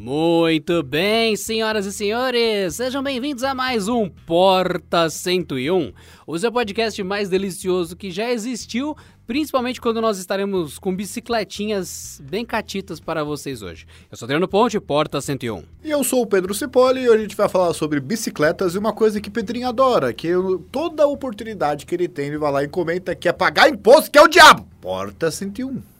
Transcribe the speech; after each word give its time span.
Muito 0.00 0.80
bem, 0.84 1.34
senhoras 1.34 1.84
e 1.84 1.92
senhores, 1.92 2.76
sejam 2.76 3.02
bem-vindos 3.02 3.42
a 3.42 3.52
mais 3.52 3.88
um 3.88 4.08
Porta 4.08 5.10
101, 5.10 5.92
o 6.24 6.38
seu 6.38 6.52
podcast 6.52 7.02
mais 7.02 7.28
delicioso 7.28 7.96
que 7.96 8.08
já 8.08 8.30
existiu, 8.30 8.96
principalmente 9.26 9.80
quando 9.80 10.00
nós 10.00 10.20
estaremos 10.20 10.78
com 10.78 10.94
bicicletinhas 10.94 12.22
bem 12.22 12.46
catitas 12.46 13.00
para 13.00 13.24
vocês 13.24 13.60
hoje. 13.60 13.88
Eu 14.08 14.16
sou 14.16 14.26
Adriano 14.26 14.46
Ponte, 14.46 14.78
Porta 14.78 15.20
101. 15.20 15.64
E 15.82 15.90
eu 15.90 16.04
sou 16.04 16.22
o 16.22 16.26
Pedro 16.28 16.54
Cipoli 16.54 17.00
e 17.00 17.08
hoje 17.08 17.18
a 17.18 17.22
gente 17.22 17.36
vai 17.36 17.48
falar 17.48 17.74
sobre 17.74 17.98
bicicletas 17.98 18.76
e 18.76 18.78
uma 18.78 18.92
coisa 18.92 19.20
que 19.20 19.28
Pedrinho 19.28 19.66
adora, 19.66 20.12
que 20.12 20.28
eu, 20.28 20.64
toda 20.70 21.08
oportunidade 21.08 21.84
que 21.84 21.92
ele 21.96 22.06
tem, 22.06 22.28
ele 22.28 22.38
vai 22.38 22.52
lá 22.52 22.62
e 22.62 22.68
comenta 22.68 23.16
que 23.16 23.28
é 23.28 23.32
pagar 23.32 23.68
imposto, 23.68 24.12
que 24.12 24.18
é 24.18 24.22
o 24.22 24.28
diabo. 24.28 24.64
Porta 24.80 25.28
101. 25.28 25.97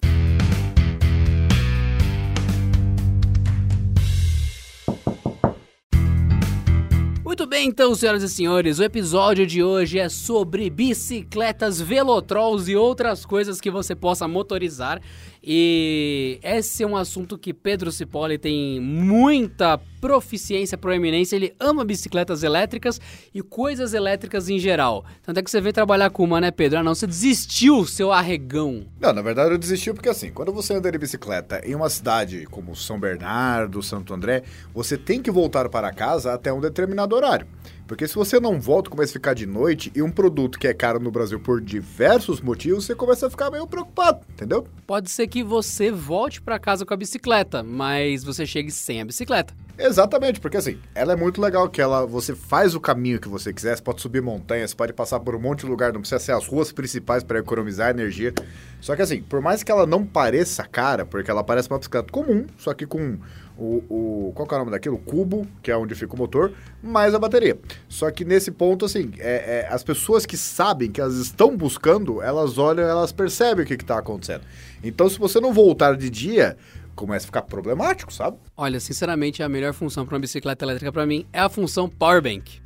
Muito 7.38 7.50
bem, 7.50 7.68
então, 7.68 7.94
senhoras 7.94 8.24
e 8.24 8.28
senhores, 8.28 8.80
o 8.80 8.82
episódio 8.82 9.46
de 9.46 9.62
hoje 9.62 9.96
é 10.00 10.08
sobre 10.08 10.68
bicicletas, 10.68 11.80
velotrolls 11.80 12.68
e 12.68 12.74
outras 12.74 13.24
coisas 13.24 13.60
que 13.60 13.70
você 13.70 13.94
possa 13.94 14.26
motorizar. 14.26 15.00
E 15.50 16.38
esse 16.42 16.82
é 16.82 16.86
um 16.86 16.94
assunto 16.94 17.38
que 17.38 17.54
Pedro 17.54 17.90
Cipolli 17.90 18.36
tem 18.36 18.78
muita 18.80 19.80
proficiência, 19.98 20.76
proeminência. 20.76 21.36
Ele 21.36 21.54
ama 21.58 21.86
bicicletas 21.86 22.42
elétricas 22.42 23.00
e 23.34 23.40
coisas 23.40 23.94
elétricas 23.94 24.50
em 24.50 24.58
geral. 24.58 25.06
Tanto 25.22 25.40
é 25.40 25.42
que 25.42 25.50
você 25.50 25.58
veio 25.58 25.72
trabalhar 25.72 26.10
com 26.10 26.22
uma, 26.22 26.38
né, 26.38 26.50
Pedro? 26.50 26.80
Ah, 26.80 26.82
não, 26.82 26.94
você 26.94 27.06
desistiu, 27.06 27.86
seu 27.86 28.12
arregão. 28.12 28.84
Não, 29.00 29.10
na 29.10 29.22
verdade 29.22 29.52
eu 29.52 29.58
desisti 29.58 29.90
porque 29.90 30.10
assim, 30.10 30.30
quando 30.30 30.52
você 30.52 30.74
anda 30.74 30.92
de 30.92 30.98
bicicleta 30.98 31.62
em 31.64 31.74
uma 31.74 31.88
cidade 31.88 32.44
como 32.50 32.76
São 32.76 33.00
Bernardo, 33.00 33.82
Santo 33.82 34.12
André, 34.12 34.42
você 34.74 34.98
tem 34.98 35.22
que 35.22 35.30
voltar 35.30 35.66
para 35.70 35.90
casa 35.94 36.34
até 36.34 36.52
um 36.52 36.60
determinado 36.60 37.16
horário. 37.16 37.46
Porque 37.88 38.06
se 38.06 38.14
você 38.14 38.38
não 38.38 38.60
volta, 38.60 38.90
começa 38.90 39.12
a 39.12 39.14
ficar 39.14 39.32
de 39.32 39.46
noite 39.46 39.90
e 39.94 40.02
um 40.02 40.10
produto 40.10 40.58
que 40.58 40.68
é 40.68 40.74
caro 40.74 41.00
no 41.00 41.10
Brasil 41.10 41.40
por 41.40 41.58
diversos 41.58 42.38
motivos, 42.42 42.84
você 42.84 42.94
começa 42.94 43.26
a 43.26 43.30
ficar 43.30 43.50
meio 43.50 43.66
preocupado, 43.66 44.20
entendeu? 44.28 44.68
Pode 44.86 45.10
ser 45.10 45.26
que 45.26 45.42
você 45.42 45.90
volte 45.90 46.42
para 46.42 46.58
casa 46.58 46.84
com 46.84 46.92
a 46.92 46.96
bicicleta, 46.98 47.62
mas 47.62 48.22
você 48.22 48.44
chegue 48.44 48.70
sem 48.70 49.00
a 49.00 49.06
bicicleta. 49.06 49.54
Exatamente, 49.78 50.38
porque 50.38 50.58
assim, 50.58 50.78
ela 50.94 51.14
é 51.14 51.16
muito 51.16 51.40
legal 51.40 51.66
que 51.68 51.80
ela 51.80 52.04
você 52.04 52.34
faz 52.34 52.74
o 52.74 52.80
caminho 52.80 53.18
que 53.18 53.28
você 53.28 53.54
quiser, 53.54 53.76
você 53.76 53.82
pode 53.82 54.02
subir 54.02 54.20
montanhas, 54.20 54.74
pode 54.74 54.92
passar 54.92 55.20
por 55.20 55.34
um 55.34 55.40
monte 55.40 55.60
de 55.60 55.66
lugar, 55.66 55.92
não 55.92 56.00
precisa 56.00 56.18
ser 56.18 56.32
as 56.32 56.46
ruas 56.46 56.70
principais 56.70 57.22
para 57.22 57.38
economizar 57.38 57.88
energia. 57.88 58.34
Só 58.82 58.94
que 58.94 59.02
assim, 59.02 59.22
por 59.22 59.40
mais 59.40 59.62
que 59.62 59.72
ela 59.72 59.86
não 59.86 60.04
pareça 60.04 60.62
cara, 60.64 61.06
porque 61.06 61.30
ela 61.30 61.42
parece 61.42 61.70
uma 61.70 61.78
bicicleta 61.78 62.12
comum, 62.12 62.44
só 62.58 62.74
que 62.74 62.86
com 62.86 63.18
o, 63.58 64.28
o 64.28 64.32
qual 64.34 64.48
é 64.50 64.54
o 64.54 64.58
nome 64.58 64.70
daquilo? 64.70 64.94
O 64.94 64.98
cubo, 64.98 65.46
que 65.62 65.70
é 65.70 65.76
onde 65.76 65.94
fica 65.94 66.14
o 66.14 66.16
motor, 66.16 66.52
mais 66.82 67.14
a 67.14 67.18
bateria. 67.18 67.58
Só 67.88 68.10
que 68.10 68.24
nesse 68.24 68.50
ponto, 68.50 68.84
assim, 68.84 69.12
é, 69.18 69.66
é, 69.66 69.68
as 69.68 69.82
pessoas 69.82 70.24
que 70.24 70.36
sabem 70.36 70.90
que 70.90 71.00
elas 71.00 71.16
estão 71.16 71.56
buscando, 71.56 72.22
elas 72.22 72.56
olham, 72.56 72.84
elas 72.86 73.10
percebem 73.10 73.64
o 73.64 73.66
que 73.66 73.74
está 73.74 73.98
acontecendo. 73.98 74.42
Então, 74.82 75.08
se 75.08 75.18
você 75.18 75.40
não 75.40 75.52
voltar 75.52 75.96
de 75.96 76.08
dia, 76.08 76.56
começa 76.94 77.24
a 77.24 77.26
ficar 77.26 77.42
problemático, 77.42 78.12
sabe? 78.12 78.36
Olha, 78.56 78.78
sinceramente, 78.78 79.42
a 79.42 79.48
melhor 79.48 79.72
função 79.72 80.06
para 80.06 80.14
uma 80.14 80.20
bicicleta 80.20 80.64
elétrica 80.64 80.92
para 80.92 81.06
mim 81.06 81.26
é 81.32 81.40
a 81.40 81.48
função 81.48 81.88
power 81.88 82.22
bank. 82.22 82.60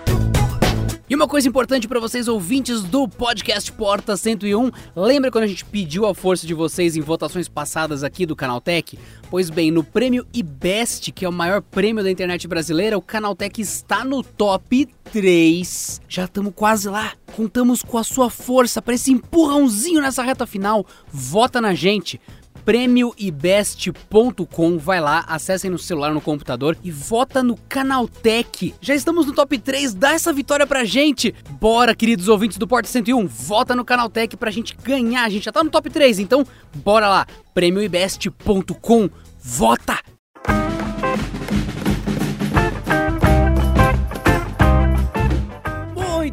e 1.15 1.17
uma 1.17 1.29
coisa 1.29 1.49
importante 1.49 1.87
para 1.87 2.01
vocês 2.01 2.27
ouvintes 2.27 2.83
do 2.83 3.07
podcast 3.07 3.71
Porta 3.71 4.17
101, 4.17 4.69
lembra 4.97 5.31
quando 5.31 5.45
a 5.45 5.47
gente 5.47 5.65
pediu 5.65 6.07
a 6.07 6.15
força 6.15 6.45
de 6.45 6.53
vocês 6.53 6.97
em 6.97 7.01
votações 7.01 7.49
passadas 7.49 8.03
aqui 8.03 8.27
do 8.27 8.35
Canaltech? 8.35 8.99
Pois 9.31 9.49
bem, 9.49 9.71
no 9.71 9.85
prêmio 9.85 10.27
IBEST, 10.35 11.13
que 11.13 11.25
é 11.25 11.29
o 11.29 11.33
maior 11.33 11.63
prêmio 11.63 12.03
da 12.03 12.11
internet 12.11 12.49
brasileira, 12.49 12.99
o 12.99 13.03
Canaltech 13.03 13.61
está 13.63 14.05
no 14.05 14.25
top 14.25 14.89
3. 15.13 16.01
Já 16.09 16.25
estamos 16.25 16.53
quase 16.53 16.89
lá. 16.89 17.13
Contamos 17.37 17.81
com 17.81 17.97
a 17.97 18.03
sua 18.03 18.29
força 18.29 18.83
para 18.83 18.95
esse 18.95 19.13
empurrãozinho 19.13 20.03
nessa 20.03 20.25
reta 20.25 20.49
final. 20.49 20.85
Vota 21.13 21.61
na 21.61 21.75
gente 21.75 22.21
prêmioibest.com. 22.65 24.79
Vai 24.79 25.01
lá, 25.01 25.25
acessem 25.27 25.71
no 25.71 25.79
celular, 25.79 26.13
no 26.13 26.21
computador 26.21 26.77
e 26.83 26.91
vota 26.91 27.43
no 27.43 27.57
Canaltech. 27.69 28.75
Já 28.81 28.95
estamos 28.95 29.27
no 29.27 29.33
top 29.33 29.59
3, 29.59 29.95
dá 29.95 30.13
essa 30.13 30.33
vitória 30.33 30.67
pra 30.67 30.85
gente. 30.85 31.35
Bora, 31.61 31.95
queridos 31.95 32.29
ouvintes 32.29 32.59
do 32.59 32.67
Porta 32.67 32.89
101, 32.89 33.27
vota 33.27 33.77
no 33.77 33.85
Canaltech 33.85 34.37
pra 34.37 34.51
gente 34.51 34.77
ganhar. 34.83 35.25
A 35.25 35.29
gente 35.29 35.45
já 35.45 35.53
tá 35.53 35.63
no 35.63 35.71
top 35.71 35.91
3, 35.91 36.19
então 36.19 36.47
bora 36.77 37.09
lá, 37.09 37.27
prêmioibest.com. 37.53 39.11
Vota! 39.39 40.14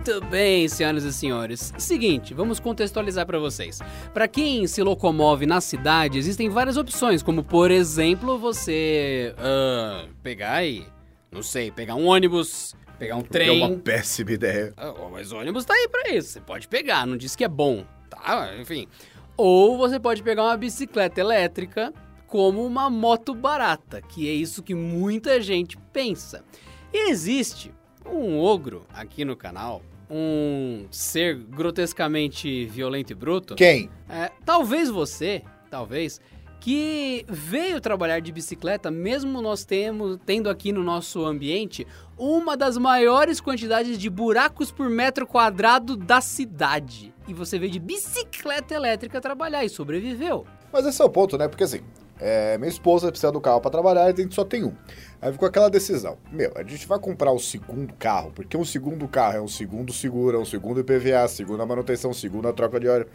Muito 0.03 0.19
bem, 0.25 0.67
senhoras 0.67 1.03
e 1.03 1.13
senhores. 1.13 1.72
Seguinte, 1.78 2.34
vamos 2.34 2.59
contextualizar 2.59 3.23
para 3.23 3.38
vocês. 3.38 3.78
Para 4.12 4.28
quem 4.28 4.66
se 4.66 4.81
locomove 4.81 5.45
na 5.45 5.62
cidade, 5.62 6.17
existem 6.17 6.50
várias 6.50 6.75
opções, 6.75 7.22
como 7.22 7.44
por 7.44 7.69
exemplo, 7.69 8.40
você 8.40 9.35
uh, 9.38 10.09
pegar 10.23 10.66
e, 10.66 10.88
não 11.31 11.44
sei, 11.44 11.69
pegar 11.69 11.94
um 11.94 12.07
ônibus, 12.07 12.75
pegar 12.97 13.16
um 13.16 13.22
trem. 13.22 13.61
É 13.61 13.66
uma 13.67 13.78
péssima 13.78 14.31
ideia. 14.31 14.73
Uh, 14.75 15.11
mas 15.11 15.31
o 15.31 15.38
ônibus 15.38 15.66
tá 15.66 15.75
aí 15.75 15.88
para 15.88 16.09
isso. 16.16 16.29
Você 16.29 16.41
pode 16.41 16.67
pegar, 16.67 17.06
não 17.06 17.16
diz 17.16 17.35
que 17.35 17.44
é 17.44 17.47
bom, 17.47 17.85
tá? 18.09 18.56
Enfim. 18.59 18.88
Ou 19.38 19.78
você 19.78 20.00
pode 20.00 20.23
pegar 20.23 20.45
uma 20.45 20.57
bicicleta 20.57 21.22
elétrica 21.22 21.94
como 22.25 22.66
uma 22.66 22.90
moto 22.90 23.35
barata, 23.35 24.01
que 24.01 24.28
é 24.28 24.34
isso 24.34 24.63
que 24.63 24.73
muita 24.73 25.40
gente 25.40 25.78
pensa. 25.94 26.44
E 26.91 27.11
existe 27.11 27.72
um 28.06 28.39
ogro 28.39 28.85
aqui 28.94 29.25
no 29.25 29.35
canal 29.35 29.81
um 30.12 30.88
ser 30.91 31.35
grotescamente 31.35 32.66
violento 32.66 33.12
e 33.12 33.16
bruto. 33.16 33.56
Quem? 33.56 33.89
É, 34.09 34.29
talvez 34.44 34.89
você, 34.89 35.41
talvez, 35.69 36.20
que 36.59 37.25
veio 37.28 37.79
trabalhar 37.79 38.20
de 38.20 38.31
bicicleta, 38.31 38.91
mesmo 38.91 39.41
nós 39.41 39.64
temos, 39.64 40.20
tendo 40.25 40.49
aqui 40.49 40.73
no 40.73 40.84
nosso 40.84 41.25
ambiente 41.25 41.87
uma 42.17 42.58
das 42.58 42.78
maiores 42.78 43.40
quantidades 43.40 43.97
de 43.97 44.09
buracos 44.09 44.72
por 44.72 44.90
metro 44.90 45.25
quadrado 45.25 45.96
da 45.96 46.20
cidade. 46.20 47.14
E 47.28 47.34
você 47.34 47.58
veio 47.58 47.72
de 47.72 47.79
bicicleta 47.79 48.75
elétrica 48.75 49.22
trabalhar 49.22 49.64
e 49.64 49.70
sobreviveu. 49.70 50.46
Mas 50.73 50.85
esse 50.85 51.02
é 51.02 51.05
o 51.05 51.09
ponto, 51.09 51.37
né? 51.37 51.47
Porque 51.47 51.64
assim, 51.64 51.81
é, 52.22 52.56
minha 52.59 52.70
esposa 52.70 53.09
precisa 53.09 53.32
do 53.32 53.41
carro 53.41 53.59
para 53.59 53.72
trabalhar 53.72 54.08
e 54.08 54.14
a 54.14 54.16
gente 54.16 54.35
só 54.35 54.46
tem 54.46 54.64
um. 54.64 54.73
Aí 55.20 55.32
ficou 55.32 55.47
aquela 55.47 55.70
decisão. 55.70 56.18
Meu, 56.32 56.52
a 56.56 56.62
gente 56.62 56.88
vai 56.88 57.00
comprar 57.00 57.32
o 57.32 57.40
segundo 57.40 57.94
carro, 57.96 58.32
porque 58.35 58.56
um 58.56 58.64
segundo 58.64 59.08
carro 59.08 59.38
é 59.38 59.41
um 59.41 59.47
segundo 59.47 59.91
seguro, 59.91 60.38
é 60.38 60.40
um 60.40 60.46
segundo 60.46 60.79
IPVA, 60.79 61.28
segunda 61.28 61.66
manutenção, 61.66 62.14
segunda 62.14 62.53
troca 62.53 62.79
de 62.79 62.88
óleo. 62.88 63.08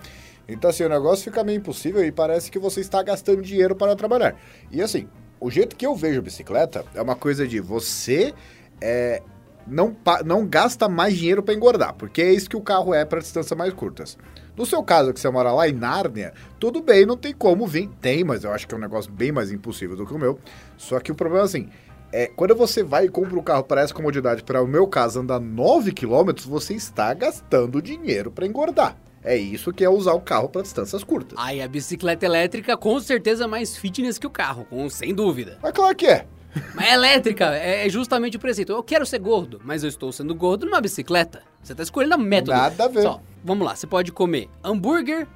Então, 0.48 0.70
assim, 0.70 0.82
o 0.82 0.88
negócio 0.88 1.24
fica 1.24 1.44
meio 1.44 1.58
impossível 1.58 2.04
e 2.04 2.10
parece 2.10 2.50
que 2.50 2.58
você 2.58 2.80
está 2.80 3.00
gastando 3.02 3.42
dinheiro 3.42 3.76
para 3.76 3.94
trabalhar. 3.94 4.36
E 4.70 4.82
assim, 4.82 5.08
o 5.38 5.50
jeito 5.50 5.76
que 5.76 5.86
eu 5.86 5.94
vejo 5.94 6.20
bicicleta 6.20 6.84
é 6.94 7.00
uma 7.00 7.14
coisa 7.14 7.46
de 7.46 7.60
você 7.60 8.34
é, 8.80 9.22
não, 9.66 9.96
não 10.24 10.46
gasta 10.46 10.88
mais 10.88 11.16
dinheiro 11.16 11.42
para 11.42 11.54
engordar, 11.54 11.94
porque 11.94 12.22
é 12.22 12.32
isso 12.32 12.48
que 12.48 12.56
o 12.56 12.60
carro 12.60 12.94
é 12.94 13.04
para 13.04 13.20
distâncias 13.20 13.56
mais 13.56 13.72
curtas. 13.72 14.16
No 14.56 14.64
seu 14.64 14.82
caso, 14.82 15.12
que 15.12 15.20
você 15.20 15.28
mora 15.28 15.52
lá 15.52 15.68
em 15.68 15.72
Nárnia, 15.72 16.32
tudo 16.58 16.80
bem, 16.80 17.04
não 17.04 17.16
tem 17.16 17.34
como 17.34 17.66
vir. 17.66 17.90
Tem, 18.00 18.24
mas 18.24 18.42
eu 18.42 18.52
acho 18.52 18.66
que 18.66 18.74
é 18.74 18.78
um 18.78 18.80
negócio 18.80 19.12
bem 19.12 19.30
mais 19.30 19.52
impossível 19.52 19.96
do 19.96 20.06
que 20.06 20.14
o 20.14 20.18
meu. 20.18 20.38
Só 20.78 20.98
que 20.98 21.12
o 21.12 21.14
problema 21.14 21.42
é 21.42 21.44
assim, 21.44 21.68
é, 22.10 22.26
quando 22.28 22.54
você 22.56 22.82
vai 22.82 23.04
e 23.04 23.08
compra 23.10 23.38
um 23.38 23.42
carro 23.42 23.64
para 23.64 23.82
essa 23.82 23.92
comodidade, 23.92 24.42
para 24.42 24.62
o 24.62 24.66
meu 24.66 24.86
caso, 24.86 25.20
andar 25.20 25.40
9 25.40 25.92
km, 25.92 26.30
você 26.46 26.72
está 26.72 27.12
gastando 27.12 27.82
dinheiro 27.82 28.30
para 28.30 28.46
engordar. 28.46 28.96
É 29.22 29.36
isso 29.36 29.72
que 29.72 29.84
é 29.84 29.90
usar 29.90 30.14
o 30.14 30.20
carro 30.20 30.48
para 30.48 30.62
distâncias 30.62 31.02
curtas. 31.02 31.36
Aí 31.38 31.60
a 31.60 31.68
bicicleta 31.68 32.24
elétrica 32.24 32.76
com 32.76 32.98
certeza 33.00 33.44
é 33.44 33.46
mais 33.46 33.76
fitness 33.76 34.18
que 34.18 34.26
o 34.26 34.30
carro, 34.30 34.64
com, 34.70 34.88
sem 34.88 35.12
dúvida. 35.12 35.58
Mas 35.60 35.72
claro 35.72 35.94
que 35.94 36.06
é. 36.06 36.26
Mas 36.74 36.92
elétrica 36.92 37.54
é 37.54 37.86
é 37.86 37.88
justamente 37.88 38.36
o 38.36 38.40
preceito. 38.40 38.72
Eu 38.72 38.82
quero 38.82 39.04
ser 39.04 39.18
gordo, 39.18 39.60
mas 39.64 39.82
eu 39.82 39.88
estou 39.88 40.10
sendo 40.12 40.34
gordo 40.34 40.66
numa 40.66 40.80
bicicleta. 40.80 41.42
Você 41.62 41.74
tá 41.74 41.82
escolhendo 41.82 42.14
a 42.14 42.18
método. 42.18 42.52
Nada 42.52 42.84
a 42.84 42.88
ver. 42.88 43.02
Só, 43.02 43.20
vamos 43.44 43.66
lá, 43.66 43.74
você 43.76 43.86
pode 43.86 44.12
comer 44.12 44.48
hambúrguer, 44.64 45.26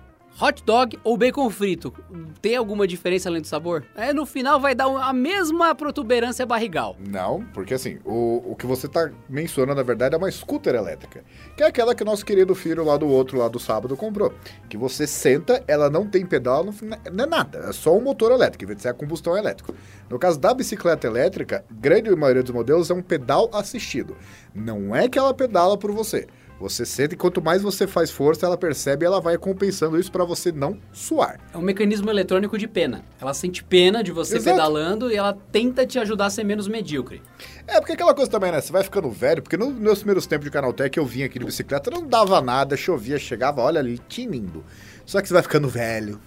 hot 0.40 0.62
dog 0.64 0.98
ou 1.04 1.16
bacon 1.16 1.50
frito. 1.50 1.92
Tem 2.40 2.56
alguma 2.56 2.86
diferença 2.86 3.28
além 3.28 3.42
do 3.42 3.46
sabor? 3.46 3.84
É, 3.94 4.12
no 4.12 4.24
final 4.24 4.58
vai 4.58 4.74
dar 4.74 4.86
a 4.86 5.12
mesma 5.12 5.74
protuberância 5.74 6.46
barrigal. 6.46 6.96
Não, 6.98 7.44
porque 7.52 7.74
assim, 7.74 7.98
o, 8.04 8.52
o 8.52 8.56
que 8.56 8.66
você 8.66 8.88
tá 8.88 9.10
mencionando, 9.28 9.76
na 9.76 9.82
verdade, 9.82 10.14
é 10.14 10.18
uma 10.18 10.30
scooter 10.30 10.74
elétrica. 10.74 11.22
Que 11.56 11.62
é 11.62 11.66
aquela 11.66 11.94
que 11.94 12.02
nosso 12.04 12.24
querido 12.24 12.54
filho 12.54 12.84
lá 12.84 12.96
do 12.96 13.06
outro, 13.06 13.38
lá 13.38 13.48
do 13.48 13.58
sábado, 13.58 13.96
comprou. 13.96 14.32
Que 14.68 14.76
você 14.76 15.06
senta, 15.06 15.62
ela 15.68 15.90
não 15.90 16.06
tem 16.06 16.24
pedal, 16.24 16.64
não, 16.64 16.74
não 17.12 17.24
é 17.24 17.26
nada. 17.26 17.66
É 17.68 17.72
só 17.72 17.96
um 17.96 18.00
motor 18.00 18.32
elétrico, 18.32 18.64
em 18.64 18.66
vez 18.68 18.78
de 18.78 18.82
ser 18.82 18.88
a 18.88 18.94
combustão 18.94 19.36
elétrica. 19.36 19.74
No 20.08 20.18
caso 20.18 20.38
da 20.38 20.54
bicicleta 20.54 21.06
elétrica, 21.06 21.64
grande 21.70 22.14
maioria 22.16 22.42
dos 22.42 22.52
modelos 22.52 22.90
é 22.90 22.94
um 22.94 23.02
pedal 23.02 23.50
assistido. 23.52 24.16
Não 24.54 24.94
é 24.94 25.08
que 25.08 25.18
ela 25.18 25.34
pedala 25.34 25.76
por 25.76 25.92
você. 25.92 26.26
Você 26.60 26.84
sente, 26.84 27.14
e 27.14 27.16
quanto 27.16 27.40
mais 27.40 27.62
você 27.62 27.86
faz 27.86 28.10
força, 28.10 28.44
ela 28.44 28.56
percebe 28.58 29.02
e 29.02 29.06
ela 29.06 29.18
vai 29.18 29.38
compensando 29.38 29.98
isso 29.98 30.12
para 30.12 30.26
você 30.26 30.52
não 30.52 30.76
suar. 30.92 31.40
É 31.54 31.56
um 31.56 31.62
mecanismo 31.62 32.10
eletrônico 32.10 32.58
de 32.58 32.68
pena. 32.68 33.02
Ela 33.18 33.32
sente 33.32 33.64
pena 33.64 34.04
de 34.04 34.12
você 34.12 34.36
Exato. 34.36 34.56
pedalando 34.56 35.10
e 35.10 35.16
ela 35.16 35.32
tenta 35.50 35.86
te 35.86 35.98
ajudar 35.98 36.26
a 36.26 36.30
ser 36.30 36.44
menos 36.44 36.68
medíocre. 36.68 37.22
É, 37.66 37.80
porque 37.80 37.92
aquela 37.92 38.14
coisa 38.14 38.30
também, 38.30 38.52
né? 38.52 38.60
Você 38.60 38.70
vai 38.70 38.84
ficando 38.84 39.10
velho, 39.10 39.42
porque 39.42 39.56
nos 39.56 39.72
meus 39.74 40.00
primeiros 40.00 40.26
tempos 40.26 40.44
de 40.44 40.50
Canaltech 40.50 40.98
eu 40.98 41.06
vinha 41.06 41.24
aqui 41.24 41.38
de 41.38 41.46
bicicleta, 41.46 41.90
não 41.90 42.06
dava 42.06 42.42
nada, 42.42 42.76
chovia, 42.76 43.18
chegava, 43.18 43.62
olha 43.62 43.80
ali, 43.80 43.98
tinindo. 44.06 44.62
Só 45.06 45.22
que 45.22 45.28
você 45.28 45.34
vai 45.34 45.42
ficando 45.42 45.66
velho, 45.66 46.20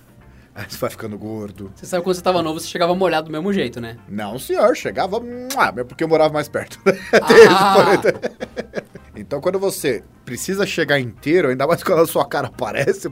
aí 0.56 0.66
você 0.68 0.78
vai 0.80 0.90
ficando 0.90 1.16
gordo. 1.16 1.72
Você 1.76 1.86
sabe 1.86 2.04
quando 2.04 2.16
você 2.16 2.24
tava 2.24 2.42
novo, 2.42 2.60
você 2.60 2.68
chegava 2.68 2.96
molhado 2.96 3.28
do 3.28 3.32
mesmo 3.32 3.54
jeito, 3.54 3.80
né? 3.80 3.98
Não, 4.10 4.40
senhor, 4.40 4.76
chegava, 4.76 5.22
porque 5.88 6.04
eu 6.04 6.08
morava 6.08 6.34
mais 6.34 6.50
perto. 6.50 6.80
Ah, 7.22 7.86
Então, 9.16 9.40
quando 9.40 9.60
você 9.60 10.04
precisa 10.26 10.66
chegar 10.66 11.00
inteiro, 11.00 11.50
ainda 11.50 11.68
mais 11.68 11.84
quando 11.84 12.02
a 12.02 12.08
sua 12.08 12.26
cara 12.26 12.48
aparece 12.48 13.10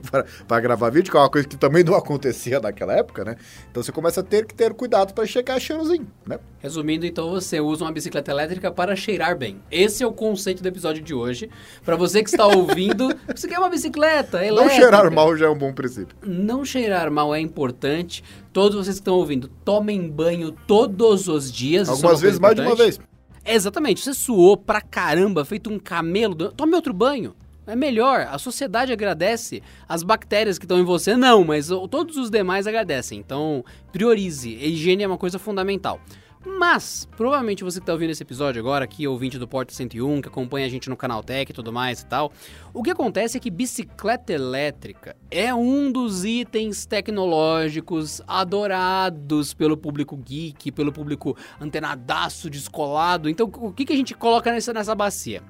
pra 0.48 0.60
gravar 0.60 0.90
vídeo, 0.90 1.12
que 1.12 1.18
é 1.18 1.20
uma 1.20 1.30
coisa 1.30 1.48
que 1.48 1.58
também 1.58 1.84
não 1.84 1.94
acontecia 1.96 2.60
naquela 2.60 2.94
época, 2.94 3.24
né? 3.24 3.36
Então 3.70 3.84
você 3.84 3.92
começa 3.92 4.22
a 4.22 4.24
ter 4.24 4.46
que 4.46 4.54
ter 4.56 4.74
cuidado 4.74 5.14
pra 5.14 5.26
chegar 5.26 5.60
cheirosinho, 5.60 6.08
né? 6.26 6.40
Resumindo, 6.60 7.06
então 7.06 7.30
você 7.30 7.60
usa 7.60 7.84
uma 7.84 7.92
bicicleta 7.92 8.32
elétrica 8.32 8.72
para 8.72 8.96
cheirar 8.96 9.38
bem. 9.38 9.62
Esse 9.70 10.04
é 10.04 10.08
o 10.08 10.14
conceito 10.14 10.64
do 10.64 10.68
episódio 10.68 11.04
de 11.04 11.14
hoje. 11.14 11.50
Para 11.84 11.96
você 11.96 12.24
que 12.24 12.30
está 12.30 12.48
ouvindo, 12.48 13.10
você 13.36 13.48
quer 13.48 13.60
uma 13.60 13.70
bicicleta 13.70 14.38
elétrica. 14.38 14.64
Não 14.64 14.70
cheirar 14.70 15.12
mal 15.12 15.36
já 15.36 15.48
é 15.48 15.50
um 15.50 15.58
bom 15.58 15.74
princípio. 15.74 16.16
Não 16.24 16.64
cheirar 16.64 17.12
mal 17.12 17.36
é 17.36 17.40
importante. 17.40 18.24
Todos 18.54 18.76
vocês 18.78 18.96
que 18.98 19.02
estão 19.02 19.16
ouvindo, 19.16 19.50
tomem 19.64 20.10
banho 20.10 20.52
todos 20.68 21.28
os 21.28 21.52
dias. 21.52 21.88
é 21.88 21.92
uma 21.92 21.96
Algumas 21.96 22.12
coisa 22.12 22.26
vezes 22.26 22.40
mais 22.40 22.56
de 22.56 22.62
uma 22.62 22.72
importante. 22.72 23.11
Vez. 23.44 23.56
Exatamente. 23.56 24.02
Você 24.02 24.14
suou 24.14 24.58
pra 24.58 24.82
caramba, 24.82 25.44
feito 25.46 25.72
um 25.72 25.80
camelo. 25.80 26.36
Tome 26.52 26.76
outro 26.76 26.94
banho. 26.94 27.36
É 27.68 27.76
melhor. 27.76 28.28
A 28.30 28.38
sociedade 28.38 28.92
agradece. 28.92 29.62
As 29.88 30.04
bactérias 30.04 30.58
que 30.58 30.66
estão 30.66 30.80
em 30.80 30.84
você, 30.84 31.16
não, 31.16 31.44
mas 31.44 31.68
todos 31.90 32.18
os 32.18 32.30
demais 32.30 32.68
agradecem. 32.68 33.20
Então, 33.20 33.64
priorize. 33.92 34.56
A 34.56 34.66
higiene 34.66 35.04
é 35.04 35.08
uma 35.08 35.18
coisa 35.18 35.38
fundamental. 35.38 36.00
Mas, 36.44 37.08
provavelmente 37.16 37.64
você 37.64 37.80
que 37.80 37.84
está 37.84 37.94
ouvindo 37.94 38.10
esse 38.10 38.24
episódio 38.24 38.60
agora, 38.60 38.84
aqui, 38.84 39.08
ouvinte 39.08 39.38
do 39.38 39.48
Porta 39.48 39.74
101, 39.74 40.22
que 40.22 40.28
acompanha 40.28 40.66
a 40.66 40.70
gente 40.70 40.90
no 40.90 40.98
canal 40.98 41.24
Tech 41.24 41.52
e 41.52 41.54
tudo 41.54 41.72
mais 41.72 42.02
e 42.02 42.06
tal, 42.08 42.34
o 42.74 42.82
que 42.82 42.90
acontece 42.90 43.38
é 43.38 43.40
que 43.40 43.52
bicicleta 43.52 44.34
elétrica 44.34 45.16
é 45.30 45.54
um 45.54 45.92
dos 45.92 46.26
itens 46.26 46.86
tecnológicos 46.86 48.22
adorados 48.28 49.54
pelo 49.54 49.78
público 49.78 50.18
geek, 50.18 50.72
pelo 50.72 50.92
público 50.92 51.38
antenadaço, 51.60 52.50
descolado. 52.50 53.30
Então, 53.30 53.52
o 53.58 53.72
que, 53.72 53.86
que 53.86 53.94
a 53.94 53.98
gente 53.98 54.16
coloca 54.16 54.52
nessa, 54.52 54.74
nessa 54.74 54.96
bacia? 54.96 55.44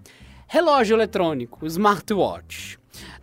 Relógio 0.46 0.98
eletrônico, 0.98 1.66
smartwatch. 1.66 2.81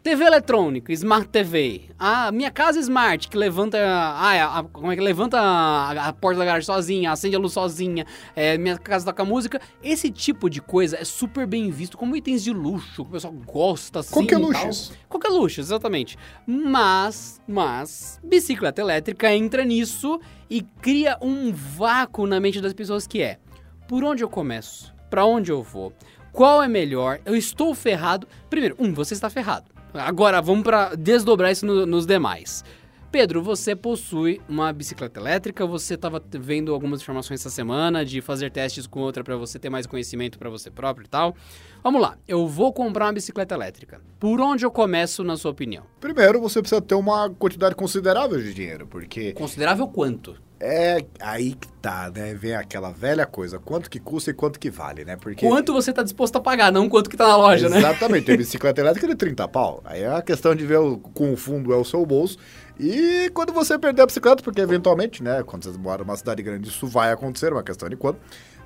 TV 0.08 0.24
eletrônica, 0.24 0.90
Smart 0.90 1.28
TV. 1.28 1.82
Ah, 1.98 2.32
minha 2.32 2.50
casa 2.50 2.80
Smart, 2.80 3.28
que 3.28 3.36
levanta. 3.36 3.76
Ah, 3.78 4.58
a- 4.60 4.64
como 4.64 4.90
é 4.90 4.96
que 4.96 5.02
levanta 5.02 5.38
a, 5.38 6.08
a 6.08 6.12
porta 6.14 6.38
da 6.38 6.46
garagem 6.46 6.64
sozinha, 6.64 7.12
acende 7.12 7.36
a 7.36 7.38
luz 7.38 7.52
sozinha. 7.52 8.06
É, 8.34 8.56
minha 8.56 8.78
casa 8.78 9.04
toca 9.04 9.22
música. 9.22 9.60
Esse 9.82 10.10
tipo 10.10 10.48
de 10.48 10.62
coisa 10.62 10.96
é 10.96 11.04
super 11.04 11.46
bem 11.46 11.70
visto 11.70 11.98
como 11.98 12.16
itens 12.16 12.42
de 12.42 12.54
luxo, 12.54 13.04
que 13.04 13.10
o 13.10 13.12
pessoal 13.12 13.34
gosta 13.34 13.98
assim. 13.98 14.14
Qualquer 14.14 14.38
luxo. 14.38 14.92
Qualquer 15.10 15.28
luxo, 15.28 15.60
exatamente. 15.60 16.16
Mas, 16.46 17.38
mas, 17.46 18.18
bicicleta 18.24 18.80
elétrica 18.80 19.30
entra 19.34 19.62
nisso 19.62 20.18
e 20.48 20.62
cria 20.62 21.18
um 21.20 21.52
vácuo 21.52 22.26
na 22.26 22.40
mente 22.40 22.62
das 22.62 22.72
pessoas 22.72 23.06
que 23.06 23.20
é: 23.20 23.38
por 23.86 24.02
onde 24.02 24.24
eu 24.24 24.28
começo? 24.30 24.90
Pra 25.10 25.26
onde 25.26 25.52
eu 25.52 25.62
vou? 25.62 25.92
Qual 26.32 26.62
é 26.62 26.68
melhor? 26.68 27.20
Eu 27.26 27.36
estou 27.36 27.74
ferrado. 27.74 28.26
Primeiro, 28.48 28.74
um, 28.78 28.94
você 28.94 29.12
está 29.12 29.28
ferrado. 29.28 29.76
Agora, 29.94 30.40
vamos 30.40 30.62
para 30.64 30.94
desdobrar 30.94 31.50
isso 31.52 31.64
no- 31.66 31.86
nos 31.86 32.06
demais. 32.06 32.64
Pedro, 33.10 33.42
você 33.42 33.74
possui 33.74 34.38
uma 34.46 34.70
bicicleta 34.70 35.18
elétrica, 35.18 35.64
você 35.64 35.94
estava 35.94 36.22
vendo 36.30 36.74
algumas 36.74 37.00
informações 37.00 37.40
essa 37.40 37.48
semana 37.48 38.04
de 38.04 38.20
fazer 38.20 38.50
testes 38.50 38.86
com 38.86 39.00
outra 39.00 39.24
para 39.24 39.34
você 39.34 39.58
ter 39.58 39.70
mais 39.70 39.86
conhecimento 39.86 40.38
para 40.38 40.50
você 40.50 40.70
próprio 40.70 41.06
e 41.06 41.08
tal. 41.08 41.34
Vamos 41.82 42.02
lá, 42.02 42.18
eu 42.28 42.46
vou 42.46 42.70
comprar 42.70 43.06
uma 43.06 43.12
bicicleta 43.14 43.54
elétrica. 43.54 43.98
Por 44.20 44.42
onde 44.42 44.62
eu 44.66 44.70
começo, 44.70 45.24
na 45.24 45.38
sua 45.38 45.52
opinião? 45.52 45.84
Primeiro, 45.98 46.38
você 46.38 46.60
precisa 46.60 46.82
ter 46.82 46.96
uma 46.96 47.30
quantidade 47.30 47.74
considerável 47.74 48.38
de 48.42 48.52
dinheiro, 48.52 48.86
porque 48.86 49.32
Considerável 49.32 49.88
quanto? 49.88 50.36
É 50.60 51.04
aí 51.20 51.54
que 51.54 51.68
tá, 51.80 52.10
né? 52.14 52.34
Vem 52.34 52.54
aquela 52.54 52.90
velha 52.90 53.24
coisa, 53.26 53.58
quanto 53.58 53.88
que 53.88 54.00
custa 54.00 54.30
e 54.30 54.34
quanto 54.34 54.58
que 54.58 54.70
vale, 54.70 55.04
né? 55.04 55.16
Porque 55.16 55.46
Quanto 55.46 55.72
você 55.72 55.90
está 55.90 56.02
disposto 56.02 56.36
a 56.36 56.40
pagar, 56.40 56.72
não 56.72 56.88
quanto 56.88 57.08
que 57.08 57.16
tá 57.16 57.28
na 57.28 57.36
loja, 57.36 57.68
né? 57.68 57.78
Exatamente, 57.78 58.26
tem 58.26 58.36
bicicleta 58.38 58.80
elétrica 58.80 59.06
de 59.06 59.14
30 59.14 59.46
pau. 59.48 59.80
Aí 59.84 60.02
é 60.02 60.14
a 60.14 60.22
questão 60.22 60.54
de 60.54 60.66
ver 60.66 60.78
o, 60.78 60.98
com 60.98 61.32
o 61.32 61.36
fundo 61.36 61.72
é 61.72 61.76
o 61.76 61.84
seu 61.84 62.04
bolso. 62.04 62.38
E 62.78 63.30
quando 63.34 63.52
você 63.52 63.78
perder 63.78 64.02
a 64.02 64.06
bicicleta, 64.06 64.42
porque 64.42 64.60
eventualmente, 64.60 65.22
né, 65.22 65.42
quando 65.44 65.64
você 65.64 65.78
mora 65.78 66.04
numa 66.04 66.16
cidade 66.16 66.42
grande, 66.42 66.68
isso 66.68 66.86
vai 66.86 67.12
acontecer, 67.12 67.48
é 67.48 67.52
uma 67.52 67.62
questão 67.62 67.88
de 67.88 67.96
quando. 67.96 68.18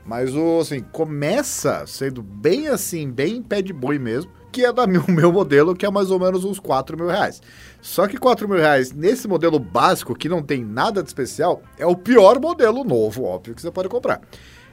Mas 0.05 0.35
o 0.35 0.61
assim, 0.61 0.81
começa 0.81 1.87
sendo 1.87 2.23
bem 2.23 2.69
assim, 2.69 3.11
bem 3.11 3.43
pé 3.43 3.63
de 3.63 3.73
boi 3.73 3.99
mesmo, 3.99 4.31
que 4.51 4.65
é 4.65 4.73
da 4.73 4.87
meu, 4.89 5.05
meu 5.09 5.33
modelo, 5.33 5.75
que 5.75 5.87
é 5.87 5.91
mais 5.91 6.11
ou 6.11 6.19
menos 6.19 6.45
uns 6.45 6.59
4 6.59 6.97
mil 6.97 7.07
reais. 7.07 7.41
Só 7.81 8.07
que 8.07 8.17
4 8.17 8.49
mil 8.49 8.59
reais 8.59 8.93
nesse 8.93 9.29
modelo 9.29 9.59
básico, 9.59 10.15
que 10.15 10.29
não 10.29 10.43
tem 10.43 10.65
nada 10.65 11.03
de 11.03 11.09
especial, 11.09 11.63
é 11.79 11.87
o 11.87 11.97
pior 11.97 12.41
modelo 12.41 12.85
novo, 12.85 13.25
óbvio, 13.25 13.55
que 13.55 13.63
você 13.63 13.71
pode 13.71 13.89
comprar. 13.89 14.21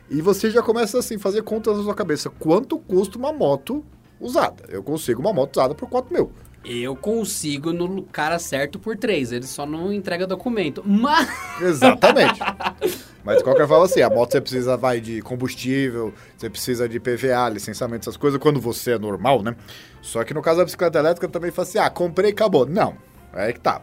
E 0.09 0.21
você 0.21 0.49
já 0.49 0.61
começa 0.63 0.97
assim, 0.97 1.19
fazer 1.19 1.43
contas 1.43 1.77
na 1.77 1.83
sua 1.83 1.93
cabeça. 1.93 2.31
Quanto 2.31 2.79
custa 2.79 3.17
uma 3.17 3.31
moto 3.31 3.85
usada? 4.19 4.63
Eu 4.67 4.81
consigo 4.81 5.21
uma 5.21 5.31
moto 5.31 5.57
usada 5.57 5.75
por 5.75 5.87
4 5.87 6.11
mil. 6.11 6.31
Eu 6.63 6.95
consigo 6.95 7.71
no 7.71 8.03
cara 8.03 8.37
certo 8.37 8.77
por 8.77 8.97
três, 8.97 9.31
ele 9.31 9.45
só 9.47 9.65
não 9.65 9.93
entrega 9.93 10.27
documento. 10.27 10.83
Mas. 10.85 11.29
Exatamente. 11.61 12.39
Mas 13.23 13.37
de 13.37 13.43
qualquer 13.43 13.67
forma, 13.67 13.85
assim, 13.85 14.01
a 14.01 14.09
moto 14.09 14.31
você 14.31 14.41
precisa 14.41 14.77
vai 14.77 14.99
de 15.01 15.21
combustível, 15.21 16.13
você 16.37 16.49
precisa 16.49 16.87
de 16.87 16.99
PVA, 16.99 17.49
licenciamento, 17.49 18.03
essas 18.03 18.17
coisas, 18.17 18.39
quando 18.39 18.59
você 18.59 18.91
é 18.93 18.99
normal, 18.99 19.41
né? 19.41 19.55
Só 20.01 20.23
que 20.23 20.33
no 20.33 20.41
caso 20.41 20.59
da 20.59 20.65
bicicleta 20.65 20.99
elétrica 20.99 21.27
também 21.27 21.51
fala 21.51 21.67
assim, 21.67 21.77
ah, 21.77 21.89
comprei 21.89 22.29
e 22.31 22.33
acabou. 22.33 22.65
Não, 22.65 22.95
é 23.33 23.45
aí 23.47 23.53
que 23.53 23.59
tá. 23.59 23.81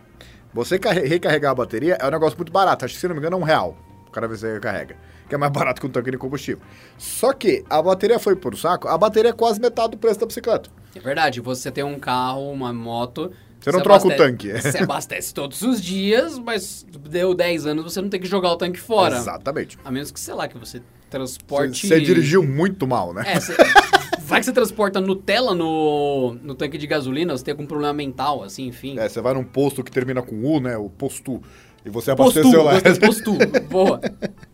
Você 0.55 0.79
carre- 0.79 1.07
recarregar 1.07 1.53
a 1.53 1.55
bateria 1.55 1.99
é 2.01 2.07
um 2.07 2.11
negócio 2.11 2.37
muito 2.37 2.51
barato, 2.51 2.85
acho 2.85 2.95
que 2.95 3.01
se 3.01 3.07
não 3.07 3.15
me 3.15 3.21
engano 3.21 3.37
é 3.37 3.41
um 3.41 3.45
real. 3.45 3.77
Vez 4.13 4.31
que 4.33 4.39
você 4.39 4.55
recarrega. 4.55 4.97
Que 5.29 5.35
é 5.35 5.39
mais 5.39 5.53
barato 5.53 5.79
que 5.79 5.87
um 5.87 5.91
tanque 5.91 6.11
de 6.11 6.17
combustível. 6.17 6.63
Só 6.97 7.35
que 7.35 7.63
a 7.69 7.83
bateria 7.83 8.19
foi 8.19 8.35
pro 8.35 8.57
saco, 8.57 8.89
a 8.89 8.97
bateria 8.97 9.31
é 9.31 9.35
quase 9.35 9.61
metade 9.61 9.91
do 9.91 9.99
preço 9.99 10.19
da 10.21 10.27
bicicleta. 10.27 10.71
É 10.97 11.01
verdade, 11.01 11.41
você 11.41 11.71
tem 11.71 11.85
um 11.85 11.99
carro, 11.99 12.51
uma 12.51 12.73
moto. 12.73 13.31
Você 13.61 13.73
não 13.73 13.81
troca 13.81 14.07
o 14.07 14.13
abastece- 14.13 14.17
tanque. 14.31 14.53
Você 14.63 14.79
abastece 14.79 15.35
todos 15.35 15.61
os 15.63 15.83
dias, 15.83 16.39
mas 16.39 16.87
deu 17.09 17.35
10 17.35 17.67
anos, 17.67 17.93
você 17.93 18.01
não 18.01 18.09
tem 18.09 18.21
que 18.21 18.27
jogar 18.27 18.53
o 18.53 18.57
tanque 18.57 18.79
fora. 18.79 19.17
Exatamente. 19.17 19.77
A 19.85 19.91
menos 19.91 20.11
que, 20.13 20.21
sei 20.21 20.35
lá, 20.35 20.47
que 20.47 20.57
você 20.57 20.79
Você, 20.79 20.83
transporte. 21.11 21.87
você 21.87 22.01
dirigiu 22.01 22.43
muito 22.43 22.87
mal, 22.87 23.13
né? 23.13 23.25
É, 23.27 23.41
você... 23.41 23.57
vai 24.21 24.41
que 24.41 24.47
você 24.47 24.53
transporta 24.53 25.01
Nutella 25.01 25.55
no, 25.55 26.35
no 26.43 26.55
tanque 26.55 26.79
de 26.79 26.87
gasolina, 26.87 27.37
você 27.37 27.45
tem 27.45 27.53
algum 27.53 27.67
problema 27.67 27.93
mental, 27.93 28.43
assim, 28.45 28.67
enfim. 28.69 28.99
É, 28.99 29.09
você 29.09 29.21
vai 29.21 29.35
num 29.35 29.45
posto 29.45 29.83
que 29.83 29.91
termina 29.91 30.23
com 30.23 30.45
U, 30.45 30.61
né? 30.61 30.77
O 30.77 30.89
posto. 30.89 31.43
E 31.85 31.91
você 31.91 32.11
abasteceu 32.13 32.63
lá. 32.63 32.75
gostei, 32.75 32.95
postu, 33.01 33.33
boa. 33.69 34.01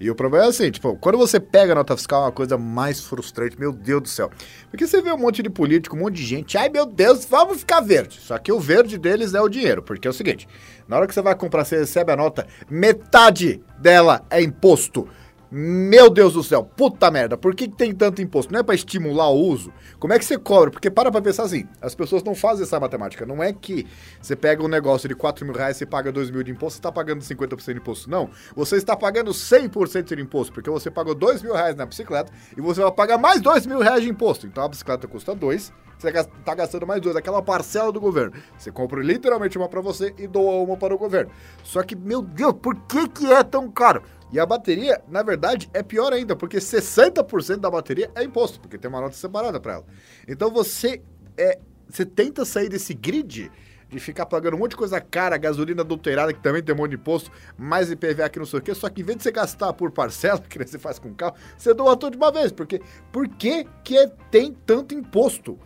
E 0.00 0.10
o 0.10 0.14
problema 0.14 0.46
é 0.46 0.48
assim, 0.48 0.70
tipo, 0.70 0.96
quando 0.96 1.18
você 1.18 1.40
pega 1.40 1.72
a 1.72 1.74
nota 1.74 1.96
fiscal 1.96 2.22
é 2.22 2.24
uma 2.26 2.32
coisa 2.32 2.56
mais 2.56 3.00
frustrante, 3.00 3.58
meu 3.58 3.72
Deus 3.72 4.02
do 4.02 4.08
céu. 4.08 4.30
Porque 4.70 4.86
você 4.86 5.02
vê 5.02 5.12
um 5.12 5.18
monte 5.18 5.42
de 5.42 5.50
político, 5.50 5.96
um 5.96 6.00
monte 6.00 6.16
de 6.16 6.24
gente, 6.24 6.56
ai 6.56 6.68
meu 6.68 6.86
Deus, 6.86 7.24
vamos 7.24 7.58
ficar 7.58 7.80
verde. 7.80 8.18
Só 8.20 8.38
que 8.38 8.52
o 8.52 8.60
verde 8.60 8.96
deles 8.96 9.34
é 9.34 9.40
o 9.40 9.48
dinheiro, 9.48 9.82
porque 9.82 10.06
é 10.06 10.10
o 10.10 10.14
seguinte, 10.14 10.48
na 10.86 10.96
hora 10.96 11.06
que 11.06 11.14
você 11.14 11.22
vai 11.22 11.34
comprar, 11.34 11.64
você 11.64 11.78
recebe 11.78 12.12
a 12.12 12.16
nota, 12.16 12.46
metade 12.70 13.62
dela 13.78 14.24
é 14.30 14.40
imposto. 14.40 15.08
Meu 15.50 16.10
Deus 16.10 16.34
do 16.34 16.44
céu, 16.44 16.62
puta 16.62 17.10
merda, 17.10 17.34
por 17.34 17.54
que, 17.54 17.66
tem 17.66 17.94
tanto 17.94 18.20
imposto? 18.20 18.52
Não 18.52 18.60
é 18.60 18.62
para 18.62 18.74
estimular 18.74 19.30
o 19.30 19.38
uso? 19.38 19.72
Como 19.98 20.12
é 20.12 20.18
que 20.18 20.24
você 20.26 20.36
cobra? 20.36 20.70
Porque 20.70 20.90
para 20.90 21.10
pra 21.10 21.22
pensar 21.22 21.44
assim, 21.44 21.66
as 21.80 21.94
pessoas 21.94 22.22
não 22.22 22.34
fazem 22.34 22.64
essa 22.64 22.78
matemática. 22.78 23.24
Não 23.24 23.42
é 23.42 23.50
que 23.50 23.86
você 24.20 24.36
pega 24.36 24.62
um 24.62 24.68
negócio 24.68 25.08
de 25.08 25.14
4 25.14 25.46
mil 25.46 25.54
reais 25.54 25.80
e 25.80 25.86
paga 25.86 26.12
2 26.12 26.30
mil 26.30 26.42
de 26.42 26.50
imposto, 26.50 26.74
você 26.74 26.78
está 26.80 26.92
pagando 26.92 27.22
50% 27.22 27.72
de 27.72 27.80
imposto. 27.80 28.10
Não, 28.10 28.28
você 28.54 28.76
está 28.76 28.94
pagando 28.94 29.30
100% 29.30 30.14
de 30.14 30.20
imposto, 30.20 30.52
porque 30.52 30.68
você 30.68 30.90
pagou 30.90 31.14
2 31.14 31.42
mil 31.42 31.54
reais 31.54 31.74
na 31.74 31.86
bicicleta 31.86 32.30
e 32.54 32.60
você 32.60 32.82
vai 32.82 32.92
pagar 32.92 33.16
mais 33.16 33.40
2 33.40 33.64
mil 33.64 33.78
reais 33.78 34.02
de 34.02 34.10
imposto. 34.10 34.46
Então 34.46 34.64
a 34.64 34.68
bicicleta 34.68 35.08
custa 35.08 35.34
2, 35.34 35.72
você 35.98 36.08
está 36.10 36.54
gastando 36.54 36.86
mais 36.86 37.00
dois, 37.00 37.16
aquela 37.16 37.42
parcela 37.42 37.90
do 37.90 38.00
governo. 38.00 38.32
Você 38.56 38.70
compra 38.70 39.02
literalmente 39.02 39.58
uma 39.58 39.68
para 39.68 39.80
você 39.80 40.14
e 40.16 40.28
doa 40.28 40.62
uma 40.62 40.76
para 40.76 40.94
o 40.94 40.98
governo. 40.98 41.30
Só 41.64 41.82
que, 41.82 41.96
meu 41.96 42.22
Deus, 42.22 42.54
por 42.62 42.76
que, 42.82 43.08
que 43.08 43.32
é 43.32 43.42
tão 43.42 43.68
caro? 43.68 44.02
E 44.30 44.38
a 44.38 44.44
bateria, 44.44 45.02
na 45.08 45.22
verdade, 45.22 45.70
é 45.72 45.82
pior 45.82 46.12
ainda, 46.12 46.36
porque 46.36 46.58
60% 46.58 47.56
da 47.56 47.70
bateria 47.70 48.10
é 48.14 48.22
imposto, 48.22 48.60
porque 48.60 48.76
tem 48.76 48.88
uma 48.88 49.00
nota 49.00 49.14
separada 49.14 49.58
para 49.58 49.74
ela. 49.74 49.84
Então 50.26 50.50
você 50.50 51.00
é, 51.36 51.58
você 51.88 52.04
tenta 52.04 52.44
sair 52.44 52.68
desse 52.68 52.92
grid 52.92 53.50
de 53.88 53.98
ficar 53.98 54.26
pagando 54.26 54.54
um 54.54 54.58
monte 54.58 54.72
de 54.72 54.76
coisa 54.76 55.00
cara, 55.00 55.38
gasolina 55.38 55.80
adulterada, 55.80 56.32
que 56.32 56.42
também 56.42 56.62
tem 56.62 56.74
um 56.74 56.78
monte 56.78 56.90
de 56.90 56.96
imposto, 56.96 57.30
mais 57.56 57.90
IPVA 57.90 58.28
que 58.28 58.38
não 58.38 58.44
sei 58.44 58.58
o 58.58 58.62
quê, 58.62 58.74
só 58.74 58.88
que 58.90 59.00
em 59.00 59.04
vez 59.04 59.16
de 59.16 59.22
você 59.22 59.32
gastar 59.32 59.72
por 59.72 59.90
parcela, 59.90 60.38
que 60.46 60.58
você 60.58 60.78
faz 60.78 60.98
com 60.98 61.14
carro, 61.14 61.34
você 61.56 61.72
doa 61.72 61.96
tudo 61.96 62.12
de 62.12 62.18
uma 62.18 62.30
vez, 62.30 62.52
porque 62.52 62.82
por 63.10 63.26
que, 63.28 63.66
que 63.82 63.96
é, 63.96 64.06
tem 64.30 64.52
tanto 64.66 64.94
imposto? 64.94 65.58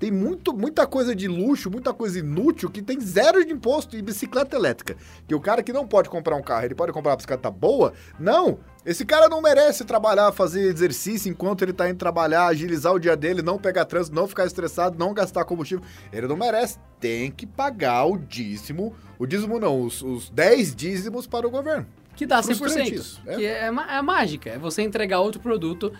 Tem 0.00 0.10
muito, 0.10 0.54
muita 0.54 0.86
coisa 0.86 1.14
de 1.14 1.28
luxo, 1.28 1.70
muita 1.70 1.92
coisa 1.92 2.18
inútil 2.18 2.70
que 2.70 2.80
tem 2.80 2.98
zero 2.98 3.44
de 3.44 3.52
imposto 3.52 3.98
e 3.98 4.00
bicicleta 4.00 4.56
elétrica. 4.56 4.96
Que 5.28 5.34
o 5.34 5.40
cara 5.40 5.62
que 5.62 5.74
não 5.74 5.86
pode 5.86 6.08
comprar 6.08 6.36
um 6.36 6.42
carro, 6.42 6.64
ele 6.64 6.74
pode 6.74 6.90
comprar 6.90 7.10
uma 7.10 7.16
bicicleta 7.16 7.50
boa? 7.50 7.92
Não! 8.18 8.58
Esse 8.84 9.04
cara 9.04 9.28
não 9.28 9.42
merece 9.42 9.84
trabalhar, 9.84 10.32
fazer 10.32 10.62
exercício 10.62 11.30
enquanto 11.30 11.60
ele 11.60 11.74
tá 11.74 11.86
indo 11.86 11.98
trabalhar, 11.98 12.46
agilizar 12.46 12.94
o 12.94 12.98
dia 12.98 13.14
dele, 13.14 13.42
não 13.42 13.58
pegar 13.58 13.84
trânsito, 13.84 14.16
não 14.16 14.26
ficar 14.26 14.46
estressado, 14.46 14.98
não 14.98 15.12
gastar 15.12 15.44
combustível. 15.44 15.84
Ele 16.10 16.26
não 16.26 16.36
merece. 16.36 16.78
Tem 16.98 17.30
que 17.30 17.46
pagar 17.46 18.06
o 18.06 18.16
dízimo, 18.16 18.94
o 19.18 19.26
dízimo 19.26 19.60
não, 19.60 19.82
os, 19.82 20.00
os 20.00 20.30
10 20.30 20.74
dízimos 20.74 21.26
para 21.26 21.46
o 21.46 21.50
governo. 21.50 21.86
Que 22.16 22.24
dá 22.24 22.40
100%. 22.40 22.90
Isso, 22.90 23.20
é? 23.26 23.36
Que 23.36 23.44
é, 23.44 23.66
é 23.66 24.02
mágica, 24.02 24.48
é 24.48 24.58
você 24.58 24.80
entregar 24.80 25.20
outro 25.20 25.42
produto 25.42 25.92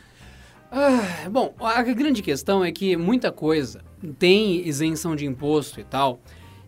ah, 0.70 1.28
bom, 1.30 1.54
a 1.58 1.82
grande 1.82 2.22
questão 2.22 2.64
é 2.64 2.70
que 2.70 2.96
muita 2.96 3.32
coisa 3.32 3.82
tem 4.18 4.66
isenção 4.66 5.16
de 5.16 5.26
imposto 5.26 5.80
e 5.80 5.84
tal. 5.84 6.20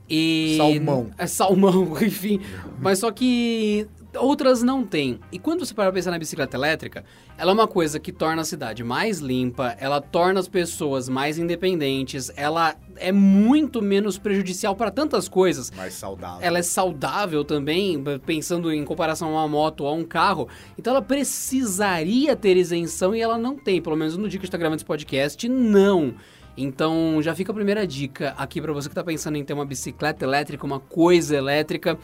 E 0.08 0.56
salmão. 0.56 1.10
É 1.16 1.26
salmão, 1.26 1.96
enfim. 2.02 2.40
Mas 2.80 2.98
só 2.98 3.10
que 3.10 3.86
outras 4.16 4.62
não 4.62 4.84
têm. 4.84 5.20
E 5.30 5.38
quando 5.38 5.64
você 5.64 5.74
para 5.74 5.92
pensar 5.92 6.10
na 6.10 6.18
bicicleta 6.18 6.56
elétrica, 6.56 7.04
ela 7.36 7.50
é 7.50 7.54
uma 7.54 7.66
coisa 7.66 7.98
que 7.98 8.12
torna 8.12 8.42
a 8.42 8.44
cidade 8.44 8.84
mais 8.84 9.18
limpa, 9.18 9.76
ela 9.78 10.00
torna 10.00 10.40
as 10.40 10.48
pessoas 10.48 11.08
mais 11.08 11.38
independentes, 11.38 12.30
ela 12.36 12.76
é 12.96 13.10
muito 13.10 13.80
menos 13.80 14.18
prejudicial 14.18 14.76
para 14.76 14.90
tantas 14.90 15.28
coisas. 15.28 15.70
Mais 15.70 15.94
saudável. 15.94 16.38
Ela 16.40 16.58
é 16.58 16.62
saudável 16.62 17.44
também, 17.44 18.02
pensando 18.24 18.72
em 18.72 18.84
comparação 18.84 19.28
a 19.28 19.40
uma 19.42 19.48
moto 19.48 19.82
ou 19.82 19.88
a 19.88 19.92
um 19.92 20.04
carro. 20.04 20.48
Então 20.78 20.92
ela 20.92 21.02
precisaria 21.02 22.36
ter 22.36 22.56
isenção 22.56 23.14
e 23.14 23.20
ela 23.20 23.38
não 23.38 23.56
tem, 23.56 23.80
pelo 23.80 23.96
menos 23.96 24.16
no 24.16 24.28
dia 24.28 24.38
que 24.38 24.44
a 24.44 24.46
gente 24.46 24.48
está 24.48 24.58
gravando 24.58 24.76
esse 24.76 24.84
podcast, 24.84 25.48
não. 25.48 26.14
Então 26.56 27.20
já 27.22 27.34
fica 27.34 27.50
a 27.50 27.54
primeira 27.54 27.86
dica 27.86 28.34
aqui 28.36 28.60
para 28.60 28.72
você 28.72 28.88
que 28.88 28.92
está 28.92 29.02
pensando 29.02 29.36
em 29.36 29.44
ter 29.44 29.54
uma 29.54 29.64
bicicleta 29.64 30.24
elétrica, 30.24 30.66
uma 30.66 30.80
coisa 30.80 31.34
elétrica 31.34 31.98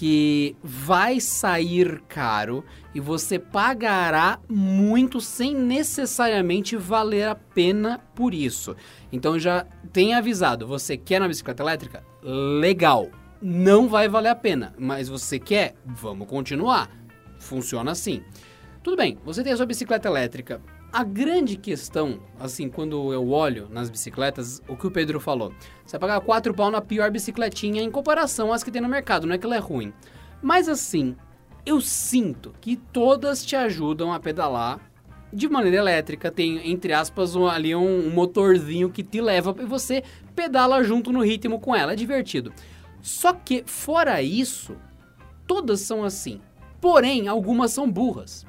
que 0.00 0.56
vai 0.64 1.20
sair 1.20 2.00
caro 2.08 2.64
e 2.94 2.98
você 2.98 3.38
pagará 3.38 4.38
muito 4.48 5.20
sem 5.20 5.54
necessariamente 5.54 6.74
valer 6.74 7.28
a 7.28 7.34
pena 7.34 8.00
por 8.14 8.32
isso. 8.32 8.74
Então 9.12 9.38
já 9.38 9.66
tem 9.92 10.14
avisado, 10.14 10.66
você 10.66 10.96
quer 10.96 11.20
uma 11.20 11.28
bicicleta 11.28 11.62
elétrica? 11.62 12.02
Legal, 12.22 13.10
não 13.42 13.90
vai 13.90 14.08
valer 14.08 14.30
a 14.30 14.34
pena, 14.34 14.72
mas 14.78 15.06
você 15.06 15.38
quer? 15.38 15.74
Vamos 15.84 16.26
continuar. 16.26 16.88
Funciona 17.38 17.90
assim. 17.90 18.22
Tudo 18.82 18.96
bem, 18.96 19.18
você 19.22 19.44
tem 19.44 19.52
a 19.52 19.56
sua 19.58 19.66
bicicleta 19.66 20.08
elétrica, 20.08 20.62
a 20.92 21.04
grande 21.04 21.56
questão, 21.56 22.20
assim, 22.38 22.68
quando 22.68 23.12
eu 23.12 23.30
olho 23.30 23.68
nas 23.70 23.88
bicicletas, 23.88 24.60
o 24.66 24.76
que 24.76 24.86
o 24.86 24.90
Pedro 24.90 25.20
falou, 25.20 25.52
você 25.84 25.96
vai 25.98 26.08
pagar 26.08 26.20
4 26.20 26.52
pau 26.52 26.70
na 26.70 26.80
pior 26.80 27.10
bicicletinha 27.10 27.82
em 27.82 27.90
comparação 27.90 28.52
às 28.52 28.64
que 28.64 28.70
tem 28.70 28.82
no 28.82 28.88
mercado, 28.88 29.26
não 29.26 29.34
é 29.34 29.38
que 29.38 29.46
ela 29.46 29.56
é 29.56 29.60
ruim. 29.60 29.92
Mas 30.42 30.68
assim, 30.68 31.14
eu 31.64 31.80
sinto 31.80 32.52
que 32.60 32.76
todas 32.76 33.44
te 33.44 33.54
ajudam 33.54 34.12
a 34.12 34.18
pedalar 34.18 34.80
de 35.32 35.48
maneira 35.48 35.76
elétrica, 35.76 36.30
tem, 36.30 36.70
entre 36.72 36.92
aspas, 36.92 37.36
um, 37.36 37.46
ali 37.46 37.74
um, 37.74 38.08
um 38.08 38.10
motorzinho 38.10 38.90
que 38.90 39.04
te 39.04 39.20
leva 39.20 39.54
e 39.60 39.64
você 39.64 40.02
pedala 40.34 40.82
junto 40.82 41.12
no 41.12 41.22
ritmo 41.22 41.60
com 41.60 41.74
ela, 41.74 41.92
é 41.92 41.96
divertido. 41.96 42.52
Só 43.00 43.32
que, 43.32 43.62
fora 43.64 44.20
isso, 44.22 44.76
todas 45.46 45.80
são 45.80 46.02
assim. 46.02 46.40
Porém, 46.80 47.28
algumas 47.28 47.70
são 47.70 47.88
burras. 47.88 48.44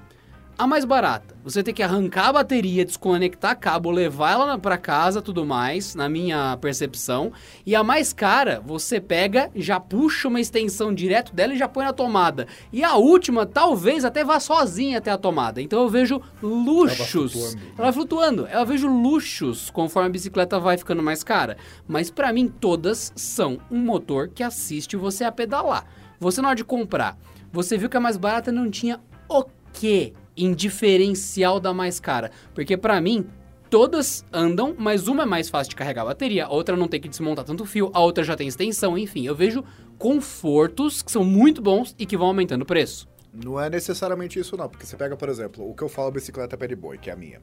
A 0.58 0.68
mais 0.68 0.86
barata, 0.86 1.36
você 1.44 1.64
tem 1.64 1.74
que 1.74 1.82
arrancar 1.82 2.28
a 2.28 2.34
bateria, 2.34 2.86
desconectar 2.86 3.58
cabo, 3.58 3.90
levar 3.90 4.34
ela 4.34 4.58
para 4.60 4.78
casa, 4.78 5.22
tudo 5.22 5.44
mais, 5.44 5.96
na 5.96 6.08
minha 6.08 6.56
percepção. 6.58 7.32
E 7.66 7.76
a 7.76 7.84
mais 7.84 8.14
cara, 8.14 8.62
você 8.64 9.02
pega, 9.02 9.50
já 9.56 9.80
puxa 9.80 10.28
uma 10.28 10.40
extensão 10.40 10.94
direto 10.94 11.34
dela 11.34 11.54
e 11.54 11.58
já 11.58 11.68
põe 11.68 11.86
na 11.86 11.94
tomada. 11.94 12.48
E 12.72 12.84
a 12.84 12.96
última, 12.96 13.46
talvez 13.46 14.06
até 14.06 14.24
vá 14.24 14.40
sozinha 14.40 15.00
até 15.00 15.10
a 15.10 15.18
tomada. 15.18 15.60
Então 15.60 15.82
eu 15.82 15.90
vejo 15.90 16.22
luxos. 16.44 16.96
Ela 16.96 16.98
vai 16.98 17.08
flutuando. 17.08 17.62
Ela 17.76 17.84
vai 17.84 17.94
flutuando. 17.94 18.48
Eu 18.48 18.66
vejo 18.66 18.88
luxos 18.88 19.70
conforme 19.72 20.10
a 20.10 20.12
bicicleta 20.12 20.60
vai 20.60 20.78
ficando 20.78 21.02
mais 21.02 21.24
cara. 21.24 21.58
Mas 21.88 22.12
para 22.12 22.32
mim 22.32 22.48
todas 22.48 23.12
são 23.16 23.58
um 23.72 23.80
motor 23.80 24.28
que 24.28 24.44
assiste 24.44 24.96
você 24.96 25.24
a 25.24 25.32
pedalar. 25.32 25.86
Você 26.20 26.40
na 26.40 26.50
hora 26.50 26.56
de 26.56 26.64
comprar, 26.64 27.18
você 27.52 27.80
viu 27.80 27.90
que 27.90 27.98
a 27.98 28.00
mais 28.00 28.16
barata 28.16 28.52
não 28.52 28.70
tinha 28.70 29.00
o 29.28 29.44
quê? 29.74 30.14
Em 30.36 30.54
diferencial 30.54 31.60
da 31.60 31.74
mais 31.74 32.00
cara. 32.00 32.32
Porque 32.54 32.78
para 32.78 33.00
mim, 33.02 33.28
todas 33.70 34.26
andam, 34.34 34.76
mas 34.78 35.08
uma 35.08 35.24
é 35.24 35.26
mais 35.26 35.50
fácil 35.50 35.70
de 35.70 35.76
carregar 35.76 36.02
a 36.02 36.06
bateria, 36.06 36.46
a 36.46 36.50
outra 36.50 36.76
não 36.76 36.88
tem 36.88 37.00
que 37.00 37.08
desmontar 37.08 37.46
tanto 37.46 37.66
fio, 37.66 37.90
a 37.94 38.02
outra 38.02 38.24
já 38.24 38.36
tem 38.36 38.48
extensão, 38.48 38.98
enfim. 38.98 39.26
Eu 39.26 39.36
vejo 39.36 39.64
confortos 39.98 41.02
que 41.02 41.12
são 41.12 41.24
muito 41.24 41.62
bons 41.62 41.96
e 41.98 42.06
que 42.06 42.18
vão 42.18 42.28
aumentando 42.28 42.64
o 42.64 42.66
preço. 42.66 43.08
Não 43.34 43.60
é 43.60 43.70
necessariamente 43.70 44.38
isso 44.38 44.58
não, 44.58 44.68
porque 44.68 44.86
você 44.86 44.98
pega, 44.98 45.16
por 45.16 45.30
exemplo, 45.30 45.70
o 45.70 45.74
que 45.74 45.82
eu 45.82 45.88
falo 45.88 46.12
bicicleta 46.12 46.58
pé 46.58 46.68
de 46.68 46.76
boi, 46.76 46.98
que 46.98 47.10
é 47.10 47.14
a 47.14 47.16
minha. 47.16 47.42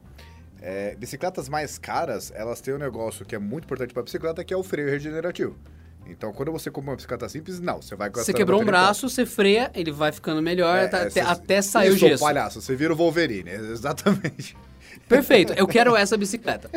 É, 0.60 0.94
bicicletas 0.96 1.48
mais 1.48 1.78
caras, 1.78 2.30
elas 2.34 2.60
têm 2.60 2.74
um 2.74 2.78
negócio 2.78 3.24
que 3.24 3.34
é 3.34 3.38
muito 3.38 3.64
importante 3.64 3.94
para 3.94 4.02
bicicleta, 4.02 4.44
que 4.44 4.52
é 4.52 4.56
o 4.56 4.62
freio 4.62 4.90
regenerativo. 4.90 5.56
Então, 6.08 6.32
quando 6.32 6.50
você 6.50 6.70
compra 6.70 6.90
uma 6.90 6.96
bicicleta 6.96 7.28
simples, 7.28 7.60
não, 7.60 7.82
você 7.82 7.94
vai 7.94 8.10
Você 8.10 8.32
quebrou 8.32 8.62
um 8.62 8.64
braço, 8.64 9.08
você 9.08 9.26
freia, 9.26 9.70
ele 9.74 9.92
vai 9.92 10.10
ficando 10.10 10.40
melhor 10.40 10.78
é, 10.78 10.84
até, 10.84 11.20
é, 11.20 11.22
até 11.22 11.62
sair 11.62 11.90
o 11.90 11.96
gesso. 11.96 12.22
palhaço, 12.22 12.60
você 12.62 12.74
vira 12.74 12.92
o 12.92 12.96
Wolverine, 12.96 13.50
exatamente. 13.70 14.56
Perfeito, 15.08 15.52
eu 15.52 15.66
quero 15.66 15.94
essa 15.94 16.16
bicicleta. 16.16 16.70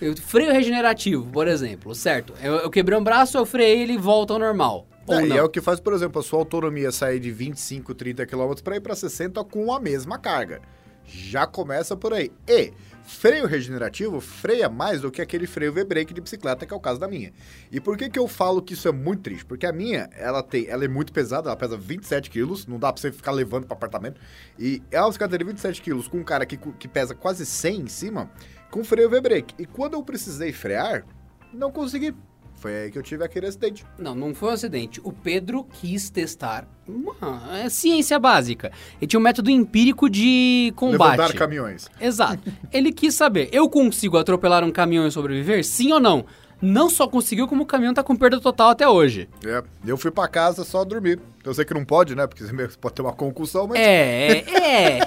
Eu, 0.00 0.16
freio 0.16 0.52
regenerativo, 0.52 1.26
por 1.26 1.48
exemplo, 1.48 1.94
certo? 1.94 2.32
Eu, 2.42 2.56
eu 2.56 2.70
quebrei 2.70 2.96
um 2.96 3.02
braço, 3.02 3.36
eu 3.36 3.44
freiei, 3.44 3.82
ele 3.82 3.98
volta 3.98 4.34
ao 4.34 4.38
normal. 4.38 4.86
É, 5.08 5.26
e 5.26 5.32
é 5.32 5.42
o 5.42 5.48
que 5.48 5.60
faz, 5.60 5.80
por 5.80 5.92
exemplo, 5.92 6.20
a 6.20 6.22
sua 6.22 6.38
autonomia 6.38 6.92
sair 6.92 7.18
de 7.18 7.30
25, 7.30 7.94
30 7.94 8.26
km 8.26 8.52
para 8.62 8.76
ir 8.76 8.80
para 8.80 8.94
60 8.94 9.42
com 9.44 9.72
a 9.72 9.80
mesma 9.80 10.18
carga. 10.18 10.60
Já 11.04 11.46
começa 11.46 11.96
por 11.96 12.12
aí. 12.12 12.30
E 12.46 12.72
Freio 13.08 13.46
regenerativo 13.46 14.20
freia 14.20 14.68
mais 14.68 15.00
do 15.00 15.10
que 15.10 15.22
aquele 15.22 15.46
freio 15.46 15.72
V-brake 15.72 16.12
de 16.12 16.20
bicicleta, 16.20 16.66
que 16.66 16.74
é 16.74 16.76
o 16.76 16.80
caso 16.80 17.00
da 17.00 17.08
minha. 17.08 17.32
E 17.72 17.80
por 17.80 17.96
que, 17.96 18.10
que 18.10 18.18
eu 18.18 18.28
falo 18.28 18.60
que 18.60 18.74
isso 18.74 18.86
é 18.86 18.92
muito 18.92 19.22
triste? 19.22 19.46
Porque 19.46 19.64
a 19.64 19.72
minha, 19.72 20.10
ela 20.14 20.42
tem, 20.42 20.66
ela 20.66 20.84
é 20.84 20.88
muito 20.88 21.10
pesada, 21.10 21.48
ela 21.48 21.56
pesa 21.56 21.74
27 21.74 22.28
quilos, 22.28 22.66
não 22.66 22.78
dá 22.78 22.92
pra 22.92 23.00
você 23.00 23.10
ficar 23.10 23.32
levando 23.32 23.66
para 23.66 23.74
apartamento. 23.74 24.20
E 24.58 24.82
é 24.90 25.00
uma 25.00 25.08
bicicleta 25.08 25.38
de 25.38 25.44
27 25.44 25.80
quilos 25.80 26.06
com 26.06 26.18
um 26.18 26.22
cara 26.22 26.44
que, 26.44 26.58
que 26.58 26.86
pesa 26.86 27.14
quase 27.14 27.46
100 27.46 27.80
em 27.80 27.88
cima, 27.88 28.30
com 28.70 28.84
freio 28.84 29.08
V-brake. 29.08 29.54
E 29.58 29.64
quando 29.64 29.94
eu 29.94 30.02
precisei 30.02 30.52
frear, 30.52 31.06
não 31.50 31.72
consegui. 31.72 32.14
Foi 32.60 32.76
aí 32.76 32.90
que 32.90 32.98
eu 32.98 33.02
tive 33.02 33.24
aquele 33.24 33.46
acidente. 33.46 33.84
Não, 33.98 34.14
não 34.14 34.34
foi 34.34 34.50
um 34.50 34.52
acidente. 34.52 35.00
O 35.04 35.12
Pedro 35.12 35.64
quis 35.64 36.10
testar 36.10 36.66
uma 36.86 37.58
é 37.58 37.68
ciência 37.68 38.18
básica. 38.18 38.72
Ele 39.00 39.06
tinha 39.06 39.20
um 39.20 39.22
método 39.22 39.50
empírico 39.50 40.10
de 40.10 40.72
combate. 40.74 41.18
Levantar 41.18 41.34
caminhões. 41.34 41.88
Exato. 42.00 42.42
Ele 42.72 42.92
quis 42.92 43.14
saber, 43.14 43.48
eu 43.52 43.68
consigo 43.68 44.16
atropelar 44.16 44.64
um 44.64 44.72
caminhão 44.72 45.06
e 45.06 45.10
sobreviver? 45.10 45.64
Sim 45.64 45.92
ou 45.92 46.00
não? 46.00 46.24
não 46.60 46.90
só 46.90 47.06
conseguiu, 47.06 47.46
como 47.46 47.62
o 47.62 47.66
caminhão 47.66 47.94
tá 47.94 48.02
com 48.02 48.16
perda 48.16 48.40
total 48.40 48.70
até 48.70 48.88
hoje. 48.88 49.28
É, 49.44 49.62
eu 49.86 49.96
fui 49.96 50.10
pra 50.10 50.26
casa 50.26 50.64
só 50.64 50.84
dormir. 50.84 51.20
Eu 51.44 51.54
sei 51.54 51.64
que 51.64 51.72
não 51.72 51.84
pode, 51.84 52.14
né? 52.14 52.26
Porque 52.26 52.44
você 52.44 52.68
pode 52.80 52.94
ter 52.94 53.02
uma 53.02 53.12
concussão, 53.12 53.68
mas. 53.68 53.78
É, 53.78 54.38
é. 54.38 54.98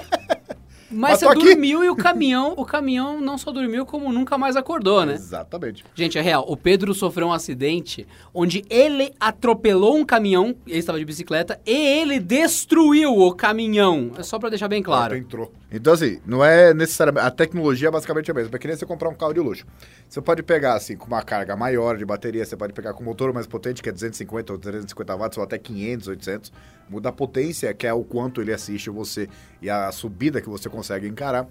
Mas, 0.92 1.12
Mas 1.12 1.18
você 1.20 1.24
tô 1.26 1.32
aqui. 1.32 1.44
dormiu 1.44 1.82
e 1.84 1.90
o 1.90 1.96
caminhão, 1.96 2.54
o 2.56 2.64
caminhão 2.64 3.20
não 3.20 3.38
só 3.38 3.50
dormiu, 3.50 3.86
como 3.86 4.12
nunca 4.12 4.36
mais 4.36 4.56
acordou, 4.56 5.04
né? 5.06 5.14
Exatamente. 5.14 5.84
Gente, 5.94 6.18
é 6.18 6.20
real. 6.20 6.44
O 6.46 6.56
Pedro 6.56 6.92
sofreu 6.94 7.28
um 7.28 7.32
acidente 7.32 8.06
onde 8.34 8.64
ele 8.68 9.12
atropelou 9.18 9.96
um 9.96 10.04
caminhão, 10.04 10.54
ele 10.66 10.78
estava 10.78 10.98
de 10.98 11.04
bicicleta, 11.04 11.60
e 11.66 11.72
ele 11.72 12.20
destruiu 12.20 13.18
o 13.18 13.34
caminhão. 13.34 14.12
É 14.18 14.22
só 14.22 14.38
pra 14.38 14.48
deixar 14.48 14.68
bem 14.68 14.82
claro. 14.82 15.16
Entrou. 15.16 15.52
Então, 15.70 15.94
assim, 15.94 16.20
não 16.26 16.44
é 16.44 16.74
necessariamente. 16.74 17.26
A 17.26 17.30
tecnologia 17.30 17.88
é 17.88 17.90
basicamente 17.90 18.30
a 18.30 18.34
mesma. 18.34 18.54
É 18.54 18.58
que 18.58 18.66
nem 18.66 18.76
você 18.76 18.84
comprar 18.84 19.08
um 19.08 19.14
carro 19.14 19.32
de 19.32 19.40
luxo. 19.40 19.64
Você 20.08 20.20
pode 20.20 20.42
pegar, 20.42 20.74
assim, 20.74 20.96
com 20.96 21.06
uma 21.06 21.22
carga 21.22 21.56
maior 21.56 21.96
de 21.96 22.04
bateria, 22.04 22.44
você 22.44 22.56
pode 22.56 22.74
pegar 22.74 22.92
com 22.92 23.02
motor 23.02 23.32
mais 23.32 23.46
potente, 23.46 23.82
que 23.82 23.88
é 23.88 23.92
250 23.92 24.52
ou 24.52 24.58
350 24.58 25.16
watts, 25.16 25.38
ou 25.38 25.44
até 25.44 25.56
500, 25.58 26.08
800. 26.08 26.52
Muda 26.90 27.08
a 27.08 27.12
potência, 27.12 27.72
que 27.72 27.86
é 27.86 27.94
o 27.94 28.04
quanto 28.04 28.42
ele 28.42 28.52
assiste 28.52 28.90
você 28.90 29.28
e 29.62 29.70
a 29.70 29.90
subida 29.92 30.40
que 30.40 30.48
você 30.48 30.68
consegue 30.68 31.06
encarar. 31.06 31.46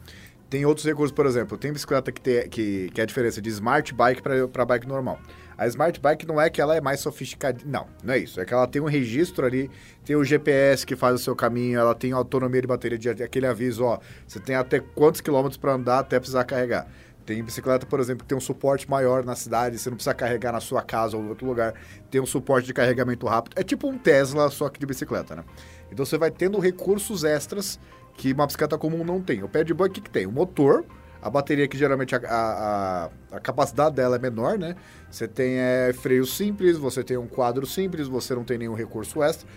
Tem 0.49 0.65
outros 0.65 0.85
recursos, 0.85 1.13
por 1.13 1.25
exemplo, 1.25 1.57
tem 1.57 1.71
bicicleta 1.71 2.11
que, 2.11 2.19
tem, 2.19 2.49
que, 2.49 2.89
que 2.93 2.99
é 2.99 3.03
a 3.03 3.07
diferença 3.07 3.41
de 3.41 3.49
smart 3.49 3.93
bike 3.93 4.21
para 4.51 4.65
bike 4.65 4.85
normal. 4.85 5.17
A 5.57 5.65
smart 5.67 5.97
bike 5.99 6.27
não 6.27 6.41
é 6.41 6.49
que 6.49 6.59
ela 6.59 6.75
é 6.75 6.81
mais 6.81 6.99
sofisticada, 6.99 7.61
não, 7.65 7.87
não 8.03 8.13
é 8.13 8.17
isso. 8.17 8.41
É 8.41 8.45
que 8.45 8.53
ela 8.53 8.67
tem 8.67 8.81
um 8.81 8.85
registro 8.85 9.45
ali, 9.45 9.71
tem 10.03 10.15
o 10.15 10.25
GPS 10.25 10.85
que 10.85 10.95
faz 10.95 11.15
o 11.15 11.23
seu 11.23 11.35
caminho, 11.35 11.79
ela 11.79 11.95
tem 11.95 12.11
autonomia 12.11 12.59
de 12.59 12.67
bateria, 12.67 12.97
de, 12.97 13.23
aquele 13.23 13.47
aviso, 13.47 13.85
ó, 13.85 13.99
você 14.27 14.39
tem 14.39 14.55
até 14.55 14.79
quantos 14.79 15.21
quilômetros 15.21 15.57
para 15.57 15.73
andar 15.73 15.99
até 15.99 16.19
precisar 16.19 16.43
carregar. 16.43 16.85
Tem 17.25 17.41
bicicleta, 17.43 17.85
por 17.85 17.99
exemplo, 17.99 18.23
que 18.23 18.27
tem 18.27 18.37
um 18.37 18.41
suporte 18.41 18.89
maior 18.89 19.23
na 19.23 19.35
cidade, 19.35 19.77
você 19.77 19.89
não 19.89 19.95
precisa 19.95 20.13
carregar 20.13 20.51
na 20.51 20.59
sua 20.59 20.81
casa 20.81 21.15
ou 21.15 21.23
em 21.23 21.29
outro 21.29 21.45
lugar. 21.45 21.75
Tem 22.09 22.19
um 22.19 22.25
suporte 22.25 22.65
de 22.65 22.73
carregamento 22.73 23.25
rápido. 23.27 23.53
É 23.57 23.63
tipo 23.63 23.87
um 23.87 23.97
Tesla, 23.97 24.49
só 24.49 24.67
que 24.67 24.79
de 24.79 24.85
bicicleta, 24.85 25.35
né? 25.35 25.43
Então 25.91 26.03
você 26.05 26.17
vai 26.17 26.31
tendo 26.31 26.57
recursos 26.59 27.23
extras 27.23 27.79
que 28.15 28.33
uma 28.33 28.45
bicicleta 28.45 28.77
comum 28.77 29.03
não 29.03 29.21
tem. 29.21 29.43
O 29.43 29.49
pad 29.49 29.73
boy, 29.73 29.89
o 29.89 29.91
que, 29.91 30.01
que 30.01 30.09
tem? 30.09 30.25
O 30.25 30.31
motor, 30.31 30.85
a 31.21 31.29
bateria 31.29 31.67
que 31.67 31.77
geralmente 31.77 32.15
a, 32.15 32.19
a, 32.27 33.09
a, 33.35 33.39
capacidade 33.39 33.95
dela 33.95 34.15
é 34.15 34.19
menor, 34.19 34.57
né? 34.57 34.75
Você 35.09 35.27
tem 35.27 35.59
é, 35.59 35.93
freio 35.93 36.25
simples, 36.25 36.77
você 36.77 37.03
tem 37.03 37.17
um 37.17 37.27
quadro 37.27 37.65
simples, 37.65 38.07
você 38.07 38.33
não 38.33 38.43
tem 38.43 38.57
nenhum 38.57 38.73
recurso 38.73 39.21
extra. 39.21 39.47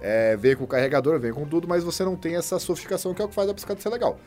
É, 0.00 0.36
vem 0.36 0.54
com 0.54 0.66
carregador, 0.66 1.18
vem 1.18 1.32
com 1.32 1.46
tudo, 1.46 1.66
mas 1.66 1.82
você 1.82 2.04
não 2.04 2.14
tem 2.14 2.36
essa 2.36 2.58
sofisticação 2.58 3.14
que 3.14 3.22
é 3.22 3.24
o 3.24 3.28
que 3.28 3.34
faz 3.34 3.48
a 3.48 3.54
bicicleta 3.54 3.80
ser 3.80 3.88
legal. 3.88 4.18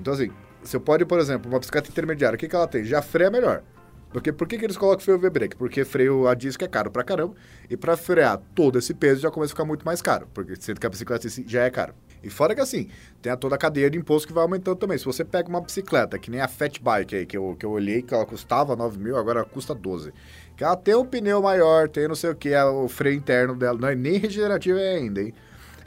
Então, 0.00 0.14
assim, 0.14 0.30
você 0.62 0.78
pode, 0.78 1.04
por 1.04 1.18
exemplo, 1.18 1.50
uma 1.50 1.58
bicicleta 1.58 1.90
intermediária, 1.90 2.36
o 2.36 2.38
que, 2.38 2.48
que 2.48 2.56
ela 2.56 2.66
tem? 2.66 2.84
Já 2.84 3.02
freia 3.02 3.30
melhor. 3.30 3.62
Porque, 4.10 4.32
por 4.32 4.48
que, 4.48 4.56
que 4.56 4.64
eles 4.64 4.78
colocam 4.78 5.04
freio 5.04 5.18
V-brake? 5.18 5.56
Porque 5.56 5.84
freio 5.84 6.26
a 6.26 6.34
disco 6.34 6.64
é 6.64 6.68
caro 6.68 6.90
pra 6.90 7.04
caramba. 7.04 7.34
E 7.68 7.76
pra 7.76 7.96
frear 7.98 8.40
todo 8.54 8.78
esse 8.78 8.94
peso 8.94 9.20
já 9.20 9.30
começa 9.30 9.52
a 9.52 9.54
ficar 9.54 9.64
muito 9.64 9.84
mais 9.84 10.00
caro. 10.00 10.26
Porque 10.32 10.56
sendo 10.56 10.80
que 10.80 10.86
a 10.86 10.90
bicicleta 10.90 11.28
já 11.46 11.64
é 11.64 11.70
caro. 11.70 11.94
E 12.22 12.30
fora 12.30 12.54
que 12.54 12.60
assim, 12.60 12.88
tem 13.22 13.32
a 13.32 13.36
toda 13.36 13.54
a 13.54 13.58
cadeia 13.58 13.90
de 13.90 13.98
imposto 13.98 14.26
que 14.26 14.34
vai 14.34 14.42
aumentando 14.42 14.76
também. 14.76 14.98
Se 14.98 15.04
você 15.04 15.24
pega 15.24 15.48
uma 15.48 15.60
bicicleta, 15.60 16.18
que 16.18 16.30
nem 16.30 16.40
a 16.40 16.48
Fat 16.48 16.80
Bike 16.80 17.16
aí, 17.16 17.26
que 17.26 17.36
eu, 17.36 17.56
que 17.58 17.64
eu 17.64 17.70
olhei, 17.70 18.02
que 18.02 18.14
ela 18.14 18.26
custava 18.26 18.74
9 18.74 18.98
mil, 18.98 19.16
agora 19.16 19.44
custa 19.44 19.74
12. 19.74 20.12
Que 20.56 20.64
ela 20.64 20.76
tem 20.76 20.94
um 20.94 21.04
pneu 21.04 21.42
maior, 21.42 21.88
tem 21.88 22.08
não 22.08 22.14
sei 22.14 22.30
o 22.30 22.34
que, 22.34 22.54
o 22.54 22.88
freio 22.88 23.16
interno 23.16 23.54
dela, 23.54 23.78
não 23.78 23.88
é 23.88 23.94
nem 23.94 24.18
regenerativa 24.18 24.78
ainda, 24.78 25.22
hein? 25.22 25.34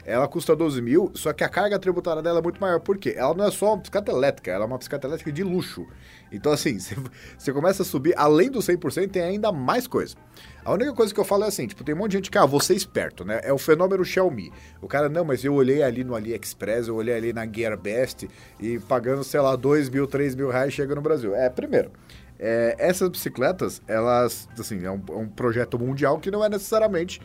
Ela 0.04 0.26
custa 0.26 0.56
12 0.56 0.80
mil, 0.80 1.10
só 1.14 1.32
que 1.32 1.44
a 1.44 1.48
carga 1.48 1.78
tributária 1.78 2.22
dela 2.22 2.38
é 2.38 2.42
muito 2.42 2.60
maior. 2.60 2.80
Por 2.80 2.98
quê? 2.98 3.14
Ela 3.16 3.34
não 3.34 3.44
é 3.44 3.50
só 3.50 3.68
uma 3.68 3.76
bicicleta 3.76 4.10
elétrica, 4.10 4.50
ela 4.50 4.64
é 4.64 4.66
uma 4.66 4.78
bicicleta 4.78 5.06
elétrica 5.06 5.32
de 5.32 5.42
luxo. 5.42 5.86
Então, 6.32 6.52
assim, 6.52 6.78
você 7.38 7.52
começa 7.52 7.82
a 7.82 7.84
subir, 7.84 8.14
além 8.16 8.50
do 8.50 8.60
100%, 8.60 9.10
tem 9.10 9.22
ainda 9.22 9.52
mais 9.52 9.86
coisa. 9.86 10.16
A 10.64 10.72
única 10.72 10.92
coisa 10.92 11.12
que 11.12 11.20
eu 11.20 11.24
falo 11.24 11.44
é 11.44 11.48
assim, 11.48 11.66
tipo, 11.66 11.82
tem 11.84 11.94
um 11.94 11.98
monte 11.98 12.12
de 12.12 12.16
gente 12.18 12.30
que, 12.30 12.38
ah, 12.38 12.46
você 12.46 12.72
é 12.72 12.76
esperto, 12.76 13.24
né? 13.24 13.40
É 13.42 13.52
o 13.52 13.58
fenômeno 13.58 14.04
Xiaomi. 14.04 14.52
O 14.80 14.86
cara, 14.86 15.08
não, 15.08 15.24
mas 15.24 15.44
eu 15.44 15.54
olhei 15.54 15.82
ali 15.82 16.04
no 16.04 16.14
AliExpress, 16.14 16.88
eu 16.88 16.96
olhei 16.96 17.14
ali 17.14 17.32
na 17.32 17.46
GearBest 17.46 18.28
e 18.58 18.78
pagando, 18.78 19.24
sei 19.24 19.40
lá, 19.40 19.56
2 19.56 19.88
mil, 19.88 20.06
3 20.06 20.34
mil 20.34 20.50
reais 20.50 20.72
chega 20.72 20.94
no 20.94 21.00
Brasil. 21.00 21.34
É, 21.34 21.48
primeiro, 21.48 21.90
é, 22.38 22.74
essas 22.78 23.08
bicicletas, 23.08 23.82
elas, 23.86 24.48
assim, 24.58 24.84
é 24.84 24.90
um, 24.90 25.02
é 25.10 25.16
um 25.16 25.28
projeto 25.28 25.78
mundial 25.78 26.18
que 26.18 26.30
não 26.30 26.44
é 26.44 26.48
necessariamente 26.48 27.20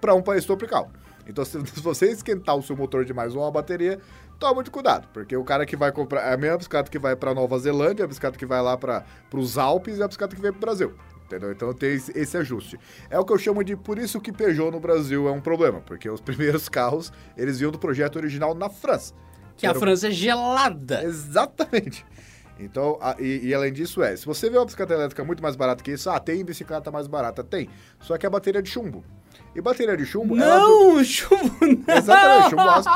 para 0.00 0.14
um 0.14 0.22
país 0.22 0.44
tropical. 0.44 0.90
Então, 1.28 1.44
se, 1.46 1.58
você 1.58 2.06
esquentar 2.10 2.56
o 2.56 2.62
seu 2.62 2.76
motor 2.76 3.04
demais 3.04 3.36
ou 3.36 3.44
a 3.44 3.50
bateria, 3.50 4.00
toma 4.38 4.54
muito 4.54 4.70
cuidado, 4.70 5.08
porque 5.12 5.36
o 5.36 5.44
cara 5.44 5.66
que 5.66 5.76
vai 5.76 5.92
comprar 5.92 6.22
é 6.22 6.34
a 6.34 6.36
mesma 6.36 6.56
bicicleta 6.56 6.90
que 6.90 6.98
vai 6.98 7.14
para 7.14 7.34
Nova 7.34 7.58
Zelândia, 7.58 8.04
a 8.04 8.08
bicicleta 8.08 8.38
que 8.38 8.46
vai 8.46 8.62
lá 8.62 8.76
para 8.76 9.04
os 9.34 9.58
Alpes 9.58 9.98
e 9.98 10.02
a 10.02 10.06
bicicleta 10.08 10.34
que 10.34 10.40
vem 10.42 10.50
para 10.50 10.58
o 10.58 10.60
Brasil. 10.60 10.94
Entendeu? 11.26 11.52
Então 11.52 11.74
tem 11.74 11.90
esse, 11.90 12.38
ajuste. 12.38 12.80
É 13.10 13.18
o 13.18 13.24
que 13.24 13.32
eu 13.34 13.38
chamo 13.38 13.62
de 13.62 13.76
por 13.76 13.98
isso 13.98 14.18
que 14.18 14.32
Peugeot 14.32 14.70
no 14.70 14.80
Brasil 14.80 15.28
é 15.28 15.30
um 15.30 15.42
problema, 15.42 15.80
porque 15.82 16.08
os 16.08 16.22
primeiros 16.22 16.70
carros 16.70 17.12
eles 17.36 17.58
vinham 17.58 17.70
do 17.70 17.78
projeto 17.78 18.16
original 18.16 18.54
na 18.54 18.70
França. 18.70 19.12
Que 19.54 19.66
a 19.66 19.70
era 19.70 19.78
um- 19.78 19.80
França 19.80 20.08
é 20.08 20.10
gelada. 20.10 21.02
Exatamente. 21.04 22.06
Então, 22.58 22.96
a- 23.00 23.16
e, 23.18 23.48
e 23.48 23.54
além 23.54 23.72
disso 23.72 24.02
é, 24.02 24.16
se 24.16 24.24
você 24.24 24.48
vê 24.48 24.56
uma 24.56 24.64
bicicleta 24.64 24.94
elétrica 24.94 25.22
muito 25.22 25.42
mais 25.42 25.54
barata 25.54 25.82
que 25.84 25.90
isso, 25.92 26.08
ah, 26.08 26.18
tem 26.18 26.42
bicicleta 26.42 26.90
mais 26.90 27.06
barata? 27.06 27.44
Tem. 27.44 27.68
Só 28.00 28.16
que 28.16 28.26
a 28.26 28.30
bateria 28.30 28.60
é 28.60 28.62
de 28.62 28.70
chumbo. 28.70 29.04
E 29.54 29.60
bateria 29.60 29.96
de 29.96 30.04
chumbo... 30.04 30.36
Não, 30.36 31.02
chumbo 31.04 31.56
não. 31.60 31.96
Exatamente, 31.96 32.50
chumbo 32.50 32.62
ácido. 32.62 32.94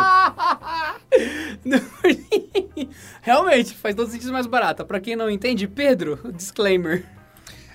Realmente, 3.23 3.75
faz 3.75 3.95
todo 3.95 4.11
sentido 4.11 4.33
mais 4.33 4.47
barata. 4.47 4.85
Pra 4.85 5.01
quem 5.01 5.17
não 5.17 5.31
entende, 5.31 5.67
Pedro, 5.67 6.19
disclaimer. 6.33 7.05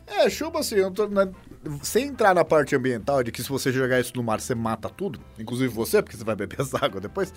É, 0.07 0.29
chumbo 0.29 0.57
assim, 0.57 0.75
eu 0.75 0.89
tô, 0.89 1.05
né, 1.07 1.29
sem 1.81 2.07
entrar 2.07 2.33
na 2.33 2.45
parte 2.45 2.73
ambiental 2.75 3.21
de 3.23 3.31
que 3.31 3.43
se 3.43 3.49
você 3.49 3.71
jogar 3.71 3.99
isso 3.99 4.13
no 4.15 4.23
mar, 4.23 4.39
você 4.39 4.55
mata 4.55 4.89
tudo, 4.89 5.19
inclusive 5.37 5.67
você, 5.67 6.01
porque 6.01 6.15
você 6.15 6.23
vai 6.23 6.35
beber 6.35 6.59
essa 6.61 6.83
água 6.83 7.01
depois. 7.01 7.33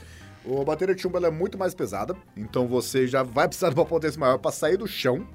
A 0.46 0.64
bateria 0.64 0.94
de 0.94 1.02
chumbo 1.02 1.18
é 1.18 1.30
muito 1.30 1.58
mais 1.58 1.74
pesada, 1.74 2.16
então 2.36 2.68
você 2.68 3.06
já 3.06 3.22
vai 3.22 3.48
precisar 3.48 3.70
de 3.70 3.74
uma 3.74 3.84
potência 3.84 4.18
maior 4.20 4.38
para 4.38 4.52
sair 4.52 4.76
do 4.76 4.86
chão. 4.86 5.26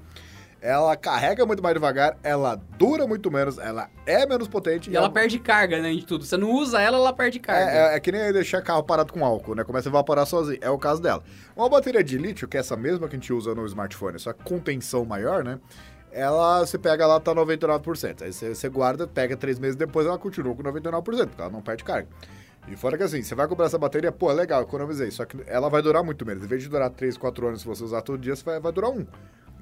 Ela 0.66 0.96
carrega 0.96 1.46
muito 1.46 1.62
mais 1.62 1.76
devagar, 1.76 2.18
ela 2.24 2.60
dura 2.76 3.06
muito 3.06 3.30
menos, 3.30 3.56
ela 3.56 3.88
é 4.04 4.26
menos 4.26 4.48
potente. 4.48 4.90
E 4.90 4.96
ela 4.96 5.08
perde 5.08 5.38
carga, 5.38 5.80
né, 5.80 5.92
de 5.92 6.04
tudo. 6.04 6.24
Você 6.24 6.36
não 6.36 6.50
usa 6.50 6.82
ela, 6.82 6.96
ela 6.96 7.12
perde 7.12 7.38
carga. 7.38 7.70
É, 7.70 7.92
é, 7.92 7.96
é 7.96 8.00
que 8.00 8.10
nem 8.10 8.32
deixar 8.32 8.60
carro 8.62 8.82
parado 8.82 9.12
com 9.12 9.24
álcool, 9.24 9.54
né? 9.54 9.62
Começa 9.62 9.88
a 9.88 9.90
evaporar 9.90 10.26
sozinho. 10.26 10.58
É 10.60 10.68
o 10.68 10.76
caso 10.76 11.00
dela. 11.00 11.22
Uma 11.54 11.68
bateria 11.68 12.02
de 12.02 12.18
lítio, 12.18 12.48
que 12.48 12.56
é 12.56 12.60
essa 12.60 12.76
mesma 12.76 13.06
que 13.06 13.14
a 13.14 13.18
gente 13.18 13.32
usa 13.32 13.54
no 13.54 13.64
smartphone, 13.64 14.18
só 14.18 14.32
com 14.32 14.58
tensão 14.58 15.04
maior, 15.04 15.44
né? 15.44 15.60
Ela, 16.10 16.66
você 16.66 16.76
pega 16.76 17.04
ela, 17.04 17.20
tá 17.20 17.32
99%. 17.32 18.22
Aí 18.22 18.32
você, 18.32 18.52
você 18.52 18.68
guarda, 18.68 19.06
pega 19.06 19.36
três 19.36 19.60
meses 19.60 19.76
depois, 19.76 20.04
ela 20.04 20.18
continua 20.18 20.52
com 20.52 20.64
99%, 20.64 21.02
porque 21.28 21.42
ela 21.42 21.50
não 21.50 21.62
perde 21.62 21.84
carga. 21.84 22.08
E 22.66 22.74
fora 22.74 22.96
que 22.96 23.04
assim, 23.04 23.22
você 23.22 23.36
vai 23.36 23.46
comprar 23.46 23.66
essa 23.66 23.78
bateria, 23.78 24.10
pô, 24.10 24.32
é 24.32 24.34
legal, 24.34 24.62
economizei. 24.62 25.12
Só 25.12 25.24
que 25.24 25.36
ela 25.46 25.70
vai 25.70 25.80
durar 25.80 26.02
muito 26.02 26.26
menos. 26.26 26.42
Em 26.42 26.48
vez 26.48 26.60
de 26.60 26.68
durar 26.68 26.90
3, 26.90 27.16
4 27.16 27.46
anos 27.46 27.60
se 27.60 27.66
você 27.68 27.84
usar 27.84 28.02
todo 28.02 28.18
dia, 28.18 28.34
você 28.34 28.42
vai, 28.42 28.58
vai 28.58 28.72
durar 28.72 28.90
um. 28.90 29.06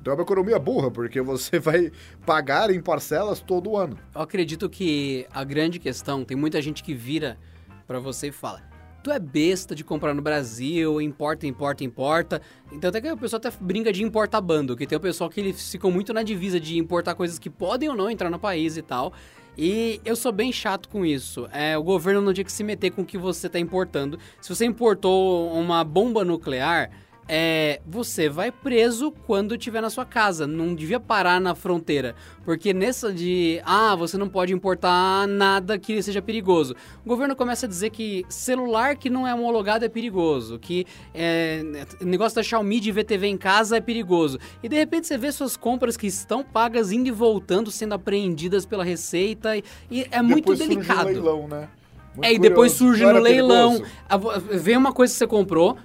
Então 0.04 0.12
é 0.12 0.16
uma 0.16 0.22
economia 0.22 0.58
burra, 0.58 0.90
porque 0.90 1.18
você 1.22 1.58
vai 1.58 1.90
pagar 2.26 2.68
em 2.68 2.78
parcelas 2.78 3.40
todo 3.40 3.74
ano. 3.74 3.98
Eu 4.14 4.20
acredito 4.20 4.68
que 4.68 5.26
a 5.32 5.42
grande 5.42 5.78
questão, 5.78 6.26
tem 6.26 6.36
muita 6.36 6.60
gente 6.60 6.82
que 6.82 6.92
vira 6.92 7.38
pra 7.86 7.98
você 7.98 8.28
e 8.28 8.30
fala: 8.30 8.62
Tu 9.02 9.10
é 9.10 9.18
besta 9.18 9.74
de 9.74 9.82
comprar 9.82 10.12
no 10.12 10.20
Brasil, 10.20 11.00
importa, 11.00 11.46
importa, 11.46 11.84
importa. 11.84 12.42
Então 12.70 12.90
até 12.90 13.00
que 13.00 13.10
o 13.10 13.16
pessoal 13.16 13.38
até 13.38 13.50
brinca 13.58 13.90
de 13.90 14.02
importar 14.02 14.42
bando, 14.42 14.76
que 14.76 14.86
tem 14.86 14.98
o 14.98 15.00
pessoal 15.00 15.30
que 15.30 15.40
eles 15.40 15.70
ficam 15.70 15.90
muito 15.90 16.12
na 16.12 16.22
divisa 16.22 16.60
de 16.60 16.76
importar 16.76 17.14
coisas 17.14 17.38
que 17.38 17.48
podem 17.48 17.88
ou 17.88 17.96
não 17.96 18.10
entrar 18.10 18.28
no 18.28 18.38
país 18.38 18.76
e 18.76 18.82
tal. 18.82 19.14
E 19.56 20.02
eu 20.04 20.16
sou 20.16 20.32
bem 20.32 20.52
chato 20.52 20.86
com 20.86 21.06
isso. 21.06 21.48
É, 21.50 21.78
o 21.78 21.82
governo 21.82 22.20
não 22.20 22.34
tinha 22.34 22.44
que 22.44 22.52
se 22.52 22.62
meter 22.62 22.90
com 22.90 23.00
o 23.00 23.06
que 23.06 23.16
você 23.16 23.46
está 23.46 23.58
importando. 23.58 24.18
Se 24.38 24.54
você 24.54 24.66
importou 24.66 25.50
uma 25.52 25.82
bomba 25.82 26.26
nuclear, 26.26 26.90
é, 27.28 27.80
você 27.86 28.28
vai 28.28 28.50
preso 28.50 29.10
quando 29.26 29.54
estiver 29.54 29.80
na 29.80 29.90
sua 29.90 30.04
casa. 30.04 30.46
Não 30.46 30.74
devia 30.74 31.00
parar 31.00 31.40
na 31.40 31.54
fronteira. 31.54 32.14
Porque 32.44 32.74
nessa 32.74 33.12
de, 33.12 33.60
ah, 33.64 33.94
você 33.94 34.18
não 34.18 34.28
pode 34.28 34.52
importar 34.52 35.26
nada 35.26 35.78
que 35.78 36.02
seja 36.02 36.20
perigoso. 36.20 36.74
O 37.04 37.08
governo 37.08 37.34
começa 37.34 37.66
a 37.66 37.68
dizer 37.68 37.90
que 37.90 38.24
celular 38.28 38.96
que 38.96 39.08
não 39.08 39.26
é 39.26 39.34
homologado 39.34 39.84
é 39.84 39.88
perigoso. 39.88 40.58
Que 40.58 40.86
é, 41.14 41.62
negócio 42.00 42.36
da 42.36 42.42
Xiaomi 42.42 42.80
de 42.80 42.92
VTV 42.92 43.26
em 43.26 43.36
casa 43.36 43.76
é 43.78 43.80
perigoso. 43.80 44.38
E 44.62 44.68
de 44.68 44.76
repente 44.76 45.06
você 45.06 45.16
vê 45.16 45.32
suas 45.32 45.56
compras 45.56 45.96
que 45.96 46.06
estão 46.06 46.44
pagas 46.44 46.92
indo 46.92 47.08
e 47.08 47.10
voltando, 47.12 47.70
sendo 47.70 47.94
apreendidas 47.94 48.66
pela 48.66 48.84
Receita. 48.84 49.56
E, 49.56 49.64
e 49.90 50.06
é 50.10 50.20
muito 50.20 50.36
depois 50.52 50.58
delicado. 50.58 51.08
um 51.08 51.12
leilão, 51.12 51.48
né? 51.48 51.68
Muito 52.14 52.26
É, 52.26 52.32
e 52.32 52.38
depois 52.38 52.72
curioso. 52.72 52.96
surge 52.98 53.04
Não 53.04 53.14
no 53.14 53.20
leilão, 53.20 53.82
perigoso? 54.08 54.40
vem 54.60 54.76
uma 54.76 54.92
coisa 54.92 55.12
que 55.12 55.18
você 55.18 55.26
comprou, 55.26 55.76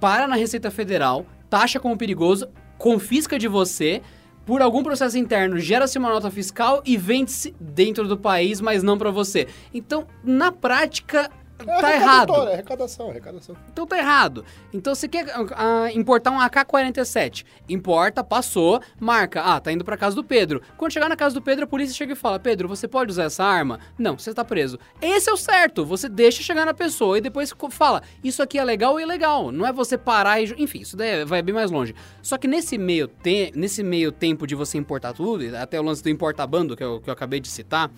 para 0.00 0.26
na 0.26 0.36
Receita 0.36 0.70
Federal, 0.70 1.26
taxa 1.48 1.80
como 1.80 1.96
perigoso, 1.96 2.48
confisca 2.78 3.38
de 3.38 3.48
você, 3.48 4.02
por 4.44 4.62
algum 4.62 4.82
processo 4.82 5.18
interno, 5.18 5.58
gera-se 5.58 5.98
uma 5.98 6.10
nota 6.10 6.30
fiscal 6.30 6.82
e 6.84 6.96
vende-se 6.96 7.54
dentro 7.58 8.06
do 8.06 8.16
país, 8.16 8.60
mas 8.60 8.82
não 8.82 8.96
para 8.96 9.10
você. 9.10 9.48
Então, 9.74 10.06
na 10.22 10.52
prática, 10.52 11.30
É 11.58 11.80
tá 11.80 11.94
errado. 11.94 12.34
É 12.34 12.54
arrecadação, 12.54 13.10
arrecadação. 13.10 13.56
Então 13.72 13.86
tá 13.86 13.96
errado. 13.98 14.44
Então 14.72 14.94
você 14.94 15.08
quer 15.08 15.26
ah, 15.54 15.90
importar 15.92 16.30
um 16.30 16.40
AK-47. 16.40 17.44
Importa, 17.68 18.22
passou, 18.22 18.80
marca. 19.00 19.42
Ah, 19.42 19.60
tá 19.60 19.72
indo 19.72 19.84
pra 19.84 19.96
casa 19.96 20.14
do 20.14 20.24
Pedro. 20.24 20.60
Quando 20.76 20.92
chegar 20.92 21.08
na 21.08 21.16
casa 21.16 21.34
do 21.34 21.42
Pedro, 21.42 21.64
a 21.64 21.68
polícia 21.68 21.94
chega 21.94 22.12
e 22.12 22.16
fala: 22.16 22.38
Pedro, 22.38 22.68
você 22.68 22.86
pode 22.86 23.10
usar 23.10 23.24
essa 23.24 23.44
arma? 23.44 23.80
Não, 23.98 24.18
você 24.18 24.34
tá 24.34 24.44
preso. 24.44 24.78
Esse 25.00 25.30
é 25.30 25.32
o 25.32 25.36
certo. 25.36 25.84
Você 25.84 26.08
deixa 26.08 26.42
chegar 26.42 26.66
na 26.66 26.74
pessoa 26.74 27.18
e 27.18 27.20
depois 27.20 27.54
fala: 27.70 28.02
Isso 28.22 28.42
aqui 28.42 28.58
é 28.58 28.64
legal 28.64 28.92
ou 28.92 29.00
ilegal. 29.00 29.50
Não 29.50 29.66
é 29.66 29.72
você 29.72 29.96
parar 29.96 30.40
e. 30.40 30.54
Enfim, 30.58 30.80
isso 30.80 30.96
daí 30.96 31.24
vai 31.24 31.42
bem 31.42 31.54
mais 31.54 31.70
longe. 31.70 31.94
Só 32.22 32.36
que 32.36 32.46
nesse 32.46 32.76
meio, 32.76 33.08
te... 33.08 33.52
nesse 33.54 33.82
meio 33.82 34.12
tempo 34.12 34.46
de 34.46 34.54
você 34.54 34.76
importar 34.76 35.12
tudo, 35.14 35.44
até 35.56 35.80
o 35.80 35.82
lance 35.82 36.02
do 36.02 36.10
importa-bando 36.10 36.76
que 36.76 36.84
eu, 36.84 37.00
que 37.00 37.08
eu 37.08 37.12
acabei 37.12 37.40
de 37.40 37.48
citar, 37.48 37.90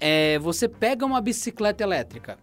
é, 0.00 0.38
você 0.38 0.68
pega 0.68 1.04
uma 1.06 1.20
bicicleta 1.20 1.82
elétrica. 1.82 2.38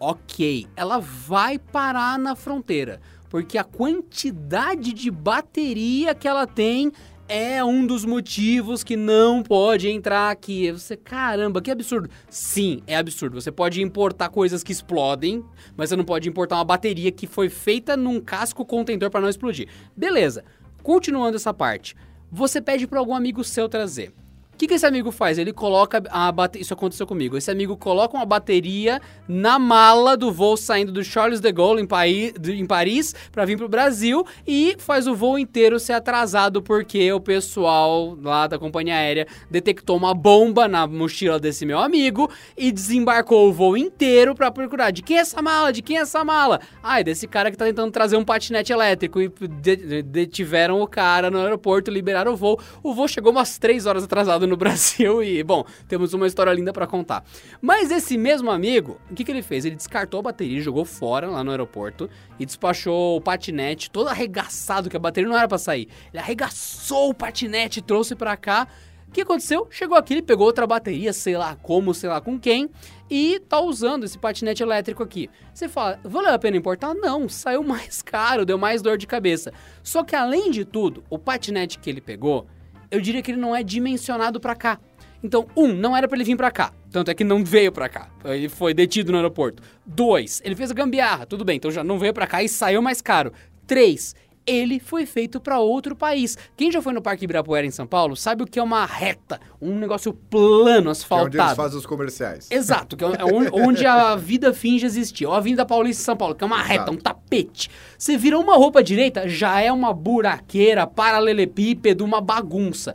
Ok, 0.00 0.66
ela 0.76 0.98
vai 0.98 1.58
parar 1.58 2.18
na 2.18 2.36
fronteira, 2.36 3.00
porque 3.28 3.58
a 3.58 3.64
quantidade 3.64 4.92
de 4.92 5.10
bateria 5.10 6.14
que 6.14 6.28
ela 6.28 6.46
tem 6.46 6.92
é 7.28 7.62
um 7.62 7.86
dos 7.86 8.04
motivos 8.04 8.82
que 8.82 8.96
não 8.96 9.42
pode 9.42 9.88
entrar 9.88 10.30
aqui. 10.30 10.70
Você, 10.72 10.96
caramba, 10.96 11.60
que 11.60 11.70
absurdo. 11.70 12.08
Sim, 12.30 12.82
é 12.86 12.96
absurdo. 12.96 13.40
Você 13.40 13.52
pode 13.52 13.82
importar 13.82 14.30
coisas 14.30 14.62
que 14.62 14.72
explodem, 14.72 15.44
mas 15.76 15.90
você 15.90 15.96
não 15.96 16.04
pode 16.04 16.28
importar 16.28 16.56
uma 16.56 16.64
bateria 16.64 17.12
que 17.12 17.26
foi 17.26 17.50
feita 17.50 17.96
num 17.96 18.20
casco 18.20 18.64
contentor 18.64 19.10
para 19.10 19.20
não 19.20 19.28
explodir. 19.28 19.68
Beleza. 19.94 20.42
Continuando 20.82 21.36
essa 21.36 21.52
parte, 21.52 21.94
você 22.30 22.62
pede 22.62 22.86
para 22.86 22.98
algum 22.98 23.14
amigo 23.14 23.44
seu 23.44 23.68
trazer. 23.68 24.14
O 24.58 24.60
que, 24.60 24.66
que 24.66 24.74
esse 24.74 24.84
amigo 24.84 25.12
faz? 25.12 25.38
Ele 25.38 25.52
coloca 25.52 26.02
a 26.10 26.32
bateria. 26.32 26.62
Isso 26.62 26.74
aconteceu 26.74 27.06
comigo. 27.06 27.36
Esse 27.36 27.48
amigo 27.48 27.76
coloca 27.76 28.16
uma 28.16 28.26
bateria 28.26 29.00
na 29.28 29.56
mala 29.56 30.16
do 30.16 30.32
voo 30.32 30.56
saindo 30.56 30.90
do 30.90 31.04
Charles 31.04 31.38
de 31.38 31.52
Gaulle 31.52 31.80
em, 31.80 31.86
Paí- 31.86 32.34
em 32.44 32.66
Paris 32.66 33.14
para 33.30 33.44
vir 33.44 33.56
pro 33.56 33.68
Brasil 33.68 34.26
e 34.44 34.74
faz 34.80 35.06
o 35.06 35.14
voo 35.14 35.38
inteiro 35.38 35.78
ser 35.78 35.92
atrasado 35.92 36.60
porque 36.60 37.12
o 37.12 37.20
pessoal 37.20 38.18
lá 38.20 38.48
da 38.48 38.58
companhia 38.58 38.96
aérea 38.96 39.28
detectou 39.48 39.96
uma 39.96 40.12
bomba 40.12 40.66
na 40.66 40.88
mochila 40.88 41.38
desse 41.38 41.64
meu 41.64 41.78
amigo 41.78 42.28
e 42.56 42.72
desembarcou 42.72 43.48
o 43.48 43.52
voo 43.52 43.76
inteiro 43.76 44.34
para 44.34 44.50
procurar 44.50 44.90
de 44.90 45.02
quem 45.02 45.18
é 45.18 45.20
essa 45.20 45.40
mala, 45.40 45.72
de 45.72 45.82
quem 45.82 45.98
é 45.98 46.00
essa 46.00 46.24
mala. 46.24 46.58
Ah, 46.82 46.98
é 46.98 47.04
desse 47.04 47.28
cara 47.28 47.52
que 47.52 47.56
tá 47.56 47.64
tentando 47.64 47.92
trazer 47.92 48.16
um 48.16 48.24
patinete 48.24 48.72
elétrico 48.72 49.20
e 49.20 49.28
de- 49.28 49.76
de- 49.76 50.02
detiveram 50.02 50.80
o 50.82 50.86
cara 50.88 51.30
no 51.30 51.38
aeroporto, 51.38 51.92
liberaram 51.92 52.32
o 52.32 52.36
voo. 52.36 52.58
O 52.82 52.92
voo 52.92 53.06
chegou 53.06 53.30
umas 53.30 53.56
três 53.56 53.86
horas 53.86 54.02
atrasado 54.02 54.47
no 54.48 54.56
Brasil 54.56 55.22
e, 55.22 55.42
bom, 55.42 55.64
temos 55.86 56.14
uma 56.14 56.26
história 56.26 56.52
linda 56.52 56.72
pra 56.72 56.86
contar. 56.86 57.24
Mas 57.60 57.90
esse 57.90 58.16
mesmo 58.16 58.50
amigo, 58.50 58.98
o 59.10 59.14
que, 59.14 59.24
que 59.24 59.30
ele 59.30 59.42
fez? 59.42 59.64
Ele 59.64 59.76
descartou 59.76 60.20
a 60.20 60.22
bateria, 60.22 60.60
jogou 60.60 60.84
fora 60.84 61.28
lá 61.28 61.44
no 61.44 61.50
aeroporto 61.50 62.08
e 62.38 62.46
despachou 62.46 63.16
o 63.16 63.20
patinete 63.20 63.90
todo 63.90 64.08
arregaçado, 64.08 64.88
que 64.90 64.96
a 64.96 65.00
bateria 65.00 65.28
não 65.28 65.36
era 65.36 65.48
pra 65.48 65.58
sair. 65.58 65.88
Ele 66.12 66.20
arregaçou 66.20 67.10
o 67.10 67.14
patinete, 67.14 67.82
trouxe 67.82 68.14
pra 68.14 68.36
cá. 68.36 68.66
O 69.08 69.10
que 69.10 69.22
aconteceu? 69.22 69.66
Chegou 69.70 69.96
aqui, 69.96 70.12
ele 70.12 70.22
pegou 70.22 70.46
outra 70.46 70.66
bateria, 70.66 71.14
sei 71.14 71.36
lá 71.36 71.56
como, 71.56 71.94
sei 71.94 72.10
lá 72.10 72.20
com 72.20 72.38
quem, 72.38 72.68
e 73.10 73.40
tá 73.48 73.58
usando 73.58 74.04
esse 74.04 74.18
patinete 74.18 74.62
elétrico 74.62 75.02
aqui. 75.02 75.30
Você 75.54 75.66
fala, 75.66 75.98
valeu 76.04 76.34
a 76.34 76.38
pena 76.38 76.58
importar? 76.58 76.94
Não, 76.94 77.26
saiu 77.26 77.62
mais 77.64 78.02
caro, 78.02 78.44
deu 78.44 78.58
mais 78.58 78.82
dor 78.82 78.98
de 78.98 79.06
cabeça. 79.06 79.50
Só 79.82 80.04
que 80.04 80.14
além 80.14 80.50
de 80.50 80.64
tudo, 80.64 81.02
o 81.08 81.18
patinete 81.18 81.78
que 81.78 81.88
ele 81.88 82.02
pegou, 82.02 82.46
eu 82.90 83.00
diria 83.00 83.22
que 83.22 83.30
ele 83.30 83.40
não 83.40 83.54
é 83.54 83.62
dimensionado 83.62 84.40
pra 84.40 84.54
cá. 84.54 84.78
Então, 85.22 85.46
um, 85.56 85.72
não 85.72 85.96
era 85.96 86.06
pra 86.06 86.16
ele 86.16 86.24
vir 86.24 86.36
pra 86.36 86.50
cá. 86.50 86.72
Tanto 86.90 87.10
é 87.10 87.14
que 87.14 87.24
não 87.24 87.44
veio 87.44 87.72
pra 87.72 87.88
cá. 87.88 88.08
Ele 88.24 88.48
foi 88.48 88.72
detido 88.72 89.10
no 89.10 89.18
aeroporto. 89.18 89.62
Dois, 89.84 90.40
ele 90.44 90.54
fez 90.54 90.70
a 90.70 90.74
gambiarra. 90.74 91.26
Tudo 91.26 91.44
bem, 91.44 91.56
então 91.56 91.70
já 91.70 91.82
não 91.82 91.98
veio 91.98 92.14
pra 92.14 92.26
cá 92.26 92.42
e 92.42 92.48
saiu 92.48 92.80
mais 92.80 93.00
caro. 93.02 93.32
Três, 93.66 94.14
ele 94.48 94.80
foi 94.80 95.04
feito 95.04 95.38
pra 95.40 95.58
outro 95.60 95.94
país. 95.94 96.36
Quem 96.56 96.72
já 96.72 96.80
foi 96.80 96.92
no 96.92 97.02
Parque 97.02 97.24
Ibirapuera 97.24 97.66
em 97.66 97.70
São 97.70 97.86
Paulo 97.86 98.16
sabe 98.16 98.42
o 98.42 98.46
que 98.46 98.58
é 98.58 98.62
uma 98.62 98.84
reta, 98.86 99.38
um 99.60 99.74
negócio 99.78 100.12
plano, 100.12 100.48
Que 100.58 100.68
é 100.68 100.70
onde 100.80 100.86
eles 100.86 100.98
asfaltado. 101.00 101.56
fazem 101.56 101.78
os 101.78 101.86
comerciais. 101.86 102.48
Exato, 102.50 102.96
que 102.96 103.04
é 103.04 103.06
onde, 103.06 103.50
onde 103.52 103.86
a 103.86 104.16
vida 104.16 104.52
finge 104.54 104.86
existir. 104.86 105.26
Ou 105.26 105.34
a 105.34 105.36
Avenida 105.36 105.66
Paulista 105.66 106.02
em 106.02 106.04
São 106.04 106.16
Paulo, 106.16 106.34
que 106.34 106.42
é 106.42 106.46
uma 106.46 106.62
reta, 106.62 106.84
Exato. 106.84 106.92
um 106.92 106.96
tapete. 106.96 107.70
Você 107.98 108.16
vira 108.16 108.38
uma 108.38 108.56
roupa 108.56 108.82
direita, 108.82 109.28
já 109.28 109.60
é 109.60 109.70
uma 109.70 109.92
buraqueira, 109.92 110.86
paralelepípedo, 110.86 112.04
uma 112.04 112.20
bagunça. 112.20 112.94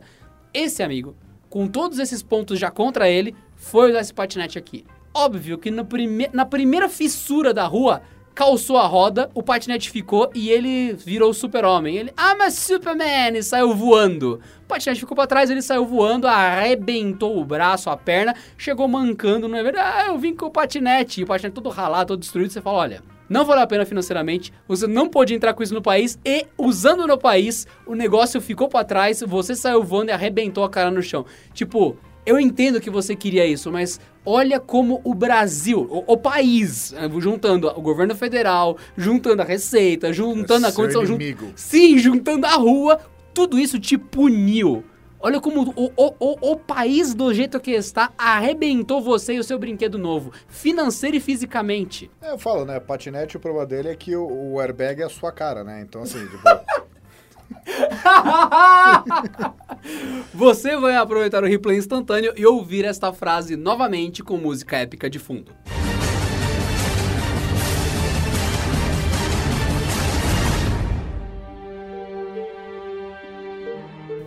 Esse 0.52 0.82
amigo, 0.82 1.14
com 1.48 1.66
todos 1.66 1.98
esses 1.98 2.22
pontos 2.22 2.58
já 2.58 2.70
contra 2.70 3.08
ele, 3.08 3.34
foi 3.54 3.90
usar 3.90 4.00
esse 4.00 4.12
patinete 4.12 4.58
aqui. 4.58 4.84
Óbvio 5.12 5.56
que 5.58 5.70
prime 5.84 6.28
na 6.32 6.44
primeira 6.44 6.88
fissura 6.88 7.54
da 7.54 7.64
rua, 7.66 8.02
calçou 8.34 8.76
a 8.76 8.86
roda, 8.86 9.30
o 9.32 9.42
patinete 9.42 9.90
ficou 9.90 10.30
e 10.34 10.50
ele 10.50 10.92
virou 10.94 11.30
o 11.30 11.34
super-homem. 11.34 11.96
Ele, 11.96 12.12
ah, 12.16 12.34
mas 12.34 12.54
Superman, 12.54 13.36
e 13.36 13.42
saiu 13.42 13.74
voando. 13.74 14.40
O 14.64 14.66
patinete 14.66 15.00
ficou 15.00 15.14
pra 15.14 15.26
trás, 15.26 15.50
ele 15.50 15.62
saiu 15.62 15.86
voando, 15.86 16.26
arrebentou 16.26 17.38
o 17.38 17.44
braço, 17.44 17.88
a 17.88 17.96
perna, 17.96 18.34
chegou 18.58 18.88
mancando, 18.88 19.46
não 19.46 19.56
é 19.56 19.62
verdade? 19.62 19.88
Ah, 19.94 20.06
eu 20.08 20.18
vim 20.18 20.34
com 20.34 20.46
o 20.46 20.50
patinete. 20.50 21.20
E 21.20 21.24
o 21.24 21.26
patinete 21.26 21.54
todo 21.54 21.68
ralado, 21.68 22.08
todo 22.08 22.20
destruído, 22.20 22.52
você 22.52 22.60
fala, 22.60 22.78
olha... 22.78 23.14
Não 23.26 23.46
valeu 23.46 23.62
a 23.62 23.66
pena 23.66 23.86
financeiramente, 23.86 24.52
você 24.68 24.86
não 24.86 25.08
pôde 25.08 25.32
entrar 25.32 25.54
com 25.54 25.62
isso 25.62 25.72
no 25.72 25.80
país 25.80 26.18
e, 26.22 26.46
usando 26.58 27.06
no 27.06 27.16
país, 27.16 27.66
o 27.86 27.94
negócio 27.94 28.38
ficou 28.38 28.68
pra 28.68 28.84
trás, 28.84 29.22
você 29.26 29.56
saiu 29.56 29.82
voando 29.82 30.10
e 30.10 30.12
arrebentou 30.12 30.62
a 30.62 30.68
cara 30.68 30.90
no 30.90 31.02
chão. 31.02 31.24
Tipo, 31.54 31.96
eu 32.26 32.38
entendo 32.40 32.80
que 32.80 32.90
você 32.90 33.14
queria 33.14 33.46
isso, 33.46 33.70
mas 33.70 34.00
olha 34.24 34.58
como 34.58 35.00
o 35.04 35.14
Brasil, 35.14 35.80
o, 35.90 36.12
o 36.12 36.16
país, 36.16 36.92
eh, 36.94 37.08
juntando 37.20 37.68
o 37.68 37.80
governo 37.82 38.14
federal, 38.14 38.76
juntando 38.96 39.42
a 39.42 39.44
receita, 39.44 40.12
juntando 40.12 40.66
a 40.66 40.70
Seu 40.72 40.82
condição... 40.82 41.04
jun- 41.06 41.14
inimigo. 41.16 41.52
Sim, 41.56 41.98
juntando 41.98 42.46
a 42.46 42.54
rua, 42.54 42.98
tudo 43.34 43.58
isso 43.58 43.78
te 43.78 43.98
puniu. 43.98 44.84
Olha 45.20 45.40
como 45.40 45.72
o, 45.74 45.90
o, 45.96 46.14
o, 46.20 46.52
o 46.52 46.56
país, 46.56 47.14
do 47.14 47.32
jeito 47.32 47.58
que 47.58 47.70
está, 47.70 48.12
arrebentou 48.18 49.00
você 49.00 49.32
e 49.34 49.38
o 49.38 49.44
seu 49.44 49.58
brinquedo 49.58 49.96
novo, 49.96 50.30
financeiro 50.48 51.16
e 51.16 51.20
fisicamente. 51.20 52.10
É, 52.20 52.30
eu 52.32 52.38
falo, 52.38 52.66
né? 52.66 52.78
Patinete, 52.78 53.36
o 53.38 53.40
problema 53.40 53.64
dele 53.66 53.88
é 53.88 53.94
que 53.96 54.14
o, 54.14 54.52
o 54.52 54.60
airbag 54.60 55.00
é 55.00 55.04
a 55.06 55.08
sua 55.08 55.32
cara, 55.32 55.64
né? 55.64 55.80
Então, 55.80 56.02
assim, 56.02 56.18
tipo, 56.26 56.42
Você 60.34 60.76
vai 60.76 60.96
aproveitar 60.96 61.42
o 61.42 61.46
replay 61.46 61.78
instantâneo 61.78 62.32
e 62.36 62.46
ouvir 62.46 62.84
esta 62.84 63.12
frase 63.12 63.56
novamente 63.56 64.22
com 64.22 64.36
música 64.36 64.76
épica 64.76 65.10
de 65.10 65.18
fundo. 65.18 65.50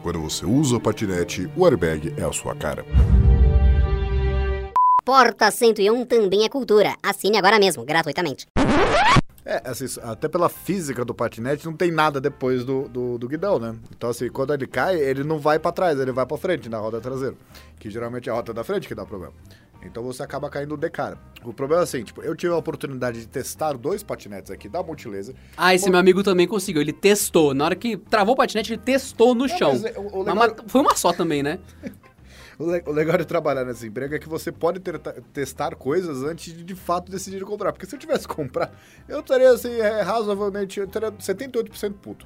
Quando 0.08 0.22
você 0.22 0.46
usa 0.46 0.78
o 0.78 0.80
patinete, 0.80 1.50
o 1.54 1.66
airbag 1.66 2.14
é 2.18 2.24
a 2.24 2.32
sua 2.32 2.56
cara. 2.56 2.86
Porta 5.04 5.52
101 5.52 6.06
também 6.06 6.46
é 6.46 6.50
cultura. 6.50 6.96
Assine 7.04 7.38
agora 7.38 7.60
mesmo, 7.60 7.84
gratuitamente. 7.84 8.48
É, 9.50 9.62
assim, 9.64 9.86
até 10.04 10.28
pela 10.28 10.50
física 10.50 11.06
do 11.06 11.14
patinete, 11.14 11.66
não 11.66 11.72
tem 11.72 11.90
nada 11.90 12.20
depois 12.20 12.66
do, 12.66 12.90
do, 12.90 13.18
do 13.18 13.28
guidão, 13.30 13.58
né? 13.58 13.76
Então, 13.96 14.10
assim, 14.10 14.28
quando 14.30 14.54
ele 14.54 14.68
cai, 14.68 15.00
ele 15.00 15.24
não 15.24 15.40
vai 15.40 15.58
pra 15.58 15.72
trás, 15.72 15.98
ele 15.98 16.12
vai 16.12 16.26
pra 16.26 16.38
frente, 16.38 16.68
na 16.68 16.78
roda 16.80 17.00
traseira. 17.00 17.34
Que 17.80 17.90
geralmente 17.90 18.28
é 18.28 18.32
a 18.32 18.36
roda 18.36 18.54
da 18.54 18.62
frente 18.66 18.90
que 18.90 18.94
dá 18.96 19.06
problema. 19.06 19.34
Então 19.86 20.04
você 20.04 20.22
acaba 20.22 20.50
caindo 20.50 20.76
de 20.76 20.90
cara. 20.90 21.18
O 21.46 21.54
problema 21.54 21.82
é 21.82 21.86
assim, 21.86 22.04
tipo, 22.04 22.22
eu 22.22 22.36
tive 22.36 22.52
a 22.52 22.58
oportunidade 22.58 23.22
de 23.22 23.28
testar 23.28 23.78
dois 23.78 24.04
patinetes 24.04 24.52
aqui 24.52 24.68
da 24.68 24.84
Multilaser. 24.84 25.34
Ah, 25.56 25.74
esse 25.74 25.90
meu 25.90 26.00
amigo 26.00 26.24
também 26.24 26.46
conseguiu. 26.48 26.82
Ele 26.82 26.92
testou. 26.92 27.54
Na 27.54 27.64
hora 27.66 27.76
que 27.76 27.96
travou 27.96 28.34
o 28.34 28.38
patinete, 28.38 28.74
ele 28.74 28.82
testou 28.82 29.34
no 29.34 29.48
chão. 29.48 29.72
mas 29.72 29.86
é- 29.86 29.94
Mas 29.98 30.26
legal- 30.26 30.56
Foi 30.68 30.82
uma 30.82 30.96
só 30.96 31.14
também, 31.14 31.42
né? 31.42 31.60
O, 32.60 32.66
le- 32.72 32.84
o 32.88 32.92
legal 32.92 33.18
de 33.18 33.26
trabalhar 33.26 33.64
nessa 33.64 33.86
emprego 33.86 34.16
é 34.16 34.20
que 34.20 34.28
você 34.28 34.52
pode 34.52 34.80
ter- 34.80 35.00
testar 35.32 35.76
coisas 35.76 36.24
antes 36.24 36.54
de 36.54 36.64
de 36.64 36.76
fato 36.76 37.12
decidir 37.12 37.44
comprar. 37.46 37.72
Porque 37.72 37.86
se 37.86 37.96
eu 37.96 38.00
tivesse 38.00 38.28
que 38.28 38.34
comprar, 38.34 38.72
eu 39.08 39.20
estaria 39.20 39.50
assim, 39.52 39.72
é, 39.80 40.02
razoavelmente, 40.02 40.80
eu 40.80 40.86
estaria 40.86 41.12
78% 41.12 41.94
puto. 42.02 42.26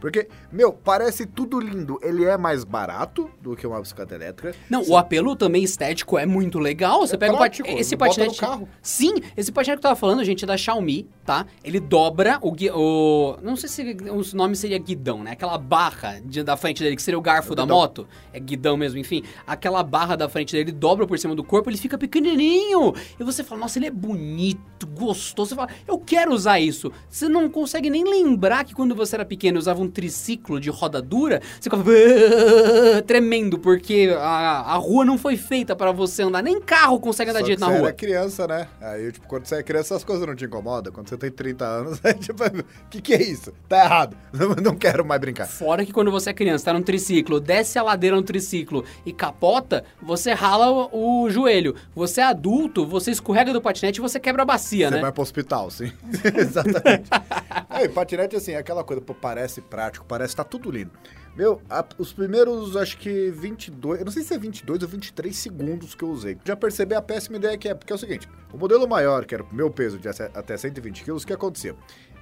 Porque, 0.00 0.28
meu, 0.50 0.72
parece 0.72 1.26
tudo 1.26 1.60
lindo. 1.60 1.98
Ele 2.02 2.24
é 2.24 2.36
mais 2.36 2.64
barato 2.64 3.30
do 3.40 3.54
que 3.54 3.66
uma 3.66 3.80
bicicleta 3.80 4.14
elétrica. 4.14 4.54
Não, 4.68 4.82
o 4.88 4.96
apelo 4.96 5.36
também 5.36 5.62
estético 5.62 6.18
é 6.18 6.24
muito 6.26 6.58
legal. 6.58 7.00
Você 7.06 7.14
É 7.16 7.18
pega 7.18 7.36
prático, 7.36 7.62
o 7.62 7.66
patinete. 7.66 7.80
Esse 7.80 7.96
patinete. 7.96 8.40
carro. 8.40 8.68
Sim, 8.82 9.14
esse 9.36 9.52
patinete 9.52 9.76
que 9.80 9.86
eu 9.86 9.90
tava 9.90 9.96
falando, 9.96 10.24
gente, 10.24 10.44
é 10.44 10.46
da 10.46 10.56
Xiaomi, 10.56 11.06
tá? 11.24 11.46
Ele 11.62 11.78
dobra 11.78 12.38
o. 12.40 12.50
gui- 12.52 12.70
o 12.72 13.36
não 13.42 13.56
sei 13.56 13.68
se 13.68 13.96
o 14.10 14.36
nome 14.36 14.56
seria 14.56 14.78
guidão, 14.78 15.22
né? 15.22 15.32
Aquela 15.32 15.58
barra 15.58 16.20
de- 16.24 16.42
da 16.42 16.56
frente 16.56 16.82
dele, 16.82 16.96
que 16.96 17.02
seria 17.02 17.18
o 17.18 17.22
garfo 17.22 17.54
da 17.54 17.62
guidão. 17.62 17.76
moto. 17.76 18.08
É 18.32 18.40
guidão 18.40 18.76
mesmo, 18.76 18.98
enfim. 18.98 19.22
Aquela 19.46 19.82
barra 19.82 20.16
da 20.16 20.28
frente 20.28 20.52
dele 20.56 20.72
dobra 20.72 21.06
por 21.06 21.18
cima 21.18 21.34
do 21.34 21.44
corpo, 21.44 21.68
ele 21.68 21.76
fica 21.76 21.98
pequenininho. 21.98 22.94
E 23.18 23.22
você 23.24 23.44
fala, 23.44 23.60
nossa, 23.62 23.78
ele 23.78 23.86
é 23.86 23.90
bonito, 23.90 24.86
gostoso. 24.86 25.50
Você 25.50 25.54
fala, 25.54 25.68
eu 25.86 25.98
quero 25.98 26.32
usar 26.32 26.58
isso. 26.60 26.90
Você 27.08 27.28
não 27.28 27.48
consegue 27.48 27.90
nem 27.90 28.04
lembrar 28.04 28.64
que 28.64 28.74
quando 28.74 28.94
você 28.94 29.16
era 29.16 29.24
pequeno 29.24 29.58
usava 29.58 29.82
um 29.82 29.88
triciclo 29.90 30.60
de 30.60 30.70
roda 30.70 31.02
dura, 31.02 31.40
você 31.60 31.68
fica 31.68 31.76
tremendo, 33.06 33.58
porque 33.58 34.14
a, 34.18 34.60
a 34.72 34.74
rua 34.76 35.04
não 35.04 35.18
foi 35.18 35.36
feita 35.36 35.74
para 35.74 35.92
você 35.92 36.22
andar. 36.22 36.42
Nem 36.42 36.60
carro 36.60 36.98
consegue 37.00 37.30
andar 37.30 37.40
Só 37.40 37.44
direito 37.44 37.60
na 37.60 37.66
você 37.66 37.78
rua. 37.78 37.88
era 37.88 37.92
criança, 37.92 38.46
né? 38.46 38.68
Aí, 38.80 39.12
tipo, 39.12 39.26
quando 39.26 39.46
você 39.46 39.56
é 39.56 39.62
criança, 39.62 39.94
essas 39.94 40.04
coisas 40.04 40.26
não 40.26 40.34
te 40.34 40.44
incomodam. 40.44 40.92
Quando 40.92 41.08
você 41.08 41.16
tem 41.16 41.30
30 41.30 41.64
anos, 41.64 42.00
aí, 42.04 42.14
tipo, 42.14 42.42
o 42.44 42.64
que, 42.90 43.00
que 43.00 43.14
é 43.14 43.22
isso? 43.22 43.52
Tá 43.68 43.84
errado. 43.84 44.16
Não, 44.32 44.54
não 44.62 44.76
quero 44.76 45.04
mais 45.04 45.20
brincar. 45.20 45.46
Fora 45.46 45.84
que 45.84 45.92
quando 45.92 46.10
você 46.10 46.30
é 46.30 46.32
criança, 46.32 46.66
tá 46.66 46.72
num 46.72 46.82
triciclo, 46.82 47.40
desce 47.40 47.78
a 47.78 47.82
ladeira 47.82 48.16
no 48.16 48.22
triciclo 48.22 48.84
e 49.04 49.12
capota, 49.12 49.84
você 50.02 50.32
rala 50.32 50.70
o, 50.92 51.24
o 51.24 51.30
joelho. 51.30 51.74
Você 51.94 52.20
é 52.20 52.24
adulto, 52.24 52.86
você 52.86 53.10
escorrega 53.10 53.52
do 53.52 53.60
patinete 53.60 53.98
e 53.98 54.02
você 54.02 54.18
quebra 54.20 54.42
a 54.42 54.46
bacia, 54.46 54.88
Você 54.88 54.94
né? 54.96 55.00
vai 55.00 55.12
pro 55.12 55.22
hospital, 55.22 55.70
sim. 55.70 55.92
Exatamente. 56.36 57.10
Aí, 57.68 57.88
patinete, 57.88 58.36
assim, 58.36 58.52
é 58.52 58.58
aquela 58.58 58.84
coisa, 58.84 59.00
pô, 59.02 59.14
parece 59.14 59.60
prático, 59.80 60.04
parece, 60.06 60.36
tá 60.36 60.44
tudo 60.44 60.70
lindo. 60.70 60.90
Meu, 61.34 61.62
a- 61.70 61.84
os 61.96 62.12
primeiros, 62.12 62.76
acho 62.76 62.98
que 62.98 63.30
22, 63.30 64.00
eu 64.00 64.04
não 64.04 64.12
sei 64.12 64.22
se 64.22 64.34
é 64.34 64.38
22 64.38 64.82
ou 64.82 64.88
23 64.88 65.34
segundos 65.34 65.94
que 65.94 66.04
eu 66.04 66.10
usei. 66.10 66.36
Já 66.44 66.54
percebi 66.54 66.94
a 66.94 67.00
péssima 67.00 67.38
ideia 67.38 67.56
que 67.56 67.66
é, 67.68 67.74
porque 67.74 67.90
é 67.92 67.96
o 67.96 67.98
seguinte, 67.98 68.28
o 68.52 68.58
modelo 68.58 68.86
maior, 68.86 69.24
que 69.24 69.34
era 69.34 69.42
o 69.42 69.54
meu 69.54 69.70
peso 69.70 69.98
de 69.98 70.06
até 70.08 70.56
120 70.56 71.02
quilos, 71.02 71.22
o 71.22 71.26
que 71.26 71.32
acontecia? 71.32 71.74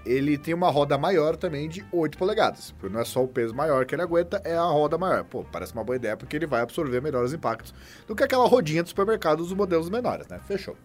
Ele 0.07 0.39
tem 0.39 0.55
uma 0.55 0.71
roda 0.71 0.97
maior 0.97 1.37
também 1.37 1.69
de 1.69 1.85
8 1.91 2.17
polegadas. 2.17 2.71
Porque 2.79 2.95
Não 2.95 3.01
é 3.01 3.05
só 3.05 3.23
o 3.25 3.29
peso 3.29 3.53
maior 3.55 3.85
que 3.85 3.95
ele 3.95 4.03
aguenta, 4.03 4.41
é 4.45 4.57
a 4.57 4.63
roda 4.63 4.97
maior. 4.97 5.25
Pô, 5.25 5.43
parece 5.45 5.73
uma 5.73 5.83
boa 5.83 5.97
ideia 5.97 6.17
porque 6.17 6.37
ele 6.37 6.47
vai 6.47 6.61
absorver 6.63 7.03
melhores 7.03 7.33
impactos 7.33 7.75
do 8.07 8.15
que 8.15 8.23
aquela 8.23 8.47
rodinha 8.47 8.83
do 8.83 8.89
supermercado 8.89 9.39
dos 9.39 9.53
modelos 9.53 9.91
menores, 9.91 10.29
né? 10.29 10.39
Fechou. 10.47 10.77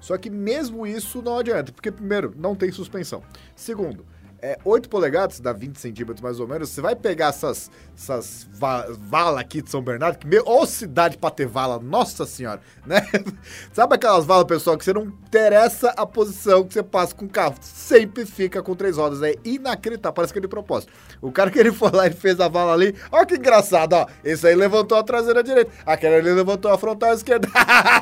Só 0.00 0.16
que 0.16 0.30
mesmo 0.30 0.84
isso 0.86 1.20
não 1.22 1.38
adianta, 1.38 1.70
porque 1.70 1.92
primeiro, 1.92 2.32
não 2.36 2.56
tem 2.56 2.72
suspensão. 2.72 3.22
Segundo, 3.54 4.04
é 4.42 4.58
8 4.64 4.88
polegadas, 4.88 5.38
dá 5.38 5.52
20 5.52 5.76
centímetros 5.76 6.20
mais 6.20 6.40
ou 6.40 6.48
menos, 6.48 6.68
você 6.68 6.80
vai 6.80 6.96
pegar 6.96 7.28
essas, 7.28 7.70
essas 7.96 8.48
va 8.52 8.86
vala 8.90 9.40
aqui 9.40 9.62
de 9.62 9.70
São 9.70 9.80
Bernardo, 9.80 10.18
que 10.18 10.26
meu, 10.26 10.42
ô 10.44 10.66
cidade 10.66 11.16
pra 11.16 11.30
ter 11.30 11.46
vala, 11.46 11.78
nossa 11.78 12.26
senhora, 12.26 12.60
né? 12.84 13.06
Sabe 13.72 13.94
aquelas 13.94 14.26
valas, 14.26 14.46
pessoal, 14.46 14.76
que 14.76 14.84
você 14.84 14.92
não 14.92 15.04
interessa 15.04 15.90
a 15.90 16.04
posição 16.04 16.64
que 16.64 16.74
você 16.74 16.82
passa 16.82 17.14
com 17.14 17.26
o 17.26 17.28
carro, 17.28 17.54
sempre 17.60 18.26
fica 18.26 18.60
com 18.60 18.74
três 18.74 18.96
rodas, 18.96 19.22
é 19.22 19.36
inacreditável, 19.44 20.12
parece 20.12 20.32
que 20.32 20.40
é 20.40 20.42
de 20.42 20.48
propósito. 20.48 20.92
O 21.20 21.30
cara 21.30 21.48
que 21.48 21.58
ele 21.60 21.70
foi 21.72 21.92
lá 21.92 22.08
e 22.08 22.10
fez 22.10 22.40
a 22.40 22.48
vala 22.48 22.72
ali, 22.72 22.96
ó 23.12 23.24
que 23.24 23.36
engraçado, 23.36 23.92
ó, 23.92 24.06
esse 24.24 24.44
aí 24.44 24.56
levantou 24.56 24.98
a 24.98 25.04
traseira 25.04 25.44
direita, 25.44 25.70
aquele 25.86 26.16
ali 26.16 26.32
levantou 26.32 26.72
a 26.72 26.76
frontal 26.76 27.12
esquerda, 27.12 27.48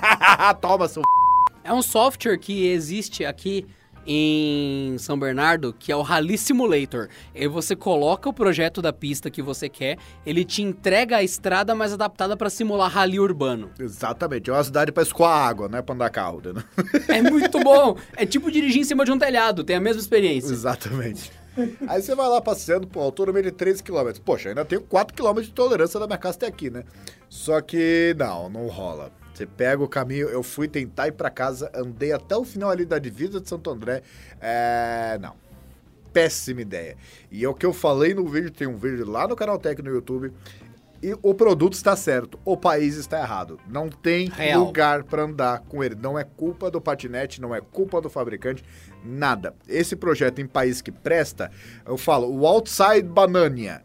toma 0.59 0.89
seu 0.89 1.03
É 1.63 1.73
um 1.73 1.83
software 1.83 2.39
que 2.39 2.67
existe 2.69 3.27
aqui 3.27 3.67
em 4.07 4.97
São 4.99 5.19
Bernardo, 5.19 5.75
que 5.79 5.93
é 5.93 5.97
o 5.97 6.03
Rally 6.03 6.39
Simulator. 6.39 7.09
E 7.35 7.47
você 7.47 7.77
coloca 7.77 8.29
o 8.29 8.33
projeto 8.33 8.81
da 8.81 8.93
pista 8.93 9.31
que 9.31 9.43
você 9.43 9.69
quer, 9.69 9.99
ele 10.25 10.45
te 10.45 10.63
entrega 10.63 11.17
a 11.17 11.23
estrada 11.23 11.75
mais 11.75 11.93
adaptada 11.93 12.37
para 12.37 12.51
simular 12.51 12.91
rally 12.91 13.21
urbano. 13.21 13.71
Exatamente, 13.79 14.51
é 14.51 14.53
uma 14.53 14.65
cidade 14.65 14.93
pra 14.93 15.03
escoar 15.03 15.47
água, 15.47 15.69
não 15.69 15.79
é 15.79 15.83
pra 15.83 15.95
andar 15.95 16.11
carro, 16.11 16.39
entendeu? 16.39 16.63
É 17.09 17.23
muito 17.23 17.59
bom. 17.63 17.97
É 18.17 18.25
tipo 18.27 18.51
dirigir 18.51 18.81
em 18.81 18.85
cima 18.85 19.05
de 19.05 19.13
um 19.13 19.19
telhado, 19.19 19.65
tem 19.65 19.77
a 19.77 19.81
mesma 19.81 20.01
experiência. 20.01 20.53
Exatamente. 20.53 21.33
Aí 21.89 22.01
você 22.01 22.15
vai 22.15 22.29
lá 22.29 22.41
passeando, 22.41 22.87
pô, 22.87 23.01
autonomia 23.01 23.43
de 23.43 23.51
13 23.51 23.83
km. 23.83 24.13
Poxa, 24.25 24.49
ainda 24.49 24.65
tenho 24.65 24.81
4 24.83 25.15
km 25.15 25.41
de 25.41 25.51
tolerância 25.51 25.99
da 25.99 26.07
minha 26.07 26.19
casa 26.19 26.37
até 26.37 26.47
aqui, 26.47 26.71
né? 26.71 26.85
Só 27.29 27.61
que 27.61 28.15
não, 28.19 28.49
não 28.49 28.67
rola. 28.69 29.13
Você 29.41 29.47
pega 29.47 29.83
o 29.83 29.89
caminho, 29.89 30.29
eu 30.29 30.43
fui 30.43 30.69
tentar 30.69 31.09
ir 31.09 31.13
pra 31.13 31.31
casa, 31.31 31.71
andei 31.75 32.13
até 32.13 32.37
o 32.37 32.45
final 32.45 32.69
ali 32.69 32.85
da 32.85 32.99
divisa 32.99 33.41
de 33.41 33.49
Santo 33.49 33.71
André. 33.71 34.03
É. 34.39 35.19
Não. 35.19 35.35
Péssima 36.13 36.61
ideia. 36.61 36.95
E 37.31 37.43
é 37.43 37.49
o 37.49 37.55
que 37.55 37.65
eu 37.65 37.73
falei 37.73 38.13
no 38.13 38.29
vídeo, 38.29 38.51
tem 38.51 38.67
um 38.67 38.77
vídeo 38.77 39.09
lá 39.09 39.27
no 39.27 39.35
canal 39.35 39.59
Tech 39.59 39.81
no 39.81 39.91
YouTube. 39.91 40.31
E 41.03 41.17
o 41.23 41.33
produto 41.33 41.73
está 41.73 41.97
certo, 41.97 42.39
o 42.45 42.55
país 42.55 42.97
está 42.97 43.19
errado. 43.19 43.59
Não 43.67 43.89
tem 43.89 44.29
Real. 44.29 44.63
lugar 44.63 45.05
para 45.05 45.23
andar 45.23 45.61
com 45.61 45.83
ele. 45.83 45.95
Não 45.95 46.19
é 46.19 46.25
culpa 46.25 46.71
do 46.71 46.79
patinete, 46.79 47.41
não 47.41 47.55
é 47.55 47.63
culpa 47.63 47.99
do 48.03 48.11
fabricante, 48.11 48.63
nada. 49.03 49.55
Esse 49.67 49.97
projeto 49.97 50.43
em 50.43 50.47
país 50.47 50.83
que 50.83 50.93
presta, 50.93 51.51
eu 51.87 51.97
falo, 51.97 52.31
o 52.31 52.47
outside 52.47 53.09
banania 53.09 53.83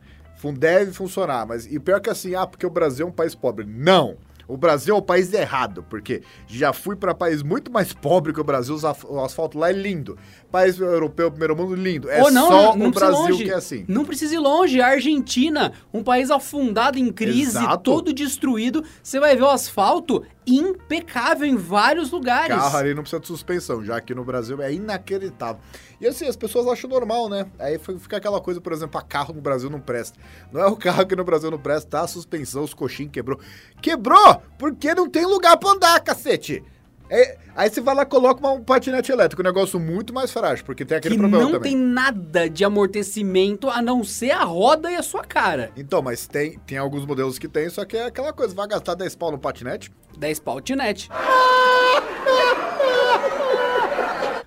deve 0.53 0.91
funcionar, 0.91 1.47
mas 1.47 1.65
e 1.65 1.79
pior 1.79 1.99
que 1.99 2.07
assim, 2.07 2.35
ah, 2.35 2.45
porque 2.45 2.67
o 2.67 2.69
Brasil 2.69 3.07
é 3.07 3.09
um 3.09 3.13
país 3.13 3.33
pobre. 3.33 3.65
Não. 3.65 4.17
O 4.47 4.57
Brasil 4.57 4.95
é 4.95 4.97
o 4.97 5.01
país 5.01 5.33
errado, 5.33 5.83
porque 5.89 6.21
já 6.47 6.71
fui 6.73 6.95
para 6.95 7.13
país 7.13 7.41
muito 7.41 7.71
mais 7.71 7.93
pobre 7.93 8.33
que 8.33 8.39
o 8.39 8.43
Brasil, 8.43 8.77
o 9.07 9.19
asfalto 9.23 9.57
lá 9.57 9.69
é 9.69 9.73
lindo. 9.73 10.17
País 10.51 10.79
europeu, 10.79 11.29
primeiro 11.29 11.55
mundo, 11.55 11.75
lindo. 11.75 12.09
É 12.09 12.21
Ou 12.21 12.31
não, 12.31 12.47
só 12.47 12.63
não, 12.75 12.75
não 12.77 12.87
o 12.89 12.91
precisa 12.91 13.05
ir 13.05 13.15
Brasil 13.15 13.29
longe. 13.31 13.43
que 13.43 13.51
é 13.51 13.55
assim. 13.55 13.85
Não 13.87 14.05
precisa 14.05 14.35
ir 14.35 14.39
longe. 14.39 14.81
A 14.81 14.87
Argentina, 14.87 15.73
um 15.93 16.03
país 16.03 16.31
afundado 16.31 16.97
em 16.97 17.11
crise, 17.11 17.57
Exato. 17.57 17.83
todo 17.83 18.13
destruído. 18.13 18.83
Você 19.01 19.19
vai 19.19 19.35
ver 19.35 19.43
o 19.43 19.49
asfalto 19.49 20.23
impecável 20.47 21.47
em 21.47 21.55
vários 21.55 22.11
lugares. 22.11 22.55
Carro 22.55 22.77
ali 22.77 22.93
não 22.93 23.01
precisa 23.01 23.19
de 23.19 23.27
suspensão, 23.27 23.83
já 23.83 23.99
que 23.99 24.13
no 24.13 24.23
Brasil 24.23 24.61
é 24.61 24.71
inacreditável. 24.71 25.59
E 25.99 26.07
assim, 26.07 26.27
as 26.27 26.35
pessoas 26.35 26.67
acham 26.67 26.89
normal, 26.89 27.29
né? 27.29 27.47
Aí 27.57 27.79
fica 27.79 28.17
aquela 28.17 28.39
coisa, 28.39 28.61
por 28.61 28.73
exemplo, 28.73 28.99
a 28.99 29.01
carro 29.01 29.33
no 29.33 29.41
Brasil 29.41 29.69
não 29.69 29.79
presta. 29.79 30.19
Não 30.51 30.61
é 30.61 30.67
o 30.67 30.75
carro 30.75 31.05
que 31.05 31.15
no 31.15 31.23
Brasil 31.23 31.49
não 31.49 31.57
presta, 31.57 31.89
tá? 31.89 32.01
A 32.01 32.07
suspensão, 32.07 32.63
os 32.63 32.73
coxinhos 32.73 33.11
quebrou. 33.11 33.39
Quebrou! 33.81 34.34
Porque 34.57 34.93
não 34.93 35.09
tem 35.09 35.25
lugar 35.25 35.57
pra 35.57 35.71
andar, 35.71 35.99
cacete! 36.01 36.63
É, 37.07 37.37
aí 37.55 37.69
você 37.69 37.81
vai 37.81 37.93
lá 37.93 38.01
e 38.01 38.05
coloca 38.07 38.47
um 38.47 38.63
patinete 38.63 39.11
elétrico, 39.11 39.39
um 39.41 39.45
negócio 39.45 39.79
muito 39.79 40.11
mais 40.11 40.31
frágil, 40.31 40.65
porque 40.65 40.83
tem 40.83 40.97
aquele 40.97 41.13
que 41.13 41.19
problema 41.21 41.43
não 41.43 41.51
também. 41.51 41.73
tem 41.73 41.79
nada 41.79 42.49
de 42.49 42.65
amortecimento 42.65 43.69
a 43.69 43.79
não 43.79 44.03
ser 44.03 44.31
a 44.31 44.43
roda 44.43 44.91
e 44.91 44.95
a 44.95 45.03
sua 45.03 45.23
cara. 45.23 45.71
Então, 45.77 46.01
mas 46.01 46.25
tem, 46.25 46.57
tem 46.65 46.79
alguns 46.79 47.05
modelos 47.05 47.37
que 47.37 47.47
tem, 47.47 47.69
só 47.69 47.85
que 47.85 47.95
é 47.95 48.05
aquela 48.05 48.33
coisa, 48.33 48.55
vai 48.55 48.67
gastar 48.67 48.95
10 48.95 49.15
pau 49.17 49.31
no 49.31 49.37
patinete? 49.37 49.91
10 50.17 50.39
pautinete. 50.39 51.09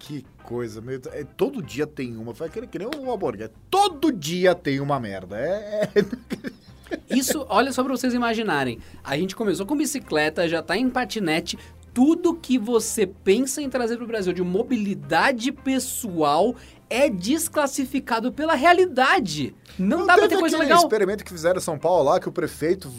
Que 0.00 0.24
coisa, 0.42 0.80
meu, 0.80 0.98
é, 1.12 1.22
todo 1.36 1.62
dia 1.62 1.86
tem 1.86 2.16
uma, 2.16 2.32
vai 2.32 2.48
querer 2.48 2.66
que 2.66 2.78
nem 2.78 2.88
um 2.96 3.12
hambúrguer. 3.12 3.50
Todo 3.70 4.10
dia 4.10 4.54
tem 4.54 4.80
uma 4.80 4.98
merda. 4.98 5.38
É, 5.38 5.90
é- 5.94 6.04
Isso, 7.10 7.44
olha 7.48 7.72
só 7.72 7.82
pra 7.82 7.96
vocês 7.96 8.14
imaginarem. 8.14 8.78
A 9.02 9.16
gente 9.16 9.34
começou 9.34 9.66
com 9.66 9.76
bicicleta, 9.76 10.48
já 10.48 10.62
tá 10.62 10.76
em 10.76 10.88
patinete. 10.88 11.58
Tudo 11.92 12.34
que 12.34 12.58
você 12.58 13.06
pensa 13.06 13.60
em 13.60 13.68
trazer 13.68 13.96
pro 13.96 14.06
Brasil 14.06 14.32
de 14.32 14.42
mobilidade 14.42 15.50
pessoal 15.50 16.54
é 16.88 17.08
desclassificado 17.08 18.32
pela 18.32 18.54
realidade. 18.54 19.54
Não, 19.78 20.06
dá 20.06 20.14
pra 20.14 20.22
teve 20.22 20.36
ter 20.36 20.40
coisa 20.40 20.58
legal. 20.58 20.78
experimento 20.78 21.24
que 21.24 21.30
fizeram 21.30 21.58
em 21.58 21.62
São 21.62 21.78
Paulo 21.78 22.04
lá, 22.04 22.20
que 22.20 22.28
o 22.28 22.32
prefeito, 22.32 22.90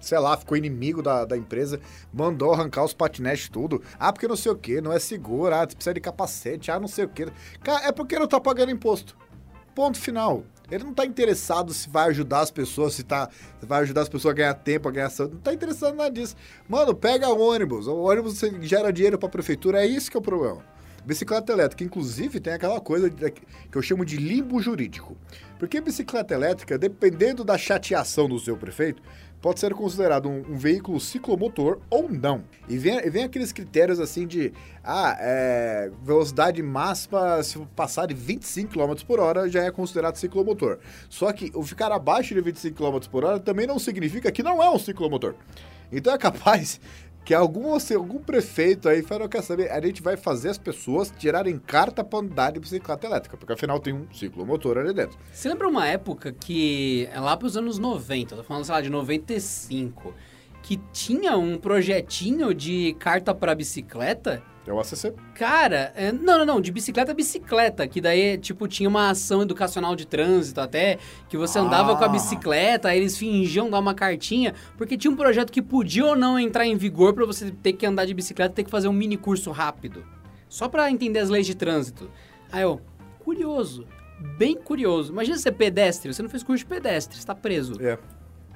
sei 0.00 0.18
lá, 0.18 0.36
ficou 0.36 0.56
inimigo 0.56 1.02
da, 1.02 1.24
da 1.24 1.36
empresa, 1.36 1.80
mandou 2.12 2.52
arrancar 2.52 2.84
os 2.84 2.94
patinetes 2.94 3.48
tudo. 3.48 3.82
Ah, 3.98 4.12
porque 4.12 4.28
não 4.28 4.36
sei 4.36 4.52
o 4.52 4.56
que, 4.56 4.80
não 4.80 4.92
é 4.92 4.98
seguro, 4.98 5.54
ah, 5.54 5.66
precisa 5.66 5.94
de 5.94 6.00
capacete, 6.00 6.70
ah, 6.70 6.80
não 6.80 6.88
sei 6.88 7.04
o 7.04 7.08
que. 7.08 7.26
Cara, 7.62 7.86
é 7.86 7.92
porque 7.92 8.18
não 8.18 8.26
tá 8.26 8.40
pagando 8.40 8.70
imposto. 8.70 9.16
Ponto 9.74 9.98
final. 9.98 10.44
Ele 10.70 10.84
não 10.84 10.92
tá 10.92 11.06
interessado 11.06 11.72
se 11.72 11.88
vai 11.88 12.08
ajudar 12.08 12.40
as 12.40 12.50
pessoas, 12.50 12.94
se, 12.94 13.04
tá, 13.04 13.28
se 13.60 13.66
vai 13.66 13.82
ajudar 13.82 14.02
as 14.02 14.08
pessoas 14.08 14.32
a 14.32 14.36
ganhar 14.36 14.54
tempo, 14.54 14.88
a 14.88 14.92
ganhar 14.92 15.10
saúde. 15.10 15.34
Não 15.34 15.40
tá 15.40 15.54
interessado 15.54 15.94
em 15.94 15.96
nada 15.96 16.10
disso. 16.10 16.34
Mano, 16.68 16.94
pega 16.94 17.28
o 17.28 17.40
ônibus. 17.40 17.86
O 17.86 17.96
ônibus 17.96 18.40
gera 18.62 18.92
dinheiro 18.92 19.18
pra 19.18 19.28
prefeitura, 19.28 19.82
é 19.82 19.86
isso 19.86 20.10
que 20.10 20.16
é 20.16 20.20
o 20.20 20.22
problema. 20.22 20.62
Bicicleta 21.04 21.52
elétrica, 21.52 21.84
inclusive, 21.84 22.40
tem 22.40 22.52
aquela 22.52 22.80
coisa 22.80 23.08
que 23.08 23.78
eu 23.78 23.80
chamo 23.80 24.04
de 24.04 24.16
limbo 24.16 24.60
jurídico. 24.60 25.16
Porque 25.56 25.80
bicicleta 25.80 26.34
elétrica, 26.34 26.76
dependendo 26.76 27.44
da 27.44 27.56
chateação 27.56 28.28
do 28.28 28.40
seu 28.40 28.56
prefeito, 28.56 29.00
pode 29.46 29.60
ser 29.60 29.74
considerado 29.74 30.28
um, 30.28 30.38
um 30.48 30.58
veículo 30.58 30.98
ciclomotor 30.98 31.78
ou 31.88 32.10
não. 32.10 32.42
E 32.68 32.76
vem, 32.76 33.00
vem 33.08 33.22
aqueles 33.22 33.52
critérios 33.52 34.00
assim 34.00 34.26
de, 34.26 34.52
ah, 34.82 35.16
é, 35.20 35.88
velocidade 36.02 36.60
máxima, 36.64 37.40
se 37.44 37.56
passar 37.76 38.06
de 38.06 38.14
25 38.14 38.72
km 38.72 38.94
por 39.06 39.20
hora, 39.20 39.48
já 39.48 39.62
é 39.62 39.70
considerado 39.70 40.16
ciclomotor. 40.16 40.78
Só 41.08 41.32
que 41.32 41.52
o 41.54 41.62
ficar 41.62 41.92
abaixo 41.92 42.34
de 42.34 42.40
25 42.40 42.76
km 42.76 42.98
por 43.08 43.24
hora 43.24 43.38
também 43.38 43.68
não 43.68 43.78
significa 43.78 44.32
que 44.32 44.42
não 44.42 44.60
é 44.60 44.68
um 44.68 44.80
ciclomotor. 44.80 45.36
Então 45.92 46.12
é 46.12 46.18
capaz 46.18 46.80
que 47.26 47.34
algum, 47.34 47.74
assim, 47.74 47.96
algum 47.96 48.20
prefeito 48.20 48.88
aí 48.88 49.02
falou, 49.02 49.28
quer 49.28 49.42
saber, 49.42 49.68
a 49.72 49.84
gente 49.84 50.00
vai 50.00 50.16
fazer 50.16 50.48
as 50.48 50.58
pessoas 50.58 51.12
tirarem 51.18 51.58
carta 51.58 52.04
para 52.04 52.20
andar 52.20 52.52
de 52.52 52.60
bicicleta 52.60 53.04
elétrica, 53.04 53.36
porque 53.36 53.52
afinal 53.52 53.80
tem 53.80 53.92
um 53.92 54.06
ciclomotor 54.12 54.78
ali 54.78 54.94
dentro. 54.94 55.18
Você 55.32 55.48
lembra 55.48 55.66
uma 55.66 55.88
época 55.88 56.32
que, 56.32 57.08
é 57.12 57.18
lá 57.18 57.36
pros 57.36 57.56
anos 57.56 57.80
90, 57.80 58.36
tô 58.36 58.44
falando, 58.44 58.64
sei 58.64 58.74
lá, 58.74 58.80
de 58.80 58.88
95, 58.88 60.14
que 60.62 60.76
tinha 60.92 61.36
um 61.36 61.58
projetinho 61.58 62.54
de 62.54 62.94
carta 63.00 63.34
pra 63.34 63.56
bicicleta? 63.56 64.40
É 64.66 64.72
o 64.72 64.80
ACC. 64.80 65.14
Cara, 65.34 65.92
é, 65.94 66.10
não, 66.10 66.38
não, 66.38 66.44
não, 66.46 66.60
de 66.60 66.72
bicicleta 66.72 67.12
a 67.12 67.14
bicicleta, 67.14 67.86
que 67.86 68.00
daí, 68.00 68.36
tipo, 68.36 68.66
tinha 68.66 68.88
uma 68.88 69.10
ação 69.10 69.42
educacional 69.42 69.94
de 69.94 70.06
trânsito 70.06 70.60
até, 70.60 70.98
que 71.28 71.36
você 71.36 71.58
andava 71.58 71.94
com 71.96 72.02
a 72.02 72.06
Ah. 72.06 72.10
bicicleta, 72.10 72.88
aí 72.88 72.98
eles 72.98 73.16
fingiam 73.16 73.70
dar 73.70 73.78
uma 73.78 73.94
cartinha, 73.94 74.54
porque 74.76 74.96
tinha 74.96 75.10
um 75.10 75.16
projeto 75.16 75.52
que 75.52 75.62
podia 75.62 76.04
ou 76.06 76.16
não 76.16 76.36
entrar 76.38 76.66
em 76.66 76.76
vigor 76.76 77.14
pra 77.14 77.24
você 77.24 77.50
ter 77.50 77.74
que 77.74 77.86
andar 77.86 78.06
de 78.06 78.14
bicicleta, 78.14 78.54
ter 78.54 78.64
que 78.64 78.70
fazer 78.70 78.88
um 78.88 78.92
mini 78.92 79.16
curso 79.16 79.52
rápido. 79.52 80.04
Só 80.48 80.68
pra 80.68 80.90
entender 80.90 81.20
as 81.20 81.28
leis 81.28 81.46
de 81.46 81.54
trânsito. 81.54 82.10
Aí 82.50 82.62
eu, 82.62 82.80
curioso, 83.24 83.86
bem 84.36 84.56
curioso. 84.56 85.12
Imagina 85.12 85.36
você 85.36 85.48
é 85.48 85.52
pedestre, 85.52 86.12
você 86.12 86.22
não 86.22 86.28
fez 86.30 86.42
curso 86.42 86.64
de 86.64 86.66
pedestre, 86.68 87.16
você 87.18 87.26
tá 87.26 87.34
preso. 87.34 87.74
É. 87.80 87.98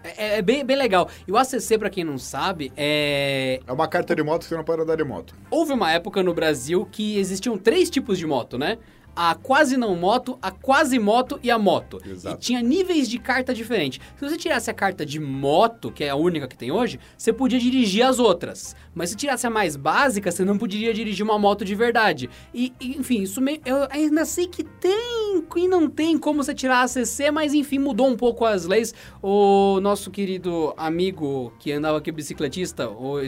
É, 0.02 0.38
é 0.38 0.42
bem, 0.42 0.64
bem 0.64 0.76
legal. 0.76 1.08
E 1.26 1.32
o 1.32 1.36
ACC, 1.36 1.78
pra 1.78 1.90
quem 1.90 2.04
não 2.04 2.18
sabe, 2.18 2.72
é... 2.76 3.60
É 3.66 3.72
uma 3.72 3.86
carta 3.86 4.14
de 4.14 4.22
moto 4.22 4.42
que 4.42 4.48
você 4.48 4.56
não 4.56 4.64
pode 4.64 4.82
andar 4.82 4.96
de 4.96 5.04
moto. 5.04 5.34
Houve 5.50 5.72
uma 5.72 5.92
época 5.92 6.22
no 6.22 6.32
Brasil 6.32 6.88
que 6.90 7.18
existiam 7.18 7.58
três 7.58 7.90
tipos 7.90 8.18
de 8.18 8.26
moto, 8.26 8.56
né? 8.58 8.78
A 9.14 9.34
quase 9.34 9.76
não 9.76 9.94
moto, 9.96 10.38
a 10.40 10.50
quase 10.50 10.98
moto 10.98 11.38
e 11.42 11.50
a 11.50 11.58
moto. 11.58 12.00
Exato. 12.04 12.36
E 12.36 12.38
tinha 12.38 12.62
níveis 12.62 13.08
de 13.08 13.18
carta 13.18 13.52
diferentes. 13.52 14.00
Se 14.16 14.28
você 14.28 14.36
tirasse 14.36 14.70
a 14.70 14.74
carta 14.74 15.04
de 15.04 15.18
moto, 15.18 15.90
que 15.90 16.04
é 16.04 16.10
a 16.10 16.16
única 16.16 16.48
que 16.48 16.56
tem 16.56 16.70
hoje, 16.70 16.98
você 17.16 17.32
podia 17.32 17.58
dirigir 17.58 18.04
as 18.04 18.18
outras. 18.18 18.74
Mas 18.94 19.10
se 19.10 19.16
tirasse 19.16 19.46
a 19.46 19.50
mais 19.50 19.76
básica, 19.76 20.30
você 20.30 20.44
não 20.44 20.58
poderia 20.58 20.92
dirigir 20.92 21.24
uma 21.24 21.38
moto 21.38 21.64
de 21.64 21.74
verdade. 21.74 22.30
E, 22.54 22.72
e, 22.80 22.96
enfim, 22.96 23.22
isso 23.22 23.40
meio. 23.40 23.60
Eu 23.64 23.86
ainda 23.90 24.24
sei 24.24 24.46
que 24.46 24.64
tem 24.64 25.44
e 25.56 25.68
não 25.68 25.88
tem 25.88 26.18
como 26.18 26.42
você 26.42 26.54
tirar 26.54 26.78
a 26.78 26.84
ACC, 26.84 27.30
mas 27.32 27.54
enfim, 27.54 27.78
mudou 27.78 28.08
um 28.08 28.16
pouco 28.16 28.44
as 28.44 28.64
leis. 28.64 28.94
O 29.22 29.80
nosso 29.80 30.10
querido 30.10 30.72
amigo 30.76 31.52
que 31.58 31.72
andava 31.72 31.98
aqui 31.98 32.10
bicicletista, 32.10 32.88
o 32.88 33.20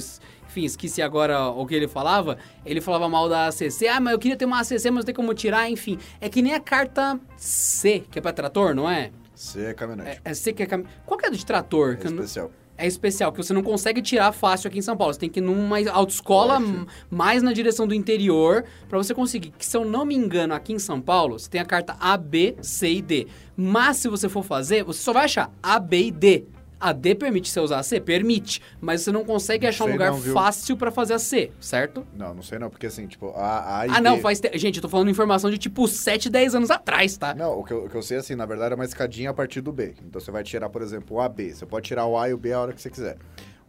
enfim, 0.52 0.64
esqueci 0.64 1.00
agora 1.00 1.48
o 1.48 1.66
que 1.66 1.74
ele 1.74 1.88
falava. 1.88 2.36
Ele 2.64 2.80
falava 2.80 3.08
mal 3.08 3.28
da 3.28 3.46
ACC. 3.48 3.88
Ah, 3.88 3.98
mas 3.98 4.12
eu 4.12 4.18
queria 4.18 4.36
ter 4.36 4.44
uma 4.44 4.60
ACC, 4.60 4.84
mas 4.90 4.92
não 4.96 5.02
tem 5.02 5.14
como 5.14 5.32
tirar, 5.32 5.68
enfim. 5.70 5.98
É 6.20 6.28
que 6.28 6.42
nem 6.42 6.52
a 6.52 6.60
carta 6.60 7.18
C, 7.36 8.04
que 8.10 8.18
é 8.18 8.22
pra 8.22 8.32
trator, 8.32 8.74
não 8.74 8.88
é? 8.88 9.10
Você 9.34 9.64
é 9.66 9.74
caminhonete. 9.74 10.20
É, 10.24 10.30
é 10.30 10.34
C 10.34 10.52
que 10.52 10.62
é 10.62 10.66
cam... 10.66 10.84
Qual 11.06 11.18
que 11.18 11.26
é 11.26 11.30
de 11.30 11.44
trator? 11.44 11.96
É 11.98 12.04
não- 12.04 12.16
especial. 12.22 12.50
É 12.76 12.86
especial, 12.86 13.30
que 13.30 13.36
você 13.38 13.52
não 13.52 13.62
consegue 13.62 14.02
tirar 14.02 14.32
fácil 14.32 14.66
aqui 14.66 14.78
em 14.78 14.82
São 14.82 14.96
Paulo. 14.96 15.12
Você 15.12 15.20
tem 15.20 15.28
que 15.28 15.40
ir 15.40 15.42
numa 15.42 15.78
autoescola 15.90 16.58
Poxa. 16.60 16.86
mais 17.10 17.42
na 17.42 17.52
direção 17.52 17.86
do 17.86 17.94
interior 17.94 18.64
pra 18.88 18.98
você 18.98 19.14
conseguir. 19.14 19.52
Que 19.56 19.64
se 19.64 19.76
eu 19.76 19.84
não 19.84 20.04
me 20.04 20.14
engano, 20.16 20.52
aqui 20.54 20.72
em 20.72 20.78
São 20.78 21.00
Paulo, 21.00 21.38
você 21.38 21.48
tem 21.48 21.60
a 21.60 21.64
carta 21.64 21.96
A, 22.00 22.16
B, 22.16 22.56
C 22.60 22.90
e 22.94 23.02
D. 23.02 23.26
Mas 23.56 23.98
se 23.98 24.08
você 24.08 24.28
for 24.28 24.42
fazer, 24.42 24.84
você 24.84 25.00
só 25.00 25.12
vai 25.12 25.26
achar 25.26 25.50
A, 25.62 25.78
B 25.78 26.06
e 26.06 26.10
D. 26.10 26.44
A 26.82 26.92
D 26.92 27.14
permite 27.14 27.48
você 27.48 27.60
usar 27.60 27.78
a 27.78 27.82
C? 27.82 28.00
Permite. 28.00 28.60
Mas 28.80 29.02
você 29.02 29.12
não 29.12 29.24
consegue 29.24 29.66
achar 29.66 29.84
um 29.84 29.92
lugar 29.92 30.10
não, 30.10 30.20
fácil 30.20 30.76
pra 30.76 30.90
fazer 30.90 31.14
a 31.14 31.18
C, 31.18 31.52
certo? 31.60 32.06
Não, 32.12 32.34
não 32.34 32.42
sei 32.42 32.58
não, 32.58 32.68
porque 32.68 32.86
assim, 32.86 33.06
tipo, 33.06 33.30
a, 33.36 33.80
a 33.80 33.86
e 33.86 33.90
Ah, 33.90 34.00
não, 34.00 34.16
B- 34.16 34.20
faz. 34.22 34.40
te- 34.40 34.50
Gente, 34.58 34.76
eu 34.76 34.82
tô 34.82 34.88
falando 34.88 35.08
informação 35.10 35.50
de 35.50 35.58
tipo 35.58 35.86
7, 35.86 36.28
10 36.28 36.54
anos 36.54 36.70
atrás, 36.70 37.16
tá? 37.16 37.34
Não, 37.34 37.58
o 37.60 37.64
que, 37.64 37.72
eu, 37.72 37.84
o 37.84 37.88
que 37.88 37.94
eu 37.94 38.02
sei 38.02 38.16
assim, 38.18 38.34
na 38.34 38.44
verdade 38.46 38.72
é 38.72 38.74
uma 38.74 38.84
escadinha 38.84 39.30
a 39.30 39.34
partir 39.34 39.60
do 39.60 39.72
B. 39.72 39.94
Então 40.06 40.20
você 40.20 40.30
vai 40.30 40.42
tirar, 40.42 40.68
por 40.68 40.82
exemplo, 40.82 41.16
o 41.16 41.20
AB. 41.20 41.54
Você 41.54 41.64
pode 41.64 41.86
tirar 41.86 42.06
o 42.06 42.18
A 42.18 42.28
e 42.28 42.34
o 42.34 42.38
B 42.38 42.52
a 42.52 42.60
hora 42.60 42.72
que 42.72 42.82
você 42.82 42.90
quiser. 42.90 43.16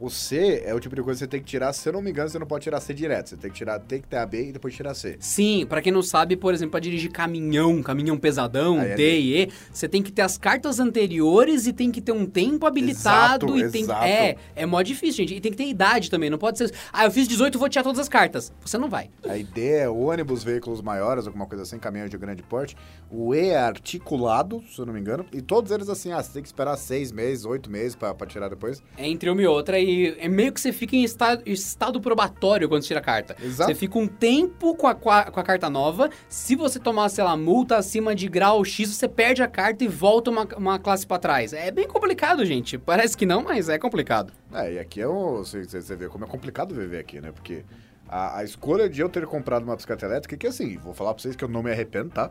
O 0.04 0.10
C 0.10 0.62
é 0.66 0.76
o 0.76 0.82
tipo 0.82 0.94
de 0.98 1.02
coisa 1.02 1.18
que 1.18 1.24
você 1.24 1.28
tem 1.30 1.40
que 1.40 1.46
tirar, 1.46 1.72
se 1.72 1.88
eu 1.88 1.94
não 1.94 2.02
me 2.02 2.12
engano, 2.12 2.28
você 2.28 2.38
não 2.38 2.46
pode 2.46 2.64
tirar 2.64 2.82
C 2.82 2.94
direto. 2.94 3.30
Você 3.30 3.38
tem 3.38 3.50
que 3.50 3.56
tirar, 3.56 3.80
tem 3.80 4.02
que 4.02 4.08
ter 4.10 4.18
a 4.18 4.26
B 4.26 4.50
e 4.50 4.52
depois 4.52 4.76
tirar 4.76 4.94
C. 4.94 5.16
Sim, 5.18 5.66
pra 5.66 5.82
quem 5.82 5.94
não 5.94 6.02
sabe, 6.02 6.36
por 6.36 6.54
exemplo, 6.54 6.72
pra 6.72 6.82
dirigir 6.82 7.10
caminhão, 7.10 7.82
caminhão 7.82 8.18
pesadão, 8.18 8.82
Aí 8.82 8.92
é 8.92 8.96
D 8.96 9.20
e 9.22 9.44
E, 9.44 9.50
você 9.72 9.88
tem 9.88 10.04
que 10.04 10.12
ter 10.12 10.24
as 10.24 10.38
cartas 10.38 10.78
anteriores 10.78 11.68
e 11.68 11.72
tem 11.72 11.90
que 11.90 12.02
ter 12.02 12.12
um 12.12 12.26
tempo 12.26 12.66
habilitado 12.66 13.46
Exato, 13.46 13.58
e 13.58 13.72
tem 13.72 13.84
exato. 13.84 14.04
é, 14.04 14.36
é 14.58 14.66
mó 14.66 14.82
difícil, 14.82 15.26
gente. 15.26 15.36
E 15.36 15.40
tem 15.40 15.54
que 15.54 15.58
ter 15.58 15.70
idade 15.70 16.12
também, 16.12 16.30
não 16.30 16.38
pode 16.38 16.58
ser, 16.58 16.74
ah, 16.92 17.06
eu 17.06 17.12
fiz 17.12 17.26
18, 17.26 17.58
vou 17.58 17.70
tirar 17.70 17.84
todas 17.84 18.00
as 18.00 18.10
cartas. 18.10 18.52
Você 18.60 18.78
não 18.78 18.90
vai. 18.90 19.10
A 19.24 19.38
D 19.38 19.70
é 19.70 19.90
ônibus, 19.90 20.44
veículos 20.44 20.82
maiores, 20.82 21.28
alguma 21.28 21.46
coisa 21.46 21.64
assim, 21.64 21.80
caminhões 21.80 22.10
de 22.10 22.18
grande 22.18 22.44
porte. 22.44 22.76
O 23.10 23.34
E 23.34 23.52
é 23.52 23.58
articulado, 23.58 24.62
se 24.70 24.80
eu 24.80 24.86
não 24.86 24.94
me 24.94 25.00
engano. 25.00 25.26
E 25.32 25.42
todos 25.42 25.72
eles 25.72 25.88
assim, 25.88 26.12
ah, 26.12 26.22
você 26.22 26.34
tem 26.34 26.42
que 26.42 26.50
esperar 26.50 26.76
seis 26.76 27.10
meses, 27.10 27.46
oito 27.46 27.72
meses 27.72 27.96
pra 27.96 28.14
tirar 28.28 28.50
depois. 28.50 28.84
É 28.98 29.08
entre 29.08 29.30
uma 29.30 29.42
e 29.42 29.48
outra 29.48 29.80
e 29.80 29.93
é 30.20 30.28
meio 30.28 30.52
que 30.52 30.60
você 30.62 30.72
fica 30.72 30.96
em 30.96 31.04
estado, 31.04 31.42
estado 31.46 32.00
probatório 32.02 32.68
quando 32.70 32.84
tira 32.84 33.00
a 33.00 33.04
carta. 33.04 33.36
Exato. 33.42 33.72
Você 33.72 33.76
fica 33.76 33.98
um 33.98 34.08
tempo 34.08 34.76
com 34.76 34.88
a, 34.88 34.96
com 34.96 35.10
a- 35.10 35.24
carta 35.44 35.70
nova. 35.70 36.10
Se 36.30 36.56
você 36.56 36.80
tomar, 36.80 37.10
sei 37.10 37.24
lá, 37.24 37.36
multa 37.38 37.78
acima 37.78 38.14
de 38.16 38.28
grau 38.28 38.64
X, 38.64 38.90
você 38.90 39.08
perde 39.08 39.42
a 39.44 39.48
carta 39.48 39.84
e 39.84 39.88
volta 39.88 40.32
uma, 40.32 40.48
uma 40.58 40.80
classe 40.80 41.06
pra 41.06 41.18
trás. 41.18 41.54
É 41.54 41.70
bem 41.72 41.88
complicado, 41.88 42.46
gente. 42.46 42.78
Parece 42.78 43.16
que 43.18 43.26
não, 43.26 43.44
mas 43.44 43.70
é 43.70 43.78
complicado. 43.78 44.34
É, 44.54 44.74
e 44.74 44.80
aqui 44.80 45.02
é 45.02 45.08
o. 45.08 45.38
Você 45.44 45.96
vê 45.96 46.08
como 46.08 46.24
é 46.26 46.28
complicado 46.28 46.74
viver 46.74 47.00
aqui, 47.00 47.20
né? 47.22 47.32
Porque 47.32 47.64
a, 48.08 48.40
a 48.40 48.44
escolha 48.44 48.88
de 48.90 49.02
eu 49.02 49.10
ter 49.10 49.26
comprado 49.26 49.64
uma 49.64 49.76
bicicleta 49.76 50.06
elétrica, 50.06 50.38
que 50.38 50.48
assim, 50.48 50.78
vou 50.78 50.94
falar 50.94 51.14
pra 51.14 51.22
vocês 51.22 51.36
que 51.36 51.44
eu 51.44 51.48
não 51.50 51.64
me 51.64 51.72
arrependo, 51.72 52.10
tá? 52.10 52.30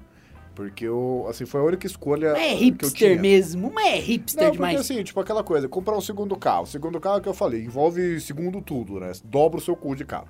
Porque 0.55 0.85
eu, 0.87 1.27
assim, 1.29 1.47
foi 1.47 1.61
a 1.61 1.65
única 1.65 1.87
escolha 1.87 2.33
Mas 2.33 2.43
é 2.43 2.49
que 2.49 2.53
eu 2.53 2.59
hipster 2.59 2.93
tinha. 2.93 3.21
mesmo, 3.23 3.73
mas 3.75 3.87
é 3.87 3.97
hipster 3.99 4.45
Não, 4.45 4.51
porque 4.51 4.67
demais. 4.67 4.81
assim, 4.81 5.03
tipo 5.03 5.19
aquela 5.19 5.43
coisa, 5.43 5.69
comprar 5.69 5.97
um 5.97 6.01
segundo 6.01 6.37
carro. 6.37 6.65
O 6.65 6.67
segundo 6.67 7.01
carro 7.01 7.21
que 7.21 7.29
eu 7.29 7.35
falei, 7.35 7.65
envolve 7.65 8.21
segundo 8.21 8.61
tudo, 8.61 9.01
né? 9.01 9.13
Dobra 9.25 9.59
o 9.59 9.63
seu 9.63 9.75
cu 9.75 9.95
de 9.97 10.05
carro. 10.05 10.29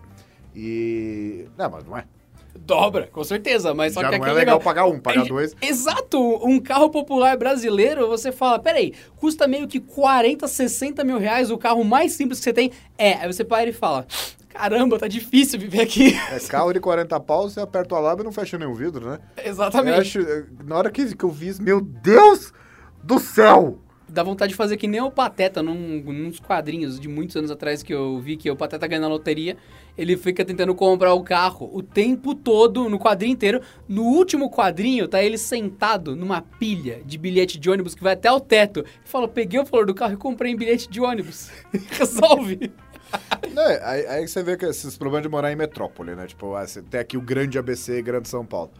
E. 0.54 1.46
Não, 1.56 1.70
mas 1.70 1.84
não 1.84 1.96
é. 1.96 2.04
Dobra, 2.54 3.08
com 3.10 3.24
certeza, 3.24 3.72
mas 3.74 3.94
só 3.94 4.02
Já 4.02 4.10
que 4.10 4.18
não 4.18 4.26
é 4.26 4.32
legal 4.32 4.60
pagar 4.60 4.84
um, 4.86 5.00
pagar 5.00 5.24
dois. 5.26 5.56
Exato! 5.60 6.18
Um 6.46 6.60
carro 6.60 6.90
popular 6.90 7.36
brasileiro, 7.36 8.06
você 8.06 8.30
fala, 8.30 8.58
peraí, 8.58 8.92
custa 9.16 9.48
meio 9.48 9.66
que 9.66 9.80
40, 9.80 10.46
60 10.46 11.02
mil 11.02 11.18
reais 11.18 11.50
o 11.50 11.56
carro 11.56 11.82
mais 11.82 12.12
simples 12.12 12.38
que 12.38 12.44
você 12.44 12.52
tem. 12.52 12.70
É, 12.98 13.14
aí 13.14 13.26
você 13.32 13.42
para 13.42 13.68
e 13.68 13.72
fala, 13.72 14.06
caramba, 14.52 14.98
tá 14.98 15.08
difícil 15.08 15.58
viver 15.58 15.80
aqui. 15.80 16.14
É 16.30 16.38
carro 16.40 16.72
de 16.72 16.80
40 16.80 17.18
pau, 17.20 17.48
você 17.48 17.60
aperta 17.60 17.94
o 17.94 17.98
alarme 17.98 18.22
e 18.22 18.24
não 18.24 18.32
fecha 18.32 18.58
nenhum 18.58 18.74
vidro, 18.74 19.08
né? 19.08 19.18
Exatamente. 19.44 20.18
Eu 20.18 20.24
acho, 20.24 20.46
na 20.64 20.76
hora 20.76 20.90
que, 20.90 21.16
que 21.16 21.24
eu 21.24 21.30
vi 21.30 21.48
isso, 21.48 21.62
meu 21.62 21.80
Deus 21.80 22.52
do 23.02 23.18
céu! 23.18 23.78
Dá 24.12 24.22
vontade 24.22 24.50
de 24.50 24.56
fazer 24.56 24.76
que 24.76 24.86
nem 24.86 25.00
o 25.00 25.10
Pateta, 25.10 25.62
num, 25.62 26.02
nos 26.02 26.38
quadrinhos 26.38 27.00
de 27.00 27.08
muitos 27.08 27.34
anos 27.34 27.50
atrás 27.50 27.82
que 27.82 27.94
eu 27.94 28.18
vi 28.18 28.36
que 28.36 28.50
o 28.50 28.54
Pateta 28.54 28.86
ganha 28.86 29.00
na 29.00 29.08
loteria. 29.08 29.56
Ele 29.96 30.18
fica 30.18 30.44
tentando 30.44 30.74
comprar 30.74 31.14
o 31.14 31.22
carro 31.22 31.70
o 31.72 31.82
tempo 31.82 32.34
todo, 32.34 32.90
no 32.90 32.98
quadrinho 32.98 33.32
inteiro. 33.32 33.62
No 33.88 34.02
último 34.02 34.50
quadrinho, 34.50 35.08
tá 35.08 35.22
ele 35.22 35.38
sentado 35.38 36.14
numa 36.14 36.42
pilha 36.42 37.00
de 37.06 37.16
bilhete 37.16 37.58
de 37.58 37.70
ônibus 37.70 37.94
que 37.94 38.02
vai 38.02 38.12
até 38.12 38.30
o 38.30 38.38
teto. 38.38 38.80
Ele 38.80 38.88
fala: 39.04 39.26
peguei 39.26 39.58
o 39.58 39.64
valor 39.64 39.86
do 39.86 39.94
carro 39.94 40.12
e 40.12 40.18
comprei 40.18 40.52
em 40.52 40.56
bilhete 40.56 40.90
de 40.90 41.00
ônibus. 41.00 41.50
Resolve. 41.92 42.70
Né, 43.52 43.80
aí, 43.82 44.06
aí 44.06 44.28
você 44.28 44.42
vê 44.42 44.56
que 44.56 44.64
esses 44.64 44.96
problemas 44.96 45.24
de 45.24 45.28
morar 45.28 45.52
em 45.52 45.56
metrópole, 45.56 46.14
né? 46.14 46.26
Tipo, 46.26 46.54
ah, 46.54 46.66
você 46.66 46.80
tem 46.80 47.00
aqui 47.00 47.18
o 47.18 47.20
grande 47.20 47.58
ABC 47.58 47.98
e 47.98 48.02
grande 48.02 48.28
São 48.28 48.46
Paulo. 48.46 48.70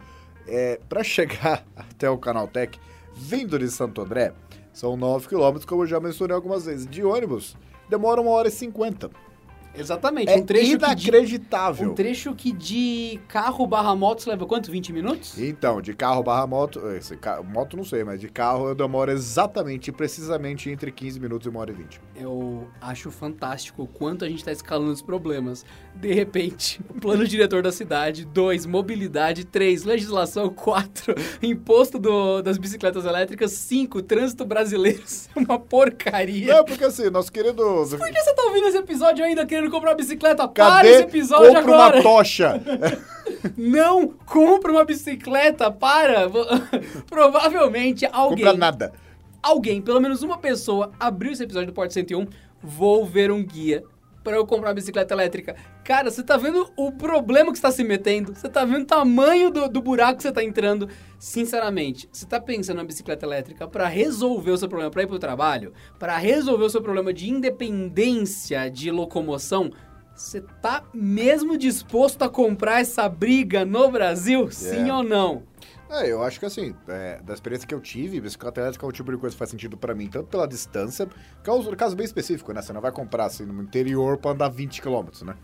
É, 0.47 0.79
pra 0.89 1.03
chegar 1.05 1.63
até 1.75 2.09
o 2.09 2.17
Canaltech, 2.17 2.79
vindo 3.15 3.59
de 3.59 3.69
Santo 3.69 4.01
André, 4.01 4.33
são 4.71 4.97
9 4.97 5.27
quilômetros, 5.27 5.65
como 5.65 5.83
eu 5.83 5.87
já 5.87 5.99
mencionei 5.99 6.35
algumas 6.35 6.65
vezes. 6.65 6.87
De 6.87 7.03
ônibus, 7.03 7.55
demora 7.87 8.19
uma 8.19 8.31
hora 8.31 8.47
e 8.47 8.51
50. 8.51 9.11
Exatamente. 9.75 10.29
É 10.29 10.35
um 10.35 10.43
trecho 10.45 10.77
que 10.77 10.95
de, 10.95 11.07
inacreditável. 11.09 11.91
um 11.91 11.93
trecho 11.95 12.35
que 12.35 12.51
de 12.51 13.19
carro 13.27 13.65
barra 13.65 13.95
moto 13.95 14.21
você 14.21 14.29
leva 14.29 14.45
quanto? 14.45 14.71
20 14.71 14.93
minutos? 14.93 15.37
Então, 15.39 15.81
de 15.81 15.93
carro 15.93 16.21
barra 16.23 16.45
moto, 16.45 16.79
esse, 16.91 17.17
moto 17.51 17.75
não 17.77 17.83
sei, 17.83 18.03
mas 18.03 18.19
de 18.21 18.29
carro 18.29 18.69
eu 18.69 18.75
demoro 18.75 19.11
exatamente, 19.11 19.91
precisamente 19.91 20.69
entre 20.69 20.91
15 20.91 21.19
minutos 21.19 21.45
e 21.47 21.49
uma 21.49 21.59
hora 21.59 21.71
e 21.71 21.75
20. 21.75 21.99
Eu 22.15 22.67
acho 22.79 23.09
fantástico 23.11 23.83
o 23.83 23.87
quanto 23.87 24.23
a 24.23 24.27
gente 24.29 24.39
está 24.39 24.51
escalando 24.51 24.91
os 24.91 25.01
problemas. 25.01 25.65
De 25.95 26.13
repente, 26.13 26.79
plano 27.01 27.27
diretor 27.27 27.63
da 27.63 27.71
cidade, 27.71 28.25
dois, 28.25 28.65
mobilidade, 28.65 29.45
três, 29.45 29.83
legislação, 29.83 30.49
quatro, 30.49 31.15
imposto 31.41 31.97
do- 31.97 32.41
das 32.41 32.57
bicicletas 32.57 33.05
elétricas, 33.05 33.51
cinco, 33.51 34.01
trânsito 34.01 34.45
brasileiro, 34.45 35.01
Isso 35.05 35.29
é 35.35 35.39
uma 35.39 35.59
porcaria. 35.59 36.53
Não, 36.55 36.63
porque 36.65 36.83
assim, 36.83 37.09
nosso 37.09 37.31
querido... 37.31 37.63
Por 37.63 38.09
que 38.09 38.21
você 38.21 38.33
tá 38.33 38.43
ouvindo 38.43 38.67
esse 38.67 38.77
episódio 38.77 39.25
ainda 39.25 39.45
querendo 39.45 39.62
comprar 39.69 39.91
uma 39.91 39.95
bicicleta? 39.97 40.47
Para 40.47 40.87
esse 40.87 41.03
Cadê? 41.03 41.17
episódio 41.17 41.47
Compra 41.47 41.61
agora! 41.61 41.95
uma 41.97 42.03
tocha! 42.03 42.61
Não 43.57 44.07
compra 44.25 44.71
uma 44.71 44.85
bicicleta, 44.85 45.71
para! 45.71 46.29
Provavelmente 47.09 48.07
alguém... 48.11 48.45
Compra 48.45 48.53
nada. 48.57 48.93
alguém, 49.41 49.81
pelo 49.81 49.99
menos 49.99 50.23
uma 50.23 50.37
pessoa, 50.37 50.91
abriu 50.99 51.31
esse 51.31 51.43
episódio 51.43 51.67
do 51.67 51.73
Porto 51.73 51.91
101, 51.91 52.27
vou 52.61 53.05
ver 53.05 53.31
um 53.31 53.43
guia 53.43 53.83
pra 54.23 54.33
eu 54.35 54.45
comprar 54.45 54.69
uma 54.69 54.75
bicicleta 54.75 55.13
elétrica. 55.13 55.55
Cara, 55.83 56.09
você 56.09 56.23
tá 56.23 56.37
vendo 56.37 56.71
o 56.77 56.93
problema 56.93 57.51
que 57.51 57.57
você 57.57 57.61
tá 57.61 57.71
se 57.71 57.83
metendo? 57.83 58.33
Você 58.33 58.47
tá 58.47 58.63
vendo 58.63 58.83
o 58.83 58.85
tamanho 58.85 59.51
do, 59.51 59.67
do 59.67 59.81
buraco 59.81 60.17
que 60.17 60.23
você 60.23 60.31
tá 60.31 60.41
entrando? 60.41 60.87
Sinceramente, 61.19 62.07
você 62.11 62.25
tá 62.25 62.39
pensando 62.39 62.77
na 62.77 62.85
bicicleta 62.85 63.25
elétrica 63.25 63.67
pra 63.67 63.87
resolver 63.87 64.51
o 64.51 64.57
seu 64.57 64.69
problema, 64.69 64.89
pra 64.89 65.03
ir 65.03 65.07
pro 65.07 65.19
trabalho? 65.19 65.73
Pra 65.99 66.17
resolver 66.17 66.63
o 66.63 66.69
seu 66.69 66.81
problema 66.81 67.11
de 67.11 67.29
independência 67.29 68.71
de 68.71 68.89
locomoção? 68.91 69.71
Você 70.15 70.39
tá 70.61 70.83
mesmo 70.93 71.57
disposto 71.57 72.21
a 72.21 72.29
comprar 72.29 72.79
essa 72.79 73.09
briga 73.09 73.65
no 73.65 73.91
Brasil? 73.91 74.49
Sim 74.51 74.89
ou 74.89 75.03
não? 75.03 75.43
É, 75.89 76.11
eu 76.11 76.23
acho 76.23 76.39
que 76.39 76.45
assim, 76.45 76.73
é, 76.87 77.21
da 77.21 77.33
experiência 77.33 77.67
que 77.67 77.75
eu 77.75 77.81
tive, 77.81 78.21
bicicleta 78.21 78.61
elétrica 78.61 78.85
é 78.85 78.89
o 78.89 78.91
tipo 78.91 79.11
de 79.11 79.17
coisa 79.17 79.35
que 79.35 79.37
faz 79.37 79.51
sentido 79.51 79.77
pra 79.77 79.93
mim, 79.93 80.07
tanto 80.07 80.27
pela 80.27 80.47
distância, 80.47 81.07
caso, 81.43 81.75
caso 81.75 81.95
bem 81.95 82.05
específico, 82.05 82.51
né? 82.53 82.61
Você 82.61 82.73
não 82.73 82.81
vai 82.81 82.91
comprar 82.91 83.25
assim 83.25 83.45
no 83.45 83.61
interior 83.61 84.17
pra 84.17 84.31
andar 84.31 84.49
20 84.49 84.81
km, 84.81 85.05
né? 85.23 85.35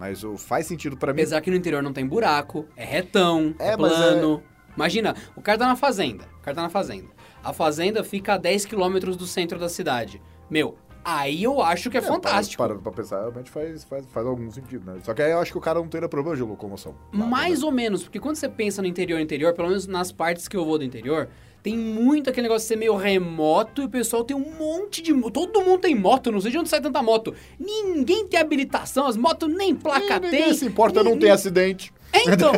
Mas 0.00 0.24
o 0.24 0.38
faz 0.38 0.64
sentido 0.64 0.96
pra 0.96 1.12
mim. 1.12 1.20
Apesar 1.20 1.42
que 1.42 1.50
no 1.50 1.56
interior 1.56 1.82
não 1.82 1.92
tem 1.92 2.06
buraco, 2.06 2.64
é 2.74 2.84
retão, 2.86 3.54
é, 3.58 3.72
É, 3.72 3.76
mas 3.76 3.92
plano. 3.92 4.42
Imagina, 4.74 5.14
o 5.36 5.42
cara 5.42 5.58
tá 5.58 5.66
na 5.66 5.76
fazenda. 5.76 6.24
O 6.38 6.42
cara 6.42 6.54
tá 6.54 6.62
na 6.62 6.70
fazenda. 6.70 7.08
A 7.44 7.52
fazenda 7.52 8.02
fica 8.02 8.34
a 8.34 8.38
10 8.38 8.64
quilômetros 8.64 9.14
do 9.14 9.26
centro 9.26 9.58
da 9.58 9.68
cidade. 9.68 10.22
Meu, 10.48 10.78
Aí 11.02 11.42
eu 11.42 11.62
acho 11.62 11.88
que 11.88 11.96
é, 11.96 12.00
fantástico. 12.02 12.62
Parando 12.62 12.82
pra 12.82 12.92
pensar, 12.92 13.20
realmente 13.20 13.50
faz, 13.50 13.84
faz, 13.84 14.04
faz 14.06 14.26
algum 14.26 14.50
sentido, 14.50 14.84
né? 14.84 15.00
Só 15.02 15.14
que 15.14 15.22
aí 15.22 15.32
eu 15.32 15.38
acho 15.38 15.50
que 15.50 15.56
o 15.56 15.60
cara 15.60 15.78
não 15.78 15.88
teria 15.88 16.08
problema 16.08 16.36
de 16.36 16.42
locomoção. 16.42 16.94
Mais 17.10 17.60
né? 17.60 17.66
ou 17.66 17.72
menos, 17.72 18.02
porque 18.02 18.20
quando 18.20 18.36
você 18.36 18.50
pensa 18.50 18.82
no 18.82 18.88
interior, 18.88 19.18
interior, 19.18 19.54
pelo 19.54 19.68
menos 19.68 19.86
nas 19.86 20.12
partes 20.12 20.46
que 20.46 20.54
eu 20.54 20.64
vou 20.64 20.76
do 20.76 20.84
interior, 20.84 21.30
tem 21.62 21.76
muito 21.76 22.30
aquele 22.30 22.44
negócio 22.48 22.64
de 22.64 22.68
ser 22.68 22.76
meio 22.76 22.96
remoto 22.96 23.82
e 23.82 23.84
o 23.84 23.88
pessoal 23.88 24.24
tem 24.24 24.36
um 24.36 24.52
monte 24.58 25.02
de. 25.02 25.12
Todo 25.30 25.60
mundo 25.60 25.78
tem 25.80 25.94
moto, 25.94 26.32
não 26.32 26.40
sei 26.40 26.50
de 26.50 26.58
onde 26.58 26.68
sai 26.68 26.80
tanta 26.80 27.02
moto. 27.02 27.34
Ninguém 27.58 28.26
tem 28.26 28.40
habilitação, 28.40 29.06
as 29.06 29.16
motos 29.16 29.48
nem 29.52 29.74
placa 29.74 30.16
E 30.16 30.20
ninguém 30.20 30.44
tem. 30.44 30.54
se 30.54 30.64
importa, 30.66 31.02
não 31.04 31.18
tem 31.18 31.30
acidente. 31.30 31.92
É, 32.12 32.30
então, 32.32 32.52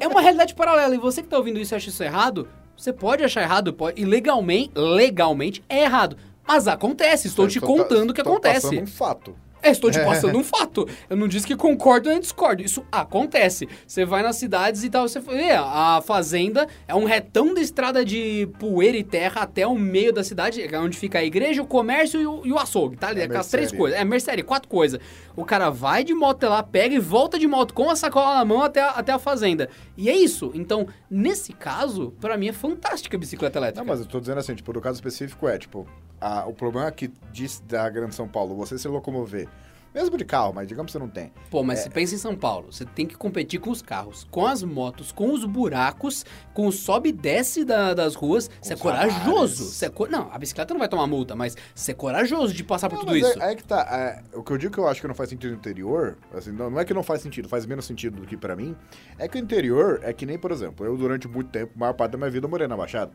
é 0.00 0.06
uma 0.08 0.20
realidade 0.20 0.54
paralela. 0.54 0.94
E 0.94 0.98
você 0.98 1.22
que 1.22 1.28
tá 1.28 1.36
ouvindo 1.36 1.58
isso 1.58 1.74
e 1.74 1.76
acha 1.76 1.88
isso 1.88 2.02
errado, 2.02 2.48
você 2.76 2.92
pode 2.92 3.22
achar 3.24 3.42
errado, 3.42 3.72
pode, 3.72 4.00
e 4.00 4.04
legalmente, 4.04 4.70
legalmente 4.76 5.62
é 5.68 5.82
errado. 5.82 6.16
Mas 6.46 6.66
acontece, 6.66 7.26
estou 7.28 7.46
te 7.46 7.60
Tô- 7.60 7.66
contando 7.66 8.10
o 8.10 8.14
que 8.14 8.20
acontece. 8.22 8.68
passando 8.68 8.82
um 8.82 8.86
fato. 8.86 9.36
É, 9.62 9.70
estou 9.70 9.90
te 9.90 9.98
passando 10.00 10.38
um 10.38 10.44
fato. 10.44 10.88
Eu 11.08 11.16
não 11.16 11.28
disse 11.28 11.46
que 11.46 11.56
concordo 11.56 12.08
nem 12.08 12.20
discordo. 12.20 12.62
Isso 12.62 12.84
acontece. 12.90 13.68
Você 13.86 14.04
vai 14.04 14.22
nas 14.22 14.36
cidades 14.36 14.84
e 14.84 14.90
tal, 14.90 15.08
você 15.08 15.20
vê, 15.20 15.50
a 15.52 16.00
fazenda 16.04 16.66
é 16.86 16.94
um 16.94 17.04
retão 17.04 17.54
de 17.54 17.60
estrada 17.60 18.04
de 18.04 18.48
poeira 18.58 18.96
e 18.96 19.04
terra 19.04 19.42
até 19.42 19.66
o 19.66 19.74
meio 19.74 20.12
da 20.12 20.22
cidade, 20.24 20.62
é 20.62 20.78
onde 20.78 20.96
fica 20.96 21.18
a 21.18 21.24
igreja, 21.24 21.62
o 21.62 21.66
comércio 21.66 22.20
e 22.20 22.26
o, 22.26 22.46
e 22.46 22.52
o 22.52 22.58
açougue, 22.58 22.96
tá? 22.96 23.12
É 23.12 23.24
Aquelas 23.24 23.48
três 23.48 23.72
coisas. 23.72 23.98
É, 23.98 24.04
mercearia, 24.04 24.44
quatro 24.44 24.68
coisas. 24.68 25.00
O 25.36 25.44
cara 25.44 25.70
vai 25.70 26.04
de 26.04 26.14
moto 26.14 26.38
até 26.38 26.48
lá, 26.48 26.62
pega 26.62 26.94
e 26.94 26.98
volta 26.98 27.38
de 27.38 27.46
moto 27.46 27.74
com 27.74 27.90
a 27.90 27.96
sacola 27.96 28.36
na 28.36 28.44
mão 28.44 28.62
até 28.62 28.80
a, 28.80 28.90
até 28.90 29.12
a 29.12 29.18
fazenda. 29.18 29.68
E 29.96 30.08
é 30.08 30.16
isso. 30.16 30.50
Então, 30.54 30.86
nesse 31.10 31.52
caso, 31.52 32.12
pra 32.20 32.36
mim 32.36 32.48
é 32.48 32.52
fantástica 32.52 33.16
a 33.16 33.20
bicicleta 33.20 33.58
elétrica. 33.58 33.80
Não, 33.80 33.86
mas 33.86 34.00
eu 34.00 34.06
tô 34.06 34.20
dizendo 34.20 34.38
assim, 34.38 34.54
tipo, 34.54 34.72
no 34.72 34.80
caso 34.80 34.96
específico 34.96 35.48
é, 35.48 35.58
tipo, 35.58 35.86
a- 36.20 36.46
o 36.46 36.52
problema 36.52 36.88
aqui 36.88 37.10
diz 37.32 37.60
da 37.66 37.88
Grande 37.88 38.14
São 38.14 38.28
Paulo, 38.28 38.54
você 38.56 38.78
se 38.78 38.88
locomover, 38.88 39.48
mesmo 39.94 40.16
de 40.18 40.24
carro, 40.24 40.52
mas 40.54 40.68
digamos 40.68 40.92
que 40.92 40.98
você 40.98 40.98
não 40.98 41.08
tem. 41.08 41.32
Pô, 41.50 41.60
É. 41.60 41.62
mas 41.62 41.78
você 41.80 41.90
pensa 41.90 42.14
em 42.14 42.18
São 42.18 42.36
Paulo, 42.36 42.70
você 42.72 42.84
tem 42.84 43.06
que 43.06 43.16
competir 43.16 43.58
com 43.58 43.70
os 43.70 43.80
carros, 43.82 44.26
com 44.30 44.46
as 44.46 44.62
motos, 44.62 45.10
com 45.10 45.32
os 45.32 45.44
buracos, 45.46 46.24
com 46.52 46.66
o 46.66 46.72
sobe 46.72 47.08
e 47.08 47.12
desce 47.12 47.64
da- 47.64 47.94
das 47.94 48.14
ruas. 48.14 48.50
Você 48.60 48.74
é 48.74 48.76
os 48.76 48.82
corajoso. 48.82 49.64
Você 49.64 49.86
é 49.86 49.88
co- 49.88 50.06
Não, 50.06 50.30
a 50.32 50.38
bicicleta 50.38 50.74
não 50.74 50.78
vai 50.78 50.88
tomar 50.88 51.06
multa, 51.06 51.34
mas 51.34 51.56
você 51.74 51.92
é 51.92 51.94
corajoso 51.94 52.52
de 52.52 52.62
passar 52.62 52.88
por 52.90 52.96
Não, 52.96 53.00
tudo 53.06 53.12
mas 53.12 53.24
é- 53.24 53.30
isso. 53.30 53.42
Aí 53.42 53.56
que 53.56 53.64
tá, 53.64 53.80
é, 53.90 54.36
o 54.36 54.42
que 54.42 54.52
eu 54.52 54.58
digo 54.58 54.72
que 54.74 54.78
eu 54.78 54.86
acho 54.86 55.00
que 55.00 55.08
não 55.08 55.14
faz 55.14 55.30
sentido 55.30 55.50
no 55.52 55.56
interior, 55.56 56.18
assim, 56.34 56.52
não, 56.52 56.68
não 56.70 56.78
é 56.78 56.84
que 56.84 56.92
não 56.94 57.02
faz 57.02 57.22
sentido, 57.22 57.48
faz 57.48 57.64
menos 57.64 57.86
sentido 57.86 58.20
do 58.20 58.26
que 58.26 58.36
pra 58.36 58.54
mim, 58.54 58.76
é 59.18 59.26
que 59.26 59.36
o 59.38 59.40
interior 59.40 60.00
é 60.02 60.12
que 60.12 60.26
nem, 60.26 60.38
por 60.38 60.52
exemplo, 60.52 60.84
eu 60.84 60.96
durante 60.96 61.26
muito 61.26 61.50
tempo, 61.50 61.72
a 61.74 61.78
maior 61.78 61.94
parte 61.94 62.12
da 62.12 62.18
minha 62.18 62.30
vida 62.30 62.44
eu 62.46 62.50
morei 62.50 62.68
na 62.68 62.76
Baixada. 62.76 63.10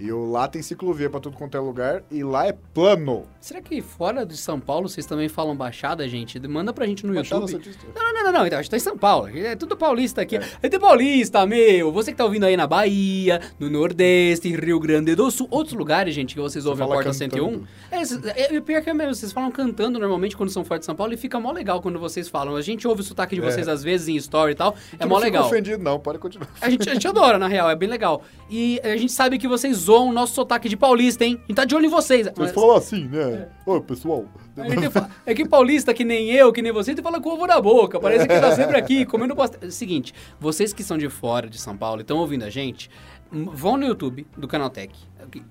E 0.00 0.10
lá 0.10 0.48
tem 0.48 0.62
ciclovia 0.62 1.10
pra 1.10 1.20
tudo 1.20 1.36
quanto 1.36 1.58
é 1.58 1.60
lugar, 1.60 2.02
e 2.10 2.24
lá 2.24 2.46
é 2.46 2.56
plano. 2.72 3.26
Será 3.38 3.60
que 3.60 3.82
fora 3.82 4.24
de 4.24 4.34
São 4.34 4.58
Paulo 4.58 4.88
vocês 4.88 5.04
também 5.04 5.28
falam 5.28 5.54
baixada, 5.54 6.08
gente? 6.08 6.40
Manda 6.48 6.72
pra 6.72 6.86
gente 6.86 7.04
no 7.06 7.12
Baixada 7.12 7.42
YouTube. 7.42 7.76
Não, 7.94 8.02
não, 8.02 8.12
não, 8.14 8.24
não, 8.24 8.32
não, 8.32 8.46
então 8.46 8.58
a 8.58 8.62
gente 8.62 8.70
tá 8.70 8.78
em 8.78 8.80
São 8.80 8.96
Paulo, 8.96 9.28
é 9.28 9.54
tudo 9.54 9.76
paulista 9.76 10.22
aqui. 10.22 10.38
É, 10.62 10.68
tem 10.70 10.80
paulista, 10.80 11.44
meu, 11.44 11.92
você 11.92 12.12
que 12.12 12.16
tá 12.16 12.24
ouvindo 12.24 12.44
aí 12.44 12.56
na 12.56 12.66
Bahia, 12.66 13.42
no 13.58 13.68
Nordeste, 13.68 14.48
em 14.48 14.56
Rio 14.56 14.80
Grande 14.80 15.14
do 15.14 15.30
Sul, 15.30 15.46
outros 15.50 15.76
lugares, 15.76 16.14
gente, 16.14 16.34
que 16.34 16.40
vocês 16.40 16.64
ouvem 16.64 16.82
a 16.82 16.88
fala 16.88 17.02
Porta 17.02 17.18
cantando. 17.18 17.66
101. 17.90 18.30
É, 18.30 18.40
é, 18.40 18.56
é 18.56 18.60
pior 18.62 18.82
que 18.82 18.88
é 18.88 18.94
mesmo, 18.94 19.14
vocês 19.14 19.32
falam 19.32 19.50
cantando 19.50 19.98
normalmente 19.98 20.34
quando 20.34 20.48
são 20.48 20.64
fora 20.64 20.80
de 20.80 20.86
São 20.86 20.94
Paulo 20.94 21.12
e 21.12 21.18
fica 21.18 21.38
mó 21.38 21.52
legal 21.52 21.82
quando 21.82 21.98
vocês 21.98 22.26
falam. 22.26 22.56
A 22.56 22.62
gente 22.62 22.88
ouve 22.88 23.02
o 23.02 23.04
sotaque 23.04 23.34
de 23.34 23.42
vocês 23.42 23.68
às 23.68 23.82
vezes 23.82 24.08
em 24.08 24.16
story 24.16 24.52
e 24.52 24.54
tal, 24.54 24.74
é 24.98 25.04
mó 25.04 25.16
não 25.16 25.20
legal. 25.20 25.44
ofendido 25.44 25.82
não, 25.82 26.00
pode 26.00 26.18
continuar. 26.18 26.48
A 26.58 26.70
gente, 26.70 26.88
a 26.88 26.94
gente 26.94 27.06
adora, 27.06 27.38
na 27.38 27.48
real, 27.48 27.68
é 27.68 27.76
bem 27.76 27.88
legal. 27.88 28.22
E 28.48 28.80
a 28.82 28.96
gente 28.96 29.12
sabe 29.12 29.36
que 29.36 29.46
vocês 29.46 29.89
zoam 29.90 30.08
o 30.08 30.12
nosso 30.12 30.34
sotaque 30.34 30.68
de 30.68 30.76
paulista, 30.76 31.24
hein? 31.24 31.40
Gente 31.48 31.56
tá 31.56 31.64
de 31.64 31.74
olho 31.74 31.86
em 31.86 31.88
vocês. 31.90 32.28
Vocês 32.34 32.52
falam 32.52 32.76
assim, 32.76 33.04
né? 33.08 33.48
Ô, 33.66 33.80
pessoal. 33.80 34.24
a 34.56 34.68
gente 34.68 34.88
fa- 34.90 35.08
É 35.26 35.34
que 35.34 35.48
paulista, 35.48 35.92
que 35.94 36.04
nem 36.04 36.30
eu, 36.30 36.52
que 36.52 36.62
nem 36.62 36.70
você, 36.72 36.94
tu 36.94 37.02
fala 37.02 37.20
com 37.20 37.30
ovo 37.30 37.46
na 37.46 37.60
boca. 37.60 37.98
Parece 37.98 38.26
que 38.28 38.40
tá 38.40 38.52
sempre 38.54 38.76
aqui, 38.76 39.04
comendo 39.04 39.34
pastel. 39.34 39.70
Seguinte, 39.70 40.14
vocês 40.38 40.72
que 40.72 40.82
são 40.84 40.96
de 40.98 41.08
fora 41.08 41.48
de 41.48 41.58
São 41.60 41.76
Paulo 41.76 42.00
e 42.00 42.02
estão 42.02 42.18
ouvindo 42.18 42.44
a 42.44 42.50
gente, 42.50 42.88
vão 43.32 43.76
no 43.76 43.86
YouTube 43.86 44.26
do 44.36 44.48
Canaltech, 44.48 44.92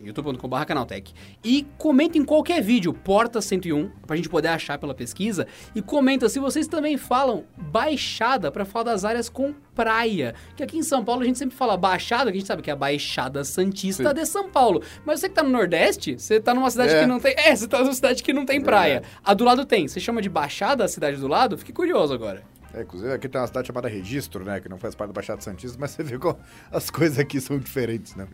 youtube.com.br 0.01 0.65
Canaltech, 0.65 1.13
e 1.43 1.65
comentem 1.77 2.23
qualquer 2.25 2.61
vídeo, 2.61 2.93
Porta 2.93 3.41
101, 3.41 3.89
pra 4.05 4.15
gente 4.15 4.27
poder 4.29 4.49
achar 4.49 4.77
pela 4.77 4.93
pesquisa, 4.93 5.47
e 5.73 5.81
comenta 5.81 6.27
se 6.27 6.39
vocês 6.39 6.67
também 6.67 6.97
falam 6.97 7.45
baixada 7.57 8.51
pra 8.51 8.65
falar 8.65 8.83
das 8.85 9.05
áreas 9.05 9.29
com 9.29 9.53
praia. 9.73 10.35
Que 10.55 10.63
aqui 10.63 10.77
em 10.77 10.83
São 10.83 11.03
Paulo 11.05 11.21
a 11.21 11.25
gente 11.25 11.37
sempre 11.37 11.55
fala 11.55 11.77
baixada, 11.77 12.31
que 12.31 12.37
a 12.37 12.39
gente 12.39 12.47
sabe 12.47 12.61
que 12.61 12.69
é 12.69 12.73
a 12.73 12.75
Baixada 12.75 13.43
Santista 13.45 14.09
Sim. 14.09 14.13
de 14.15 14.25
São 14.25 14.49
Paulo. 14.49 14.81
Mas 15.05 15.21
você 15.21 15.29
que 15.29 15.35
tá 15.35 15.43
no 15.43 15.49
Nordeste, 15.49 16.19
você 16.19 16.39
tá 16.39 16.53
numa 16.53 16.69
cidade 16.69 16.93
É. 16.93 16.99
que 17.01 17.05
não 17.07 17.19
tem. 17.19 17.33
É, 17.37 17.55
você 17.55 17.67
tá 17.67 17.79
numa 17.79 17.93
cidade 17.93 18.21
que 18.21 18.33
não 18.33 18.45
tem 18.45 18.59
praia. 18.59 19.03
A 19.23 19.33
do 19.33 19.45
lado 19.45 19.65
tem. 19.65 19.87
Você 19.87 19.99
chama 20.01 20.21
de 20.21 20.27
Baixada 20.29 20.83
a 20.83 20.87
cidade 20.87 21.17
do 21.17 21.27
lado? 21.27 21.57
Fiquei 21.57 21.73
curioso 21.73 22.13
agora. 22.13 22.43
É, 22.79 22.83
inclusive 22.83 23.11
aqui 23.11 23.27
tem 23.27 23.39
uma 23.39 23.47
cidade 23.47 23.67
chamada 23.67 23.89
Registro, 23.89 24.43
né? 24.43 24.59
Que 24.59 24.69
não 24.69 24.77
faz 24.77 24.95
parte 24.95 25.09
da 25.09 25.13
Baixada 25.13 25.41
Santista, 25.41 25.77
mas 25.79 25.91
você 25.91 26.03
vê 26.03 26.17
como 26.17 26.39
as 26.71 26.89
coisas 26.89 27.19
aqui 27.19 27.41
são 27.41 27.59
diferentes, 27.59 28.15
né? 28.15 28.27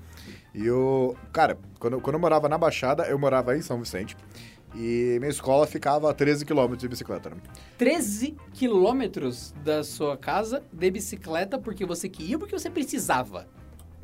E 0.53 0.65
eu, 0.65 1.17
cara, 1.33 1.57
quando, 1.79 1.99
quando 1.99 2.15
eu 2.15 2.19
morava 2.19 2.47
na 2.47 2.57
Baixada, 2.57 3.03
eu 3.03 3.17
morava 3.17 3.57
em 3.57 3.61
São 3.61 3.79
Vicente. 3.79 4.15
E 4.75 5.17
minha 5.19 5.31
escola 5.31 5.65
ficava 5.65 6.11
a 6.11 6.13
13 6.13 6.45
quilômetros 6.45 6.81
de 6.81 6.89
bicicleta, 6.89 7.29
né? 7.29 7.37
13 7.77 8.35
quilômetros 8.53 9.53
da 9.63 9.83
sua 9.83 10.17
casa 10.17 10.61
de 10.71 10.91
bicicleta 10.91 11.57
porque 11.57 11.85
você 11.85 12.09
queria 12.09 12.35
ou 12.35 12.39
porque 12.39 12.57
você 12.57 12.69
precisava? 12.69 13.47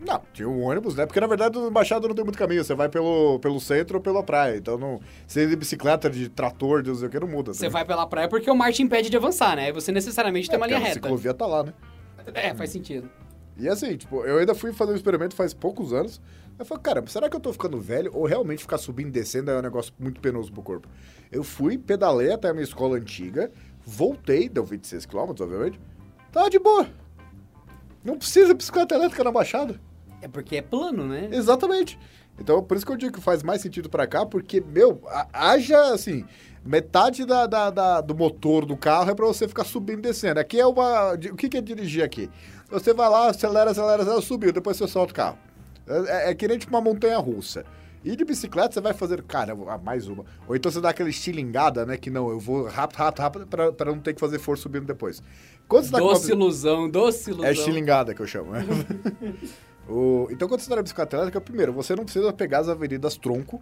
Não, 0.06 0.20
tinha 0.34 0.50
um 0.50 0.64
ônibus, 0.64 0.96
né? 0.96 1.06
Porque 1.06 1.20
na 1.20 1.28
verdade 1.28 1.60
na 1.60 1.70
Baixada 1.70 2.08
não 2.08 2.16
tem 2.16 2.24
muito 2.24 2.38
caminho. 2.38 2.64
Você 2.64 2.74
vai 2.74 2.90
pelo, 2.90 3.40
pelo 3.40 3.60
centro 3.60 3.98
ou 3.98 4.02
pela 4.02 4.24
praia. 4.24 4.58
Então, 4.58 4.78
não, 4.78 5.00
se 5.28 5.44
é 5.44 5.46
de 5.46 5.56
bicicleta, 5.56 6.10
de 6.10 6.28
trator, 6.28 6.82
de 6.82 6.90
não 6.90 6.98
sei 6.98 7.08
o 7.08 7.12
que, 7.12 7.20
não 7.20 7.28
muda. 7.28 7.54
Você 7.54 7.66
né? 7.66 7.70
vai 7.70 7.86
pela 7.86 8.08
praia 8.08 8.28
porque 8.28 8.50
o 8.50 8.56
mar 8.56 8.74
te 8.74 8.82
impede 8.82 9.10
de 9.10 9.18
avançar, 9.18 9.56
né? 9.56 9.72
Você 9.72 9.92
necessariamente 9.92 10.50
tem 10.50 10.58
uma 10.58 10.66
Porque 10.66 10.76
linha 10.76 10.86
a 10.86 10.88
reta. 10.88 11.02
ciclovia 11.02 11.34
tá 11.34 11.46
lá, 11.46 11.64
né? 11.64 11.74
É, 12.34 12.54
faz 12.56 12.72
sentido. 12.72 13.10
E 13.58 13.68
assim, 13.70 13.96
tipo, 13.96 14.26
eu 14.26 14.40
ainda 14.40 14.56
fui 14.56 14.74
fazer 14.74 14.92
um 14.92 14.96
experimento 14.96 15.36
faz 15.36 15.54
poucos 15.54 15.94
anos. 15.94 16.20
Eu 16.58 16.66
falei, 16.66 16.82
cara, 16.82 17.04
será 17.08 17.30
que 17.30 17.36
eu 17.36 17.40
tô 17.40 17.54
ficando 17.54 17.80
velho 17.80 18.12
ou 18.14 18.26
realmente 18.26 18.62
ficar 18.62 18.78
subindo 18.80 19.10
e 19.10 19.12
descendo 19.12 19.52
é 19.52 19.60
um 19.60 19.62
negócio 19.62 19.94
muito 20.00 20.20
penoso 20.20 20.52
pro 20.52 20.64
corpo? 20.64 20.88
Eu 21.32 21.44
fui, 21.44 21.78
pedalei 21.78 22.32
até 22.32 22.50
a 22.50 22.54
minha 22.54 22.64
escola 22.64 22.98
antiga, 22.98 23.52
voltei, 23.86 24.50
deu 24.50 24.66
26 24.66 25.06
km, 25.06 25.30
obviamente. 25.42 25.80
Tava 26.32 26.50
de 26.50 26.58
boa. 26.60 26.88
Não 28.04 28.18
precisa 28.18 28.48
de 28.48 28.54
bicicleta 28.56 28.96
elétrica 28.96 29.24
na 29.24 29.32
Baixada. 29.32 29.80
É 30.22 30.28
porque 30.28 30.58
é 30.58 30.62
plano, 30.62 31.06
né? 31.08 31.30
Exatamente. 31.32 31.98
Então, 32.40 32.64
por 32.64 32.76
isso 32.78 32.86
que 32.86 32.92
eu 32.92 32.98
digo 32.98 33.14
que 33.14 33.22
faz 33.22 33.44
mais 33.44 33.62
sentido 33.62 33.90
pra 33.90 34.08
cá, 34.08 34.26
porque, 34.26 34.62
meu, 34.62 35.02
haja, 35.34 35.94
assim, 35.94 36.26
metade 36.66 37.26
da, 37.26 37.46
da- 37.46 37.70
da- 37.70 38.02
do 38.02 38.16
motor 38.16 38.66
do 38.66 38.76
carro 38.78 39.12
é 39.12 39.16
pra 39.16 39.26
você 39.28 39.48
ficar 39.48 39.64
subindo 39.64 40.00
e 40.00 40.02
descendo. 40.04 40.40
Aqui 40.40 40.60
é 40.60 40.66
uma... 40.66 41.14
O 41.14 41.36
que 41.36 41.50
que 41.50 41.58
é 41.58 41.62
dirigir 41.62 42.04
aqui? 42.04 42.30
Você 42.70 42.94
vai 42.94 43.10
lá, 43.10 43.30
acelera, 43.30 43.72
acelera, 43.72 44.02
acelera, 44.02 44.22
subiu, 44.22 44.52
depois 44.54 44.78
você 44.78 44.88
solta 44.88 45.12
o 45.12 45.16
carro. 45.16 45.38
É, 45.88 46.28
é, 46.28 46.32
é 46.32 46.36
que 46.36 46.48
nem 46.48 46.58
tipo 46.58 46.72
uma 46.74 46.82
montanha-russa. 46.82 47.66
E 48.04 48.16
de 48.16 48.26
bicicleta 48.26 48.74
você 48.74 48.82
vai 48.82 48.94
fazer, 48.94 49.22
cara, 49.24 49.56
ah, 49.68 49.78
mais 49.78 50.08
uma. 50.08 50.26
Ou 50.48 50.56
então 50.56 50.72
você 50.72 50.82
dá 50.82 50.90
aquela 50.90 51.10
estilingada, 51.10 51.86
né? 51.86 51.98
Que 51.98 52.10
não, 52.10 52.30
eu 52.32 52.40
vou 52.40 52.66
rápido, 52.66 52.98
rápido, 52.98 53.22
rápido, 53.22 53.48
pra, 53.48 53.72
pra 53.72 53.92
não 53.92 54.00
ter 54.00 54.14
que 54.16 54.20
fazer 54.20 54.40
força 54.40 54.64
subindo 54.64 54.86
depois. 54.86 55.22
Quando 55.68 55.84
você 55.86 55.92
tá 55.92 56.00
com 56.00 56.06
uma 56.06 56.14
Doce 56.14 56.32
ilusão, 56.32 56.90
doce 56.90 57.30
ilusão. 57.30 57.46
é 57.48 57.52
estilingada 57.54 58.16
que 58.16 58.22
eu 58.22 58.26
chamo, 58.26 58.52
né? 58.54 58.66
O- 59.90 60.28
então, 60.32 60.48
quando 60.48 60.60
você 60.62 60.66
está 60.66 60.76
na 60.76 60.82
bicicleta 60.82 61.16
elétrica, 61.16 61.42
primeiro, 61.42 61.74
você 61.74 61.96
não 61.96 62.04
precisa 62.04 62.32
pegar 62.32 62.60
as 62.60 62.70
avenidas 62.70 63.18
tronco 63.18 63.62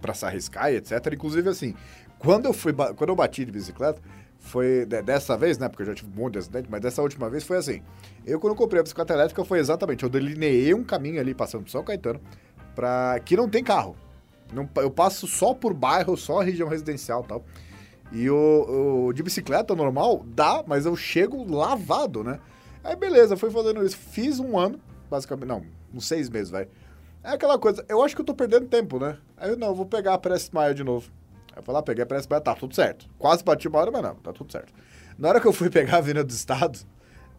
pra 0.00 0.14
se 0.14 0.24
arriscar 0.24 0.72
etc. 0.72 0.92
Inclusive, 1.12 1.48
assim, 1.48 1.74
quando 2.18 2.46
eu 2.46 2.52
fui, 2.52 2.72
quando 2.72 3.08
eu 3.10 3.16
bati 3.16 3.44
de 3.44 3.52
bicicleta, 3.52 4.00
foi 4.38 4.86
de- 4.86 5.02
dessa 5.02 5.36
vez, 5.36 5.58
né? 5.58 5.68
Porque 5.68 5.82
eu 5.82 5.86
já 5.86 5.94
tive 5.94 6.10
um 6.10 6.14
monte 6.22 6.34
de 6.34 6.38
acidente, 6.40 6.68
mas 6.70 6.80
dessa 6.80 7.02
última 7.02 7.28
vez 7.28 7.44
foi 7.44 7.56
assim. 7.58 7.82
Eu, 8.26 8.38
quando 8.40 8.54
comprei 8.54 8.80
a 8.80 8.82
bicicleta 8.82 9.12
elétrica, 9.12 9.44
foi 9.44 9.58
exatamente, 9.58 10.02
eu 10.02 10.08
delineei 10.08 10.72
um 10.72 10.84
caminho 10.84 11.20
ali, 11.20 11.34
passando 11.34 11.62
por 11.64 11.70
São 11.70 11.82
Caetano, 11.84 12.20
pra 12.74 13.18
que 13.24 13.36
não 13.36 13.48
tem 13.48 13.62
carro. 13.62 13.96
Não, 14.52 14.68
eu 14.76 14.90
passo 14.90 15.26
só 15.26 15.52
por 15.54 15.74
bairro, 15.74 16.16
só 16.16 16.40
região 16.40 16.68
residencial 16.68 17.22
e 17.24 17.28
tal. 17.28 17.44
E 18.12 18.28
o, 18.30 19.06
o 19.08 19.12
de 19.12 19.22
bicicleta 19.22 19.74
normal 19.76 20.24
dá, 20.26 20.64
mas 20.66 20.86
eu 20.86 20.96
chego 20.96 21.44
lavado, 21.54 22.24
né? 22.24 22.40
Aí 22.82 22.96
beleza, 22.96 23.36
fui 23.36 23.50
fazendo 23.50 23.84
isso. 23.84 23.96
Fiz 23.96 24.40
um 24.40 24.58
ano, 24.58 24.80
basicamente, 25.10 25.48
não, 25.48 25.64
uns 25.92 26.06
seis 26.06 26.30
meses, 26.30 26.50
vai. 26.50 26.68
É 27.22 27.32
aquela 27.32 27.58
coisa, 27.58 27.84
eu 27.88 28.02
acho 28.02 28.14
que 28.14 28.22
eu 28.22 28.24
tô 28.24 28.34
perdendo 28.34 28.66
tempo, 28.66 28.98
né? 28.98 29.18
Aí 29.36 29.50
eu, 29.50 29.56
não, 29.56 29.68
eu 29.68 29.74
vou 29.74 29.84
pegar 29.84 30.14
a 30.14 30.18
Press 30.18 30.48
Maia 30.50 30.72
de 30.72 30.84
novo. 30.84 31.10
Aí 31.52 31.58
eu 31.58 31.62
fui 31.62 31.74
lá, 31.74 31.82
peguei 31.82 32.04
a 32.04 32.06
Press 32.06 32.26
Maia, 32.26 32.40
tá 32.40 32.54
tudo 32.54 32.74
certo. 32.74 33.06
Quase 33.18 33.44
bati 33.44 33.68
uma 33.68 33.78
hora, 33.78 33.90
mas 33.90 34.02
não, 34.02 34.14
tá 34.14 34.32
tudo 34.32 34.50
certo. 34.50 34.72
Na 35.18 35.28
hora 35.28 35.40
que 35.40 35.46
eu 35.46 35.52
fui 35.52 35.68
pegar 35.68 35.96
a 35.96 35.98
Avenida 35.98 36.24
do 36.24 36.30
Estado, 36.30 36.78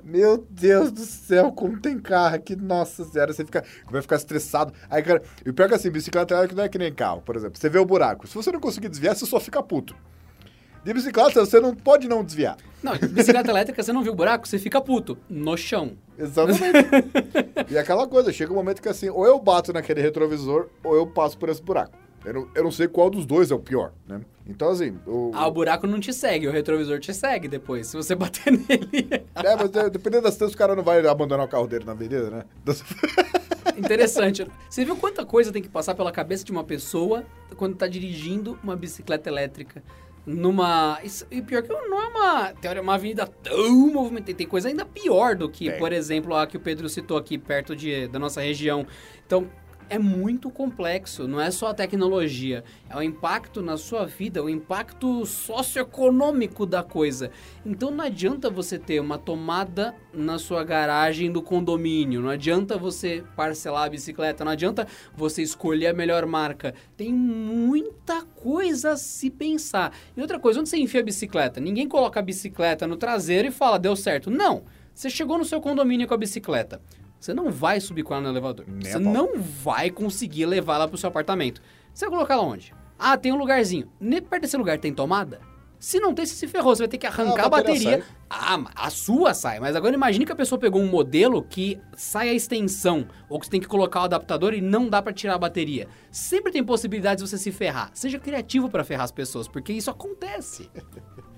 meu 0.03 0.45
Deus 0.49 0.91
do 0.91 1.01
céu, 1.01 1.51
como 1.51 1.79
tem 1.79 1.99
carro 1.99 2.35
aqui, 2.35 2.55
nossa 2.55 3.03
senhora, 3.05 3.33
você 3.33 3.45
fica, 3.45 3.63
vai 3.89 4.01
ficar 4.01 4.17
estressado. 4.17 4.73
Aí, 4.89 5.01
cara, 5.01 5.21
e 5.45 5.51
pior 5.51 5.65
é 5.65 5.69
que 5.69 5.75
assim, 5.75 5.89
bicicleta 5.89 6.33
elétrica 6.33 6.55
não 6.55 6.63
é 6.63 6.69
que 6.69 6.77
nem 6.77 6.93
carro, 6.93 7.21
por 7.21 7.35
exemplo. 7.35 7.57
Você 7.57 7.69
vê 7.69 7.79
o 7.79 7.85
buraco, 7.85 8.27
se 8.27 8.35
você 8.35 8.51
não 8.51 8.59
conseguir 8.59 8.89
desviar, 8.89 9.15
você 9.15 9.25
só 9.25 9.39
fica 9.39 9.63
puto. 9.63 9.95
De 10.83 10.93
bicicleta, 10.93 11.45
você 11.45 11.59
não 11.59 11.75
pode 11.75 12.07
não 12.07 12.23
desviar. 12.23 12.57
Não, 12.81 12.97
bicicleta 12.97 13.51
elétrica, 13.51 13.83
você 13.83 13.93
não 13.93 14.01
viu 14.01 14.13
o 14.13 14.15
buraco, 14.15 14.47
você 14.47 14.57
fica 14.57 14.81
puto. 14.81 15.17
No 15.29 15.55
chão. 15.55 15.91
Exatamente. 16.17 16.89
e 17.69 17.77
aquela 17.77 18.07
coisa, 18.07 18.33
chega 18.33 18.51
um 18.51 18.55
momento 18.55 18.81
que 18.81 18.89
assim, 18.89 19.09
ou 19.09 19.25
eu 19.25 19.39
bato 19.39 19.71
naquele 19.71 20.01
retrovisor, 20.01 20.67
ou 20.83 20.95
eu 20.95 21.05
passo 21.05 21.37
por 21.37 21.49
esse 21.49 21.61
buraco. 21.61 21.95
Eu 22.25 22.33
não, 22.33 22.47
eu 22.55 22.63
não 22.63 22.71
sei 22.71 22.87
qual 22.87 23.09
dos 23.09 23.25
dois 23.25 23.49
é 23.51 23.55
o 23.55 23.59
pior, 23.59 23.93
né? 24.07 24.21
Então, 24.47 24.69
assim... 24.69 24.97
O, 25.07 25.31
Ah, 25.33 25.47
o 25.47 25.51
buraco 25.51 25.87
não 25.87 25.99
te 25.99 26.13
segue, 26.13 26.47
o 26.47 26.51
retrovisor 26.51 26.99
te 26.99 27.13
segue 27.13 27.47
depois, 27.47 27.87
se 27.87 27.97
você 27.97 28.13
bater 28.15 28.51
nele. 28.53 29.07
É, 29.35 29.55
mas 29.55 29.75
é, 29.75 29.89
dependendo 29.89 30.23
das 30.23 30.35
tantas, 30.35 30.53
o 30.53 30.57
cara 30.57 30.75
não 30.75 30.83
vai 30.83 31.05
abandonar 31.05 31.45
o 31.45 31.49
carro 31.49 31.67
dele 31.67 31.85
na 31.85 31.93
avenida, 31.93 32.29
né? 32.29 32.43
Interessante. 33.77 34.47
Você 34.69 34.83
viu 34.83 34.95
quanta 34.95 35.25
coisa 35.25 35.51
tem 35.51 35.61
que 35.61 35.69
passar 35.69 35.95
pela 35.95 36.11
cabeça 36.11 36.43
de 36.43 36.51
uma 36.51 36.63
pessoa 36.63 37.23
quando 37.55 37.75
tá 37.75 37.87
dirigindo 37.87 38.57
uma 38.63 38.75
bicicleta 38.75 39.29
elétrica? 39.29 39.83
Numa. 40.25 40.99
Isso, 41.03 41.25
e 41.31 41.41
pior 41.41 41.63
que 41.63 41.69
não 41.69 42.01
é 42.01 42.07
uma, 42.07 42.53
teoria, 42.53 42.81
uma 42.81 42.95
avenida 42.95 43.25
tão 43.25 43.87
movimentada. 43.87 44.37
Tem 44.37 44.47
coisa 44.47 44.67
ainda 44.67 44.85
pior 44.85 45.35
do 45.35 45.49
que, 45.49 45.69
Tem. 45.69 45.79
por 45.79 45.91
exemplo, 45.91 46.35
a 46.35 46.45
que 46.45 46.57
o 46.57 46.59
Pedro 46.59 46.87
citou 46.87 47.17
aqui, 47.17 47.37
perto 47.37 47.75
de, 47.75 48.07
da 48.07 48.19
nossa 48.19 48.41
região. 48.41 48.85
Então, 49.25 49.49
é 49.91 49.99
muito 49.99 50.49
complexo. 50.49 51.27
Não 51.27 51.41
é 51.41 51.51
só 51.51 51.67
a 51.67 51.73
tecnologia. 51.73 52.63
É 52.89 52.95
o 52.95 53.01
impacto 53.01 53.61
na 53.61 53.75
sua 53.75 54.05
vida, 54.05 54.41
o 54.41 54.49
impacto 54.49 55.25
socioeconômico 55.25 56.65
da 56.65 56.81
coisa. 56.81 57.29
Então, 57.65 57.91
não 57.91 58.05
adianta 58.05 58.49
você 58.49 58.79
ter 58.79 59.01
uma 59.01 59.17
tomada 59.17 59.93
na 60.13 60.39
sua 60.39 60.63
garagem 60.63 61.29
do 61.29 61.41
condomínio. 61.41 62.21
Não 62.21 62.29
adianta 62.29 62.77
você 62.77 63.21
parcelar 63.35 63.83
a 63.83 63.89
bicicleta. 63.89 64.45
Não 64.45 64.53
adianta 64.53 64.87
você 65.13 65.41
escolher 65.41 65.87
a 65.87 65.93
melhor 65.93 66.25
marca. 66.25 66.73
Tem 66.95 67.11
muita 67.11 68.21
coisa 68.21 68.91
a 68.91 68.97
se 68.97 69.29
pensar. 69.29 69.91
E 70.15 70.21
outra 70.21 70.39
coisa, 70.39 70.61
onde 70.61 70.69
você 70.69 70.77
enfia 70.77 71.01
a 71.01 71.03
bicicleta? 71.03 71.59
Ninguém 71.59 71.89
coloca 71.89 72.17
a 72.17 72.23
bicicleta 72.23 72.87
no 72.87 72.95
traseiro 72.95 73.49
e 73.49 73.51
fala, 73.51 73.77
deu 73.77 73.97
certo. 73.97 74.31
Não. 74.31 74.63
Você 74.93 75.09
chegou 75.09 75.37
no 75.37 75.45
seu 75.45 75.59
condomínio 75.59 76.07
com 76.07 76.13
a 76.13 76.17
bicicleta. 76.17 76.81
Você 77.21 77.33
não 77.35 77.51
vai 77.51 77.79
subir 77.79 78.01
com 78.03 78.13
ela 78.15 78.23
no 78.23 78.29
elevador. 78.29 78.65
Nem 78.67 78.81
você 78.81 78.97
a 78.97 78.99
pau. 79.01 79.13
não 79.13 79.39
vai 79.39 79.91
conseguir 79.91 80.47
levar 80.47 80.75
ela 80.75 80.87
pro 80.87 80.97
seu 80.97 81.07
apartamento. 81.07 81.61
Você 81.93 82.05
vai 82.05 82.13
colocar 82.15 82.33
ela 82.33 82.43
onde? 82.43 82.73
Ah, 82.97 83.15
tem 83.15 83.31
um 83.31 83.37
lugarzinho. 83.37 83.87
Ne- 83.99 84.21
Perto 84.21 84.41
desse 84.41 84.57
lugar 84.57 84.79
tem 84.79 84.91
tomada? 84.91 85.39
Se 85.79 85.99
não 85.99 86.13
tem, 86.13 86.25
você 86.25 86.33
se 86.35 86.47
ferrou. 86.47 86.75
Você 86.75 86.83
vai 86.83 86.87
ter 86.87 86.97
que 86.99 87.07
arrancar 87.07 87.39
Ah, 87.41 87.43
a 87.43 87.45
a 87.45 87.49
bateria 87.49 87.91
bateria. 87.97 88.05
Ah, 88.29 88.57
mas 88.57 88.73
a 88.75 88.89
sua 88.89 89.33
sai. 89.33 89.59
Mas 89.59 89.75
agora 89.75 89.93
imagine 89.95 90.25
que 90.25 90.31
a 90.31 90.35
pessoa 90.35 90.57
pegou 90.59 90.81
um 90.81 90.87
modelo 90.87 91.41
que 91.43 91.79
sai 91.95 92.29
a 92.29 92.33
extensão. 92.33 93.07
Ou 93.29 93.39
que 93.39 93.45
você 93.45 93.51
tem 93.51 93.61
que 93.61 93.67
colocar 93.67 94.01
o 94.01 94.03
adaptador 94.03 94.53
e 94.53 94.61
não 94.61 94.87
dá 94.89 95.01
pra 95.01 95.11
tirar 95.13 95.35
a 95.35 95.39
bateria. 95.39 95.87
Sempre 96.11 96.51
tem 96.51 96.63
possibilidade 96.63 97.23
de 97.23 97.29
você 97.29 97.37
se 97.37 97.51
ferrar. 97.51 97.89
Seja 97.93 98.19
criativo 98.19 98.69
pra 98.69 98.83
ferrar 98.83 99.05
as 99.05 99.11
pessoas, 99.11 99.47
porque 99.47 99.73
isso 99.73 99.89
acontece. 99.91 100.69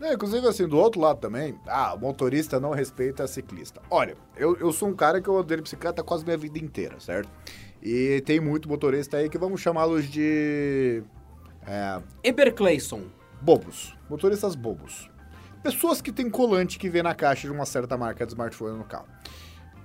Não, 0.00 0.14
inclusive, 0.14 0.46
assim, 0.48 0.66
do 0.66 0.78
outro 0.78 0.98
lado 0.98 1.20
também, 1.20 1.60
ah, 1.66 1.92
o 1.94 1.98
motorista 1.98 2.58
não 2.58 2.70
respeita 2.70 3.26
ciclista. 3.26 3.82
Olha, 3.90 4.16
eu, 4.34 4.56
eu 4.56 4.72
sou 4.72 4.88
um 4.88 4.94
cara 4.94 5.20
que 5.20 5.28
eu 5.28 5.42
de 5.42 5.58
bicicleta 5.58 6.02
quase 6.02 6.24
minha 6.24 6.38
vida 6.38 6.58
inteira, 6.58 6.98
certo? 6.98 7.30
E 7.82 8.22
tem 8.24 8.40
muito 8.40 8.66
motorista 8.66 9.18
aí 9.18 9.28
que 9.28 9.36
vamos 9.36 9.60
chamá-los 9.60 10.06
de. 10.06 11.02
É, 11.66 12.00
Eber 12.24 12.54
Clayson. 12.54 13.02
bobos. 13.42 13.94
Motoristas 14.08 14.54
bobos. 14.54 15.10
Pessoas 15.62 16.00
que 16.00 16.10
têm 16.10 16.30
colante 16.30 16.78
que 16.78 16.88
vê 16.88 17.02
na 17.02 17.14
caixa 17.14 17.46
de 17.46 17.52
uma 17.52 17.66
certa 17.66 17.98
marca 17.98 18.24
de 18.24 18.32
smartphone 18.32 18.78
no 18.78 18.84
carro. 18.84 19.06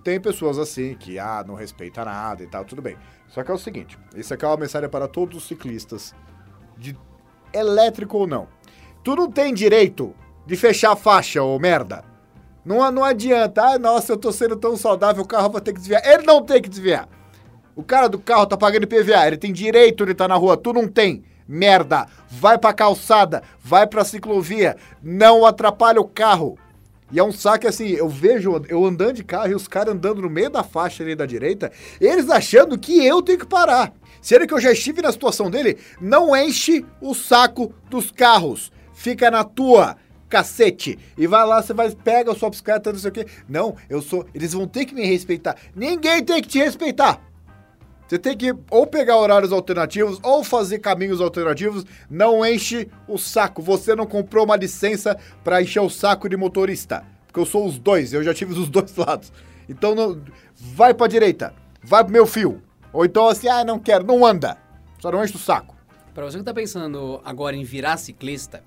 Tem 0.01 0.22
pessoas 0.22 0.57
assim 0.57 0.95
que, 0.95 1.20
ah, 1.20 1.43
não 1.45 1.55
respeita 1.55 2.05
nada 2.05 2.41
e 2.41 2.47
tal, 2.47 2.63
tudo 2.63 2.82
bem. 2.82 2.95
Só 3.28 3.43
que 3.43 3.51
é 3.51 3.53
o 3.53 3.57
seguinte, 3.57 3.97
isso 4.16 4.34
aqui 4.34 4.45
é 4.45 4.47
uma 4.47 4.55
mensagem 4.55 4.88
para 4.88 5.09
todos 5.09 5.38
os 5.38 5.47
ciclistas, 5.47 6.16
de 6.78 6.97
elétrico 7.51 8.18
ou 8.18 8.28
não. 8.28 8.47
Tu 9.06 9.16
não 9.16 9.30
tem 9.30 9.53
direito 9.53 10.16
de 10.47 10.56
fechar 10.56 10.93
a 10.93 10.95
faixa, 10.95 11.43
ô 11.43 11.60
merda. 11.60 12.03
Não, 12.66 12.91
não 12.91 13.03
adianta, 13.03 13.62
ah, 13.62 13.78
nossa, 13.78 14.14
eu 14.14 14.18
tô 14.18 14.32
sendo 14.32 14.56
tão 14.56 14.76
saudável, 14.76 15.22
o 15.22 15.28
carro 15.28 15.51
vai 15.51 15.62
ter 15.62 15.74
que 15.74 15.80
desviar. 15.80 16.01
Ele 16.03 16.24
não 16.24 16.41
tem 16.41 16.60
que 16.60 16.68
desviar. 16.68 17.08
O 17.76 17.84
cara 17.84 18.08
do 18.10 18.18
carro 18.18 18.47
tá 18.47 18.58
pagando 18.58 18.86
IPVA, 18.86 19.28
ele 19.28 19.38
tem 19.38 19.53
direito 19.53 20.08
de 20.08 20.14
estar 20.14 20.28
na 20.28 20.34
rua, 20.34 20.58
tu 20.58 20.74
não 20.74 20.88
tem. 20.88 21.24
Merda, 21.47 22.08
vai 22.32 22.58
pra 22.58 22.74
calçada, 22.74 23.43
vai 23.62 23.86
pra 23.86 24.03
ciclovia, 24.03 24.76
não 25.03 25.45
atrapalha 25.45 26.01
o 26.01 26.08
carro. 26.08 26.58
E 27.12 27.20
é 27.20 27.24
um 27.24 27.32
saque 27.32 27.68
assim, 27.68 27.89
eu 27.89 28.10
vejo 28.10 28.60
eu 28.68 28.84
andando 28.84 29.14
de 29.14 29.24
carro 29.24 29.51
e 29.51 29.56
os 29.56 29.68
caras 29.68 29.93
andando 29.93 30.24
no 30.24 30.32
meio 30.32 30.49
da 30.49 30.64
faixa 30.64 31.03
ali 31.03 31.14
da 31.14 31.28
direita, 31.28 31.72
eles 32.01 32.28
achando 32.28 32.76
que 32.76 33.06
eu 33.06 33.22
tenho 33.22 33.38
que 33.38 33.45
parar. 33.45 33.93
Sendo 34.20 34.47
que 34.47 34.53
eu 34.56 34.60
já 34.60 34.72
estive 34.72 35.03
na 35.03 35.12
situação 35.12 35.51
dele, 35.51 35.78
não 36.01 36.36
enche 36.36 36.84
o 36.99 37.14
saco 37.14 37.72
dos 37.88 38.10
carros. 38.10 38.74
Fica 38.95 39.29
na 39.29 39.43
tua, 39.43 39.97
cacete. 40.27 40.97
E 41.17 41.27
vai 41.27 41.45
lá, 41.45 41.61
você 41.61 41.73
vai, 41.73 41.91
pega 41.91 42.31
a 42.31 42.35
sua 42.35 42.49
bicicleta, 42.49 42.91
não 42.91 42.99
sei 42.99 43.09
o 43.09 43.13
quê. 43.13 43.27
Não, 43.47 43.75
eu 43.89 44.01
sou. 44.01 44.25
Eles 44.33 44.53
vão 44.53 44.67
ter 44.67 44.85
que 44.85 44.95
me 44.95 45.05
respeitar. 45.05 45.55
Ninguém 45.75 46.23
tem 46.23 46.41
que 46.41 46.47
te 46.47 46.57
respeitar. 46.57 47.21
Você 48.07 48.19
tem 48.19 48.37
que 48.37 48.55
ou 48.69 48.85
pegar 48.85 49.17
horários 49.17 49.51
alternativos 49.51 50.19
ou 50.21 50.43
fazer 50.43 50.79
caminhos 50.79 51.19
alternativos. 51.19 51.85
Não 52.09 52.45
enche 52.45 52.87
o 53.07 53.17
saco. 53.17 53.61
Você 53.61 53.95
não 53.95 54.05
comprou 54.05 54.45
uma 54.45 54.55
licença 54.55 55.17
pra 55.43 55.61
encher 55.61 55.81
o 55.81 55.89
saco 55.89 56.29
de 56.29 56.37
motorista. 56.37 57.03
Porque 57.25 57.39
eu 57.39 57.45
sou 57.45 57.65
os 57.65 57.77
dois, 57.77 58.13
eu 58.13 58.23
já 58.23 58.33
tive 58.33 58.53
dos 58.53 58.69
dois 58.69 58.93
lados. 58.97 59.33
Então 59.67 59.95
não, 59.95 60.21
vai 60.55 60.93
pra 60.93 61.07
direita, 61.07 61.53
vai 61.83 62.03
pro 62.03 62.13
meu 62.13 62.27
fio. 62.27 62.61
Ou 62.93 63.03
então 63.03 63.27
assim, 63.27 63.47
ah, 63.47 63.63
não 63.63 63.79
quero, 63.79 64.05
não 64.05 64.25
anda. 64.25 64.57
Só 64.99 65.11
não 65.11 65.23
enche 65.23 65.35
o 65.35 65.39
saco. 65.39 65.75
Pra 66.13 66.23
você 66.23 66.37
que 66.37 66.43
tá 66.45 66.53
pensando 66.53 67.19
agora 67.25 67.55
em 67.55 67.63
virar 67.63 67.97
ciclista, 67.97 68.63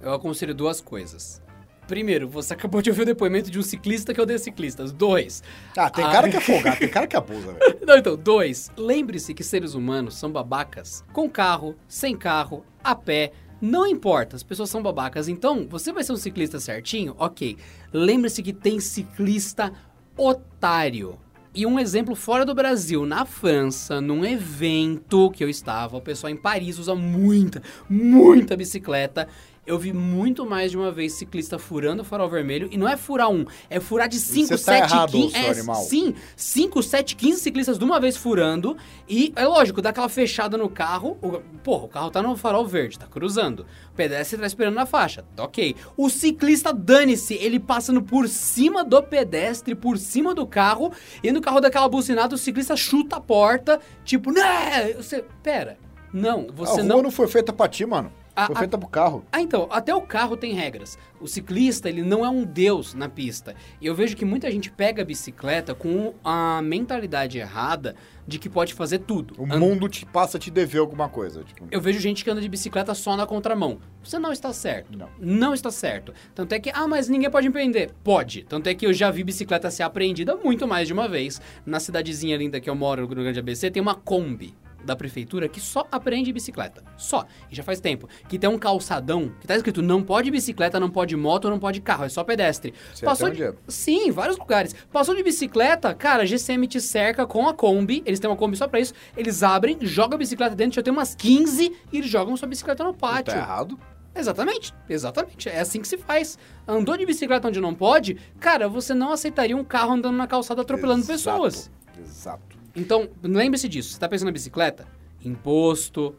eu 0.00 0.12
aconselho 0.12 0.54
duas 0.54 0.80
coisas. 0.80 1.40
Primeiro, 1.86 2.28
você 2.28 2.54
acabou 2.54 2.80
de 2.80 2.88
ouvir 2.88 3.02
o 3.02 3.06
depoimento 3.06 3.50
de 3.50 3.58
um 3.58 3.62
ciclista 3.62 4.14
que 4.14 4.20
odeia 4.20 4.38
ciclistas. 4.38 4.92
Dois. 4.92 5.42
Ah, 5.76 5.90
tem 5.90 6.04
Ah. 6.04 6.10
cara 6.12 6.28
que 6.28 6.36
é 6.36 6.40
folgado, 6.40 6.78
tem 6.78 6.88
cara 6.88 7.06
que 7.08 7.16
abusa, 7.16 7.52
velho. 7.52 7.78
Não, 7.84 7.96
então, 7.96 8.16
dois. 8.16 8.70
Lembre-se 8.76 9.34
que 9.34 9.42
seres 9.42 9.74
humanos 9.74 10.14
são 10.14 10.30
babacas. 10.30 11.04
Com 11.12 11.28
carro, 11.28 11.74
sem 11.88 12.16
carro, 12.16 12.64
a 12.84 12.94
pé. 12.94 13.32
Não 13.60 13.84
importa, 13.86 14.36
as 14.36 14.42
pessoas 14.44 14.70
são 14.70 14.80
babacas. 14.82 15.26
Então, 15.28 15.66
você 15.68 15.92
vai 15.92 16.04
ser 16.04 16.12
um 16.12 16.16
ciclista 16.16 16.60
certinho? 16.60 17.14
Ok. 17.18 17.58
Lembre-se 17.92 18.40
que 18.42 18.52
tem 18.52 18.78
ciclista 18.78 19.72
otário. 20.16 21.18
E 21.52 21.66
um 21.66 21.80
exemplo 21.80 22.14
fora 22.14 22.44
do 22.46 22.54
Brasil, 22.54 23.04
na 23.04 23.26
França, 23.26 24.00
num 24.00 24.24
evento 24.24 25.28
que 25.32 25.42
eu 25.42 25.48
estava, 25.48 25.96
o 25.96 26.00
pessoal 26.00 26.32
em 26.32 26.36
Paris 26.36 26.78
usa 26.78 26.94
muita, 26.94 27.60
muita 27.88 28.56
bicicleta. 28.56 29.26
Eu 29.66 29.78
vi 29.78 29.92
muito 29.92 30.44
mais 30.46 30.70
de 30.70 30.76
uma 30.76 30.90
vez 30.90 31.12
ciclista 31.12 31.58
furando 31.58 32.02
o 32.02 32.04
farol 32.04 32.28
vermelho. 32.28 32.68
E 32.72 32.78
não 32.78 32.88
é 32.88 32.96
furar 32.96 33.30
um, 33.30 33.44
é 33.68 33.78
furar 33.78 34.08
de 34.08 34.18
5, 34.18 34.48
Você 34.48 34.64
tá 34.64 34.72
7, 34.72 34.92
errado, 34.92 35.12
15. 35.12 35.30
seu 35.30 35.40
É, 35.40 35.50
animal. 35.50 35.76
sim, 35.76 36.14
5, 36.34 36.82
7, 36.82 37.14
15 37.16 37.40
ciclistas 37.40 37.78
de 37.78 37.84
uma 37.84 38.00
vez 38.00 38.16
furando. 38.16 38.76
E 39.08 39.32
é 39.36 39.46
lógico, 39.46 39.82
dá 39.82 39.90
aquela 39.90 40.08
fechada 40.08 40.56
no 40.56 40.68
carro. 40.68 41.18
O, 41.22 41.40
porra, 41.62 41.84
o 41.84 41.88
carro 41.88 42.10
tá 42.10 42.22
no 42.22 42.36
farol 42.36 42.66
verde, 42.66 42.98
tá 42.98 43.06
cruzando. 43.06 43.60
O 43.92 43.94
pedestre 43.94 44.38
tá 44.38 44.46
esperando 44.46 44.74
na 44.74 44.86
faixa, 44.86 45.24
tá 45.36 45.44
ok. 45.44 45.76
O 45.96 46.08
ciclista, 46.08 46.72
dane-se, 46.72 47.34
ele 47.34 47.60
passando 47.60 48.02
por 48.02 48.28
cima 48.28 48.82
do 48.82 49.02
pedestre, 49.02 49.74
por 49.74 49.98
cima 49.98 50.34
do 50.34 50.46
carro. 50.46 50.90
E 51.22 51.30
no 51.30 51.40
carro 51.40 51.60
daquela 51.60 51.88
bucinada, 51.88 52.34
o 52.34 52.38
ciclista 52.38 52.74
chuta 52.76 53.16
a 53.16 53.20
porta, 53.20 53.78
tipo, 54.04 54.32
né? 54.32 54.94
Você, 54.94 55.24
pera. 55.42 55.78
Não, 56.12 56.48
você 56.52 56.72
a 56.72 56.74
rua 56.76 56.82
não 56.84 57.02
não... 57.02 57.10
foi 57.10 57.28
feita 57.28 57.52
pra 57.52 57.68
ti, 57.68 57.86
mano. 57.86 58.10
A- 58.34 58.46
foi 58.46 58.56
feita 58.56 58.78
pro 58.78 58.88
carro. 58.88 59.24
ah, 59.32 59.40
então, 59.40 59.68
até 59.70 59.94
o 59.94 60.00
carro 60.02 60.36
tem 60.36 60.52
regras. 60.54 60.98
O 61.20 61.26
ciclista, 61.26 61.88
ele 61.88 62.02
não 62.02 62.24
é 62.24 62.28
um 62.30 62.44
deus 62.44 62.94
na 62.94 63.08
pista. 63.08 63.54
E 63.80 63.86
eu 63.86 63.94
vejo 63.94 64.16
que 64.16 64.24
muita 64.24 64.50
gente 64.50 64.70
pega 64.70 65.02
a 65.02 65.04
bicicleta 65.04 65.74
com 65.74 66.14
a 66.24 66.62
mentalidade 66.62 67.38
errada 67.38 67.94
de 68.26 68.38
que 68.38 68.48
pode 68.48 68.72
fazer 68.74 69.00
tudo. 69.00 69.34
O 69.36 69.44
And- 69.44 69.58
mundo 69.58 69.88
te 69.88 70.06
passa 70.06 70.36
a 70.36 70.40
te 70.40 70.50
dever 70.50 70.78
alguma 70.78 71.08
coisa. 71.08 71.42
Tipo, 71.42 71.66
Eu 71.70 71.80
vejo 71.80 71.98
gente 71.98 72.22
que 72.24 72.30
anda 72.30 72.40
de 72.40 72.48
bicicleta 72.48 72.94
só 72.94 73.16
na 73.16 73.26
contramão. 73.26 73.78
Você 74.02 74.18
não 74.18 74.32
está 74.32 74.52
certo. 74.52 74.98
Não. 75.18 75.52
está 75.52 75.70
certo. 75.70 76.14
Tanto 76.34 76.54
é 76.54 76.60
que, 76.60 76.70
ah, 76.72 76.86
mas 76.86 77.08
ninguém 77.08 77.28
pode 77.30 77.48
empreender. 77.48 77.90
Pode. 78.04 78.44
Tanto 78.44 78.68
é 78.68 78.74
que 78.74 78.86
eu 78.86 78.92
já 78.92 79.10
vi 79.10 79.22
bicicleta 79.24 79.70
ser 79.70 79.82
apreendida 79.82 80.36
muito 80.36 80.66
mais 80.66 80.86
de 80.86 80.92
uma 80.94 81.08
vez. 81.08 81.40
Na 81.66 81.80
cidadezinha 81.80 82.36
linda 82.36 82.60
que 82.60 82.70
eu 82.70 82.74
moro, 82.74 83.02
no 83.02 83.08
Grande 83.08 83.38
ABC, 83.40 83.70
tem 83.70 83.82
uma 83.82 83.94
Kombi 83.94 84.54
da 84.84 84.96
prefeitura 84.96 85.48
que 85.48 85.60
só 85.60 85.86
apreende 85.90 86.32
bicicleta. 86.32 86.82
Só. 86.96 87.24
E 87.50 87.54
já 87.54 87.62
faz 87.62 87.80
tempo. 87.80 88.08
Que 88.28 88.38
tem 88.38 88.48
um 88.48 88.58
calçadão 88.58 89.32
que 89.40 89.46
tá 89.46 89.56
escrito 89.56 89.82
não 89.82 90.02
pode 90.02 90.30
bicicleta, 90.30 90.80
não 90.80 90.90
pode 90.90 91.16
moto, 91.16 91.48
não 91.50 91.58
pode 91.58 91.80
carro, 91.80 92.04
é 92.04 92.08
só 92.08 92.24
pedestre. 92.24 92.74
Sei 92.94 93.06
Passou 93.06 93.30
de... 93.30 93.42
é. 93.42 93.54
Sim, 93.68 94.10
vários 94.10 94.38
lugares. 94.38 94.74
Passou 94.92 95.14
de 95.14 95.22
bicicleta, 95.22 95.94
cara, 95.94 96.22
a 96.22 96.26
GCM 96.26 96.66
te 96.66 96.80
cerca 96.80 97.26
com 97.26 97.48
a 97.48 97.54
Kombi. 97.54 98.02
Eles 98.06 98.20
têm 98.20 98.30
uma 98.30 98.36
Kombi 98.36 98.56
só 98.56 98.68
pra 98.68 98.80
isso. 98.80 98.94
Eles 99.16 99.42
abrem, 99.42 99.78
jogam 99.82 100.16
a 100.16 100.18
bicicleta 100.18 100.54
dentro, 100.54 100.76
já 100.76 100.82
tem 100.82 100.92
umas 100.92 101.14
15 101.14 101.72
e 101.92 101.98
eles 101.98 102.10
jogam 102.10 102.36
sua 102.36 102.48
bicicleta 102.48 102.84
no 102.84 102.94
pátio. 102.94 103.32
tá 103.32 103.38
errado. 103.38 103.78
Exatamente, 104.14 104.74
exatamente. 104.88 105.48
É 105.48 105.60
assim 105.60 105.80
que 105.80 105.88
se 105.88 105.96
faz. 105.96 106.36
Andou 106.66 106.96
de 106.96 107.06
bicicleta 107.06 107.48
onde 107.48 107.60
não 107.60 107.74
pode, 107.74 108.16
cara, 108.38 108.68
você 108.68 108.92
não 108.92 109.12
aceitaria 109.12 109.56
um 109.56 109.64
carro 109.64 109.92
andando 109.92 110.16
na 110.16 110.26
calçada 110.26 110.62
atropelando 110.62 111.00
Exato. 111.00 111.12
pessoas. 111.12 111.70
Exato. 111.98 112.59
Então, 112.74 113.08
lembre-se 113.22 113.68
disso. 113.68 113.92
Você 113.92 113.98
tá 113.98 114.08
pensando 114.08 114.26
na 114.26 114.32
bicicleta? 114.32 114.86
Imposto, 115.24 116.14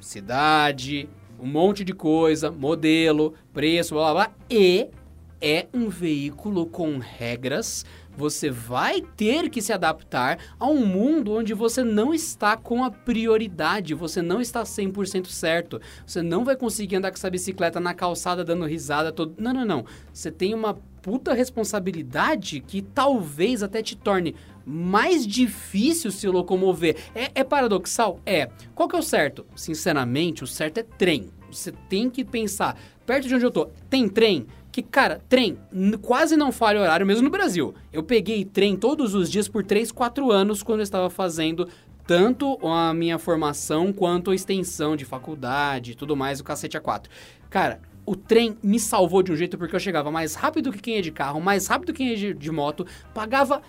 cidade, 0.00 1.08
um 1.38 1.46
monte 1.46 1.84
de 1.84 1.92
coisa, 1.92 2.50
modelo, 2.50 3.34
preço, 3.52 3.94
blá 3.94 4.12
blá 4.12 4.26
blá. 4.26 4.36
E 4.50 4.88
é 5.40 5.66
um 5.72 5.88
veículo 5.88 6.66
com 6.66 6.98
regras. 6.98 7.84
Você 8.16 8.50
vai 8.50 9.00
ter 9.00 9.48
que 9.48 9.62
se 9.62 9.72
adaptar 9.72 10.38
a 10.58 10.66
um 10.66 10.84
mundo 10.84 11.32
onde 11.32 11.54
você 11.54 11.82
não 11.82 12.12
está 12.12 12.56
com 12.56 12.84
a 12.84 12.90
prioridade, 12.90 13.94
você 13.94 14.20
não 14.20 14.40
está 14.40 14.62
100% 14.62 15.26
certo. 15.28 15.80
Você 16.04 16.20
não 16.20 16.44
vai 16.44 16.56
conseguir 16.56 16.96
andar 16.96 17.10
com 17.10 17.16
essa 17.16 17.30
bicicleta 17.30 17.80
na 17.80 17.94
calçada 17.94 18.44
dando 18.44 18.66
risada 18.66 19.10
todo. 19.10 19.34
Não, 19.38 19.54
não, 19.54 19.64
não. 19.64 19.84
Você 20.12 20.30
tem 20.30 20.52
uma 20.52 20.74
puta 20.74 21.32
responsabilidade 21.32 22.60
que 22.60 22.82
talvez 22.82 23.62
até 23.62 23.82
te 23.82 23.96
torne 23.96 24.34
mais 24.64 25.26
difícil 25.26 26.10
se 26.10 26.28
locomover. 26.28 26.96
É, 27.14 27.30
é 27.36 27.44
paradoxal? 27.44 28.20
É. 28.24 28.50
Qual 28.74 28.88
que 28.88 28.96
é 28.96 28.98
o 28.98 29.02
certo? 29.02 29.46
Sinceramente, 29.54 30.44
o 30.44 30.46
certo 30.46 30.78
é 30.78 30.82
trem. 30.82 31.30
Você 31.50 31.72
tem 31.88 32.08
que 32.08 32.24
pensar, 32.24 32.78
perto 33.04 33.26
de 33.26 33.34
onde 33.34 33.44
eu 33.44 33.50
tô, 33.50 33.66
tem 33.88 34.08
trem? 34.08 34.46
Que, 34.70 34.82
cara, 34.82 35.20
trem 35.28 35.58
quase 36.00 36.36
não 36.36 36.52
falha 36.52 36.80
horário, 36.80 37.04
mesmo 37.04 37.24
no 37.24 37.30
Brasil. 37.30 37.74
Eu 37.92 38.04
peguei 38.04 38.44
trem 38.44 38.76
todos 38.76 39.14
os 39.14 39.28
dias 39.28 39.48
por 39.48 39.64
3, 39.64 39.90
4 39.90 40.30
anos 40.30 40.62
quando 40.62 40.78
eu 40.78 40.84
estava 40.84 41.10
fazendo 41.10 41.68
tanto 42.06 42.58
a 42.66 42.94
minha 42.94 43.18
formação 43.18 43.92
quanto 43.92 44.30
a 44.30 44.34
extensão 44.34 44.96
de 44.96 45.04
faculdade 45.04 45.92
e 45.92 45.94
tudo 45.94 46.16
mais, 46.16 46.40
o 46.40 46.44
cacete 46.44 46.76
a 46.76 46.80
4. 46.80 47.10
Cara, 47.48 47.80
o 48.04 48.16
trem 48.16 48.56
me 48.62 48.80
salvou 48.80 49.22
de 49.22 49.30
um 49.30 49.36
jeito 49.36 49.56
porque 49.56 49.74
eu 49.74 49.80
chegava 49.80 50.10
mais 50.10 50.34
rápido 50.34 50.72
que 50.72 50.80
quem 50.80 50.96
é 50.96 51.00
de 51.00 51.12
carro, 51.12 51.40
mais 51.40 51.66
rápido 51.68 51.92
que 51.92 51.98
quem 51.98 52.12
é 52.12 52.14
de, 52.16 52.34
de 52.34 52.50
moto, 52.50 52.86
pagava 53.14 53.62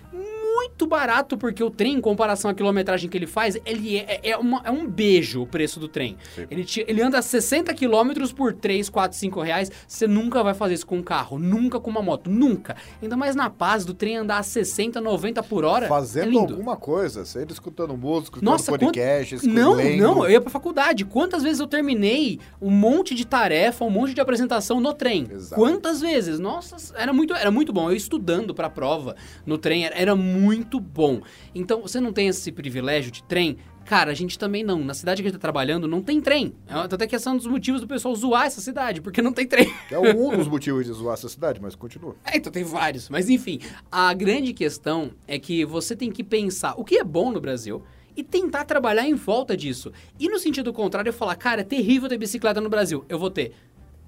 muito 0.56 0.86
barato 0.88 1.38
porque 1.38 1.64
o 1.64 1.70
trem, 1.70 1.96
em 1.96 2.02
comparação 2.02 2.50
à 2.52 2.54
quilometragem 2.54 3.10
que 3.10 3.18
ele 3.18 3.28
faz, 3.28 3.58
ele 3.66 3.98
é, 3.98 4.20
é, 4.32 4.38
uma- 4.38 4.62
é 4.64 4.72
um 4.72 4.88
beijo 4.88 5.42
o 5.42 5.48
preço 5.48 5.80
do 5.80 5.88
trem. 5.88 6.18
Ele, 6.50 6.64
te- 6.64 6.86
ele 6.88 7.02
anda 7.02 7.22
60 7.22 7.74
quilômetros 7.74 8.32
por 8.34 8.54
3, 8.54 8.90
4, 8.90 9.18
5 9.18 9.42
reais. 9.42 9.72
Você 9.88 10.08
nunca 10.08 10.44
vai 10.44 10.54
fazer 10.54 10.74
isso 10.76 10.86
com 10.86 10.98
um 10.98 11.04
carro, 11.04 11.40
nunca 11.40 11.80
com 11.80 11.90
uma 11.90 12.02
moto, 12.02 12.30
nunca. 12.30 12.76
Ainda 13.02 13.16
mais 13.18 13.36
na 13.36 13.50
paz 13.50 13.86
do 13.86 13.94
trem 13.94 14.18
andar 14.18 14.38
a 14.40 14.44
60, 14.44 15.00
90 15.00 15.42
por 15.44 15.64
hora. 15.64 15.86
é 15.86 15.90
Fazendo 15.90 16.30
lindo. 16.30 16.54
alguma 16.54 16.76
coisa, 16.76 17.26
sempre 17.26 17.54
escutando 17.54 17.96
música, 17.96 18.38
escutando 18.38 18.50
Nossa, 18.50 18.72
podcast, 18.72 19.36
quant... 19.38 19.46
não, 19.54 19.76
não, 19.98 20.24
eu 20.26 20.32
ia 20.32 20.42
pra 20.42 20.50
faculdade. 20.50 21.06
Quantas 21.06 21.44
vezes 21.44 21.60
eu 21.60 21.68
terminei 21.68 22.40
um 22.62 22.70
monte 22.70 23.16
de 23.16 23.26
tarefa, 23.26 23.86
um 23.86 23.90
monte 23.90 24.14
de 24.14 24.22
apresentação 24.22 24.80
no 24.80 24.94
trem? 24.94 25.28
Exato. 25.32 25.56
Quantas 25.62 26.02
vezes? 26.02 26.40
Nossa, 26.40 26.76
era 26.96 27.14
muito, 27.14 27.34
era 27.34 27.52
muito 27.52 27.72
bom. 27.72 27.90
Eu 27.90 27.96
estudando 27.96 28.54
pra 28.54 28.70
prova 28.70 29.16
no 29.46 29.58
trem 29.58 29.86
era, 29.86 29.96
era 29.96 30.16
muito 30.16 30.41
bom. 30.80 31.22
Então, 31.54 31.82
você 31.82 32.00
não 32.00 32.14
tem 32.14 32.28
esse 32.28 32.52
privilégio 32.52 33.12
de 33.12 33.24
trem? 33.24 33.58
Cara, 33.86 34.12
a 34.12 34.14
gente 34.14 34.38
também 34.38 34.64
não. 34.64 34.80
Na 34.84 34.94
cidade 34.94 35.22
que 35.22 35.28
a 35.28 35.32
gente 35.32 35.40
tá 35.40 35.42
trabalhando, 35.42 35.88
não 35.88 36.02
tem 36.02 36.22
trem. 36.22 36.54
É, 36.68 36.88
Tanto 36.88 37.04
é 37.04 37.08
que 37.08 37.16
é 37.16 37.20
um 37.30 37.38
dos 37.38 37.48
motivos 37.48 37.82
do 37.82 37.88
pessoal 37.88 38.16
zoar 38.16 38.46
essa 38.46 38.62
cidade, 38.62 39.02
porque 39.02 39.22
não 39.22 39.34
tem 39.34 39.48
trem. 39.48 39.74
É 39.90 40.00
um 40.00 40.38
dos 40.38 40.48
motivos 40.48 40.86
de 40.86 40.94
zoar 40.94 41.16
essa 41.16 41.28
cidade, 41.28 41.60
mas 41.62 41.76
continua. 41.76 42.16
É, 42.24 42.38
então 42.38 42.52
tem 42.52 42.64
vários. 42.64 43.10
Mas 43.10 43.30
enfim, 43.30 43.60
a 43.92 44.14
grande 44.14 44.54
questão 44.54 45.12
é 45.28 45.38
que 45.40 45.66
você 45.66 45.96
tem 45.96 46.12
que 46.12 46.24
pensar 46.24 46.76
o 46.78 46.86
que 46.86 46.98
é 46.98 47.04
bom 47.04 47.32
no 47.32 47.42
Brasil 47.42 47.84
e 48.16 48.24
tentar 48.24 48.66
trabalhar 48.66 49.08
em 49.08 49.16
volta 49.16 49.56
disso. 49.56 49.92
E 50.20 50.28
no 50.30 50.38
sentido 50.38 50.74
contrário, 50.74 51.12
falar, 51.14 51.36
cara, 51.36 51.62
é 51.62 51.64
terrível 51.64 52.10
ter 52.10 52.18
bicicleta 52.18 52.62
no 52.62 52.70
Brasil. 52.70 53.06
Eu 53.10 53.18
vou 53.18 53.30
ter. 53.30 53.54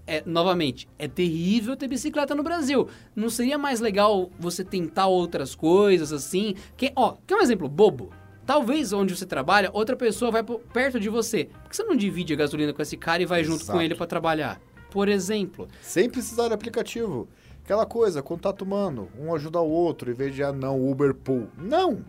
É, 0.05 0.21
novamente, 0.25 0.87
é 0.99 1.07
terrível 1.07 1.77
ter 1.77 1.87
bicicleta 1.87 2.35
no 2.35 2.43
Brasil. 2.43 2.89
Não 3.15 3.29
seria 3.29 3.57
mais 3.57 3.79
legal 3.79 4.29
você 4.37 4.63
tentar 4.63 5.07
outras 5.07 5.55
coisas 5.55 6.11
assim? 6.11 6.55
Que, 6.75 6.91
ó, 6.95 7.15
quer 7.25 7.35
um 7.35 7.41
exemplo 7.41 7.69
bobo? 7.69 8.11
Talvez 8.45 8.91
onde 8.91 9.15
você 9.15 9.25
trabalha, 9.25 9.69
outra 9.71 9.95
pessoa 9.95 10.29
vai 10.29 10.43
perto 10.43 10.99
de 10.99 11.07
você. 11.07 11.45
Por 11.45 11.69
que 11.69 11.75
você 11.77 11.83
não 11.83 11.95
divide 11.95 12.33
a 12.33 12.35
gasolina 12.35 12.73
com 12.73 12.81
esse 12.81 12.97
cara 12.97 13.23
e 13.23 13.25
vai 13.25 13.43
junto 13.43 13.59
com 13.59 13.71
Exato. 13.71 13.81
ele 13.81 13.95
pra 13.95 14.05
trabalhar? 14.05 14.61
Por 14.91 15.07
exemplo. 15.07 15.69
Sem 15.81 16.09
precisar 16.09 16.49
de 16.49 16.53
aplicativo. 16.53 17.29
Aquela 17.63 17.85
coisa, 17.85 18.21
contato 18.21 18.63
humano, 18.63 19.07
um 19.17 19.33
ajuda 19.33 19.61
o 19.61 19.69
outro, 19.69 20.11
em 20.11 20.13
vez 20.13 20.35
de, 20.35 20.43
ah, 20.43 20.51
não, 20.51 20.85
Uber 20.85 21.13
Pool. 21.15 21.47
Não! 21.57 22.03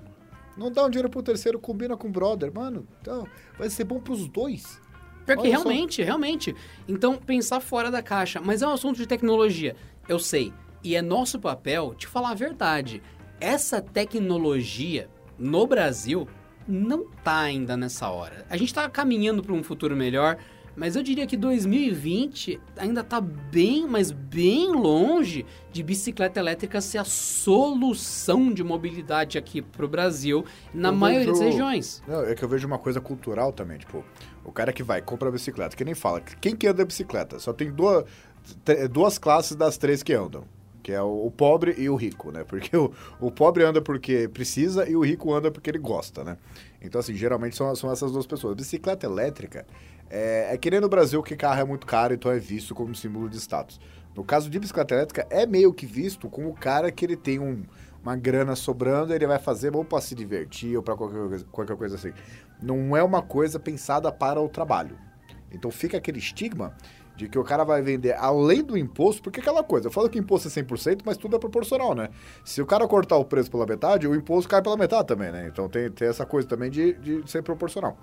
Não 0.57 0.71
dá 0.71 0.85
um 0.85 0.91
dinheiro 0.91 1.09
pro 1.09 1.23
terceiro, 1.23 1.59
combina 1.59 1.97
com 1.97 2.09
o 2.09 2.11
brother. 2.11 2.53
Mano, 2.53 2.87
então, 3.01 3.27
vai 3.57 3.71
ser 3.71 3.85
bom 3.85 4.01
pros 4.01 4.27
dois. 4.29 4.81
Pior 5.27 5.37
que 5.37 5.43
Olha 5.49 5.57
só. 5.59 5.63
realmente, 5.69 6.03
realmente. 6.03 6.57
Então, 6.89 7.17
pensar 7.17 7.61
fora 7.61 7.91
da 7.91 8.03
caixa. 8.03 8.41
Mas 8.45 8.63
é 8.63 8.67
um 8.67 8.73
assunto 8.73 8.97
de 8.97 9.07
tecnologia. 9.07 9.75
Eu 10.09 10.19
sei. 10.19 10.53
E 10.83 10.95
é 10.95 11.01
nosso 11.03 11.39
papel 11.41 11.95
te 11.95 12.07
falar 12.07 12.31
a 12.31 12.35
verdade. 12.35 13.03
Essa 13.41 13.81
tecnologia 13.81 15.09
no 15.39 15.67
Brasil 15.67 16.29
não 16.69 17.07
tá 17.23 17.41
ainda 17.41 17.77
nessa 17.77 18.09
hora. 18.09 18.45
A 18.49 18.57
gente 18.57 18.73
tá 18.73 18.89
caminhando 18.89 19.43
para 19.43 19.53
um 19.53 19.63
futuro 19.63 19.95
melhor, 19.97 20.37
mas 20.77 20.97
eu 20.97 21.03
diria 21.03 21.27
que 21.27 21.37
2020 21.37 22.61
ainda 22.77 23.03
tá 23.05 23.21
bem, 23.21 23.87
mas 23.89 24.11
bem 24.11 24.73
longe 24.73 25.45
de 25.73 25.83
bicicleta 25.83 26.41
elétrica 26.41 26.81
ser 26.81 26.99
a 26.99 27.05
solução 27.05 28.53
de 28.53 28.65
mobilidade 28.65 29.39
aqui 29.39 29.61
pro 29.63 29.87
Brasil, 29.89 30.45
na 30.73 30.89
Eu 30.89 30.93
maioria 30.95 31.27
das 31.29 31.39
vejo- 31.39 31.51
regiões. 31.51 32.03
Não, 32.09 32.23
é 32.25 32.35
que 32.35 32.43
eu 32.43 32.49
vejo 32.49 32.67
uma 32.67 32.79
coisa 32.79 33.01
cultural 33.01 33.53
também, 33.53 33.79
tipo, 33.79 34.05
o 34.45 34.53
cara 34.53 34.73
que 34.73 34.83
vai, 34.83 35.01
compra 35.01 35.29
a 35.29 35.33
bicicleta, 35.33 35.77
que 35.77 35.85
nem 35.85 35.95
fala, 35.95 36.21
quem 36.21 36.55
que 36.55 36.67
anda 36.67 36.83
de 36.83 36.87
bicicleta? 36.87 37.39
Só 37.39 37.53
tem 37.53 37.71
duas, 37.71 38.05
duas 38.91 39.19
classes 39.19 39.57
das 39.57 39.77
três 39.77 40.03
que 40.03 40.13
andam, 40.13 40.45
que 40.83 40.93
é 40.93 41.03
o, 41.03 41.27
o 41.27 41.31
pobre 41.31 41.75
e 41.79 41.89
o 41.89 41.97
rico, 41.97 42.31
né? 42.31 42.45
Porque 42.45 42.77
o, 42.77 42.93
o 43.21 43.31
pobre 43.31 43.65
anda 43.65 43.81
porque 43.81 44.29
precisa 44.29 44.89
e 44.89 44.95
o 44.95 45.05
rico 45.05 45.33
anda 45.33 45.51
porque 45.51 45.71
ele 45.71 45.79
gosta, 45.79 46.23
né? 46.23 46.37
Então, 46.81 47.01
assim, 47.01 47.15
geralmente 47.15 47.57
são, 47.57 47.75
são 47.75 47.91
essas 47.91 48.13
duas 48.13 48.27
pessoas. 48.27 48.55
Bicicleta 48.55 49.07
elétrica 49.07 49.67
é, 50.11 50.55
é 50.55 50.59
que 50.59 50.71
nem 50.71 50.81
no 50.81 50.89
Brasil 50.89 51.23
que 51.23 51.35
carro 51.35 51.61
é 51.61 51.65
muito 51.65 51.87
caro, 51.87 52.13
então 52.15 52.31
é 52.31 52.39
visto 52.39 52.75
como 52.75 52.95
símbolo 52.95 53.29
de 53.29 53.39
status. 53.39 53.81
No 54.15 54.23
caso 54.23 54.49
de 54.49 54.61
bicicleta 54.61 54.95
elétrica, 54.95 55.27
é 55.29 55.45
meio 55.45 55.73
que 55.73 55.87
visto 55.87 56.29
como 56.29 56.49
o 56.49 56.55
cara 56.55 56.93
que 56.93 57.05
ele 57.05 57.17
tem 57.17 57.41
um, 57.41 57.65
uma 58.05 58.15
grana 58.15 58.55
sobrando, 58.55 59.15
ele 59.15 59.27
vai 59.27 59.39
fazer 59.39 59.75
ou 59.75 59.85
para 59.85 60.01
se 60.01 60.15
divertir 60.15 60.77
ou 60.77 60.83
para 60.83 60.95
qualquer, 60.95 61.29
coisa- 61.29 61.45
qualquer 61.51 61.77
coisa 61.77 61.95
assim. 61.97 62.13
Não 62.63 62.95
é 62.95 63.03
uma 63.03 63.23
coisa 63.23 63.59
pensada 63.59 64.13
para 64.13 64.41
o 64.41 64.49
trabalho. 64.49 64.99
Então 65.51 65.71
fica 65.71 65.97
aquele 65.97 66.19
estigma 66.19 66.77
de 67.17 67.29
que 67.29 67.39
o 67.39 67.45
cara 67.45 67.65
vai 67.65 67.81
vender 67.81 68.13
além 68.15 68.63
do 68.63 68.77
imposto, 68.77 69.23
porque 69.23 69.41
aquela 69.41 69.63
coisa, 69.63 69.87
eu 69.87 69.91
falo 69.91 70.11
que 70.11 70.19
imposto 70.19 70.49
é 70.49 70.51
100%, 70.51 71.03
mas 71.05 71.17
tudo 71.17 71.37
é 71.37 71.39
proporcional, 71.39 71.95
né? 71.95 72.11
Se 72.45 72.61
o 72.61 72.67
cara 72.67 72.87
cortar 72.89 73.17
o 73.17 73.25
preço 73.25 73.51
pela 73.51 73.65
metade, 73.65 74.07
o 74.07 74.15
imposto 74.15 74.51
cai 74.51 74.61
pela 74.61 74.77
metade 74.77 75.07
também, 75.07 75.31
né? 75.31 75.49
Então 75.51 75.69
tem, 75.69 75.91
tem 75.91 76.09
essa 76.09 76.27
coisa 76.27 76.47
também 76.47 76.71
de, 76.71 76.93
de 76.95 77.31
ser 77.31 77.43
proporcional. 77.43 77.97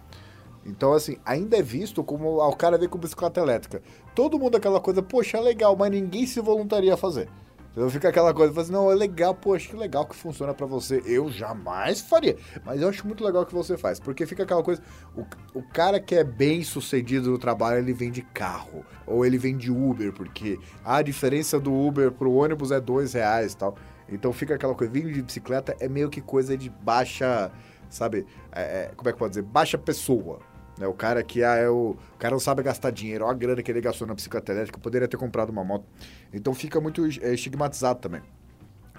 Então, 0.65 0.93
assim, 0.93 1.17
ainda 1.25 1.57
é 1.57 1.61
visto 1.61 2.03
como 2.03 2.39
ah, 2.39 2.47
o 2.47 2.55
cara 2.55 2.77
vem 2.77 2.87
com 2.87 2.97
bicicleta 2.97 3.39
elétrica. 3.41 3.81
Todo 4.15 4.39
mundo 4.39 4.55
aquela 4.55 4.79
coisa, 4.79 5.01
poxa, 5.01 5.37
é 5.37 5.41
legal, 5.41 5.75
mas 5.75 5.91
ninguém 5.91 6.25
se 6.25 6.39
voluntaria 6.39 6.93
a 6.93 6.97
fazer. 6.97 7.27
Então 7.71 7.89
fica 7.89 8.09
aquela 8.09 8.33
coisa, 8.33 8.59
assim, 8.59 8.71
não, 8.71 8.91
é 8.91 8.95
legal, 8.95 9.33
poxa, 9.33 9.69
que 9.69 9.75
legal 9.75 10.05
que 10.05 10.15
funciona 10.15 10.53
pra 10.53 10.65
você. 10.65 11.01
Eu 11.05 11.29
jamais 11.29 12.01
faria. 12.01 12.37
Mas 12.65 12.81
eu 12.81 12.89
acho 12.89 13.07
muito 13.07 13.23
legal 13.23 13.45
que 13.45 13.53
você 13.53 13.77
faz. 13.77 13.99
Porque 13.99 14.25
fica 14.25 14.43
aquela 14.43 14.61
coisa, 14.61 14.81
o, 15.15 15.25
o 15.53 15.63
cara 15.63 15.99
que 15.99 16.15
é 16.15 16.23
bem 16.23 16.63
sucedido 16.63 17.31
no 17.31 17.37
trabalho, 17.37 17.79
ele 17.79 17.93
vem 17.93 18.11
de 18.11 18.21
carro. 18.21 18.85
Ou 19.07 19.25
ele 19.25 19.37
vem 19.37 19.55
de 19.55 19.71
Uber, 19.71 20.11
porque 20.11 20.59
a 20.83 21.01
diferença 21.01 21.59
do 21.59 21.73
Uber 21.73 22.11
pro 22.11 22.33
ônibus 22.33 22.71
é 22.71 22.79
dois 22.79 23.13
reais 23.13 23.53
e 23.53 23.57
tal. 23.57 23.75
Então 24.09 24.33
fica 24.33 24.55
aquela 24.55 24.75
coisa, 24.75 24.91
vindo 24.91 25.11
de 25.11 25.21
bicicleta 25.21 25.75
é 25.79 25.87
meio 25.87 26.09
que 26.09 26.19
coisa 26.19 26.57
de 26.57 26.69
baixa, 26.69 27.49
sabe? 27.89 28.25
é, 28.51 28.61
é, 28.61 28.91
como 28.95 29.09
é 29.09 29.13
que 29.13 29.19
pode 29.19 29.31
dizer? 29.31 29.43
Baixa 29.43 29.77
pessoa. 29.77 30.39
Né? 30.81 30.87
O 30.87 30.93
cara 30.93 31.23
que 31.23 31.43
ah, 31.43 31.55
é 31.55 31.69
o, 31.69 31.95
o 32.13 32.17
cara 32.17 32.33
não 32.33 32.39
sabe 32.39 32.63
gastar 32.63 32.89
dinheiro, 32.91 33.23
olha 33.23 33.31
a 33.31 33.37
grana 33.37 33.61
que 33.61 33.71
ele 33.71 33.79
gastou 33.79 34.07
na 34.07 34.15
elétrica, 34.49 34.79
poderia 34.79 35.07
ter 35.07 35.15
comprado 35.15 35.49
uma 35.49 35.63
moto. 35.63 35.85
Então 36.33 36.53
fica 36.53 36.81
muito 36.81 37.05
é, 37.21 37.33
estigmatizado 37.33 37.99
também. 37.99 38.21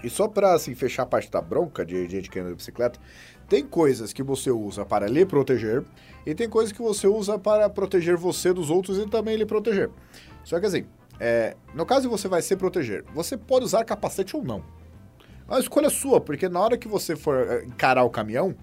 E 0.03 0.09
só 0.09 0.27
pra 0.27 0.55
assim, 0.55 0.75
fechar 0.75 1.03
a 1.03 1.07
parte 1.07 1.31
da 1.31 1.41
bronca 1.41 1.85
de 1.85 2.09
gente 2.09 2.31
que 2.31 2.39
anda 2.39 2.51
de 2.51 2.57
bicicleta, 2.57 2.99
tem 3.49 3.67
coisas 3.67 4.13
que 4.13 4.23
você 4.23 4.51
usa 4.51 4.85
para 4.85 5.07
lhe 5.07 5.27
proteger 5.27 5.85
e 6.25 6.35
tem 6.35 6.49
coisas 6.49 6.73
que 6.73 6.81
você 6.81 7.07
usa 7.07 7.39
para 7.39 7.69
proteger 7.69 8.17
você 8.17 8.53
dos 8.53 8.71
outros 8.71 8.99
e 8.99 9.07
também 9.09 9.37
lhe 9.37 9.45
proteger. 9.45 9.91
Só 10.45 10.59
que 10.59 10.67
assim, 10.67 10.87
é, 11.21 11.57
no 11.75 11.85
caso 11.85 12.09
você 12.09 12.29
vai 12.29 12.43
se 12.43 12.57
proteger, 12.57 13.05
você 13.13 13.37
pode 13.37 13.65
usar 13.65 13.85
capacete 13.85 14.37
ou 14.37 14.43
não. 14.43 14.63
É 15.49 15.53
uma 15.53 15.61
escolha 15.61 15.91
sua, 15.91 16.21
porque 16.21 16.49
na 16.49 16.61
hora 16.61 16.79
que 16.79 16.89
você 16.89 17.15
for 17.15 17.37
é, 17.37 17.65
encarar 17.65 18.05
o 18.05 18.11
caminhão, 18.11 18.55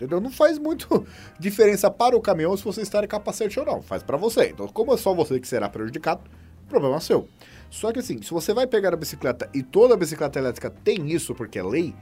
entendeu? 0.00 0.20
Não 0.20 0.30
faz 0.30 0.58
muito 0.58 1.06
diferença 1.38 1.90
para 1.90 2.16
o 2.16 2.20
caminhão 2.20 2.56
se 2.56 2.64
você 2.64 2.80
estar 2.80 3.04
em 3.04 3.08
capacete 3.08 3.60
ou 3.60 3.66
não. 3.66 3.82
Faz 3.82 4.02
para 4.02 4.16
você. 4.16 4.48
Então, 4.48 4.66
como 4.68 4.94
é 4.94 4.96
só 4.96 5.14
você 5.14 5.38
que 5.38 5.46
será 5.46 5.68
prejudicado, 5.68 6.22
problema 6.68 7.00
seu. 7.00 7.28
Só 7.68 7.92
que 7.92 7.98
assim, 7.98 8.20
se 8.22 8.30
você 8.30 8.54
vai 8.54 8.66
pegar 8.66 8.94
a 8.94 8.96
bicicleta 8.96 9.48
e 9.52 9.62
toda 9.62 9.96
bicicleta 9.96 10.38
elétrica 10.38 10.70
tem 10.70 11.10
isso 11.10 11.34
porque 11.34 11.58
é 11.58 11.62
lei, 11.62 11.94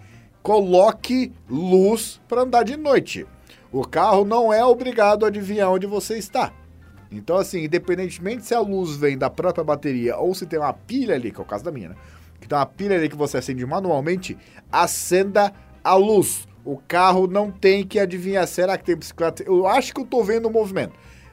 coloque 0.42 1.32
luz 1.48 2.20
para 2.28 2.42
andar 2.42 2.62
de 2.62 2.76
noite. 2.76 3.26
O 3.70 3.86
carro 3.86 4.24
não 4.24 4.52
é 4.52 4.64
obrigado 4.64 5.24
a 5.24 5.28
adivinhar 5.28 5.70
onde 5.70 5.86
você 5.86 6.16
está. 6.16 6.52
Então, 7.10 7.36
assim, 7.36 7.64
independentemente 7.64 8.46
se 8.46 8.54
a 8.54 8.60
luz 8.60 8.96
vem 8.96 9.16
da 9.16 9.28
própria 9.28 9.64
bateria 9.64 10.16
ou 10.16 10.34
se 10.34 10.46
tem 10.46 10.58
uma 10.58 10.72
pilha 10.72 11.14
ali, 11.14 11.30
que 11.30 11.38
é 11.38 11.42
o 11.42 11.46
caso 11.46 11.64
da 11.64 11.70
minha, 11.70 11.90
né? 11.90 11.96
Que 12.40 12.48
tem 12.48 12.56
uma 12.56 12.66
pilha 12.66 12.96
ali 12.96 13.08
que 13.08 13.16
você 13.16 13.38
acende 13.38 13.64
manualmente, 13.66 14.38
acenda 14.72 15.52
a 15.84 15.94
luz. 15.94 16.47
O 16.68 16.76
carro 16.76 17.26
não 17.26 17.50
tem 17.50 17.82
que 17.82 17.98
adivinhar, 17.98 18.46
será 18.46 18.76
que 18.76 18.84
tem 18.84 18.94
bicicleta? 18.94 19.42
Eu 19.42 19.66
acho 19.66 19.94
que 19.94 20.02
eu 20.02 20.04
tô 20.04 20.22
vendo 20.22 20.48
o 20.48 20.50
movimento. 20.50 20.92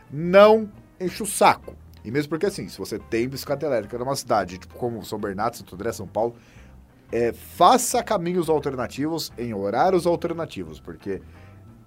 Não 0.09 0.71
enche 0.97 1.21
o 1.21 1.25
saco. 1.25 1.75
E 2.05 2.09
mesmo 2.09 2.29
porque, 2.29 2.45
assim, 2.45 2.69
se 2.69 2.77
você 2.77 2.97
tem 2.97 3.27
bicicleta 3.27 3.65
elétrica 3.65 3.97
numa 3.97 4.15
cidade, 4.15 4.57
tipo 4.57 4.73
como 4.75 5.03
São 5.03 5.19
Bernardo, 5.19 5.57
Santo 5.57 5.75
André, 5.75 5.91
São 5.91 6.07
Paulo, 6.07 6.38
é, 7.11 7.33
faça 7.33 8.01
caminhos 8.01 8.47
alternativos 8.47 9.29
em 9.38 9.53
horários 9.53 10.07
alternativos, 10.07 10.79
porque 10.79 11.21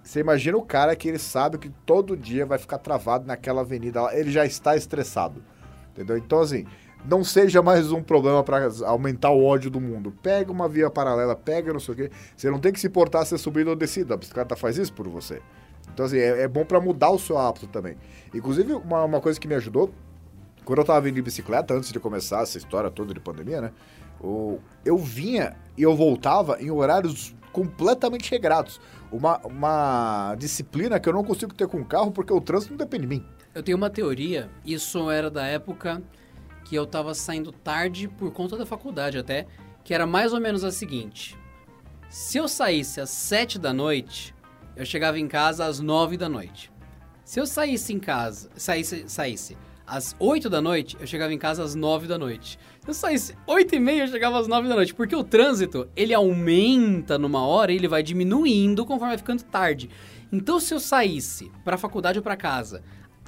você 0.03 0.19
imagina 0.19 0.55
o 0.55 0.61
cara 0.61 0.95
que 0.95 1.07
ele 1.07 1.17
sabe 1.17 1.57
que 1.57 1.71
todo 1.87 2.15
dia 2.15 2.45
vai 2.45 2.59
ficar 2.59 2.77
travado 2.77 3.25
naquela 3.25 3.61
avenida 3.61 4.03
lá, 4.03 4.15
ele 4.15 4.29
já 4.29 4.45
está 4.45 4.75
estressado, 4.75 5.43
entendeu? 5.91 6.19
Então, 6.19 6.41
assim, 6.41 6.67
não 7.05 7.23
seja 7.23 7.61
mais 7.61 7.91
um 7.91 8.01
problema 8.01 8.43
para 8.43 8.69
aumentar 8.85 9.31
o 9.31 9.43
ódio 9.43 9.69
do 9.69 9.79
mundo. 9.79 10.13
Pega 10.21 10.51
uma 10.51 10.67
via 10.67 10.89
paralela, 10.89 11.35
pega 11.35 11.71
não 11.71 11.79
sei 11.79 11.93
o 11.93 11.97
quê. 11.97 12.11
Você 12.35 12.49
não 12.49 12.59
tem 12.59 12.73
que 12.73 12.79
se 12.79 12.87
importar 12.87 13.25
se 13.25 13.35
é 13.35 13.37
subida 13.37 13.69
ou 13.69 13.75
descida. 13.75 14.13
A 14.13 14.17
bicicleta 14.17 14.55
faz 14.55 14.77
isso 14.77 14.93
por 14.93 15.07
você. 15.07 15.41
Então, 15.93 16.05
assim, 16.05 16.17
é, 16.17 16.41
é 16.43 16.47
bom 16.47 16.65
para 16.65 16.79
mudar 16.79 17.09
o 17.09 17.19
seu 17.19 17.37
hábito 17.37 17.67
também. 17.67 17.95
Inclusive, 18.33 18.73
uma, 18.73 19.03
uma 19.03 19.21
coisa 19.21 19.39
que 19.39 19.47
me 19.47 19.55
ajudou, 19.55 19.91
quando 20.65 20.79
eu 20.79 20.85
tava 20.85 21.01
vindo 21.01 21.15
de 21.15 21.21
bicicleta, 21.21 21.73
antes 21.73 21.91
de 21.91 21.99
começar 21.99 22.41
essa 22.41 22.57
história 22.57 22.91
toda 22.91 23.13
de 23.13 23.19
pandemia, 23.19 23.61
né? 23.61 23.71
Eu, 24.21 24.59
eu 24.85 24.97
vinha 24.97 25.55
e 25.77 25.83
eu 25.83 25.95
voltava 25.95 26.61
em 26.61 26.69
horários 26.69 27.35
completamente 27.51 28.29
regrados. 28.29 28.79
Uma, 29.11 29.39
uma 29.39 30.35
disciplina 30.37 30.99
que 30.99 31.09
eu 31.09 31.13
não 31.13 31.23
consigo 31.23 31.53
ter 31.53 31.67
com 31.67 31.79
o 31.79 31.85
carro 31.85 32.11
porque 32.11 32.31
o 32.31 32.41
trânsito 32.41 32.73
não 32.73 32.77
depende 32.77 33.07
de 33.07 33.07
mim. 33.07 33.25
Eu 33.55 33.63
tenho 33.63 33.77
uma 33.77 33.89
teoria, 33.89 34.49
isso 34.63 35.09
era 35.09 35.31
da 35.31 35.45
época 35.47 36.03
que 36.69 36.75
eu 36.75 36.85
tava 36.85 37.15
saindo 37.15 37.51
tarde 37.51 38.07
por 38.07 38.31
conta 38.31 38.55
da 38.55 38.63
faculdade 38.63 39.17
até, 39.17 39.47
que 39.83 39.91
era 39.91 40.05
mais 40.05 40.33
ou 40.33 40.39
menos 40.39 40.63
a 40.63 40.71
seguinte. 40.71 41.35
Se 42.11 42.37
eu 42.37 42.47
saísse 42.47 43.01
às 43.01 43.09
7 43.09 43.57
da 43.57 43.73
noite, 43.73 44.35
eu 44.75 44.85
chegava 44.85 45.17
em 45.17 45.27
casa 45.27 45.65
às 45.65 45.79
9 45.79 46.15
da 46.15 46.29
noite. 46.29 46.71
Se 47.25 47.39
eu 47.39 47.47
saísse 47.47 47.91
em 47.91 47.99
casa, 47.99 48.51
saísse, 48.55 49.05
saísse 49.07 49.57
às 49.85 50.15
8 50.19 50.47
da 50.47 50.61
noite, 50.61 50.95
eu 50.99 51.07
chegava 51.07 51.33
em 51.33 51.39
casa 51.39 51.63
às 51.63 51.73
9 51.73 52.07
da 52.07 52.19
noite. 52.19 52.59
Se 52.81 52.89
eu 52.91 52.93
saísse 52.93 53.35
8 53.47 53.73
e 53.73 53.79
meia, 53.79 54.03
eu 54.03 54.07
chegava 54.07 54.39
às 54.39 54.47
9 54.47 54.67
da 54.67 54.75
noite. 54.75 54.93
Porque 54.93 55.15
o 55.15 55.23
trânsito, 55.23 55.89
ele 55.95 56.13
aumenta 56.13 57.17
numa 57.17 57.43
hora 57.47 57.71
e 57.71 57.77
ele 57.77 57.87
vai 57.87 58.03
diminuindo 58.03 58.85
conforme 58.85 59.13
vai 59.13 59.17
ficando 59.17 59.43
tarde. 59.43 59.89
Então, 60.31 60.59
se 60.59 60.71
eu 60.71 60.79
saísse 60.79 61.51
para 61.65 61.73
a 61.73 61.79
faculdade 61.79 62.19
ou 62.19 62.23
para 62.23 62.37
casa 62.37 62.83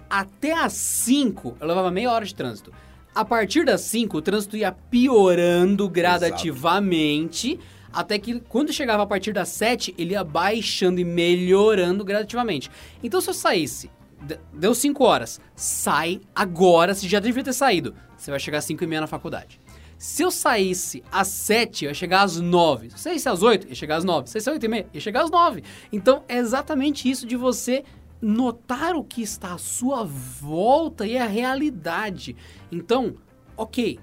até 0.08 0.54
às 0.54 0.74
5, 0.74 1.58
eu 1.60 1.68
levava 1.68 1.90
meia 1.90 2.12
hora 2.12 2.24
de 2.24 2.36
trânsito. 2.36 2.72
A 3.14 3.26
partir 3.26 3.66
das 3.66 3.82
5, 3.82 4.18
o 4.18 4.22
trânsito 4.22 4.56
ia 4.56 4.72
piorando 4.72 5.90
gradativamente, 5.90 7.60
até 7.92 8.18
que 8.18 8.40
quando 8.40 8.72
chegava 8.72 9.04
a 9.04 9.06
partir 9.06 9.34
das 9.34 9.50
7, 9.50 9.94
ele 9.98 10.14
ia 10.14 10.24
baixando 10.24 11.00
e 11.00 11.04
melhorando 11.04 12.06
gradativamente. 12.06 12.72
Então 13.04 13.20
se 13.20 13.30
eu 13.30 13.34
saísse, 13.34 13.92
de- 14.22 14.40
deu 14.54 14.74
5 14.74 15.04
horas, 15.04 15.42
sai 15.56 16.22
agora, 16.34 16.94
você 16.94 17.08
já 17.08 17.20
devia 17.20 17.44
ter 17.44 17.54
saído, 17.54 17.94
você 18.18 18.32
vai 18.32 18.40
chegar 18.40 18.60
às 18.60 18.66
5 18.66 18.82
e 18.84 18.88
meia 18.88 19.02
na 19.02 19.08
faculdade. 19.08 19.60
Se 19.98 20.24
eu 20.24 20.32
saísse 20.32 21.04
às 21.12 21.28
7, 21.28 21.86
eu 21.86 21.90
ia 21.92 21.94
chegar 21.94 22.24
às 22.24 22.38
9. 22.40 22.90
Se 22.90 22.96
eu 22.96 23.00
saísse 23.00 23.30
às 23.30 23.44
8, 23.44 23.68
ia 23.68 23.76
chegar 23.76 23.98
às 23.98 24.04
9. 24.04 24.28
Se 24.30 24.38
eu 24.38 24.42
saísse 24.42 24.50
às 24.50 24.54
8 24.56 24.64
e 24.66 24.68
meia, 24.68 24.88
ia 24.94 25.02
chegar 25.02 25.22
às 25.24 25.30
9. 25.30 25.64
Então, 25.92 26.24
é 26.28 26.38
exatamente 26.38 27.08
isso 27.08 27.28
de 27.28 27.36
você 27.36 27.84
notar 28.22 28.96
o 28.96 29.04
que 29.04 29.22
está 29.22 29.54
à 29.54 29.58
sua 29.58 30.04
volta 30.04 31.06
e 31.06 31.18
a 31.18 31.26
realidade. 31.26 32.36
Então, 32.72 33.16
ok, 33.58 34.00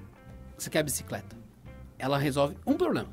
você 0.57 0.69
quer 0.69 0.81
a 0.81 0.83
bicicleta. 0.83 1.37
Ela 1.99 2.19
resolve 2.19 2.57
um 2.67 2.75
problema. 2.75 3.09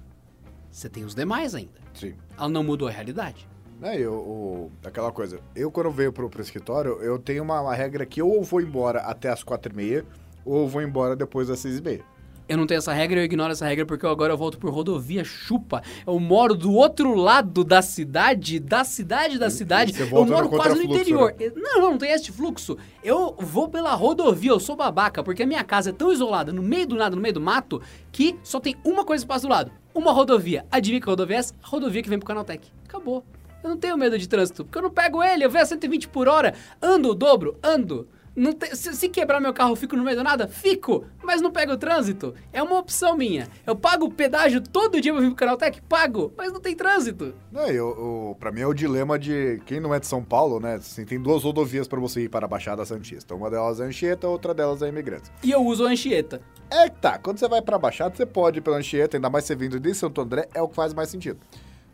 Você 0.72 0.89
tem 0.89 1.03
os 1.06 1.16
demais 1.16 1.53
ainda. 1.56 1.80
Sim. 1.93 2.16
Ela 2.38 2.49
não 2.49 2.64
mudou 2.64 2.88
a 2.88 2.91
realidade. 2.91 3.47
Né, 3.80 3.99
eu, 3.99 4.14
o- 4.14 4.72
aquela 4.86 5.12
coisa, 5.12 5.39
eu 5.56 5.70
quando 5.70 5.91
venho 5.91 6.12
pro, 6.12 6.30
pro 6.30 6.41
escritório, 6.41 6.93
eu 7.01 7.20
tenho 7.20 7.43
uma, 7.43 7.60
uma 7.62 7.76
regra 7.76 8.06
que 8.06 8.22
ou 8.22 8.36
eu 8.36 8.43
vou 8.43 8.62
embora 8.62 8.99
até 9.01 9.30
as 9.30 9.43
quatro 9.43 9.72
e 9.72 9.76
meia, 9.76 10.06
ou 10.45 10.62
eu 10.64 10.68
vou 10.68 10.82
embora 10.82 11.16
depois 11.16 11.47
das 11.49 11.60
seis 11.60 11.78
e 11.80 11.82
meia. 11.82 12.03
Eu 12.48 12.58
não 12.58 12.68
tenho 12.68 12.78
essa 12.78 12.93
regra, 12.93 13.20
eu 13.20 13.24
ignoro 13.24 13.52
essa 13.52 13.66
regra 13.66 13.86
porque 13.86 14.06
eu 14.06 14.10
agora 14.10 14.32
eu 14.32 14.38
volto 14.38 14.60
por 14.60 14.72
rodovia 14.72 15.24
chupa. 15.24 15.82
Eu 16.06 16.20
moro 16.20 16.54
do 16.54 16.72
outro 16.74 17.16
lado 17.16 17.64
da 17.64 17.82
cidade, 17.82 18.60
da 18.60 18.84
cidade 18.84 19.39
da 19.39 19.50
cidade. 19.50 19.93
Eu 20.00 20.26
moro 20.26 20.43
no 20.43 20.50
quase 20.50 20.76
no 20.76 20.84
interior. 20.84 21.34
né? 21.39 21.52
Não, 21.56 21.82
não, 21.82 21.91
não 21.91 21.98
tem 21.98 22.12
esse 22.12 22.32
fluxo. 22.32 22.78
Eu 23.04 23.36
vou 23.39 23.68
pela 23.68 23.93
rodovia, 23.96 24.52
eu 24.52 24.60
sou 24.60 24.76
babaca, 24.76 25.24
porque 25.24 25.41
a 25.41 25.48
minha 25.48 25.64
casa 25.64 25.89
é 25.89 25.93
tão 25.93 26.12
isolada, 26.12 26.54
no 26.54 26.62
meio 26.62 26.86
do 26.86 26.96
nada, 26.96 27.16
no 27.16 27.22
meio 27.22 27.34
do 27.34 27.41
mato, 27.41 27.82
que 28.12 28.36
só 28.43 28.60
tem 28.60 28.76
uma 28.84 29.04
coisa 29.04 29.24
que 29.24 29.28
passa 29.28 29.48
do 29.48 29.52
lado. 29.52 29.72
Uma 29.93 30.12
rodovia. 30.12 30.66
Adivinha 30.70 31.02
que 31.02 31.08
rodovia 31.08 31.38
é 31.38 31.39
essa? 31.39 31.54
A 31.64 31.68
rodovia 31.68 32.04
que 32.04 32.10
vem 32.10 32.20
pro 32.20 32.28
Canaltech. 32.28 32.72
Acabou. 32.88 33.24
Eu 33.64 33.72
não 33.72 33.78
tenho 33.78 33.98
medo 33.98 34.20
de 34.20 34.30
trânsito, 34.30 34.64
porque 34.64 34.78
eu 34.78 34.84
não 34.84 34.91
pego 34.91 35.24
ele, 35.24 35.43
eu 35.43 35.50
venho 35.50 35.64
a 35.64 35.66
120 35.66 36.10
por 36.10 36.28
hora, 36.28 36.54
ando 36.80 37.10
o 37.10 37.16
dobro, 37.16 37.58
ando. 37.64 38.08
Te- 38.54 38.76
se, 38.76 38.94
se 38.94 39.08
quebrar 39.10 39.40
meu 39.40 39.54
carro, 39.54 39.72
eu 39.72 39.76
fico 39.78 39.96
no 39.96 40.04
meio 40.04 40.18
do 40.18 40.24
nada? 40.24 40.48
Fico, 40.48 41.06
mas 41.24 41.42
não 41.42 41.52
pego 41.52 41.72
o 41.72 41.78
trânsito. 41.78 42.34
É 42.52 42.62
uma 42.62 42.78
opção 42.78 43.16
minha. 43.16 43.48
Eu 43.66 43.76
pago 43.76 44.06
o 44.08 44.12
pedágio 44.12 44.60
todo 44.62 45.00
dia 45.00 45.14
pra 45.14 45.22
vir 45.22 45.28
pro 45.28 45.36
Canaltech? 45.36 45.82
Pago, 45.84 46.34
mas 46.38 46.52
não 46.52 46.60
tem 46.60 46.76
trânsito. 46.76 47.34
Não, 47.52 47.66
eu, 47.68 47.88
eu, 47.88 48.38
pra 48.40 48.52
mim 48.52 48.62
é 48.62 48.68
o 48.68 48.74
dilema 48.74 49.18
de 49.18 49.62
quem 49.66 49.80
não 49.80 49.94
é 49.94 50.00
de 50.00 50.08
São 50.08 50.22
Paulo, 50.24 50.60
né? 50.60 50.76
Assim, 50.76 51.06
tem 51.06 51.20
duas 51.22 51.44
rodovias 51.44 51.88
pra 51.88 52.00
você 52.00 52.24
ir 52.24 52.30
para 52.30 52.46
a 52.46 52.50
Baixada 52.50 52.84
Santista. 52.86 53.34
Uma 53.34 53.50
delas 53.50 53.80
é 53.80 53.86
Anchieta, 53.86 54.28
outra 54.28 54.54
delas 54.54 54.82
é 54.82 54.90
Imigrantes. 54.90 55.32
E 55.42 55.52
eu 55.52 55.64
uso 55.66 55.86
a 55.86 55.90
Anchieta. 55.90 56.42
É 56.70 56.90
que 56.90 56.98
tá, 57.00 57.18
quando 57.18 57.38
você 57.38 57.48
vai 57.48 57.62
pra 57.62 57.78
Baixada, 57.78 58.16
você 58.16 58.26
pode 58.26 58.58
ir 58.58 58.62
pela 58.62 58.78
Anchieta, 58.78 59.16
ainda 59.16 59.30
mais 59.30 59.46
você 59.46 59.56
vindo 59.56 59.80
de 59.80 59.94
Santo 59.94 60.20
André, 60.20 60.50
é 60.54 60.62
o 60.62 60.68
que 60.68 60.76
faz 60.76 60.94
mais 60.94 61.10
sentido. 61.10 61.40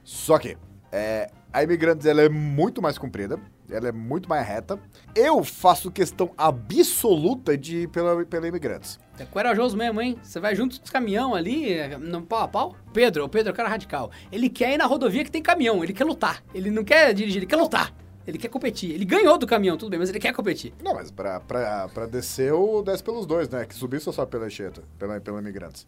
Só 0.04 0.39
que, 0.39 0.58
é, 0.92 1.30
a 1.54 1.62
Imigrantes, 1.62 2.06
ela 2.08 2.22
é 2.22 2.30
muito 2.30 2.82
mais 2.82 2.98
comprida, 2.98 3.38
ela 3.72 3.88
é 3.88 3.91
muito 3.91 4.28
mais 4.30 4.45
reta. 4.47 4.80
Eu 5.15 5.43
faço 5.43 5.89
questão 5.89 6.32
absoluta 6.38 7.57
de 7.57 7.84
ir 7.84 7.88
pela, 7.89 8.26
pela 8.26 8.47
Imigrantes. 8.47 8.99
É 9.17 9.26
corajoso 9.26 9.78
mesmo, 9.78 10.01
hein? 10.01 10.17
Você 10.22 10.39
vai 10.39 10.55
junto 10.55 10.78
com 10.78 10.84
os 10.84 10.89
caminhão 10.89 11.34
ali, 11.34 11.76
no 11.97 12.22
pau 12.22 12.41
a 12.41 12.47
pau. 12.47 12.76
Pedro, 12.93 13.24
o 13.24 13.30
Pedro 13.30 13.49
é 13.49 13.53
o 13.53 13.55
cara 13.55 13.69
radical. 13.69 14.11
Ele 14.32 14.49
quer 14.49 14.74
ir 14.74 14.78
na 14.78 14.86
rodovia 14.86 15.24
que 15.24 15.32
tem 15.32 15.41
caminhão, 15.41 15.84
ele 15.84 15.93
quer 15.93 16.03
lutar. 16.03 16.43
Ele 16.53 16.69
não 16.69 16.84
quer 16.84 17.13
dirigir, 17.13 17.38
ele 17.38 17.45
quer 17.45 17.55
lutar. 17.57 17.93
Ele 18.26 18.38
quer 18.38 18.49
competir. 18.49 18.91
Ele 18.91 19.05
ganhou 19.05 19.38
do 19.38 19.47
caminhão, 19.47 19.78
tudo 19.78 19.89
bem, 19.89 19.99
mas 19.99 20.09
ele 20.09 20.19
quer 20.19 20.34
competir. 20.34 20.74
Não, 20.84 20.93
mas 20.93 21.09
pra, 21.09 21.39
pra, 21.39 21.89
pra 21.89 22.05
descer, 22.05 22.49
eu 22.49 22.84
desce 22.86 23.03
pelos 23.03 23.26
dois, 23.26 23.49
né? 23.49 23.65
Que 23.65 23.74
subir 23.74 23.99
só 23.99 24.11
sobe 24.11 24.32
pela 24.32 24.45
Anchieta, 24.45 24.84
pela, 24.99 25.19
pela 25.19 25.39
Imigrantes. 25.39 25.88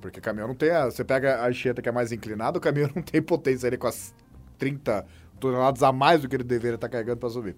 Porque 0.00 0.20
caminhão 0.20 0.48
não 0.48 0.54
tem 0.54 0.70
a... 0.70 0.86
Você 0.86 1.04
pega 1.04 1.36
a 1.36 1.46
Anchieta 1.46 1.80
que 1.80 1.88
é 1.88 1.92
mais 1.92 2.10
inclinada, 2.10 2.58
o 2.58 2.60
caminhão 2.60 2.90
não 2.96 3.02
tem 3.02 3.22
potência 3.22 3.68
ali 3.68 3.76
com 3.76 3.86
as 3.86 4.12
30 4.58 5.04
toneladas 5.42 5.82
a 5.82 5.92
mais 5.92 6.20
do 6.22 6.28
que 6.28 6.36
ele 6.36 6.44
deveria 6.44 6.76
estar 6.76 6.88
carregando 6.88 7.18
pra 7.18 7.28
subir. 7.28 7.56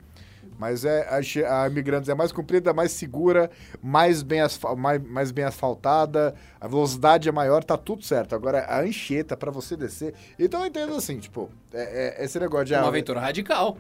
Mas 0.59 0.85
é, 0.85 1.09
a, 1.09 1.63
a 1.63 1.69
Imigrantes 1.69 2.09
é 2.09 2.15
mais 2.15 2.31
comprida, 2.31 2.73
mais 2.73 2.93
segura, 2.93 3.51
mais 3.83 4.23
bem, 4.23 4.41
asfa- 4.41 4.75
mais, 4.77 5.03
mais 5.03 5.31
bem 5.33 5.45
asfaltada, 5.45 6.35
a 6.61 6.69
velocidade 6.69 7.29
é 7.29 7.33
maior, 7.33 7.65
tá 7.65 7.77
tudo 7.77 8.05
certo. 8.05 8.35
Agora, 8.35 8.61
a 8.65 8.81
Anchieta, 8.81 9.37
pra 9.37 9.51
você 9.51 9.77
descer... 9.77 10.15
Então 10.39 10.61
eu 10.61 10.67
entendo 10.67 10.95
assim, 10.95 11.19
tipo, 11.19 11.51
é, 11.73 12.21
é- 12.21 12.25
esse 12.25 12.39
negócio 12.39 12.67
de... 12.67 12.75
É 12.75 12.77
ah, 12.77 12.83
uma 12.83 12.89
aventura 12.89 13.21
radical. 13.21 13.77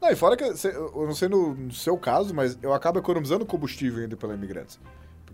não, 0.00 0.08
e 0.10 0.14
fora 0.14 0.36
que, 0.36 0.44
eu 0.44 1.06
não 1.06 1.14
sei 1.14 1.28
no, 1.28 1.54
no 1.54 1.72
seu 1.72 1.98
caso, 1.98 2.32
mas 2.32 2.56
eu 2.62 2.72
acabo 2.72 2.98
economizando 2.98 3.44
combustível 3.44 4.04
indo 4.04 4.16
pela 4.16 4.34
Imigrantes. 4.34 4.78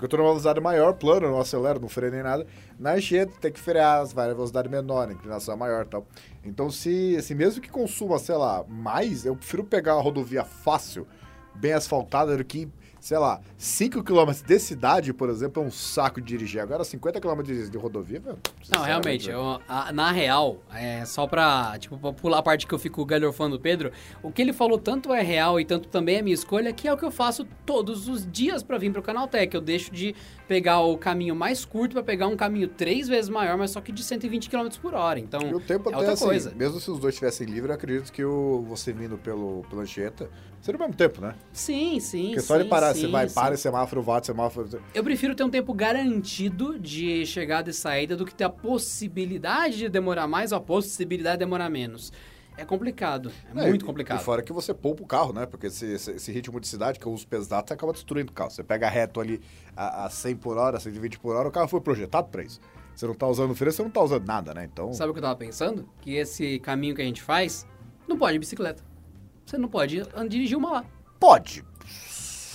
Porque 0.00 0.06
eu 0.06 0.08
tô 0.08 0.16
numa 0.16 0.30
velocidade 0.30 0.58
maior, 0.62 0.94
plano, 0.94 1.28
não 1.28 1.38
acelero, 1.38 1.78
não 1.78 1.86
freio 1.86 2.10
nem 2.10 2.22
nada. 2.22 2.46
Na 2.78 2.94
Anchieta 2.94 3.34
tem 3.38 3.52
que 3.52 3.60
frear, 3.60 4.06
vai 4.06 4.28
na 4.28 4.32
velocidade 4.32 4.66
menor, 4.66 5.10
inclinação 5.10 5.54
maior 5.58 5.84
e 5.84 5.88
tal. 5.88 6.06
Então, 6.42 6.70
se, 6.70 7.14
assim, 7.18 7.34
mesmo 7.34 7.60
que 7.60 7.68
consuma, 7.68 8.18
sei 8.18 8.34
lá, 8.34 8.64
mais, 8.66 9.26
eu 9.26 9.36
prefiro 9.36 9.62
pegar 9.62 9.96
uma 9.96 10.02
rodovia 10.02 10.42
fácil, 10.42 11.06
bem 11.54 11.74
asfaltada, 11.74 12.34
do 12.34 12.42
que, 12.42 12.66
sei 13.00 13.18
lá, 13.18 13.40
5 13.56 14.02
km 14.04 14.30
de 14.46 14.58
cidade, 14.58 15.12
por 15.12 15.28
exemplo, 15.30 15.62
é 15.62 15.66
um 15.66 15.70
saco 15.70 16.20
de 16.20 16.26
dirigir. 16.28 16.60
Agora, 16.60 16.84
50 16.84 17.20
km 17.20 17.42
de, 17.42 17.78
rodovia, 17.78 18.20
velho. 18.20 18.38
Não, 18.72 18.82
realmente, 18.82 19.30
eu- 19.30 19.60
a- 19.68 19.90
na 19.92 20.12
real, 20.12 20.58
é, 20.72 21.04
só 21.06 21.26
pra, 21.26 21.76
tipo, 21.78 21.98
pra 21.98 22.12
pular 22.12 22.38
a 22.38 22.42
parte 22.42 22.66
que 22.66 22.74
eu 22.74 22.78
fico 22.78 23.04
galhofando 23.04 23.56
o 23.56 23.58
Pedro, 23.58 23.90
o 24.22 24.30
que 24.30 24.42
ele 24.42 24.52
falou 24.52 24.78
tanto 24.78 25.12
é 25.14 25.22
real 25.22 25.58
e 25.58 25.64
tanto 25.64 25.88
também 25.88 26.16
é 26.16 26.22
minha 26.22 26.34
escolha, 26.34 26.72
que 26.72 26.86
é 26.86 26.92
o 26.92 26.96
que 26.96 27.04
eu 27.04 27.10
faço 27.10 27.46
todos 27.64 28.06
os 28.08 28.30
dias 28.30 28.62
pra 28.62 28.76
vir 28.78 28.92
pro 28.92 29.02
Canaltech. 29.02 29.54
Eu 29.54 29.60
deixo 29.60 29.90
de 29.90 30.14
pegar 30.46 30.80
o 30.80 30.98
caminho 30.98 31.34
mais 31.34 31.64
curto 31.64 31.92
pra 31.94 32.02
pegar 32.02 32.26
um 32.26 32.36
caminho 32.36 32.68
três 32.68 33.08
vezes 33.08 33.30
maior, 33.30 33.56
mas 33.56 33.70
só 33.70 33.80
que 33.80 33.92
de 33.92 34.02
120 34.02 34.50
km 34.50 34.68
por 34.82 34.94
hora. 34.94 35.18
Então, 35.18 35.40
E 35.42 35.54
o 35.54 35.60
tempo 35.60 35.88
é 35.88 35.92
até 35.92 35.96
outra 35.98 36.12
assim, 36.14 36.24
coisa. 36.24 36.52
mesmo 36.54 36.78
se 36.80 36.90
os 36.90 36.98
dois 36.98 37.14
estivessem 37.14 37.46
livres, 37.46 37.68
eu 37.70 37.74
acredito 37.74 38.12
que 38.12 38.22
o, 38.24 38.62
você 38.68 38.92
vindo 38.92 39.16
pelo, 39.16 39.64
pela 39.70 39.82
Anchieta 39.82 40.28
seria 40.60 40.76
o 40.76 40.80
mesmo 40.80 40.94
tempo, 40.94 41.20
né? 41.22 41.34
Sim, 41.52 41.98
sim, 42.00 42.26
Porque 42.26 42.40
sim. 42.40 42.46
só 42.46 42.56
ele 42.56 42.64
parar, 42.68 42.89
sim, 42.94 43.00
você 43.02 43.06
vai, 43.08 43.28
sim. 43.28 43.34
para, 43.34 43.56
semáforo, 43.56 44.02
volta, 44.02 44.26
semáforo. 44.26 44.68
Eu 44.94 45.02
prefiro 45.04 45.34
ter 45.34 45.44
um 45.44 45.50
tempo 45.50 45.72
garantido 45.74 46.78
de 46.78 47.24
chegada 47.26 47.70
e 47.70 47.72
saída 47.72 48.16
do 48.16 48.24
que 48.26 48.34
ter 48.34 48.44
a 48.44 48.50
possibilidade 48.50 49.78
de 49.78 49.88
demorar 49.88 50.26
mais 50.26 50.52
ou 50.52 50.58
a 50.58 50.60
possibilidade 50.60 51.36
de 51.36 51.44
demorar 51.44 51.70
menos. 51.70 52.12
É 52.56 52.64
complicado, 52.64 53.32
é, 53.54 53.64
É, 53.64 53.68
muito 53.68 53.82
e- 53.82 53.86
complicado. 53.86 54.20
E 54.20 54.24
fora 54.24 54.42
que 54.42 54.52
você 54.52 54.74
poupa 54.74 55.02
o 55.02 55.06
carro, 55.06 55.32
né? 55.32 55.46
Porque 55.46 55.68
esse, 55.68 55.86
esse- 55.86 56.10
esse 56.12 56.30
ritmo 56.32 56.60
de 56.60 56.68
cidade 56.68 56.98
que 56.98 57.06
eu 57.06 57.12
uso 57.12 57.26
pesado, 57.26 57.66
você 57.66 57.72
acaba 57.74 57.92
destruindo 57.92 58.30
o 58.30 58.34
carro. 58.34 58.50
Você 58.50 58.62
pega 58.62 58.88
reto 58.88 59.18
ali 59.20 59.40
a, 59.74 60.04
a 60.06 60.10
100 60.10 60.36
por 60.36 60.58
hora, 60.58 60.78
120 60.78 61.18
por 61.20 61.34
hora, 61.34 61.48
o 61.48 61.50
carro 61.50 61.68
foi 61.68 61.80
projetado 61.80 62.28
pra 62.28 62.42
isso. 62.42 62.60
Você 62.94 63.06
não 63.06 63.14
tá 63.14 63.26
usando 63.26 63.54
freio, 63.54 63.72
você 63.72 63.82
não 63.82 63.88
tá 63.90 64.02
usando 64.02 64.26
nada, 64.26 64.52
né? 64.52 64.68
Então. 64.70 64.92
Sabe 64.92 65.10
o 65.10 65.14
que 65.14 65.20
eu 65.20 65.22
tava 65.22 65.36
pensando? 65.36 65.88
Que 66.02 66.16
esse 66.16 66.58
caminho 66.58 66.94
que 66.94 67.00
a 67.00 67.04
gente 67.04 67.22
faz, 67.22 67.66
não 68.06 68.18
pode 68.18 68.34
de 68.34 68.40
bicicleta. 68.40 68.82
Você 69.46 69.56
não 69.56 69.68
pode 69.68 70.02
dirigir 70.28 70.58
uma 70.58 70.70
lá. 70.70 70.84
Pode. 71.18 71.64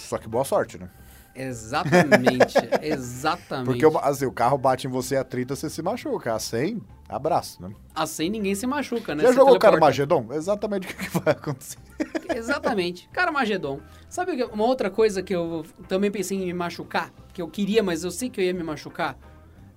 Só 0.05 0.17
que 0.17 0.27
boa 0.27 0.45
sorte, 0.45 0.77
né? 0.77 0.89
Exatamente, 1.35 2.57
exatamente. 2.81 3.65
Porque 3.65 3.97
assim, 4.01 4.25
o 4.25 4.31
carro 4.31 4.57
bate 4.57 4.87
em 4.87 4.89
você 4.89 5.17
a 5.17 5.23
30, 5.23 5.55
você 5.55 5.69
se 5.69 5.81
machuca. 5.81 6.33
A 6.33 6.39
100, 6.39 6.81
abraço, 7.09 7.61
né? 7.61 7.73
A 7.93 8.07
100 8.07 8.29
ninguém 8.29 8.55
se 8.55 8.65
machuca, 8.65 9.13
né? 9.13 9.23
Já 9.23 9.29
Você 9.29 9.35
jogou 9.35 9.59
teleporta. 9.59 9.79
Carmageddon? 9.79 10.27
Exatamente 10.31 10.87
o 10.87 10.95
que, 10.95 11.19
vai 11.19 11.33
acontecer. 11.33 11.77
Exatamente. 12.33 13.09
Carmageddon. 13.11 13.81
Sabe 14.07 14.41
uma 14.45 14.63
outra 14.63 14.89
coisa 14.89 15.21
que 15.21 15.35
eu 15.35 15.65
também 15.89 16.09
pensei 16.09 16.37
em 16.37 16.45
me 16.45 16.53
machucar? 16.53 17.11
Que 17.33 17.41
eu 17.41 17.49
queria, 17.49 17.83
mas 17.83 18.05
eu 18.05 18.11
sei 18.11 18.29
que 18.29 18.39
eu 18.39 18.45
ia 18.45 18.53
me 18.53 18.63
machucar? 18.63 19.17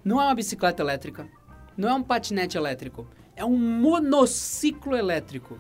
Não 0.05 0.20
é 0.20 0.24
uma 0.24 0.35
bicicleta 0.35 0.81
elétrica. 0.81 1.29
Não 1.76 1.89
é 1.89 1.95
um 1.95 2.03
patinete 2.03 2.57
elétrico. 2.57 3.07
É 3.35 3.45
um 3.45 3.57
monociclo 3.57 4.97
elétrico. 4.97 5.59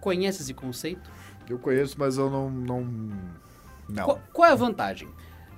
Conhece 0.00 0.42
esse 0.42 0.54
conceito? 0.54 1.10
Eu 1.48 1.58
conheço, 1.58 1.96
mas 1.98 2.16
eu 2.16 2.30
não. 2.30 2.48
Não. 2.48 3.10
Não. 3.92 4.04
Qual, 4.04 4.20
qual 4.32 4.48
é 4.48 4.52
a 4.52 4.56
vantagem? 4.56 5.08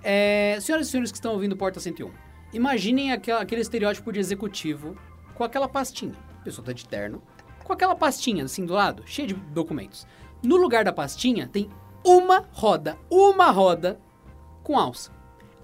É, 0.03 0.59
senhoras 0.61 0.89
e 0.89 0.91
senhores 0.91 1.11
que 1.13 1.19
estão 1.19 1.33
ouvindo 1.33 1.57
Porta 1.57 1.79
101, 1.79 2.11
imaginem 2.53 3.13
aquela- 3.13 3.41
aquele 3.41 3.61
estereótipo 3.61 4.13
de 4.13 4.19
executivo 4.19 4.97
com 5.35 5.45
aquela 5.45 5.69
pastinha. 5.69 6.15
A 6.41 6.45
pessoa 6.45 6.65
tá 6.65 6.73
de 6.73 6.87
terno, 6.89 7.23
com 7.65 7.73
aquela 7.73 7.95
pastinha 7.95 8.45
assim 8.45 8.65
do 8.67 8.75
lado, 8.75 9.03
cheia 9.07 9.29
de 9.29 9.35
documentos. 9.35 10.07
No 10.43 10.57
lugar 10.57 10.85
da 10.85 10.93
pastinha 10.93 11.47
tem 11.47 11.71
uma 12.05 12.45
roda, 12.51 12.99
uma 13.09 13.51
roda 13.51 14.01
com 14.65 14.77
alça. 14.77 15.13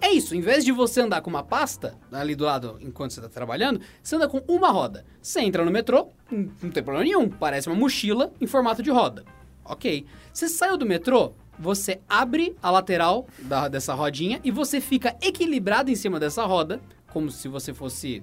É 0.01 0.13
isso, 0.13 0.37
em 0.37 0.41
vez 0.41 0.65
de 0.65 0.71
você 0.71 1.01
andar 1.01 1.21
com 1.23 1.29
uma 1.29 1.43
pasta 1.43 1.99
ali 2.13 2.37
do 2.37 2.45
lado 2.45 2.79
enquanto 2.81 3.11
você 3.11 3.19
está 3.19 3.29
trabalhando, 3.29 3.81
você 4.01 4.15
anda 4.15 4.29
com 4.29 4.39
uma 4.47 4.71
roda. 4.71 5.05
Você 5.21 5.41
entra 5.41 5.65
no 5.65 5.73
metrô, 5.73 6.11
não 6.31 6.71
tem 6.71 6.85
problema 6.85 7.03
nenhum, 7.03 7.29
parece 7.29 7.69
uma 7.69 7.75
mochila 7.75 8.33
em 8.41 8.47
formato 8.47 8.81
de 8.81 8.91
roda. 8.93 9.25
Ok. 9.65 10.07
Você 10.33 10.49
saiu 10.49 10.77
do 10.79 10.87
metrô, 10.87 11.33
você 11.59 12.01
abre 12.09 12.55
a 12.63 12.71
lateral 12.71 13.27
da- 13.41 13.69
dessa 13.69 13.95
rodinha 13.95 14.41
e 14.45 14.51
você 14.51 14.81
fica 14.81 15.17
equilibrado 15.23 15.91
em 15.91 15.95
cima 15.97 16.19
dessa 16.21 16.45
roda, 16.45 16.81
como 17.13 17.31
se 17.31 17.49
você 17.49 17.73
fosse, 17.75 18.23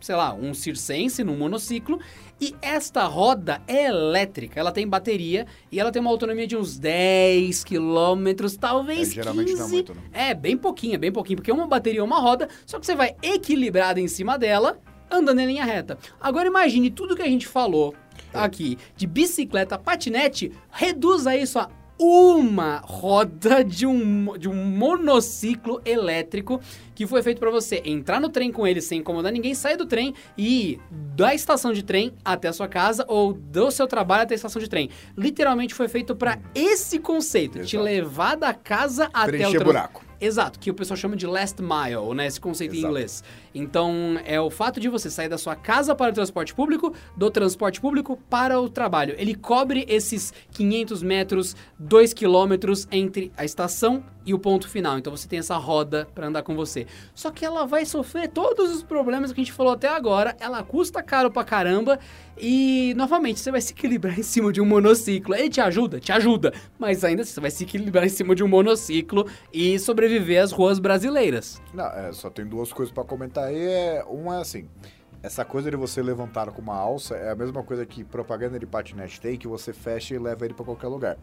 sei 0.00 0.14
lá, 0.16 0.34
um 0.34 0.52
circense 0.52 1.22
num 1.24 1.36
monociclo. 1.36 1.98
E 2.40 2.54
esta 2.60 3.04
roda 3.04 3.62
é 3.66 3.86
elétrica, 3.86 4.58
ela 4.58 4.72
tem 4.72 4.86
bateria 4.86 5.46
e 5.70 5.78
ela 5.78 5.92
tem 5.92 6.02
uma 6.02 6.10
autonomia 6.10 6.46
de 6.46 6.56
uns 6.56 6.76
10 6.78 7.62
quilômetros, 7.64 8.56
talvez 8.56 9.10
É, 9.10 9.14
geralmente 9.14 9.52
não 9.52 9.58
é 9.58 9.62
15. 9.62 9.72
muito, 9.72 9.94
né? 9.94 10.00
É, 10.12 10.34
bem 10.34 10.56
pouquinho, 10.56 10.94
é 10.94 10.98
bem 10.98 11.12
pouquinho, 11.12 11.36
porque 11.36 11.52
uma 11.52 11.66
bateria 11.66 12.00
é 12.00 12.02
uma 12.04 12.18
roda, 12.20 12.48
só 12.66 12.78
que 12.80 12.84
você 12.86 12.94
vai 12.94 13.14
equilibrado 13.22 14.00
em 14.00 14.08
cima 14.08 14.36
dela, 14.36 14.78
andando 15.10 15.38
em 15.38 15.46
linha 15.46 15.64
reta. 15.64 15.96
Agora 16.20 16.48
imagine 16.48 16.90
tudo 16.90 17.14
que 17.14 17.22
a 17.22 17.26
gente 17.28 17.46
falou 17.46 17.94
aqui 18.32 18.76
de 18.96 19.06
bicicleta, 19.06 19.78
patinete, 19.78 20.50
reduza 20.72 21.36
isso 21.36 21.56
a 21.58 21.68
uma 21.98 22.78
roda 22.84 23.62
de 23.64 23.86
um, 23.86 24.36
de 24.36 24.48
um 24.48 24.54
monociclo 24.54 25.80
elétrico 25.84 26.60
que 26.94 27.06
foi 27.06 27.22
feito 27.22 27.38
para 27.38 27.50
você 27.50 27.82
entrar 27.84 28.20
no 28.20 28.28
trem 28.28 28.50
com 28.52 28.66
ele 28.66 28.80
sem 28.80 29.00
incomodar 29.00 29.32
ninguém, 29.32 29.54
sair 29.54 29.76
do 29.76 29.86
trem 29.86 30.14
e 30.36 30.72
ir 30.72 30.80
da 30.90 31.34
estação 31.34 31.72
de 31.72 31.82
trem 31.82 32.12
até 32.24 32.48
a 32.48 32.52
sua 32.52 32.68
casa 32.68 33.04
ou 33.08 33.32
do 33.32 33.70
seu 33.70 33.86
trabalho 33.86 34.22
até 34.24 34.34
a 34.34 34.36
estação 34.36 34.60
de 34.60 34.68
trem. 34.68 34.90
Literalmente 35.16 35.74
foi 35.74 35.88
feito 35.88 36.14
para 36.14 36.38
esse 36.54 36.98
conceito, 36.98 37.60
te 37.64 37.76
Exato. 37.76 37.82
levar 37.84 38.36
da 38.36 38.52
casa 38.54 39.08
até 39.12 39.46
o 39.48 39.50
trans- 39.52 39.62
buraco. 39.62 40.04
Exato, 40.20 40.58
que 40.58 40.70
o 40.70 40.74
pessoal 40.74 40.96
chama 40.96 41.16
de 41.16 41.26
last 41.26 41.60
mile, 41.60 42.14
né? 42.14 42.26
Esse 42.26 42.40
conceito 42.40 42.74
em 42.74 42.78
Exato. 42.78 42.90
inglês. 42.90 43.24
Então, 43.54 44.20
é 44.24 44.40
o 44.40 44.50
fato 44.50 44.80
de 44.80 44.88
você 44.88 45.10
sair 45.10 45.28
da 45.28 45.38
sua 45.38 45.56
casa 45.56 45.94
para 45.94 46.10
o 46.10 46.14
transporte 46.14 46.54
público, 46.54 46.94
do 47.16 47.30
transporte 47.30 47.80
público 47.80 48.18
para 48.28 48.60
o 48.60 48.68
trabalho. 48.68 49.14
Ele 49.18 49.34
cobre 49.34 49.84
esses 49.88 50.32
500 50.52 51.02
metros, 51.02 51.56
2 51.78 52.12
quilômetros 52.12 52.88
entre 52.90 53.32
a 53.36 53.44
estação 53.44 54.04
e 54.26 54.34
o 54.34 54.38
ponto 54.38 54.68
final. 54.68 54.98
Então, 54.98 55.14
você 55.16 55.28
tem 55.28 55.38
essa 55.38 55.56
roda 55.56 56.06
para 56.14 56.26
andar 56.26 56.42
com 56.42 56.54
você. 56.54 56.86
Só 57.14 57.30
que 57.30 57.44
ela 57.44 57.66
vai 57.66 57.84
sofrer 57.84 58.28
todos 58.28 58.74
os 58.74 58.82
problemas 58.82 59.32
que 59.32 59.40
a 59.40 59.44
gente 59.44 59.52
falou 59.52 59.72
até 59.72 59.88
agora. 59.88 60.36
Ela 60.40 60.62
custa 60.62 61.02
caro 61.02 61.30
pra 61.30 61.44
caramba 61.44 61.98
e, 62.38 62.94
novamente, 62.96 63.40
você 63.40 63.50
vai 63.50 63.60
se 63.60 63.72
equilibrar 63.72 64.16
em 64.18 64.22
cima 64.22 64.52
de 64.52 64.60
um 64.60 64.66
monociclo. 64.66 65.34
Ele 65.34 65.48
te 65.48 65.60
ajuda? 65.60 66.00
Te 66.00 66.12
ajuda. 66.12 66.52
Mas 66.78 67.04
ainda 67.04 67.22
assim, 67.22 67.32
você 67.32 67.40
vai 67.40 67.50
se 67.50 67.64
equilibrar 67.64 68.04
em 68.04 68.08
cima 68.08 68.34
de 68.34 68.42
um 68.42 68.48
monociclo 68.48 69.26
e 69.52 69.78
sobreviver 69.78 70.42
às 70.42 70.52
ruas 70.52 70.78
brasileiras. 70.78 71.60
Não, 71.72 71.86
é, 71.86 72.12
só 72.12 72.30
tem 72.30 72.46
duas 72.46 72.72
coisas 72.72 72.92
pra 72.92 73.04
comentar 73.04 73.44
aí. 73.44 73.62
É, 73.62 74.04
uma 74.08 74.36
é 74.36 74.40
assim. 74.40 74.68
Essa 75.24 75.42
coisa 75.42 75.70
de 75.70 75.76
você 75.78 76.02
levantar 76.02 76.50
com 76.50 76.60
uma 76.60 76.76
alça 76.76 77.16
é 77.16 77.30
a 77.30 77.34
mesma 77.34 77.62
coisa 77.62 77.86
que 77.86 78.04
propaganda 78.04 78.58
de 78.58 78.66
patinete 78.66 79.18
tem, 79.18 79.38
que 79.38 79.48
você 79.48 79.72
fecha 79.72 80.14
e 80.14 80.18
leva 80.18 80.44
ele 80.44 80.52
pra 80.52 80.66
qualquer 80.66 80.88
lugar. 80.88 81.16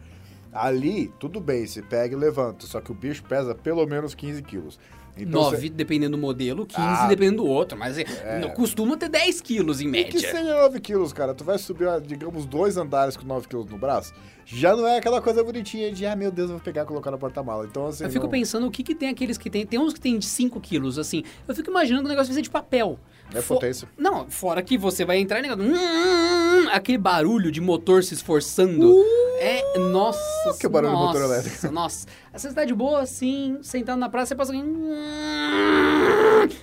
Ali, 0.52 1.12
tudo 1.18 1.40
bem, 1.40 1.66
você 1.66 1.80
pega 1.82 2.14
e 2.14 2.18
levanta, 2.18 2.66
só 2.66 2.80
que 2.80 2.92
o 2.92 2.94
bicho 2.94 3.22
pesa 3.24 3.54
pelo 3.54 3.86
menos 3.86 4.14
15 4.14 4.42
quilos. 4.42 4.78
Então, 5.16 5.42
9 5.42 5.56
você- 5.58 5.68
dependendo 5.68 6.16
do 6.16 6.20
modelo, 6.20 6.64
15 6.66 6.80
Ah. 6.80 7.06
dependendo 7.06 7.42
do 7.42 7.46
outro. 7.48 7.76
Mas 7.78 7.98
é, 7.98 8.38
não 8.40 8.48
costuma 8.50 8.96
ter 8.96 9.10
10 9.10 9.40
quilos 9.42 9.80
em 9.80 9.84
E 9.88 10.04
que 10.04 10.14
média. 10.14 10.20
seja 10.20 10.54
9 10.62 10.80
quilos, 10.80 11.12
cara. 11.12 11.34
Tu 11.34 11.44
vai 11.44 11.58
subir, 11.58 11.86
digamos, 12.00 12.46
dois 12.46 12.76
andares 12.78 13.14
com 13.16 13.26
9 13.26 13.46
quilos 13.46 13.66
no 13.70 13.76
braço. 13.76 14.14
Já 14.44 14.74
não 14.76 14.86
é 14.86 14.98
aquela 14.98 15.20
coisa 15.22 15.42
bonitinha 15.42 15.92
de, 15.92 16.04
ah, 16.06 16.14
meu 16.16 16.30
Deus, 16.30 16.50
eu 16.50 16.56
vou 16.56 16.64
pegar 16.64 16.82
e 16.82 16.86
colocar 16.86 17.10
no 17.10 17.18
porta-mala. 17.18 17.64
Então, 17.64 17.86
assim. 17.86 18.04
Eu 18.04 18.10
fico 18.10 18.24
não- 18.24 18.30
pensando 18.30 18.66
o 18.66 18.70
que, 18.70 18.82
que 18.82 18.94
tem 18.94 19.08
aqueles 19.08 19.38
que 19.38 19.48
tem. 19.48 19.64
Tem 19.66 19.78
uns 19.78 19.92
que 19.94 20.00
tem 20.00 20.18
de 20.18 20.26
5 20.26 20.60
quilos, 20.60 20.98
assim. 20.98 21.22
Eu 21.46 21.54
fico 21.54 21.70
imaginando 21.70 22.02
que 22.04 22.08
o 22.08 22.10
negócio 22.10 22.28
vai 22.32 22.36
ser 22.36 22.42
de 22.42 22.50
papel. 22.50 22.98
É 23.34 23.40
Fo- 23.40 23.54
potência. 23.54 23.88
Não, 23.96 24.28
fora 24.28 24.62
que 24.62 24.76
você 24.76 25.04
vai 25.06 25.16
entrar 25.18 25.38
e 25.38 25.42
negócio. 25.42 25.64
hum, 25.64 26.68
aquele 26.70 26.98
barulho 26.98 27.50
de 27.50 27.60
motor 27.60 28.04
se 28.04 28.12
esforçando. 28.14 29.02
é. 29.38 29.78
Nossa. 29.78 30.20
Uh, 30.50 30.58
que 30.58 30.68
barulho 30.68 30.92
de 30.92 30.98
nossa, 31.00 31.18
motor 31.18 31.34
elétrico. 31.34 31.68
Nossa. 31.72 32.06
Você 32.34 32.48
está 32.48 32.64
de 32.64 32.74
boa, 32.74 33.00
assim, 33.00 33.58
sentado 33.62 33.98
na 33.98 34.08
praça, 34.10 34.28
você 34.28 34.34
passa. 34.34 34.52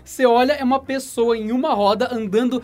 Você 0.04 0.26
olha, 0.26 0.54
é 0.54 0.64
uma 0.64 0.80
pessoa 0.80 1.38
em 1.38 1.52
uma 1.52 1.74
roda 1.74 2.10
andando. 2.14 2.62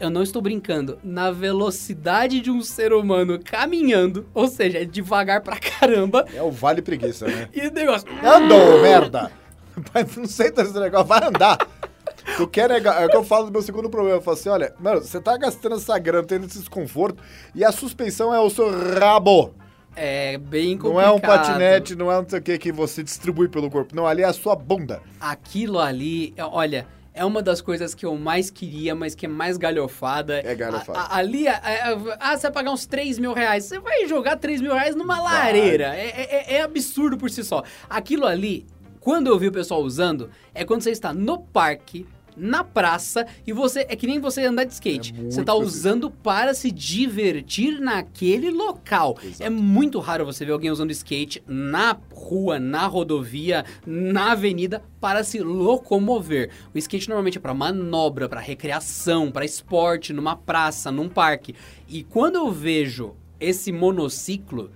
Eu- 0.00 0.10
não 0.10 0.22
estou 0.22 0.40
brincando. 0.42 0.98
Na 1.02 1.30
velocidade 1.30 2.40
de 2.40 2.50
um 2.50 2.62
ser 2.62 2.92
humano 2.92 3.38
caminhando. 3.42 4.26
Ou 4.34 4.48
seja, 4.48 4.78
é 4.78 4.84
devagar 4.84 5.40
pra 5.42 5.56
caramba. 5.58 6.24
É 6.34 6.42
o 6.42 6.50
vale 6.50 6.82
preguiça, 6.82 7.26
né? 7.26 7.48
E 7.54 7.68
o 7.68 7.72
negócio. 7.72 8.06
Andou, 8.24 8.82
merda! 8.82 9.30
Não 10.16 10.26
senta 10.26 10.62
esse 10.62 10.78
negócio, 10.78 11.06
vai 11.06 11.24
andar. 11.24 11.56
Tu 12.36 12.46
quer 12.48 12.68
negar? 12.68 13.02
É 13.02 13.06
o 13.06 13.08
que 13.08 13.16
eu 13.16 13.24
falo 13.24 13.46
do 13.46 13.52
meu 13.52 13.62
segundo 13.62 13.88
problema. 13.88 14.18
Eu 14.18 14.22
falo 14.22 14.36
assim: 14.36 14.48
olha, 14.50 14.74
mano, 14.78 15.00
você 15.00 15.20
tá 15.20 15.36
gastando 15.36 15.76
essa 15.76 15.98
grana, 15.98 16.26
tendo 16.26 16.46
esse 16.46 16.58
desconforto, 16.58 17.22
e 17.54 17.64
a 17.64 17.72
suspensão 17.72 18.34
é 18.34 18.38
o 18.40 18.50
seu 18.50 18.68
rabo. 18.98 19.54
É 19.96 20.38
bem 20.38 20.76
complicado. 20.78 20.92
Não 20.94 21.00
é 21.00 21.10
um 21.10 21.18
patinete, 21.18 21.96
não 21.96 22.12
é 22.12 22.20
não 22.20 22.28
sei 22.28 22.38
o 22.38 22.42
que 22.42 22.58
que 22.58 22.72
você 22.72 23.02
distribui 23.02 23.48
pelo 23.48 23.70
corpo. 23.70 23.94
Não, 23.96 24.06
ali 24.06 24.22
é 24.22 24.26
a 24.26 24.32
sua 24.32 24.54
bunda. 24.54 25.00
Aquilo 25.20 25.78
ali, 25.78 26.34
olha, 26.38 26.86
é 27.12 27.24
uma 27.24 27.42
das 27.42 27.60
coisas 27.60 27.94
que 27.94 28.06
eu 28.06 28.16
mais 28.16 28.50
queria, 28.50 28.94
mas 28.94 29.14
que 29.14 29.26
é 29.26 29.28
mais 29.28 29.56
galhofada. 29.56 30.40
É 30.44 30.54
galhofada. 30.54 30.98
A- 30.98 31.02
a- 31.02 31.16
ali, 31.16 31.48
a- 31.48 31.56
a- 31.56 32.16
ah, 32.20 32.36
você 32.36 32.42
vai 32.42 32.52
pagar 32.52 32.70
uns 32.72 32.86
3 32.86 33.18
mil 33.18 33.32
reais. 33.32 33.64
Você 33.64 33.78
vai 33.78 34.06
jogar 34.06 34.36
3 34.36 34.60
mil 34.60 34.72
reais 34.72 34.94
numa 34.94 35.20
lareira. 35.20 35.94
É, 35.96 36.08
é- 36.08 36.54
é 36.56 36.62
absurdo 36.62 37.16
por 37.16 37.30
si 37.30 37.42
só. 37.44 37.62
Aquilo 37.88 38.26
ali, 38.26 38.66
quando 39.00 39.26
eu 39.28 39.38
vi 39.38 39.48
o 39.48 39.52
pessoal 39.52 39.82
usando, 39.82 40.30
é 40.54 40.64
quando 40.64 40.82
você 40.82 40.90
está 40.90 41.12
no 41.12 41.38
parque. 41.38 42.06
Na 42.42 42.64
praça, 42.64 43.26
e 43.46 43.52
você. 43.52 43.80
É 43.80 43.94
que 43.94 44.06
nem 44.06 44.18
você 44.18 44.44
andar 44.44 44.64
de 44.64 44.72
skate. 44.72 45.14
É 45.18 45.24
você 45.24 45.44
tá 45.44 45.54
usando 45.54 46.10
para 46.10 46.54
se 46.54 46.70
divertir 46.70 47.78
naquele 47.78 48.50
local. 48.50 49.18
Exato. 49.22 49.42
É 49.42 49.50
muito 49.50 49.98
raro 49.98 50.24
você 50.24 50.42
ver 50.42 50.52
alguém 50.52 50.70
usando 50.70 50.90
skate 50.90 51.42
na 51.46 51.94
rua, 52.10 52.58
na 52.58 52.86
rodovia, 52.86 53.64
na 53.86 54.32
avenida 54.32 54.82
para 54.98 55.22
se 55.22 55.40
locomover. 55.40 56.50
O 56.74 56.78
skate 56.78 57.10
normalmente 57.10 57.36
é 57.36 57.40
para 57.40 57.52
manobra, 57.52 58.26
para 58.26 58.40
recreação, 58.40 59.30
para 59.30 59.44
esporte, 59.44 60.14
numa 60.14 60.34
praça, 60.34 60.90
num 60.90 61.10
parque. 61.10 61.54
E 61.86 62.02
quando 62.02 62.36
eu 62.36 62.50
vejo 62.50 63.14
esse 63.38 63.70
monociclo, 63.70 64.70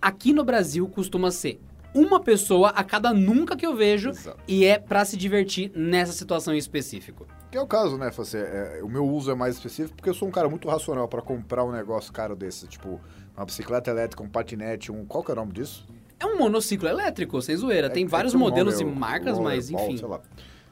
aqui 0.00 0.32
no 0.34 0.44
Brasil 0.44 0.86
costuma 0.88 1.30
ser 1.30 1.58
uma 1.94 2.20
pessoa 2.20 2.68
a 2.70 2.82
cada 2.82 3.12
nunca 3.12 3.56
que 3.56 3.66
eu 3.66 3.74
vejo 3.76 4.10
Exato. 4.10 4.38
e 4.48 4.64
é 4.64 4.78
para 4.78 5.04
se 5.04 5.16
divertir 5.16 5.70
nessa 5.74 6.12
situação 6.12 6.54
em 6.54 6.58
específico. 6.58 7.26
Que 7.50 7.58
é 7.58 7.60
o 7.60 7.66
caso, 7.66 7.98
né? 7.98 8.10
Você, 8.10 8.38
é, 8.38 8.80
o 8.82 8.88
meu 8.88 9.06
uso 9.06 9.30
é 9.30 9.34
mais 9.34 9.56
específico 9.56 9.96
porque 9.96 10.08
eu 10.10 10.14
sou 10.14 10.26
um 10.26 10.30
cara 10.30 10.48
muito 10.48 10.68
racional 10.68 11.06
pra 11.06 11.20
comprar 11.20 11.64
um 11.64 11.72
negócio 11.72 12.12
caro 12.12 12.34
desse. 12.34 12.66
Tipo, 12.66 13.00
uma 13.36 13.44
bicicleta 13.44 13.90
elétrica, 13.90 14.22
um 14.22 14.28
patinete, 14.28 14.90
um. 14.90 15.04
Qual 15.04 15.22
que 15.22 15.30
é 15.30 15.34
o 15.34 15.36
nome 15.36 15.52
disso? 15.52 15.86
É 16.18 16.24
um 16.24 16.38
monociclo 16.38 16.88
elétrico, 16.88 17.42
sem 17.42 17.56
zoeira. 17.56 17.90
Tem 17.90 18.04
É- 18.04 18.08
vários 18.08 18.32
é 18.32 18.36
que 18.36 18.42
o 18.42 18.46
modelos 18.46 18.78
nome 18.80 18.90
e 18.90 18.94
é 18.94 18.98
marcas, 18.98 19.38
mas 19.38 19.66
Rollerball, 19.68 19.88
enfim. 19.88 19.98
sei 19.98 20.08
lá. 20.08 20.20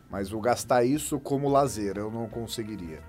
Mas 0.08 0.32
o 0.32 0.40
gastar 0.40 0.84
isso 0.84 1.20
como 1.20 1.48
lazer, 1.48 1.96
eu 1.98 2.10
não 2.10 2.28
conseguiria. 2.28 3.00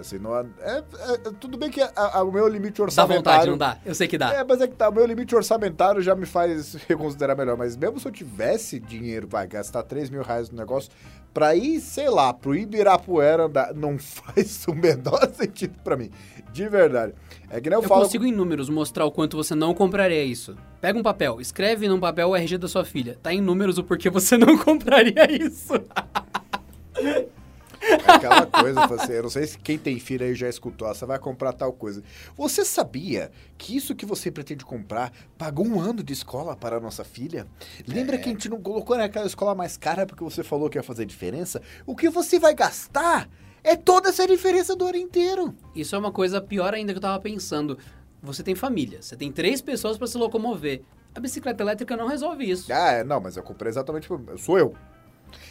Assim, 0.00 0.18
não, 0.18 0.34
é, 0.36 0.44
é- 0.60 0.78
é- 0.78 1.18
tudo 1.38 1.56
bem 1.58 1.70
que 1.70 1.80
a- 1.80 1.92
a- 1.94 2.22
o 2.22 2.32
meu 2.32 2.48
limite 2.48 2.78
Dá 2.78 2.84
orçamentário... 2.84 3.20
vontade, 3.22 3.50
não 3.50 3.58
dá? 3.58 3.76
Eu 3.84 3.94
sei 3.94 4.08
que 4.08 4.16
dá. 4.18 4.32
É, 4.32 4.42
mas 4.44 4.60
é 4.60 4.66
que 4.66 4.74
tá, 4.74 4.88
o 4.88 4.92
meu 4.92 5.04
limite 5.06 5.34
orçamentário 5.36 6.00
já 6.02 6.14
me 6.14 6.26
faz 6.26 6.74
reconsiderar 6.88 7.36
melhor. 7.36 7.56
Mas 7.56 7.76
mesmo 7.76 8.00
se 8.00 8.08
eu 8.08 8.12
tivesse 8.12 8.80
dinheiro, 8.80 9.28
vai 9.28 9.46
gastar 9.46 9.82
3 9.82 10.08
mil 10.10 10.22
reais 10.22 10.50
no 10.50 10.56
negócio, 10.56 10.90
pra 11.34 11.54
ir, 11.54 11.80
sei 11.80 12.08
lá, 12.08 12.32
pro 12.32 12.54
Ibirapuera 12.56 13.44
andar, 13.44 13.74
não 13.74 13.96
faz 14.00 14.64
o 14.66 14.74
menor 14.74 15.30
sentido 15.34 15.78
pra 15.84 15.96
mim. 15.96 16.10
De 16.52 16.68
verdade. 16.68 17.14
É 17.50 17.60
que 17.60 17.68
nem 17.68 17.76
eu, 17.78 17.82
Eu 17.82 17.88
falo. 17.88 18.02
consigo 18.02 18.24
em 18.24 18.32
números 18.32 18.68
mostrar 18.68 19.04
o 19.04 19.10
quanto 19.12 19.36
você 19.36 19.54
não 19.54 19.72
compraria 19.74 20.24
isso. 20.24 20.56
Pega 20.80 20.98
um 20.98 21.02
papel, 21.02 21.40
escreve 21.40 21.86
num 21.88 22.00
papel 22.00 22.28
o 22.30 22.34
RG 22.36 22.58
da 22.58 22.66
sua 22.68 22.84
filha. 22.84 23.18
Tá 23.22 23.32
em 23.32 23.40
números 23.40 23.76
o 23.78 23.84
porquê 23.84 24.08
você 24.08 24.36
não 24.38 24.56
compraria 24.64 25.30
isso. 25.30 25.74
É 27.80 28.12
aquela 28.12 28.46
coisa, 28.46 28.86
você, 28.86 29.18
eu 29.18 29.22
não 29.22 29.30
sei 29.30 29.46
se 29.46 29.58
quem 29.58 29.78
tem 29.78 29.98
filho 29.98 30.24
aí 30.24 30.34
já 30.34 30.48
escutou, 30.48 30.86
ah, 30.86 30.94
você 30.94 31.06
vai 31.06 31.18
comprar 31.18 31.52
tal 31.52 31.72
coisa. 31.72 32.02
Você 32.36 32.64
sabia 32.64 33.30
que 33.56 33.76
isso 33.76 33.94
que 33.94 34.04
você 34.04 34.30
pretende 34.30 34.64
comprar 34.64 35.12
pagou 35.38 35.66
um 35.66 35.80
ano 35.80 36.02
de 36.02 36.12
escola 36.12 36.54
para 36.54 36.76
a 36.76 36.80
nossa 36.80 37.04
filha? 37.04 37.46
Lembra 37.86 38.18
que 38.18 38.28
a 38.28 38.32
gente 38.32 38.48
não 38.48 38.60
colocou 38.60 38.96
naquela 38.96 39.26
escola 39.26 39.54
mais 39.54 39.76
cara 39.76 40.06
porque 40.06 40.22
você 40.22 40.42
falou 40.42 40.68
que 40.68 40.78
ia 40.78 40.82
fazer 40.82 41.06
diferença? 41.06 41.62
O 41.86 41.96
que 41.96 42.10
você 42.10 42.38
vai 42.38 42.54
gastar 42.54 43.28
é 43.62 43.76
toda 43.76 44.08
essa 44.10 44.26
diferença 44.26 44.76
do 44.76 44.86
ano 44.86 44.96
inteiro. 44.96 45.54
Isso 45.74 45.94
é 45.94 45.98
uma 45.98 46.12
coisa 46.12 46.40
pior 46.40 46.74
ainda 46.74 46.92
que 46.92 46.98
eu 46.98 47.02
tava 47.02 47.20
pensando. 47.20 47.78
Você 48.22 48.42
tem 48.42 48.54
família, 48.54 49.00
você 49.00 49.16
tem 49.16 49.32
três 49.32 49.62
pessoas 49.62 49.96
pra 49.96 50.06
se 50.06 50.18
locomover. 50.18 50.82
A 51.14 51.20
bicicleta 51.20 51.62
elétrica 51.62 51.96
não 51.96 52.06
resolve 52.06 52.48
isso. 52.48 52.72
Ah, 52.72 52.92
é, 52.92 53.04
não, 53.04 53.20
mas 53.20 53.36
eu 53.36 53.42
comprei 53.42 53.70
exatamente. 53.70 54.08
Sou 54.38 54.58
eu. 54.58 54.74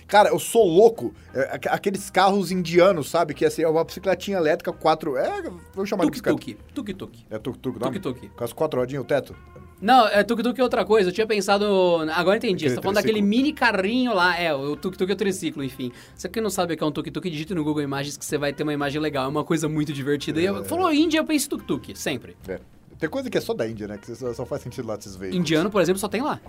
Cara, 0.08 0.30
eu 0.30 0.40
sou 0.40 0.66
louco. 0.68 1.14
É, 1.34 1.56
aqu- 1.56 1.70
aqueles 1.70 2.10
carros 2.10 2.52
indianos, 2.52 3.10
sabe? 3.10 3.34
Que 3.34 3.46
assim, 3.46 3.62
é 3.64 3.68
uma 3.68 3.84
bicicletinha 3.84 4.38
elétrica, 4.38 4.72
quatro. 4.74 5.18
É, 5.18 5.44
vou 5.74 5.86
chamar 5.86 6.06
de 6.06 6.12
bicicleta. 6.12 6.38
Tuk-tuk. 6.38 6.58
Tuk-tuk. 6.74 7.26
É 7.30 7.38
tuk-tuk, 7.38 7.80
não? 7.80 7.92
Tuk-tuk. 7.92 8.30
Com 8.30 8.44
as 8.44 8.54
quatro 8.54 8.80
rodinhas, 8.80 9.04
o 9.04 9.06
teto? 9.08 9.36
Não, 9.82 10.08
é 10.10 10.24
tuk-tuk 10.24 10.60
é 10.60 10.64
outra 10.64 10.84
coisa. 10.84 11.10
Eu 11.10 11.14
tinha 11.14 11.26
pensado. 11.26 11.66
Agora 12.14 12.36
entendi. 12.36 12.66
Você 12.68 12.76
tá 12.76 12.80
Aquele 12.80 12.84
falando 12.84 12.96
daquele 12.96 13.22
mini 13.22 13.54
carrinho 13.54 14.14
lá. 14.14 14.38
É, 14.38 14.54
o 14.54 14.76
tuk-tuk 14.76 15.10
é 15.10 15.14
o 15.14 15.16
triciclo, 15.16 15.64
enfim. 15.64 15.92
Você 16.14 16.28
que 16.28 16.42
não 16.42 16.50
sabe 16.50 16.74
o 16.74 16.78
que 16.78 16.84
é 16.84 16.86
um 16.86 16.92
tuk-tuk, 16.92 17.30
digite 17.30 17.54
no 17.56 17.64
Google 17.64 17.82
Imagens 17.84 18.18
que 18.18 18.26
você 18.26 18.38
vai 18.38 18.52
ter 18.52 18.64
uma 18.64 18.74
imagem 18.74 19.00
legal. 19.02 19.24
É 19.24 19.28
uma 19.30 19.44
coisa 19.46 19.70
muito 19.70 19.94
divertida. 19.94 20.42
E 20.42 20.46
eu, 20.46 20.66
falou 20.66 20.92
Índia, 20.92 21.20
eu 21.20 21.26
penso 21.26 21.50
tuk-tuk, 21.50 21.96
sempre. 21.98 22.36
É. 22.48 22.60
Tem 22.98 23.08
coisa 23.10 23.30
que 23.30 23.38
é 23.38 23.42
só 23.42 23.54
da 23.54 23.66
Índia, 23.66 23.88
né? 23.88 23.98
Que 23.98 24.14
só, 24.14 24.34
só 24.34 24.46
faz 24.46 24.62
sentido 24.62 24.86
lá 24.86 24.98
desses 24.98 25.16
veículos. 25.16 25.40
Indiano, 25.40 25.70
por 25.72 25.82
exemplo, 25.82 25.98
só 26.02 26.10
tem 26.10 26.22
lá. 26.22 26.42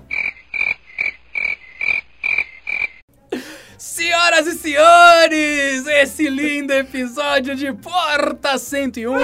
Senhoras 3.80 4.46
e 4.46 4.58
senhores, 4.58 5.86
esse 5.86 6.28
lindo 6.28 6.70
episódio 6.70 7.56
de 7.56 7.72
Porta 7.72 8.58
101 8.58 9.14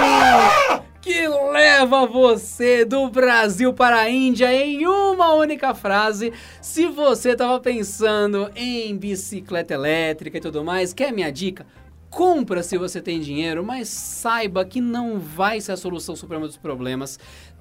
que 1.03 1.29
leva 1.29 2.07
você 2.07 2.83
do 2.83 3.07
Brasil 3.11 3.75
para 3.75 3.99
a 3.99 4.09
Índia 4.09 4.51
em 4.55 4.87
uma 4.87 5.35
única 5.35 5.75
frase. 5.75 6.33
Se 6.63 6.87
você 6.87 7.33
estava 7.33 7.61
pensando 7.61 8.51
em 8.57 8.97
bicicleta 8.97 9.75
elétrica 9.75 10.39
e 10.39 10.41
tudo 10.41 10.65
mais, 10.65 10.95
quer 10.95 11.13
minha 11.13 11.31
dica? 11.31 11.67
Compra 12.09 12.63
se 12.63 12.79
você 12.79 13.03
tem 13.03 13.21
dinheiro, 13.21 13.63
mas 13.63 13.89
saiba 13.89 14.65
que 14.65 14.81
não 14.81 15.19
vai 15.19 15.61
ser 15.61 15.73
a 15.73 15.77
solução 15.77 16.17
suprema 16.17 16.47
dos 16.47 16.57
problemas. 16.57 17.19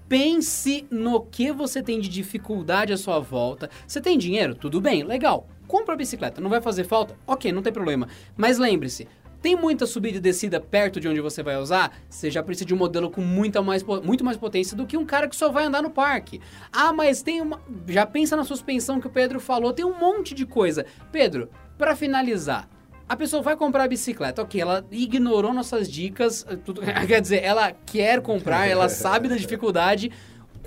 Pense 0.08 0.88
no 0.90 1.20
que 1.20 1.52
você 1.52 1.84
tem 1.84 2.00
de 2.00 2.08
dificuldade 2.08 2.94
à 2.94 2.98
sua 2.98 3.20
volta. 3.20 3.70
Você 3.86 4.00
tem 4.00 4.18
dinheiro? 4.18 4.56
Tudo 4.56 4.80
bem, 4.80 5.04
legal. 5.04 5.50
Compra 5.76 5.94
a 5.94 5.98
bicicleta, 5.98 6.40
não 6.40 6.50
vai 6.50 6.62
fazer 6.62 6.86
falta? 6.86 7.18
Ok, 7.28 7.52
não 7.52 7.62
tem 7.62 7.74
problema. 7.74 8.08
Mas 8.38 8.58
lembre-se, 8.58 9.10
tem 9.42 9.58
muita 9.58 9.86
subida 9.86 10.20
e 10.20 10.22
descida 10.22 10.58
perto 10.58 11.02
de 11.02 11.08
onde 11.10 11.20
você 11.20 11.44
vai 11.44 11.58
usar? 11.58 11.92
Você 12.10 12.32
já 12.32 12.42
precisa 12.42 12.66
de 12.66 12.74
um 12.74 12.78
modelo 12.78 13.12
com 13.12 13.20
muita 13.20 13.62
mais, 13.62 13.84
muito 13.84 14.24
mais 14.24 14.38
potência 14.38 14.78
do 14.78 14.86
que 14.86 14.96
um 14.96 15.06
cara 15.06 15.28
que 15.28 15.36
só 15.36 15.52
vai 15.52 15.66
andar 15.66 15.82
no 15.84 15.90
parque. 15.90 16.40
Ah, 16.72 16.94
mas 16.94 17.22
tem 17.22 17.42
uma. 17.42 17.60
Já 17.90 18.06
pensa 18.06 18.38
na 18.38 18.46
suspensão 18.46 19.02
que 19.02 19.08
o 19.08 19.10
Pedro 19.10 19.38
falou, 19.38 19.74
tem 19.74 19.84
um 19.84 20.00
monte 20.00 20.34
de 20.34 20.46
coisa. 20.46 20.86
Pedro, 21.12 21.50
para 21.78 21.94
finalizar, 21.94 22.70
a 23.08 23.18
pessoa 23.18 23.44
vai 23.44 23.58
comprar 23.58 23.84
a 23.84 23.88
bicicleta, 23.90 24.42
ok, 24.42 24.62
ela 24.62 24.86
ignorou 24.90 25.54
nossas 25.54 25.92
dicas, 25.92 26.46
eh, 26.50 26.56
tudo- 26.56 26.82
quer 27.06 27.20
dizer, 27.20 27.44
ela 27.44 27.74
quer 27.86 28.22
comprar, 28.22 28.66
ela 28.66 28.88
sabe 28.88 29.28
da 29.28 29.36
dificuldade. 29.36 30.10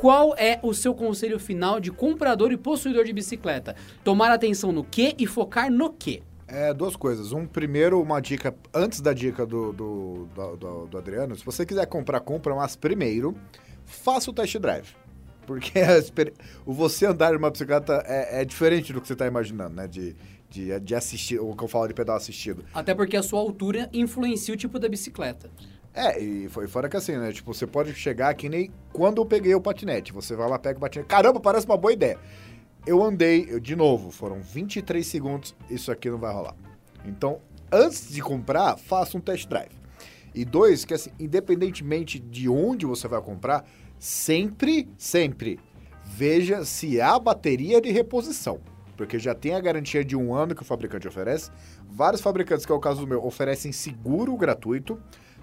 Qual 0.01 0.34
é 0.36 0.61
o 0.62 0.72
seu 0.72 0.94
conselho 0.94 1.38
final 1.40 1.80
de 1.80 1.90
comprador 1.90 2.53
e 2.53 2.57
possuidor 2.57 3.05
de 3.05 3.12
bicicleta? 3.12 3.74
Tomar 4.05 4.30
atenção 4.30 4.70
no 4.70 4.84
que 4.84 5.14
e 5.18 5.26
focar 5.26 5.70
no 5.72 5.92
que? 5.92 6.22
É, 6.46 6.72
duas 6.72 6.94
coisas. 6.96 7.32
Um, 7.32 7.44
primeiro, 7.46 8.01
uma 8.01 8.20
dica, 8.20 8.55
antes 8.72 9.01
da 9.01 9.12
dica 9.12 9.44
do, 9.44 9.72
do, 9.72 10.28
do, 10.57 10.86
do- 10.86 10.99
Adriano, 10.99 11.36
se 11.36 11.44
você 11.44 11.66
quiser 11.66 11.84
comprar, 11.86 12.20
compra, 12.20 12.55
mas 12.55 12.76
primeiro, 12.76 13.36
faça 13.84 14.30
o 14.30 14.32
test 14.32 14.57
drive. 14.59 14.86
Porque 15.46 15.78
experi- 15.78 16.32
o 16.64 16.72
você 16.72 17.07
andar 17.07 17.32
numa 17.32 17.51
bicicleta 17.51 18.03
é, 18.07 18.40
é 18.42 18.44
diferente 18.44 18.92
do 18.92 19.01
que 19.01 19.07
você 19.07 19.14
está 19.14 19.26
imaginando, 19.26 19.74
né? 19.74 19.86
De, 19.88 20.14
de, 20.49 20.78
de 20.80 20.94
assistir, 20.94 21.38
o 21.40 21.55
que 21.57 21.64
eu 21.64 21.68
falo 21.68 21.88
de 21.88 21.92
pedal 21.94 22.16
assistido. 22.16 22.64
Até 22.72 22.94
porque 22.94 23.16
a 23.16 23.22
sua 23.22 23.40
altura 23.40 23.88
influencia 23.92 24.55
o 24.55 24.57
tipo 24.57 24.78
da 24.78 24.88
bicicleta. 24.88 25.51
É, 25.99 26.16
e 26.22 26.49
foi 26.49 26.68
fora 26.68 26.88
que 26.88 26.96
assim, 26.96 27.16
né? 27.16 27.32
Tipo, 27.32 27.53
você 27.53 27.66
pode 27.66 27.92
chegar 27.92 28.32
que 28.34 28.49
nem 28.49 28.70
quando 28.92 29.20
eu 29.20 29.26
peguei 29.26 29.53
o 29.53 29.61
patinete. 29.61 30.12
Você 30.12 30.36
vai 30.36 30.49
lá, 30.49 30.57
pega 30.57 30.78
o 30.78 30.80
patinete. 30.80 31.09
Caramba, 31.09 31.40
parece 31.40 31.66
uma 31.66 31.76
boa 31.76 31.92
ideia. 31.92 32.16
Eu 32.86 33.03
andei, 33.03 33.49
eu, 33.51 33.59
de 33.59 33.74
novo, 33.74 34.12
foram 34.12 34.40
23 34.40 35.05
segundos, 35.05 35.57
isso 35.68 35.90
aqui 35.90 36.09
não 36.09 36.18
vai 36.18 36.32
rolar. 36.32 36.55
Então, 37.05 37.40
antes 37.72 38.09
de 38.12 38.22
comprar, 38.22 38.76
faça 38.76 39.18
um 39.18 39.20
test 39.20 39.49
drive. 39.49 39.72
E 40.32 40.44
dois, 40.44 40.84
que 40.84 40.94
assim, 40.94 41.11
independentemente 41.18 42.20
de 42.20 42.49
onde 42.49 42.86
você 42.86 43.09
vai 43.09 43.20
comprar, 43.20 43.64
sempre, 43.99 44.88
sempre, 44.96 45.59
veja 46.05 46.64
se 46.64 47.01
há 47.01 47.18
bateria 47.18 47.80
de 47.80 47.90
reposição. 47.90 48.61
Porque 48.96 49.18
já 49.18 49.34
tem 49.34 49.57
a 49.57 49.61
garantia 49.61 50.05
de 50.05 50.14
um 50.14 50.32
ano 50.32 50.55
que 50.55 50.62
o 50.62 50.64
fabricante 50.64 51.09
oferece. 51.09 51.51
Vários 51.90 52.22
fabricantes, 52.22 52.64
que 52.64 52.70
é 52.70 52.74
o 52.74 52.78
caso 52.78 53.01
do 53.01 53.07
meu, 53.09 53.24
oferecem 53.24 53.72
seguro 53.72 54.36
gratuito. 54.36 54.96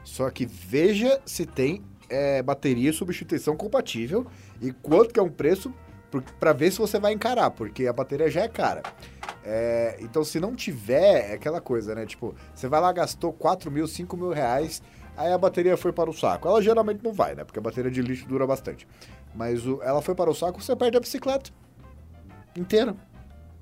Só 0.05 0.29
que 0.29 0.45
veja 0.45 1.19
se 1.25 1.45
tem 1.45 1.83
é, 2.09 2.41
bateria 2.41 2.91
e 2.91 2.93
substituição 2.93 3.57
compatível 3.57 4.25
e 4.61 4.71
quanto 4.71 5.13
que 5.13 5.19
é 5.19 5.23
um 5.23 5.29
preço 5.29 5.73
para 6.39 6.53
ver 6.53 6.71
se 6.71 6.77
você 6.77 6.97
vai 6.97 7.11
encarar, 7.11 7.51
porque 7.51 7.87
a 7.87 7.91
bateria 7.91 8.29
já 8.31 8.41
é 8.43 8.47
cara. 8.47 8.83
É, 9.43 9.97
então, 9.99 10.23
se 10.23 10.39
não 10.39 10.55
tiver, 10.55 11.31
é 11.31 11.33
aquela 11.33 11.59
coisa, 11.59 11.93
né? 11.93 12.05
Tipo, 12.05 12.33
você 12.53 12.67
vai 12.69 12.79
lá, 12.79 12.91
gastou 12.93 13.33
4 13.33 13.69
mil, 13.69 13.85
5 13.87 14.15
mil 14.15 14.29
reais, 14.29 14.81
aí 15.17 15.33
a 15.33 15.37
bateria 15.37 15.75
foi 15.75 15.91
para 15.91 16.09
o 16.09 16.13
saco. 16.13 16.47
Ela 16.47 16.61
geralmente 16.61 17.03
não 17.03 17.11
vai, 17.11 17.35
né? 17.35 17.43
Porque 17.43 17.59
a 17.59 17.61
bateria 17.61 17.91
de 17.91 18.01
lixo 18.01 18.25
dura 18.27 18.47
bastante. 18.47 18.87
Mas 19.35 19.65
o- 19.67 19.81
ela 19.83 20.01
foi 20.01 20.15
para 20.15 20.29
o 20.29 20.33
saco, 20.33 20.61
você 20.63 20.73
perde 20.75 20.95
a 20.95 20.99
bicicleta 21.01 21.51
inteira. 22.55 22.95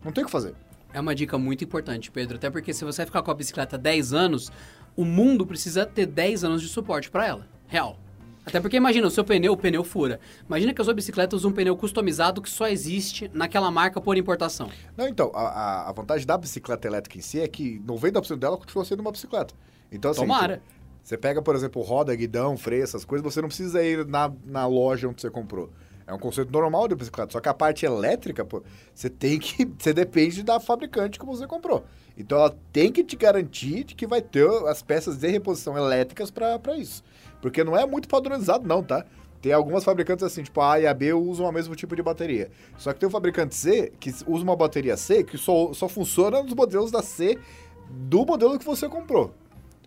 Não 0.04 0.12
tem 0.12 0.24
o 0.24 0.28
que 0.28 0.32
fazer. 0.32 0.54
É 0.94 1.00
uma 1.00 1.16
dica 1.16 1.38
muito 1.40 1.64
importante, 1.64 2.12
Pedro. 2.12 2.36
Até 2.38 2.50
porque 2.52 2.72
se 2.74 2.86
você 2.86 3.06
ficar 3.06 3.24
com 3.24 3.32
a 3.32 3.34
bicicleta 3.34 3.78
10 3.78 4.14
anos, 4.14 4.52
o 4.96 5.04
mundo 5.06 5.46
precisa 5.46 5.86
ter 5.86 6.06
10 6.06 6.44
anos 6.44 6.62
de 6.62 6.68
suporte 6.68 7.10
para 7.10 7.26
ela. 7.28 7.48
Real. 7.68 7.98
Até 8.46 8.60
porque 8.60 8.76
imagina, 8.76 9.08
o 9.08 9.10
seu 9.10 9.24
pneu, 9.24 9.54
o 9.54 9.58
pneu 9.58 9.84
fura. 9.86 10.20
Imagina 10.46 10.74
que 10.74 10.82
a 10.82 10.84
sua 10.84 10.94
bicicleta 10.94 11.34
usa 11.36 11.48
um 11.48 11.52
pneu 11.54 11.78
customizado 11.78 12.42
que 12.42 12.50
só 12.50 12.68
existe 12.68 13.32
naquela 13.34 13.72
marca 13.72 14.02
por 14.02 14.18
importação. 14.18 14.70
Não, 14.98 15.08
então, 15.08 15.32
a, 15.34 15.90
a- 15.90 15.94
vantagem 15.94 16.28
da 16.28 16.38
bicicleta 16.38 16.86
elétrica 16.86 17.18
em 17.18 17.22
si 17.22 17.40
é 17.40 17.48
que 17.48 17.80
90% 17.80 18.36
dela 18.38 18.58
continua 18.58 18.84
sendo 18.84 19.00
uma 19.00 19.12
bicicleta. 19.14 19.54
Então, 19.92 20.12
assim, 20.12 20.22
Tomara. 20.22 20.62
Você 21.02 21.18
pega, 21.18 21.42
por 21.42 21.56
exemplo, 21.56 21.82
roda, 21.82 22.14
guidão, 22.16 22.58
freio, 22.58 22.84
essas 22.84 23.04
coisas, 23.06 23.24
você 23.24 23.42
não 23.42 23.48
precisa 23.48 23.82
ir 23.84 24.06
na, 24.06 24.32
na 24.46 24.66
loja 24.68 25.08
onde 25.08 25.22
você 25.22 25.30
comprou. 25.30 25.70
É 26.06 26.14
um 26.14 26.20
conceito 26.20 26.52
normal 26.52 26.88
de 26.88 26.96
bicicleta. 26.96 27.32
Só 27.32 27.40
que 27.40 27.50
a 27.50 27.54
parte 27.54 27.86
elétrica, 27.86 28.44
pô, 28.44 28.62
você 28.94 29.10
tem 29.10 29.40
que. 29.40 29.66
Você 29.78 29.94
depende 29.94 30.44
da 30.44 30.60
fabricante 30.60 31.20
que 31.20 31.26
você 31.26 31.48
comprou. 31.48 31.84
Então 32.18 32.38
ela 32.38 32.56
tem 32.72 32.92
que 32.92 33.04
te 33.04 33.16
garantir 33.16 33.84
de 33.84 33.96
que 33.96 34.06
vai 34.06 34.22
ter 34.22 34.48
as 34.68 34.82
peças 34.82 35.18
de 35.18 35.28
reposição 35.28 35.78
elétricas 35.78 36.30
para 36.30 36.78
isso. 36.78 37.04
Porque 37.42 37.64
não 37.64 37.78
é 37.78 37.86
muito 37.86 38.08
padronizado, 38.08 38.68
não, 38.68 38.84
tá? 38.84 39.06
Tem 39.42 39.52
algumas 39.52 39.84
fabricantes 39.84 40.24
assim, 40.24 40.42
tipo 40.42 40.62
a 40.62 40.74
A 40.74 40.80
e 40.80 40.88
a 40.88 40.94
B 40.94 41.12
usam 41.14 41.46
o 41.46 41.52
mesmo 41.52 41.76
tipo 41.76 41.96
de 41.96 42.02
bateria. 42.02 42.50
Só 42.78 42.94
que 42.94 43.00
tem 43.00 43.08
o 43.08 43.12
fabricante 43.12 43.56
C 43.56 43.92
que 44.00 44.10
usa 44.26 44.44
uma 44.44 44.56
bateria 44.56 44.96
C 44.96 45.24
que 45.24 45.38
só, 45.38 45.74
só 45.74 45.90
funciona 45.90 46.42
nos 46.42 46.54
modelos 46.54 46.92
da 46.92 47.02
C 47.02 47.38
do 47.90 48.26
modelo 48.26 48.58
que 48.58 48.66
você 48.66 48.88
comprou. 48.88 49.34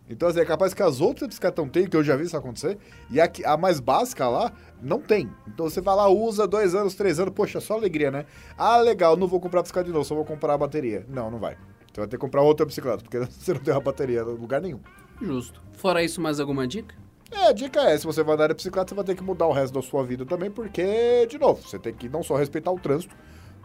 Então, 0.09 0.28
assim, 0.28 0.40
é 0.40 0.44
capaz 0.44 0.72
que 0.72 0.82
as 0.82 1.00
outras 1.00 1.28
bicicletas 1.28 1.64
não 1.64 1.70
têm, 1.70 1.86
que 1.86 1.96
eu 1.96 2.04
já 2.04 2.16
vi 2.16 2.24
isso 2.24 2.36
acontecer, 2.36 2.78
e 3.11 3.20
a, 3.20 3.28
a 3.44 3.57
mais 3.57 3.80
básica 3.80 4.28
lá 4.28 4.52
não 4.80 5.00
tem. 5.00 5.28
Então 5.48 5.68
você 5.68 5.80
vai 5.80 5.96
lá, 5.96 6.09
usa 6.09 6.46
dois 6.46 6.74
anos, 6.74 6.94
três 6.94 7.18
anos, 7.18 7.34
poxa, 7.34 7.61
só 7.61 7.74
alegria, 7.74 8.11
né? 8.11 8.24
Ah, 8.57 8.78
legal, 8.78 9.16
não 9.16 9.26
vou 9.26 9.40
comprar 9.40 9.61
a 9.61 9.62
bicicleta 9.62 9.88
de 9.88 9.92
novo, 9.92 10.04
só 10.04 10.14
vou 10.14 10.24
comprar 10.24 10.54
a 10.54 10.59
bateria. 10.59 11.04
Não, 11.09 11.30
não 11.30 11.38
vai. 11.38 11.57
Você 11.92 12.00
vai 12.00 12.07
ter 12.07 12.16
que 12.16 12.20
comprar 12.20 12.42
outra 12.42 12.64
bicicleta, 12.64 13.02
porque 13.02 13.18
você 13.26 13.52
não 13.52 13.61
tem 13.61 13.74
uma 13.74 13.80
bateria 13.80 14.20
em 14.20 14.24
lugar 14.24 14.61
nenhum. 14.61 14.80
Justo. 15.20 15.61
Fora 15.72 16.02
isso, 16.02 16.20
mais 16.20 16.38
alguma 16.38 16.66
dica? 16.68 16.94
É, 17.30 17.48
a 17.48 17.52
dica 17.52 17.80
é, 17.80 17.98
se 17.98 18.07
você 18.07 18.22
vai 18.22 18.34
andar 18.34 18.48
de 18.48 18.54
bicicleta, 18.54 18.90
você 18.90 18.94
vai 18.94 19.04
ter 19.04 19.16
que 19.16 19.24
mudar 19.24 19.46
o 19.46 19.52
resto 19.52 19.74
da 19.74 19.82
sua 19.82 20.04
vida 20.04 20.24
também, 20.24 20.50
porque, 20.50 21.26
de 21.28 21.38
novo, 21.38 21.66
você 21.66 21.78
tem 21.78 21.92
que 21.92 22.09
não 22.09 22.22
só 22.22 22.36
respeitar 22.36 22.70
o 22.70 22.78
trânsito, 22.78 23.16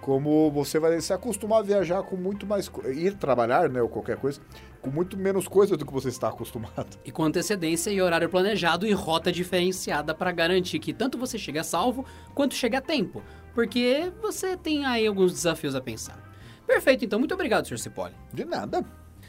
como 0.02 0.50
você 0.50 0.80
vai 0.80 1.00
se 1.00 1.14
acostumar 1.14 1.60
a 1.60 1.62
viajar 1.62 2.02
com 2.02 2.16
muito 2.16 2.48
mais... 2.48 2.72
ir 2.86 3.16
trabalhar, 3.18 3.70
né, 3.70 3.82
ou 3.82 3.88
qualquer 3.88 4.18
coisa, 4.18 4.42
com 4.82 4.90
muito 4.90 5.16
menos 5.16 5.48
coisa 5.48 5.78
do 5.78 5.86
que 5.86 5.94
você 5.94 6.10
está 6.10 6.30
acostumado. 6.30 6.98
E 7.06 7.12
com 7.12 7.24
antecedência 7.24 7.92
e 7.92 8.02
horário 8.02 8.28
planejado 8.28 8.88
e 8.88 8.92
rota 8.92 9.32
diferenciada 9.32 10.14
para 10.14 10.32
garantir 10.32 10.80
que 10.80 10.94
tanto 10.94 11.18
você 11.18 11.38
chegue 11.38 11.60
a 11.60 11.64
salvo 11.64 12.06
quanto 12.34 12.56
chegue 12.56 12.76
a 12.76 12.82
tempo. 12.82 13.22
Porque 13.54 14.12
você 14.22 14.58
tem 14.58 14.86
aí 14.86 15.06
alguns 15.06 15.34
desafios 15.34 15.76
a 15.76 15.82
pensar. 15.82 16.18
Perfeito, 16.66 17.06
então. 17.06 17.20
Muito 17.20 17.34
obrigado, 17.34 17.68
Sr. 17.68 17.78
Cipolli. 17.78 18.16
De 18.34 18.46
nada. 18.46 18.86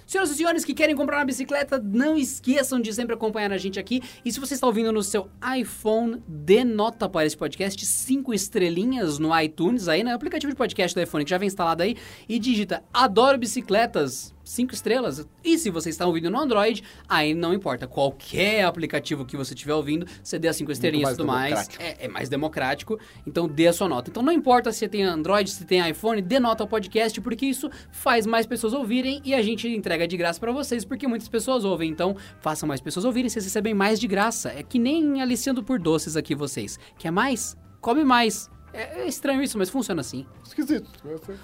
Senhoras 0.07 0.31
e 0.31 0.35
senhores 0.35 0.65
que 0.65 0.75
querem 0.75 0.95
comprar 0.95 1.19
uma 1.19 1.25
bicicleta, 1.25 1.79
não 1.79 2.17
esqueçam 2.17 2.81
de 2.81 2.93
sempre 2.93 3.15
acompanhar 3.15 3.53
a 3.53 3.57
gente 3.57 3.79
aqui. 3.79 4.03
E 4.25 4.33
se 4.33 4.39
você 4.39 4.55
está 4.55 4.67
ouvindo 4.67 4.93
no 4.93 5.03
seu 5.03 5.31
iPhone, 5.57 6.23
dê 6.27 6.65
nota 6.65 7.09
para 7.09 7.25
esse 7.25 7.37
podcast, 7.37 7.85
cinco 7.87 8.35
estrelinhas 8.35 9.19
no 9.19 9.39
iTunes, 9.41 9.89
aí 9.89 10.03
no 10.03 10.11
né? 10.11 10.15
aplicativo 10.15 10.53
de 10.53 10.57
podcast 10.57 10.95
do 10.95 11.03
iPhone 11.03 11.25
que 11.25 11.31
já 11.31 11.39
vem 11.39 11.47
instalado 11.47 11.83
aí, 11.83 11.97
e 12.29 12.39
digita 12.39 12.83
Adoro 12.93 13.39
Bicicletas 13.39 14.32
cinco 14.45 14.75
estrelas. 14.75 15.27
E 15.45 15.59
se 15.59 15.71
você 15.71 15.91
está 15.91 16.07
ouvindo 16.07 16.31
no 16.31 16.39
Android, 16.39 16.83
aí 17.09 17.35
não 17.35 17.53
importa. 17.53 17.87
Qualquer 17.87 18.65
aplicativo 18.65 19.25
que 19.25 19.37
você 19.37 19.55
estiver 19.55 19.75
ouvindo, 19.75 20.07
você 20.23 20.39
dê 20.39 20.49
as 20.49 20.57
cinco 20.57 20.73
estrelinhas 20.73 21.11
e 21.11 21.17
tudo 21.17 21.27
mais. 21.27 21.69
É, 21.79 22.05
é, 22.05 22.09
mais 22.09 22.29
democrático. 22.29 22.99
Então 23.27 23.49
dê 23.49 23.69
a 23.69 23.73
sua 23.73 23.89
nota. 23.89 24.11
Então 24.11 24.23
não 24.23 24.33
importa 24.33 24.73
se 24.73 24.87
tem 24.89 25.03
Android, 25.03 25.51
se 25.51 25.65
tem 25.65 25.89
iPhone, 25.89 26.21
dê 26.21 26.39
nota 26.39 26.63
ao 26.63 26.69
podcast, 26.69 27.21
porque 27.21 27.47
isso 27.47 27.71
faz 27.91 28.27
mais 28.27 28.47
pessoas 28.47 28.73
ouvirem 28.73 29.21
e 29.25 29.35
a 29.35 29.43
gente 29.43 29.69
entrega 29.69 30.07
de 30.07 30.17
graça 30.17 30.39
para 30.39 30.53
vocês, 30.53 30.85
porque 30.85 31.07
muitas 31.07 31.29
pessoas 31.29 31.65
ouvem. 31.65 31.91
Então 31.91 32.17
façam 32.41 32.67
mais 32.67 32.81
pessoas 32.81 33.05
ouvirem, 33.05 33.29
vocês 33.29 33.45
recebem 33.45 33.75
mais 33.75 33.99
de 33.99 34.07
graça. 34.07 34.51
É 34.51 34.63
que 34.63 34.79
nem 34.79 35.21
aliciando 35.21 35.63
por 35.63 35.79
doces 35.79 36.17
aqui 36.17 36.35
vocês. 36.35 36.79
Quer 36.99 37.11
mais? 37.11 37.57
Come 37.81 38.05
mais. 38.05 38.52
É, 38.73 39.01
é 39.03 39.07
estranho 39.07 39.43
isso, 39.43 39.59
mas 39.59 39.69
funciona 39.69 40.01
assim. 40.01 40.27
Esquisito. 40.45 40.89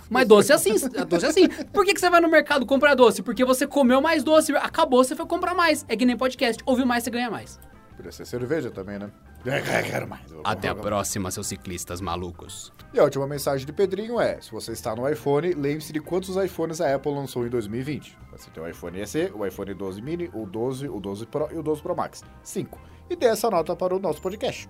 Mas 0.08 0.26
doce 0.26 0.52
é 0.52 0.54
assim, 0.54 0.74
doce 1.06 1.26
é 1.26 1.28
assim. 1.28 1.48
Por 1.72 1.84
que, 1.84 1.94
que 1.94 2.00
você 2.00 2.08
vai 2.08 2.20
no 2.20 2.28
mercado 2.28 2.64
comprar 2.64 2.94
doce? 2.94 3.22
Porque 3.22 3.44
você 3.44 3.66
comeu 3.66 4.00
mais 4.00 4.22
doce, 4.22 4.54
acabou, 4.56 5.04
você 5.04 5.14
foi 5.14 5.26
comprar 5.26 5.54
mais. 5.54 5.84
É 5.88 5.96
que 5.96 6.06
nem 6.06 6.16
podcast, 6.16 6.62
ouviu 6.64 6.86
mais, 6.86 7.04
você 7.04 7.10
ganha 7.10 7.30
mais. 7.30 7.58
Podia 7.96 8.12
ser 8.12 8.26
cerveja 8.26 8.70
também, 8.70 8.98
né? 8.98 9.10
Quero 9.90 10.08
mais. 10.08 10.22
Até 10.44 10.68
a 10.68 10.74
próxima, 10.74 11.30
seus 11.30 11.46
ciclistas 11.46 12.00
malucos. 12.00 12.72
E 12.92 12.98
a 12.98 13.04
última 13.04 13.26
mensagem 13.26 13.66
de 13.66 13.72
Pedrinho 13.72 14.20
é: 14.20 14.40
se 14.40 14.50
você 14.50 14.72
está 14.72 14.94
no 14.94 15.08
iPhone, 15.08 15.52
lembre-se 15.52 15.92
de 15.92 16.00
quantos 16.00 16.36
iPhones 16.36 16.80
a 16.80 16.94
Apple 16.94 17.12
lançou 17.12 17.46
em 17.46 17.50
2020. 17.50 18.16
Você 18.32 18.50
tem 18.50 18.62
o 18.62 18.68
iPhone 18.68 19.06
SE, 19.06 19.32
o 19.34 19.44
iPhone 19.44 19.74
12 19.74 20.02
mini, 20.02 20.30
o 20.32 20.46
12, 20.46 20.88
o 20.88 21.00
12 21.00 21.26
Pro 21.26 21.48
e 21.52 21.58
o 21.58 21.62
12 21.62 21.82
Pro 21.82 21.96
Max. 21.96 22.24
5. 22.42 22.80
E 23.10 23.16
dê 23.16 23.26
essa 23.26 23.50
nota 23.50 23.74
para 23.74 23.94
o 23.94 23.98
nosso 23.98 24.20
podcast. 24.20 24.68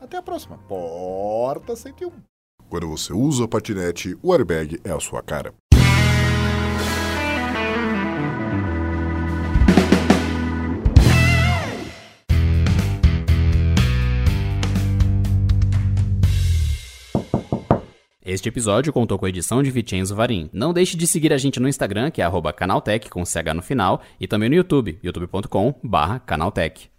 Até 0.00 0.16
a 0.16 0.22
próxima. 0.22 0.58
Porta 0.68 1.74
101. 1.74 2.10
Quando 2.68 2.88
você 2.88 3.12
usa 3.12 3.44
a 3.44 3.48
patinete, 3.48 4.16
o 4.22 4.32
airbag 4.32 4.80
é 4.84 4.90
a 4.90 5.00
sua 5.00 5.22
cara. 5.22 5.54
Este 18.28 18.50
episódio 18.50 18.92
contou 18.92 19.18
com 19.18 19.24
a 19.24 19.30
edição 19.30 19.62
de 19.62 19.70
Vicenzo 19.70 20.14
Varim. 20.14 20.50
Não 20.52 20.74
deixe 20.74 20.98
de 20.98 21.06
seguir 21.06 21.32
a 21.32 21.38
gente 21.38 21.58
no 21.58 21.66
Instagram, 21.66 22.10
que 22.10 22.20
é 22.20 22.26
canaltech, 22.52 23.08
com 23.08 23.24
CH 23.24 23.54
no 23.54 23.62
final, 23.62 24.02
e 24.20 24.28
também 24.28 24.50
no 24.50 24.54
YouTube, 24.54 24.98
youtube.com 25.02 25.74
canaltech. 26.26 26.90